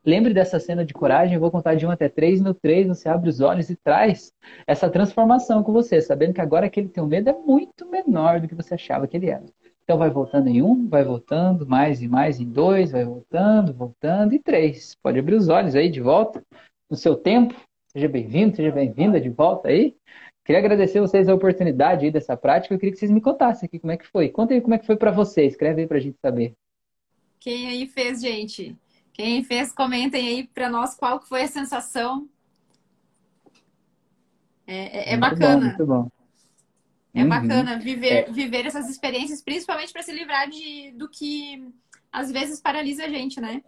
Lembre 0.05 0.35
dessa 0.35 0.59
cena 0.59 0.85
de 0.85 0.93
coragem, 0.93 1.35
eu 1.35 1.41
vou 1.41 1.51
contar 1.51 1.77
de 1.77 1.87
1 1.87 1.91
até 1.93 2.09
3. 2.09 2.41
No 2.41 2.53
3, 2.53 2.89
você 2.89 3.09
abre 3.09 3.29
os 3.29 3.41
olhos 3.41 3.71
e 3.71 3.77
traz 3.77 4.33
essa 4.67 4.91
transformação 4.91 5.63
com 5.63 5.73
você, 5.73 6.01
sabendo 6.01 6.35
que 6.35 6.41
agora 6.41 6.67
aquele 6.67 6.89
teu 6.89 7.07
medo 7.07 7.31
é 7.31 7.33
muito 7.33 7.89
menor 7.89 8.41
do 8.41 8.49
que 8.49 8.55
você 8.55 8.75
achava 8.75 9.07
que 9.07 9.17
ele 9.17 9.31
era. 9.31 9.45
Então 9.85 9.99
vai 9.99 10.11
voltando 10.11 10.49
em 10.49 10.61
um, 10.61 10.89
vai 10.89 11.05
voltando, 11.05 11.67
mais 11.67 12.03
e 12.03 12.09
mais 12.09 12.41
em 12.41 12.49
dois, 12.49 12.91
vai 12.91 13.05
voltando, 13.05 13.73
voltando, 13.73 14.35
e 14.35 14.41
três. 14.41 14.97
Pode 15.01 15.21
abrir 15.21 15.37
os 15.37 15.49
olhos 15.49 15.77
aí 15.77 15.89
de 15.89 16.01
volta, 16.01 16.43
no 16.91 16.97
seu 16.97 17.15
tempo. 17.15 17.55
Seja 17.89 18.09
bem-vindo, 18.09 18.57
seja 18.57 18.73
bem-vinda 18.73 19.21
de 19.21 19.29
volta 19.29 19.69
aí. 19.69 19.95
Queria 20.45 20.59
agradecer 20.59 21.01
vocês 21.01 21.29
a 21.29 21.35
oportunidade 21.35 22.05
aí 22.05 22.11
dessa 22.11 22.37
prática. 22.37 22.75
Eu 22.75 22.79
queria 22.79 22.93
que 22.93 22.99
vocês 22.99 23.11
me 23.11 23.21
contassem 23.21 23.67
aqui 23.67 23.79
como 23.79 23.93
é 23.93 23.97
que 23.97 24.07
foi. 24.07 24.29
Conta 24.29 24.55
aí 24.55 24.61
como 24.61 24.75
é 24.75 24.79
que 24.79 24.87
foi 24.87 24.97
para 24.97 25.13
vocês. 25.13 25.53
Escreve 25.53 25.83
aí 25.83 25.87
para 25.87 25.99
a 25.99 26.01
gente 26.01 26.19
saber. 26.21 26.55
Quem 27.39 27.69
aí 27.69 27.87
fez, 27.87 28.21
gente? 28.21 28.77
Quem 29.13 29.45
fez, 29.45 29.73
comentem 29.73 30.27
aí 30.27 30.47
para 30.47 30.69
nós 30.69 30.97
qual 30.97 31.21
foi 31.21 31.43
a 31.43 31.49
sensação. 31.49 32.29
É, 34.67 35.11
é, 35.11 35.15
é 35.15 35.17
bacana. 35.17 35.57
Bom, 35.57 35.67
muito 35.67 35.87
bom. 35.87 36.09
É 37.15 37.23
uhum. 37.23 37.29
bacana 37.29 37.79
viver, 37.79 38.29
é. 38.29 38.33
viver 38.33 38.67
essas 38.67 38.89
experiências, 38.89 39.43
principalmente 39.43 39.93
para 39.93 40.03
se 40.03 40.13
livrar 40.13 40.49
de, 40.49 40.93
do 40.93 41.09
que 41.09 41.63
às 42.11 42.33
vezes 42.33 42.61
paralisa 42.61 43.05
a 43.05 43.09
gente, 43.09 43.41
né? 43.41 43.63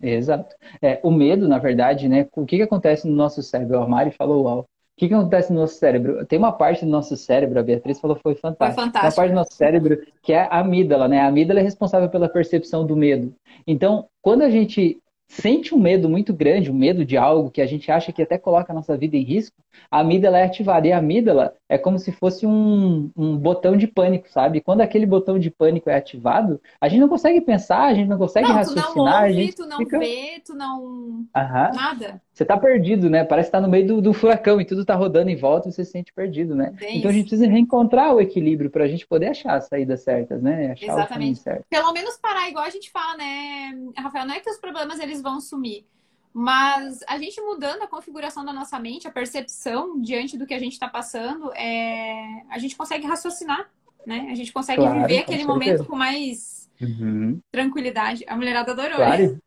Exato. 0.00 0.54
É, 0.80 1.00
o 1.02 1.10
medo, 1.10 1.48
na 1.48 1.58
verdade, 1.58 2.08
né? 2.08 2.28
O 2.32 2.46
que, 2.46 2.58
que 2.58 2.62
acontece 2.62 3.08
no 3.08 3.14
nosso 3.14 3.42
cérebro? 3.42 3.78
O 3.78 3.82
Armário 3.82 4.12
falou 4.12 4.46
algo 4.46 4.68
que, 5.00 5.08
que 5.08 5.14
acontece 5.14 5.50
no 5.50 5.60
nosso 5.60 5.76
cérebro? 5.76 6.26
Tem 6.26 6.38
uma 6.38 6.52
parte 6.52 6.84
do 6.84 6.90
nosso 6.90 7.16
cérebro, 7.16 7.58
a 7.58 7.62
Beatriz 7.62 7.98
falou 7.98 8.18
foi 8.22 8.34
fantástico. 8.34 8.74
Foi 8.74 8.84
fantástico. 8.84 9.06
Uma 9.06 9.16
parte 9.16 9.30
do 9.30 9.34
nosso 9.34 9.54
cérebro 9.54 9.98
que 10.22 10.34
é 10.34 10.42
a 10.42 10.60
amígdala, 10.60 11.08
né? 11.08 11.20
A 11.20 11.26
amígdala 11.26 11.60
é 11.60 11.62
responsável 11.62 12.10
pela 12.10 12.28
percepção 12.28 12.86
do 12.86 12.94
medo. 12.94 13.34
Então, 13.66 14.08
quando 14.20 14.42
a 14.42 14.50
gente 14.50 15.00
sente 15.26 15.74
um 15.74 15.78
medo 15.78 16.06
muito 16.06 16.34
grande, 16.34 16.70
um 16.70 16.74
medo 16.74 17.02
de 17.02 17.16
algo 17.16 17.50
que 17.50 17.62
a 17.62 17.66
gente 17.66 17.90
acha 17.90 18.12
que 18.12 18.20
até 18.20 18.36
coloca 18.36 18.72
a 18.72 18.74
nossa 18.74 18.94
vida 18.94 19.16
em 19.16 19.22
risco, 19.22 19.56
a 19.90 20.00
amígdala 20.00 20.38
é 20.38 20.44
ativada. 20.44 20.86
E 20.86 20.92
a 20.92 20.98
amígdala 20.98 21.54
é 21.66 21.78
como 21.78 21.98
se 21.98 22.12
fosse 22.12 22.46
um, 22.46 23.10
um 23.16 23.38
botão 23.38 23.76
de 23.76 23.86
pânico, 23.86 24.28
sabe? 24.28 24.60
Quando 24.60 24.82
aquele 24.82 25.06
botão 25.06 25.38
de 25.38 25.50
pânico 25.50 25.88
é 25.88 25.94
ativado, 25.94 26.60
a 26.78 26.88
gente 26.90 27.00
não 27.00 27.08
consegue 27.08 27.40
pensar, 27.40 27.84
a 27.84 27.94
gente 27.94 28.08
não 28.08 28.18
consegue 28.18 28.48
não, 28.48 28.54
raciocinar. 28.54 28.92
Tu 28.92 28.96
não 28.96 29.04
ouve, 29.04 29.16
a 29.16 29.32
gente 29.32 29.56
tu 29.56 29.66
não 29.66 29.78
fica... 29.78 29.98
vê, 29.98 30.42
tu 30.44 30.54
não... 30.54 31.24
Aham. 31.34 31.70
Nada. 31.74 32.20
Você 32.32 32.44
tá 32.44 32.56
perdido, 32.56 33.10
né? 33.10 33.24
Parece 33.24 33.48
que 33.48 33.52
tá 33.52 33.60
no 33.60 33.68
meio 33.68 33.86
do, 33.86 34.00
do 34.00 34.12
furacão 34.12 34.60
e 34.60 34.64
tudo 34.64 34.84
tá 34.84 34.94
rodando 34.94 35.30
em 35.30 35.36
volta 35.36 35.68
e 35.68 35.72
você 35.72 35.84
se 35.84 35.90
sente 35.90 36.12
perdido, 36.12 36.54
né? 36.54 36.72
Bem 36.78 36.98
então 36.98 37.10
a 37.10 37.12
gente 37.12 37.28
precisa 37.28 37.46
reencontrar 37.46 38.14
o 38.14 38.20
equilíbrio 38.20 38.70
para 38.70 38.84
a 38.84 38.88
gente 38.88 39.06
poder 39.06 39.28
achar 39.28 39.56
as 39.56 39.66
saídas 39.66 40.02
certas, 40.02 40.40
né? 40.40 40.72
Achar 40.72 40.92
Exatamente. 40.92 41.40
Certo. 41.40 41.64
Pelo 41.68 41.92
menos 41.92 42.16
parar, 42.16 42.48
igual 42.48 42.64
a 42.64 42.70
gente 42.70 42.90
fala, 42.90 43.16
né, 43.16 43.72
Rafael? 43.96 44.26
Não 44.26 44.34
é 44.34 44.40
que 44.40 44.48
os 44.48 44.58
problemas 44.58 45.00
eles 45.00 45.20
vão 45.20 45.40
sumir. 45.40 45.84
Mas 46.32 47.00
a 47.08 47.18
gente 47.18 47.40
mudando 47.40 47.82
a 47.82 47.88
configuração 47.88 48.44
da 48.44 48.52
nossa 48.52 48.78
mente, 48.78 49.08
a 49.08 49.10
percepção 49.10 50.00
diante 50.00 50.38
do 50.38 50.46
que 50.46 50.54
a 50.54 50.58
gente 50.60 50.72
está 50.72 50.88
passando, 50.88 51.52
é... 51.54 52.42
a 52.48 52.58
gente 52.58 52.76
consegue 52.76 53.06
raciocinar, 53.06 53.68
né? 54.06 54.28
A 54.30 54.34
gente 54.36 54.52
consegue 54.52 54.80
claro, 54.80 55.00
viver 55.00 55.18
aquele 55.18 55.44
momento 55.44 55.84
com 55.84 55.96
mais 55.96 56.70
uhum. 56.80 57.40
tranquilidade. 57.50 58.24
A 58.28 58.36
mulherada 58.36 58.70
adorou. 58.70 58.96
Claro. 58.96 59.38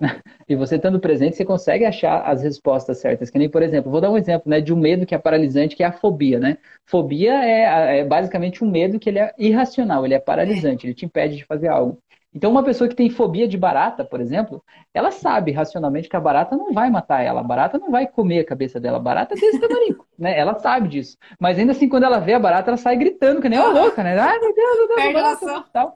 E 0.48 0.54
você 0.54 0.76
estando 0.76 1.00
presente, 1.00 1.36
você 1.36 1.44
consegue 1.44 1.84
achar 1.84 2.20
as 2.22 2.42
respostas 2.42 2.98
certas. 2.98 3.30
Que 3.30 3.38
nem, 3.38 3.48
por 3.48 3.62
exemplo, 3.62 3.90
vou 3.90 4.00
dar 4.00 4.10
um 4.10 4.16
exemplo 4.16 4.48
né, 4.48 4.60
de 4.60 4.72
um 4.72 4.76
medo 4.76 5.04
que 5.04 5.14
é 5.14 5.18
paralisante, 5.18 5.74
que 5.74 5.82
é 5.82 5.86
a 5.86 5.92
fobia, 5.92 6.38
né? 6.38 6.58
Fobia 6.84 7.32
é, 7.44 7.98
é 7.98 8.04
basicamente 8.04 8.62
um 8.62 8.70
medo 8.70 8.98
que 8.98 9.08
ele 9.08 9.18
é 9.18 9.34
irracional, 9.36 10.04
ele 10.04 10.14
é 10.14 10.20
paralisante, 10.20 10.86
ele 10.86 10.94
te 10.94 11.04
impede 11.04 11.36
de 11.36 11.44
fazer 11.44 11.66
algo. 11.66 11.98
Então, 12.36 12.50
uma 12.50 12.62
pessoa 12.62 12.86
que 12.86 12.94
tem 12.94 13.08
fobia 13.08 13.48
de 13.48 13.56
barata, 13.56 14.04
por 14.04 14.20
exemplo, 14.20 14.62
ela 14.92 15.10
sabe 15.10 15.52
racionalmente 15.52 16.06
que 16.06 16.16
a 16.16 16.20
barata 16.20 16.54
não 16.54 16.70
vai 16.70 16.90
matar 16.90 17.22
ela, 17.22 17.40
a 17.40 17.42
barata 17.42 17.78
não 17.78 17.90
vai 17.90 18.06
comer 18.06 18.40
a 18.40 18.44
cabeça 18.44 18.78
dela, 18.78 18.98
a 18.98 19.00
barata 19.00 19.34
é 19.34 19.38
desse 19.38 19.58
tamanho, 19.58 20.04
né? 20.18 20.38
Ela 20.38 20.54
sabe 20.58 20.86
disso. 20.86 21.16
Mas 21.40 21.58
ainda 21.58 21.72
assim, 21.72 21.88
quando 21.88 22.02
ela 22.02 22.18
vê 22.18 22.34
a 22.34 22.38
barata, 22.38 22.68
ela 22.68 22.76
sai 22.76 22.94
gritando, 22.94 23.40
que 23.40 23.48
nem 23.48 23.58
uma 23.58 23.70
louca, 23.70 24.02
né? 24.04 24.18
Ai, 24.18 24.38
meu 24.38 24.54
Deus, 24.54 24.78
meu 24.78 24.88
Deus, 24.88 25.12
barata, 25.14 25.64
tal. 25.72 25.94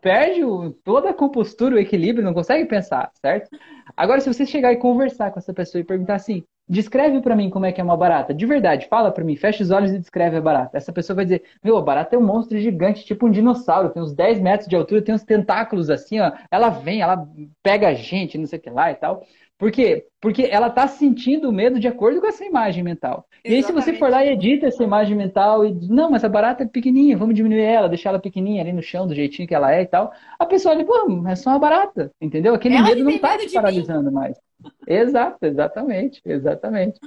Perde 0.00 0.44
o, 0.44 0.70
toda 0.84 1.10
a 1.10 1.14
compostura, 1.14 1.76
o 1.76 1.78
equilíbrio, 1.78 2.24
não 2.24 2.34
consegue 2.34 2.66
pensar, 2.66 3.10
certo? 3.14 3.48
Agora, 3.96 4.20
se 4.20 4.32
você 4.32 4.44
chegar 4.44 4.72
e 4.72 4.76
conversar 4.76 5.30
com 5.30 5.38
essa 5.38 5.54
pessoa 5.54 5.80
e 5.80 5.84
perguntar 5.84 6.16
assim, 6.16 6.44
Descreve 6.68 7.22
para 7.22 7.34
mim 7.34 7.48
como 7.48 7.64
é 7.64 7.72
que 7.72 7.80
é 7.80 7.84
uma 7.84 7.96
barata. 7.96 8.34
De 8.34 8.44
verdade, 8.44 8.88
fala 8.88 9.10
para 9.10 9.24
mim, 9.24 9.34
fecha 9.36 9.62
os 9.62 9.70
olhos 9.70 9.90
e 9.90 9.98
descreve 9.98 10.36
a 10.36 10.40
barata. 10.40 10.76
Essa 10.76 10.92
pessoa 10.92 11.16
vai 11.16 11.24
dizer: 11.24 11.42
Meu, 11.64 11.78
a 11.78 11.82
barata 11.82 12.14
é 12.14 12.18
um 12.18 12.22
monstro 12.22 12.58
gigante, 12.58 13.06
tipo 13.06 13.26
um 13.26 13.30
dinossauro, 13.30 13.88
tem 13.88 14.02
uns 14.02 14.12
10 14.12 14.38
metros 14.40 14.68
de 14.68 14.76
altura, 14.76 15.00
tem 15.00 15.14
uns 15.14 15.24
tentáculos 15.24 15.88
assim, 15.88 16.20
ó. 16.20 16.30
Ela 16.50 16.68
vem, 16.68 17.00
ela 17.00 17.26
pega 17.62 17.88
a 17.88 17.94
gente, 17.94 18.36
não 18.36 18.46
sei 18.46 18.58
o 18.58 18.62
que 18.62 18.68
lá 18.68 18.90
e 18.90 18.96
tal. 18.96 19.24
Por 19.58 19.72
quê? 19.72 20.06
Porque 20.20 20.44
ela 20.44 20.68
está 20.68 20.86
sentindo 20.86 21.48
o 21.48 21.52
medo 21.52 21.80
de 21.80 21.88
acordo 21.88 22.20
com 22.20 22.28
essa 22.28 22.44
imagem 22.44 22.84
mental. 22.84 23.26
Exatamente. 23.44 23.52
E 23.52 23.54
aí, 23.56 23.62
se 23.64 23.72
você 23.72 23.98
for 23.98 24.08
lá 24.08 24.24
e 24.24 24.30
edita 24.30 24.68
essa 24.68 24.84
imagem 24.84 25.16
mental 25.16 25.66
e 25.66 25.74
diz, 25.74 25.88
não, 25.88 26.08
mas 26.08 26.24
a 26.24 26.28
barata 26.28 26.62
é 26.62 26.66
pequenininha, 26.66 27.16
vamos 27.16 27.34
diminuir 27.34 27.62
ela, 27.62 27.88
deixar 27.88 28.10
ela 28.10 28.20
pequenininha 28.20 28.62
ali 28.62 28.72
no 28.72 28.82
chão, 28.82 29.08
do 29.08 29.16
jeitinho 29.16 29.48
que 29.48 29.54
ela 29.54 29.74
é 29.74 29.82
e 29.82 29.86
tal, 29.86 30.12
a 30.38 30.46
pessoa 30.46 30.76
olha, 30.76 30.84
pô, 30.84 31.26
é 31.26 31.34
só 31.34 31.50
uma 31.50 31.58
barata, 31.58 32.12
entendeu? 32.20 32.54
Aquele 32.54 32.76
ela 32.76 32.86
medo 32.86 33.02
não 33.02 33.10
está 33.10 33.36
te 33.36 33.50
paralisando 33.50 34.10
mim. 34.10 34.14
mais. 34.14 34.38
Exato, 34.86 35.44
exatamente, 35.44 36.22
exatamente. 36.24 37.00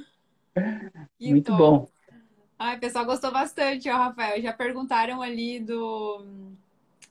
Então, 0.53 1.31
Muito 1.31 1.55
bom. 1.55 1.87
Ai, 2.59 2.77
pessoal 2.77 3.05
gostou 3.05 3.31
bastante, 3.31 3.89
ó, 3.89 3.95
Rafael. 3.95 4.41
Já 4.41 4.51
perguntaram 4.51 5.21
ali 5.21 5.59
do, 5.59 6.25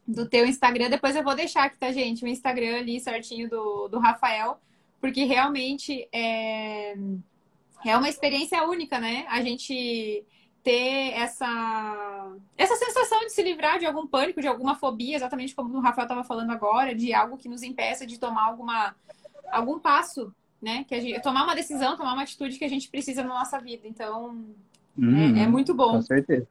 do 0.06 0.28
teu 0.28 0.44
Instagram. 0.46 0.90
Depois 0.90 1.16
eu 1.16 1.24
vou 1.24 1.34
deixar 1.34 1.64
aqui, 1.64 1.78
tá, 1.78 1.90
gente? 1.90 2.24
O 2.24 2.28
Instagram 2.28 2.76
ali 2.76 3.00
certinho 3.00 3.48
do, 3.48 3.88
do 3.88 3.98
Rafael 3.98 4.58
porque 5.00 5.24
realmente 5.24 6.08
é, 6.12 6.94
é 7.84 7.96
uma 7.96 8.08
experiência 8.08 8.62
única, 8.64 8.98
né? 9.00 9.26
A 9.28 9.42
gente 9.42 10.24
ter 10.62 11.12
essa, 11.14 12.32
essa 12.56 12.76
sensação 12.76 13.20
de 13.20 13.32
se 13.32 13.42
livrar 13.42 13.78
de 13.78 13.86
algum 13.86 14.06
pânico, 14.06 14.40
de 14.40 14.46
alguma 14.46 14.74
fobia, 14.74 15.16
exatamente 15.16 15.54
como 15.54 15.78
o 15.78 15.80
Rafael 15.80 16.04
estava 16.04 16.22
falando 16.22 16.50
agora, 16.50 16.94
de 16.94 17.14
algo 17.14 17.38
que 17.38 17.48
nos 17.48 17.62
impeça 17.62 18.06
de 18.06 18.18
tomar 18.18 18.46
alguma, 18.46 18.94
algum 19.50 19.78
passo, 19.78 20.34
né? 20.60 20.84
Que 20.86 20.94
a 20.94 21.00
gente, 21.00 21.22
tomar 21.22 21.44
uma 21.44 21.54
decisão, 21.54 21.96
tomar 21.96 22.12
uma 22.12 22.22
atitude 22.22 22.58
que 22.58 22.64
a 22.64 22.68
gente 22.68 22.90
precisa 22.90 23.22
na 23.22 23.30
nossa 23.30 23.58
vida. 23.58 23.88
Então, 23.88 24.36
hum, 24.98 25.36
é, 25.38 25.44
é, 25.44 25.46
muito 25.46 25.74
bom. 25.74 25.92
Com 25.92 26.02
certeza. 26.02 26.46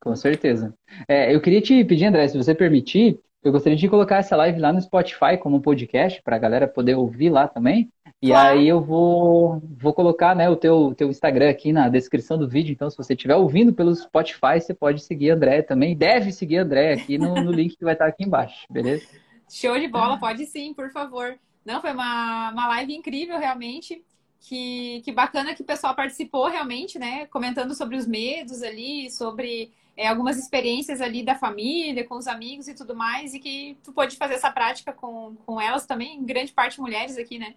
Com 0.00 0.14
certeza. 0.14 0.74
É, 1.08 1.34
eu 1.34 1.40
queria 1.40 1.60
te 1.60 1.84
pedir, 1.84 2.06
André, 2.06 2.28
se 2.28 2.38
você 2.38 2.54
permitir, 2.54 3.18
eu 3.46 3.52
gostaria 3.52 3.78
de 3.78 3.88
colocar 3.88 4.16
essa 4.16 4.34
live 4.34 4.58
lá 4.58 4.72
no 4.72 4.80
Spotify 4.80 5.38
como 5.40 5.60
podcast 5.60 6.20
para 6.20 6.34
a 6.34 6.38
galera 6.38 6.66
poder 6.66 6.96
ouvir 6.96 7.30
lá 7.30 7.46
também. 7.46 7.92
E 8.20 8.28
claro. 8.28 8.58
aí 8.58 8.66
eu 8.66 8.80
vou, 8.80 9.62
vou 9.78 9.92
colocar 9.92 10.34
né, 10.34 10.50
o 10.50 10.56
teu, 10.56 10.92
teu 10.96 11.08
Instagram 11.08 11.48
aqui 11.48 11.72
na 11.72 11.88
descrição 11.88 12.36
do 12.36 12.48
vídeo. 12.48 12.72
Então, 12.72 12.90
se 12.90 12.96
você 12.96 13.12
estiver 13.12 13.36
ouvindo 13.36 13.72
pelo 13.72 13.94
Spotify, 13.94 14.60
você 14.60 14.74
pode 14.74 15.00
seguir 15.00 15.30
a 15.30 15.34
André 15.34 15.62
também. 15.62 15.96
Deve 15.96 16.32
seguir 16.32 16.58
a 16.58 16.62
André 16.62 16.94
aqui 16.94 17.18
no, 17.18 17.36
no 17.36 17.52
link 17.52 17.76
que 17.76 17.84
vai 17.84 17.92
estar 17.92 18.06
aqui 18.06 18.24
embaixo, 18.24 18.66
beleza? 18.68 19.06
Show 19.48 19.78
de 19.78 19.86
bola, 19.86 20.18
pode 20.18 20.44
sim, 20.46 20.74
por 20.74 20.90
favor. 20.90 21.38
Não, 21.64 21.80
foi 21.80 21.92
uma, 21.92 22.50
uma 22.50 22.66
live 22.68 22.96
incrível, 22.96 23.38
realmente. 23.38 24.02
Que, 24.40 25.02
que 25.04 25.12
bacana 25.12 25.54
que 25.54 25.62
o 25.62 25.66
pessoal 25.66 25.94
participou 25.94 26.48
realmente, 26.48 26.98
né? 26.98 27.26
Comentando 27.26 27.74
sobre 27.74 27.96
os 27.96 28.08
medos 28.08 28.62
ali, 28.62 29.08
sobre 29.08 29.72
é, 29.96 30.08
algumas 30.08 30.36
experiências 30.36 31.00
ali 31.00 31.24
da 31.24 31.34
família, 31.34 32.06
com 32.06 32.16
os 32.16 32.26
amigos 32.26 32.68
e 32.68 32.74
tudo 32.74 32.94
mais, 32.94 33.32
e 33.32 33.40
que 33.40 33.78
tu 33.82 33.92
pode 33.92 34.16
fazer 34.16 34.34
essa 34.34 34.50
prática 34.50 34.92
com, 34.92 35.34
com 35.46 35.60
elas 35.60 35.86
também, 35.86 36.22
grande 36.24 36.52
parte 36.52 36.80
mulheres 36.80 37.16
aqui, 37.16 37.38
né? 37.38 37.54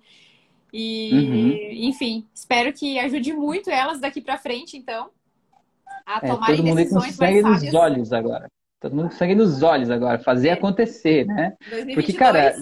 E, 0.71 1.11
uhum. 1.11 1.89
enfim, 1.89 2.25
espero 2.33 2.71
que 2.71 2.97
ajude 2.99 3.33
muito 3.33 3.69
elas 3.69 3.99
daqui 3.99 4.21
para 4.21 4.37
frente, 4.37 4.77
então, 4.77 5.09
a 6.05 6.19
é, 6.23 6.29
todo 6.29 6.63
mundo 6.63 6.89
com 6.89 7.01
sangue 7.01 7.41
nos 7.41 7.73
olhos 7.73 8.13
agora. 8.13 8.47
Todo 8.79 8.95
mundo 8.95 9.09
com 9.09 9.15
sangue 9.15 9.35
nos 9.35 9.61
olhos 9.61 9.89
agora, 9.89 10.19
fazer 10.19 10.49
é. 10.49 10.53
acontecer, 10.53 11.25
né? 11.25 11.57
2022. 11.69 11.95
Porque, 11.95 12.13
cara, 12.13 12.55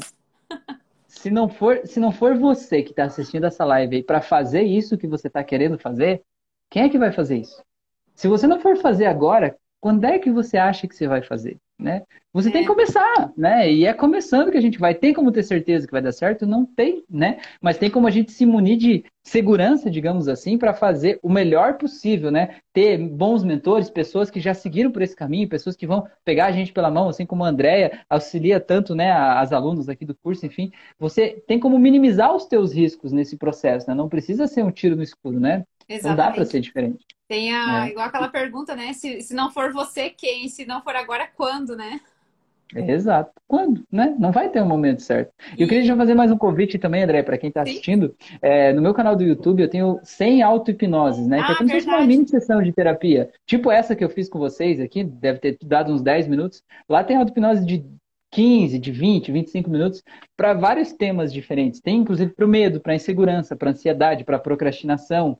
se 1.05 1.29
não 1.29 1.47
for, 1.47 1.81
se 1.85 1.99
não 1.99 2.11
for 2.11 2.35
você 2.35 2.81
que 2.81 2.91
está 2.91 3.03
assistindo 3.03 3.45
essa 3.45 3.63
live 3.63 3.97
aí 3.97 4.03
para 4.03 4.21
fazer 4.21 4.63
isso 4.63 4.97
que 4.97 5.07
você 5.07 5.27
está 5.27 5.43
querendo 5.43 5.77
fazer, 5.77 6.23
quem 6.69 6.83
é 6.83 6.89
que 6.89 6.97
vai 6.97 7.11
fazer 7.11 7.37
isso? 7.37 7.61
Se 8.15 8.27
você 8.27 8.47
não 8.47 8.59
for 8.59 8.77
fazer 8.77 9.05
agora, 9.05 9.55
quando 9.79 10.05
é 10.05 10.19
que 10.19 10.31
você 10.31 10.57
acha 10.57 10.87
que 10.87 10.95
você 10.95 11.07
vai 11.07 11.21
fazer? 11.21 11.57
Né? 11.79 12.01
Você 12.33 12.49
é. 12.49 12.51
tem 12.51 12.61
que 12.63 12.67
começar, 12.67 13.31
né? 13.37 13.71
E 13.71 13.85
é 13.85 13.93
começando 13.93 14.51
que 14.51 14.57
a 14.57 14.61
gente 14.61 14.79
vai. 14.79 14.95
Tem 14.95 15.13
como 15.13 15.31
ter 15.31 15.43
certeza 15.43 15.85
que 15.85 15.91
vai 15.91 16.01
dar 16.01 16.11
certo? 16.11 16.45
Não 16.45 16.65
tem, 16.65 17.03
né? 17.07 17.39
Mas 17.61 17.77
tem 17.77 17.89
como 17.89 18.07
a 18.07 18.11
gente 18.11 18.31
se 18.31 18.47
munir 18.47 18.77
de 18.77 19.05
segurança, 19.23 19.89
digamos 19.89 20.27
assim, 20.27 20.57
para 20.57 20.73
fazer 20.73 21.19
o 21.21 21.29
melhor 21.29 21.77
possível, 21.77 22.31
né? 22.31 22.57
Ter 22.73 22.97
bons 22.97 23.43
mentores, 23.43 23.91
pessoas 23.91 24.31
que 24.31 24.39
já 24.39 24.55
seguiram 24.55 24.91
por 24.91 25.03
esse 25.03 25.15
caminho, 25.15 25.47
pessoas 25.47 25.75
que 25.75 25.85
vão 25.85 26.07
pegar 26.25 26.47
a 26.47 26.51
gente 26.51 26.73
pela 26.73 26.89
mão, 26.89 27.09
assim 27.09 27.25
como 27.25 27.43
a 27.43 27.49
Andrea 27.49 28.01
auxilia 28.09 28.59
tanto, 28.59 28.95
né, 28.95 29.11
as 29.11 29.51
alunos 29.51 29.87
aqui 29.87 30.05
do 30.05 30.15
curso, 30.15 30.45
enfim. 30.45 30.71
Você 30.97 31.43
tem 31.47 31.59
como 31.59 31.77
minimizar 31.77 32.35
os 32.35 32.45
teus 32.45 32.73
riscos 32.73 33.11
nesse 33.11 33.37
processo, 33.37 33.87
né? 33.87 33.93
Não 33.93 34.09
precisa 34.09 34.47
ser 34.47 34.63
um 34.63 34.71
tiro 34.71 34.95
no 34.95 35.03
escuro, 35.03 35.39
né? 35.39 35.63
Exatamente. 35.89 36.03
Não 36.03 36.15
dá 36.15 36.31
para 36.31 36.45
ser 36.45 36.59
diferente. 36.59 37.05
Tem 37.27 37.53
a, 37.53 37.87
é. 37.87 37.91
igual 37.91 38.07
aquela 38.07 38.29
pergunta, 38.29 38.75
né? 38.75 38.93
Se, 38.93 39.21
se 39.21 39.33
não 39.33 39.51
for 39.51 39.71
você, 39.71 40.09
quem? 40.09 40.47
Se 40.47 40.65
não 40.65 40.81
for 40.81 40.95
agora, 40.95 41.27
quando, 41.27 41.75
né? 41.75 41.99
Exato. 42.75 43.31
Quando, 43.47 43.83
né? 43.91 44.13
Não 44.19 44.31
vai 44.31 44.49
ter 44.49 44.61
um 44.61 44.67
momento 44.67 45.01
certo. 45.01 45.31
E 45.57 45.61
eu 45.61 45.67
queria 45.67 45.85
já 45.85 45.95
fazer 45.95 46.13
mais 46.13 46.31
um 46.31 46.37
convite 46.37 46.77
também, 46.77 47.03
André, 47.03 47.23
para 47.23 47.37
quem 47.37 47.47
está 47.47 47.61
assistindo. 47.61 48.15
É, 48.41 48.73
no 48.73 48.81
meu 48.81 48.93
canal 48.93 49.15
do 49.15 49.23
YouTube 49.23 49.61
eu 49.61 49.69
tenho 49.69 49.99
100 50.03 50.41
auto-hipnoses, 50.43 51.27
né? 51.27 51.39
Ah, 51.39 51.45
que 51.45 51.51
é 51.51 51.55
ah, 51.55 51.57
como 51.57 51.69
se 51.69 51.75
fosse 51.75 51.87
uma 51.87 52.05
mini 52.05 52.27
sessão 52.27 52.61
de 52.61 52.73
terapia. 52.73 53.29
Tipo 53.45 53.71
essa 53.71 53.95
que 53.95 54.03
eu 54.03 54.09
fiz 54.09 54.27
com 54.27 54.39
vocês 54.39 54.79
aqui, 54.81 55.03
deve 55.03 55.39
ter 55.39 55.57
dado 55.63 55.93
uns 55.93 56.01
10 56.01 56.27
minutos. 56.27 56.61
Lá 56.89 57.03
tem 57.03 57.15
auto-hipnose 57.15 57.65
de 57.65 57.85
15, 58.31 58.77
de 58.79 58.91
20, 58.91 59.31
25 59.31 59.69
minutos 59.69 60.03
para 60.35 60.53
vários 60.53 60.91
temas 60.91 61.31
diferentes. 61.31 61.79
Tem 61.79 61.97
inclusive 61.97 62.33
para 62.33 62.45
o 62.45 62.49
medo, 62.49 62.81
para 62.81 62.91
a 62.91 62.95
insegurança, 62.95 63.55
para 63.55 63.69
a 63.69 63.71
ansiedade, 63.71 64.25
para 64.25 64.37
procrastinação, 64.37 65.37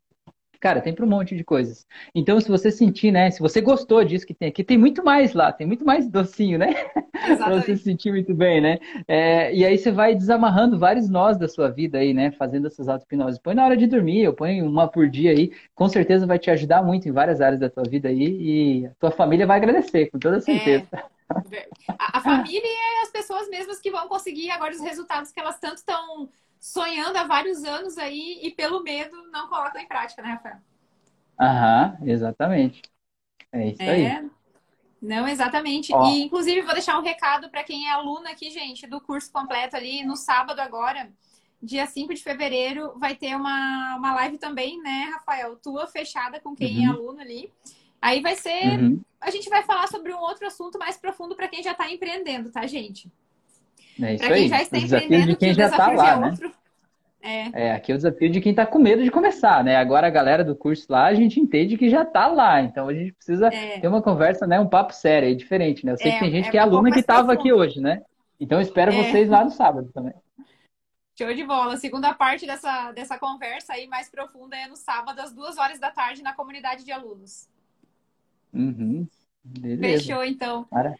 Cara, 0.59 0.81
tem 0.81 0.93
para 0.93 1.05
um 1.05 1.09
monte 1.09 1.35
de 1.35 1.43
coisas. 1.43 1.85
Então, 2.13 2.39
se 2.39 2.49
você 2.49 2.71
sentir, 2.71 3.11
né? 3.11 3.29
Se 3.31 3.39
você 3.39 3.61
gostou 3.61 4.03
disso 4.03 4.25
que 4.25 4.33
tem 4.33 4.49
aqui, 4.49 4.63
tem 4.63 4.77
muito 4.77 5.03
mais 5.03 5.33
lá, 5.33 5.51
tem 5.51 5.67
muito 5.67 5.85
mais 5.85 6.07
docinho, 6.09 6.57
né? 6.57 6.73
para 7.37 7.61
você 7.61 7.75
se 7.75 7.83
sentir 7.83 8.11
muito 8.11 8.33
bem, 8.33 8.61
né? 8.61 8.79
É, 9.07 9.53
e 9.53 9.65
aí 9.65 9.77
você 9.77 9.91
vai 9.91 10.15
desamarrando 10.15 10.77
vários 10.77 11.09
nós 11.09 11.37
da 11.37 11.47
sua 11.47 11.69
vida 11.69 11.97
aí, 11.97 12.13
né? 12.13 12.31
Fazendo 12.31 12.67
essas 12.67 12.87
auto-hipnoses. 12.87 13.39
Põe 13.39 13.55
na 13.55 13.65
hora 13.65 13.77
de 13.77 13.87
dormir, 13.87 14.23
eu 14.23 14.33
ponho 14.33 14.65
uma 14.65 14.87
por 14.87 15.09
dia 15.09 15.31
aí. 15.31 15.51
Com 15.75 15.87
certeza 15.87 16.25
vai 16.25 16.39
te 16.39 16.49
ajudar 16.49 16.83
muito 16.83 17.07
em 17.07 17.11
várias 17.11 17.41
áreas 17.41 17.59
da 17.59 17.69
tua 17.69 17.83
vida 17.83 18.09
aí. 18.09 18.37
E 18.39 18.85
a 18.85 18.91
tua 18.99 19.11
família 19.11 19.45
vai 19.45 19.57
agradecer, 19.57 20.09
com 20.11 20.19
toda 20.19 20.39
certeza. 20.39 20.87
É. 20.93 21.07
A, 21.99 22.17
a 22.17 22.21
família 22.21 22.61
e 22.63 23.01
as 23.03 23.11
pessoas 23.11 23.49
mesmas 23.49 23.79
que 23.79 23.91
vão 23.91 24.07
conseguir 24.07 24.49
agora 24.49 24.73
os 24.73 24.79
resultados 24.79 25.31
que 25.31 25.39
elas 25.39 25.59
tanto 25.59 25.77
estão 25.77 26.29
sonhando 26.59 27.17
há 27.17 27.23
vários 27.23 27.63
anos 27.63 27.97
aí 27.97 28.39
e 28.41 28.51
pelo 28.51 28.83
medo 28.83 29.15
não 29.31 29.47
colocam 29.47 29.81
em 29.81 29.87
prática, 29.87 30.21
né, 30.21 30.29
Rafael? 30.29 30.57
Aham, 31.39 31.97
exatamente. 32.03 32.81
É 33.51 33.67
isso 33.67 33.81
é... 33.81 33.89
aí. 33.89 34.29
Não, 35.01 35.27
exatamente. 35.27 35.93
Ó. 35.93 36.07
E, 36.07 36.23
inclusive, 36.23 36.61
vou 36.61 36.73
deixar 36.73 36.97
um 36.97 37.03
recado 37.03 37.49
para 37.49 37.63
quem 37.63 37.87
é 37.87 37.91
aluno 37.91 38.27
aqui, 38.27 38.49
gente, 38.49 38.87
do 38.87 38.99
curso 38.99 39.31
completo 39.31 39.75
ali 39.75 40.03
no 40.03 40.15
sábado 40.15 40.59
agora, 40.59 41.11
dia 41.61 41.85
5 41.85 42.13
de 42.13 42.23
fevereiro, 42.23 42.93
vai 42.97 43.15
ter 43.15 43.35
uma, 43.35 43.95
uma 43.95 44.15
live 44.15 44.37
também, 44.37 44.81
né, 44.81 45.11
Rafael? 45.13 45.55
Tua 45.57 45.87
fechada 45.87 46.39
com 46.39 46.55
quem 46.55 46.85
é 46.85 46.89
uhum. 46.89 46.95
é 46.95 46.97
aluno 46.97 47.21
ali. 47.21 47.51
Aí 48.01 48.21
vai 48.21 48.35
ser. 48.35 48.79
Uhum. 48.79 49.01
A 49.19 49.31
gente 49.31 49.49
vai 49.49 49.63
falar 49.63 49.87
sobre 49.87 50.13
um 50.13 50.19
outro 50.19 50.45
assunto 50.45 50.77
mais 50.77 50.97
profundo 50.97 51.35
para 51.35 51.47
quem 51.47 51.63
já 51.63 51.71
está 51.71 51.91
empreendendo, 51.91 52.51
tá, 52.51 52.65
gente? 52.67 53.11
É 54.01 54.13
isso 54.13 54.23
pra 54.23 54.33
quem 54.33 54.43
aí. 54.43 54.49
já 54.49 54.61
está 54.61 54.77
o 54.77 54.81
desafio 54.81 55.25
de 55.25 55.35
quem 55.35 55.53
já 55.53 55.65
está 55.67 55.87
lá, 55.91 56.11
é 56.11 56.19
né? 56.19 56.37
É. 57.19 57.67
é, 57.67 57.71
aqui 57.73 57.91
é 57.91 57.95
o 57.95 57.97
desafio 57.97 58.29
de 58.29 58.39
quem 58.39 58.51
está 58.51 58.65
com 58.65 58.79
medo 58.79 59.03
de 59.03 59.11
começar, 59.11 59.63
né? 59.63 59.75
Agora 59.75 60.07
a 60.07 60.11
galera 60.11 60.43
do 60.43 60.55
curso 60.55 60.85
lá, 60.89 61.07
a 61.07 61.13
gente 61.13 61.39
entende 61.39 61.77
que 61.77 61.89
já 61.89 62.03
está 62.03 62.27
lá, 62.27 62.61
então 62.61 62.87
a 62.87 62.93
gente 62.93 63.11
precisa 63.11 63.47
é. 63.47 63.79
ter 63.79 63.87
uma 63.87 64.01
conversa, 64.01 64.47
né? 64.47 64.59
Um 64.59 64.69
papo 64.69 64.93
sério, 64.93 65.29
é 65.29 65.33
diferente, 65.33 65.85
né? 65.85 65.91
Eu 65.91 65.97
sei 65.97 66.11
é, 66.11 66.13
que 66.13 66.19
tem 66.19 66.31
gente 66.31 66.47
é 66.47 66.51
que 66.51 66.57
é 66.57 66.61
aluna 66.61 66.91
que 66.91 66.99
estava 66.99 67.33
aqui 67.33 67.51
hoje, 67.51 67.81
né? 67.81 68.01
Então 68.39 68.61
espero 68.61 68.93
é. 68.93 69.03
vocês 69.03 69.27
lá 69.27 69.43
no 69.43 69.51
sábado 69.51 69.89
também. 69.93 70.13
Show 71.17 71.33
de 71.33 71.43
bola. 71.43 71.73
A 71.73 71.77
segunda 71.77 72.13
parte 72.13 72.45
dessa, 72.45 72.91
dessa 72.91 73.17
conversa 73.17 73.73
aí 73.73 73.87
mais 73.87 74.07
profunda 74.07 74.55
é 74.55 74.67
no 74.67 74.75
sábado, 74.75 75.19
às 75.19 75.33
duas 75.33 75.57
horas 75.57 75.79
da 75.79 75.89
tarde, 75.89 76.21
na 76.21 76.33
comunidade 76.33 76.85
de 76.85 76.91
alunos. 76.91 77.49
Uhum. 78.53 79.07
Fechou, 79.79 80.23
então. 80.23 80.65
Para. 80.65 80.95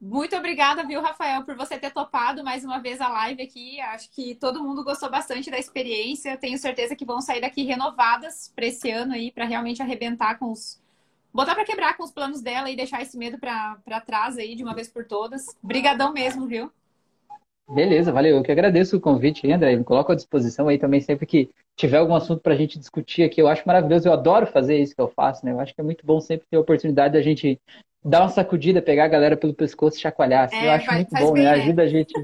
Muito 0.00 0.36
obrigada, 0.36 0.86
viu, 0.86 1.02
Rafael, 1.02 1.42
por 1.42 1.56
você 1.56 1.76
ter 1.76 1.90
topado 1.90 2.44
mais 2.44 2.64
uma 2.64 2.78
vez 2.78 3.00
a 3.00 3.08
live 3.08 3.42
aqui. 3.42 3.80
Acho 3.80 4.08
que 4.10 4.36
todo 4.36 4.62
mundo 4.62 4.84
gostou 4.84 5.10
bastante 5.10 5.50
da 5.50 5.58
experiência. 5.58 6.36
Tenho 6.36 6.56
certeza 6.56 6.94
que 6.94 7.04
vão 7.04 7.20
sair 7.20 7.40
daqui 7.40 7.64
renovadas 7.64 8.52
para 8.54 8.66
esse 8.66 8.88
ano 8.90 9.14
aí, 9.14 9.32
para 9.32 9.44
realmente 9.44 9.82
arrebentar 9.82 10.38
com 10.38 10.52
os. 10.52 10.80
Botar 11.34 11.54
para 11.54 11.64
quebrar 11.64 11.96
com 11.96 12.04
os 12.04 12.12
planos 12.12 12.40
dela 12.40 12.70
e 12.70 12.76
deixar 12.76 13.02
esse 13.02 13.18
medo 13.18 13.38
para 13.38 14.00
trás 14.06 14.38
aí 14.38 14.54
de 14.54 14.62
uma 14.62 14.74
vez 14.74 14.88
por 14.88 15.04
todas. 15.04 15.46
Brigadão 15.62 16.12
mesmo, 16.12 16.46
viu? 16.46 16.70
Beleza, 17.68 18.12
valeu. 18.12 18.36
Eu 18.36 18.42
que 18.42 18.52
agradeço 18.52 18.96
o 18.96 19.00
convite, 19.00 19.50
André. 19.50 19.76
Me 19.76 19.84
coloco 19.84 20.12
à 20.12 20.14
disposição 20.14 20.68
aí 20.68 20.78
também 20.78 21.00
sempre 21.00 21.26
que 21.26 21.50
tiver 21.76 21.98
algum 21.98 22.14
assunto 22.14 22.40
para 22.40 22.54
a 22.54 22.56
gente 22.56 22.78
discutir 22.78 23.24
aqui. 23.24 23.42
Eu 23.42 23.48
acho 23.48 23.62
maravilhoso, 23.66 24.08
eu 24.08 24.12
adoro 24.12 24.46
fazer 24.46 24.78
isso 24.78 24.94
que 24.94 25.00
eu 25.00 25.08
faço, 25.08 25.44
né? 25.44 25.52
Eu 25.52 25.60
acho 25.60 25.74
que 25.74 25.80
é 25.80 25.84
muito 25.84 26.06
bom 26.06 26.20
sempre 26.20 26.46
ter 26.48 26.56
a 26.56 26.60
oportunidade 26.60 27.12
da 27.14 27.20
gente 27.20 27.60
dar 28.04 28.20
uma 28.22 28.28
sacudida, 28.28 28.80
pegar 28.80 29.04
a 29.04 29.08
galera 29.08 29.36
pelo 29.36 29.52
pescoço 29.52 29.96
e 29.96 30.00
chacoalhar. 30.00 30.44
Assim, 30.44 30.56
é, 30.56 30.66
eu 30.66 30.70
acho 30.70 30.86
faz, 30.86 30.98
muito 30.98 31.10
faz 31.10 31.24
bom, 31.24 31.32
bem, 31.32 31.44
né? 31.44 31.50
Ajuda 31.50 31.82
a 31.82 31.86
gente, 31.86 32.14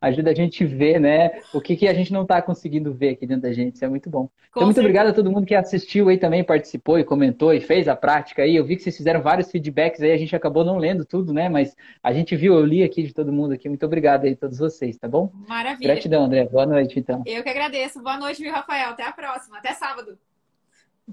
ajuda 0.00 0.30
a 0.30 0.34
gente 0.34 0.64
ver, 0.64 1.00
né? 1.00 1.40
O 1.54 1.60
que, 1.60 1.76
que 1.76 1.88
a 1.88 1.94
gente 1.94 2.12
não 2.12 2.22
está 2.22 2.42
conseguindo 2.42 2.92
ver 2.92 3.10
aqui 3.10 3.26
dentro 3.26 3.42
da 3.42 3.52
gente. 3.52 3.76
Isso 3.76 3.84
é 3.84 3.88
muito 3.88 4.10
bom. 4.10 4.24
Com 4.24 4.30
então, 4.50 4.62
muito 4.64 4.74
certeza. 4.74 4.80
obrigado 4.80 5.06
a 5.08 5.12
todo 5.12 5.30
mundo 5.30 5.46
que 5.46 5.54
assistiu 5.54 6.08
aí 6.08 6.18
também, 6.18 6.44
participou 6.44 6.98
e 6.98 7.04
comentou 7.04 7.54
e 7.54 7.60
fez 7.60 7.88
a 7.88 7.96
prática 7.96 8.42
aí. 8.42 8.56
Eu 8.56 8.64
vi 8.64 8.76
que 8.76 8.82
vocês 8.82 8.96
fizeram 8.96 9.22
vários 9.22 9.50
feedbacks 9.50 10.02
aí, 10.02 10.12
a 10.12 10.16
gente 10.16 10.34
acabou 10.34 10.64
não 10.64 10.76
lendo 10.76 11.04
tudo, 11.04 11.32
né? 11.32 11.48
Mas 11.48 11.74
a 12.02 12.12
gente 12.12 12.34
viu, 12.36 12.54
eu 12.54 12.64
li 12.64 12.82
aqui 12.82 13.02
de 13.02 13.14
todo 13.14 13.32
mundo 13.32 13.54
aqui. 13.54 13.68
Muito 13.68 13.86
obrigado 13.86 14.24
aí 14.24 14.32
a 14.32 14.36
todos 14.36 14.58
vocês, 14.58 14.98
tá 14.98 15.08
bom? 15.08 15.30
Maravilha. 15.48 15.92
Gratidão, 15.94 16.24
André. 16.24 16.44
Boa 16.46 16.66
noite, 16.66 16.98
então. 16.98 17.22
Eu 17.24 17.42
que 17.42 17.48
agradeço. 17.48 18.02
Boa 18.02 18.18
noite, 18.18 18.42
viu, 18.42 18.52
Rafael? 18.52 18.90
Até 18.90 19.04
a 19.04 19.12
próxima. 19.12 19.58
Até 19.58 19.72
sábado. 19.72 20.18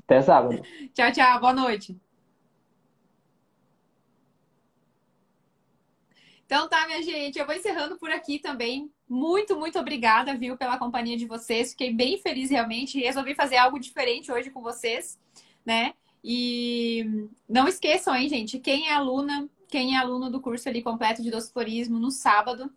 Até 0.04 0.22
sábado. 0.22 0.62
tchau, 0.94 1.12
tchau. 1.12 1.40
Boa 1.40 1.54
noite. 1.54 2.09
Então 6.50 6.68
tá, 6.68 6.88
minha 6.88 7.04
gente, 7.04 7.38
eu 7.38 7.46
vou 7.46 7.54
encerrando 7.54 7.96
por 8.00 8.10
aqui 8.10 8.40
também. 8.40 8.92
Muito, 9.08 9.56
muito 9.56 9.78
obrigada, 9.78 10.36
viu, 10.36 10.58
pela 10.58 10.80
companhia 10.80 11.16
de 11.16 11.28
vocês. 11.28 11.70
Fiquei 11.70 11.94
bem 11.94 12.18
feliz 12.18 12.50
realmente. 12.50 13.00
Resolvi 13.00 13.36
fazer 13.36 13.58
algo 13.58 13.80
diferente 13.80 14.32
hoje 14.32 14.50
com 14.50 14.60
vocês, 14.60 15.20
né? 15.64 15.94
E 16.24 17.28
não 17.48 17.68
esqueçam, 17.68 18.16
hein, 18.16 18.28
gente, 18.28 18.58
quem 18.58 18.88
é 18.88 18.94
aluna, 18.94 19.48
quem 19.68 19.96
é 19.96 20.00
aluno 20.00 20.32
do 20.32 20.42
curso 20.42 20.68
ali 20.68 20.82
completo 20.82 21.22
de 21.22 21.30
doçoforismo 21.30 22.00
no 22.00 22.10
sábado. 22.10 22.74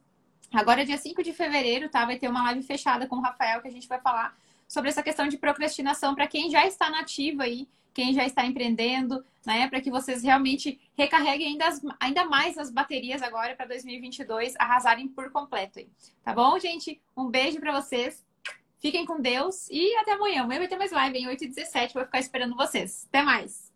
Agora, 0.52 0.84
dia 0.84 0.98
5 0.98 1.22
de 1.22 1.32
fevereiro, 1.32 1.88
tá? 1.88 2.04
Vai 2.04 2.18
ter 2.18 2.28
uma 2.28 2.42
live 2.42 2.62
fechada 2.62 3.06
com 3.06 3.16
o 3.16 3.22
Rafael 3.22 3.62
que 3.62 3.68
a 3.68 3.72
gente 3.72 3.88
vai 3.88 4.02
falar 4.02 4.36
sobre 4.72 4.88
essa 4.88 5.02
questão 5.02 5.28
de 5.28 5.36
procrastinação 5.36 6.14
para 6.14 6.26
quem 6.26 6.50
já 6.50 6.66
está 6.66 6.88
nativa 6.88 7.42
aí, 7.42 7.68
quem 7.92 8.14
já 8.14 8.24
está 8.24 8.46
empreendendo, 8.46 9.22
né? 9.44 9.68
Para 9.68 9.82
que 9.82 9.90
vocês 9.90 10.22
realmente 10.22 10.80
recarreguem 10.96 11.48
ainda, 11.48 11.66
as, 11.66 11.82
ainda 12.00 12.24
mais 12.24 12.56
as 12.56 12.70
baterias 12.70 13.20
agora 13.20 13.54
para 13.54 13.66
2022 13.66 14.54
arrasarem 14.58 15.08
por 15.08 15.30
completo 15.30 15.78
aí. 15.78 15.90
Tá 16.24 16.32
bom, 16.32 16.58
gente? 16.58 17.02
Um 17.14 17.28
beijo 17.28 17.60
para 17.60 17.78
vocês. 17.78 18.24
Fiquem 18.80 19.04
com 19.04 19.20
Deus 19.20 19.68
e 19.70 19.94
até 19.96 20.12
amanhã. 20.12 20.42
Amanhã 20.42 20.60
vai 20.60 20.68
ter 20.68 20.78
mais 20.78 20.90
live 20.90 21.18
em 21.18 21.26
8h17. 21.26 21.92
Vou 21.92 22.04
ficar 22.06 22.20
esperando 22.20 22.56
vocês. 22.56 23.04
Até 23.10 23.22
mais! 23.22 23.71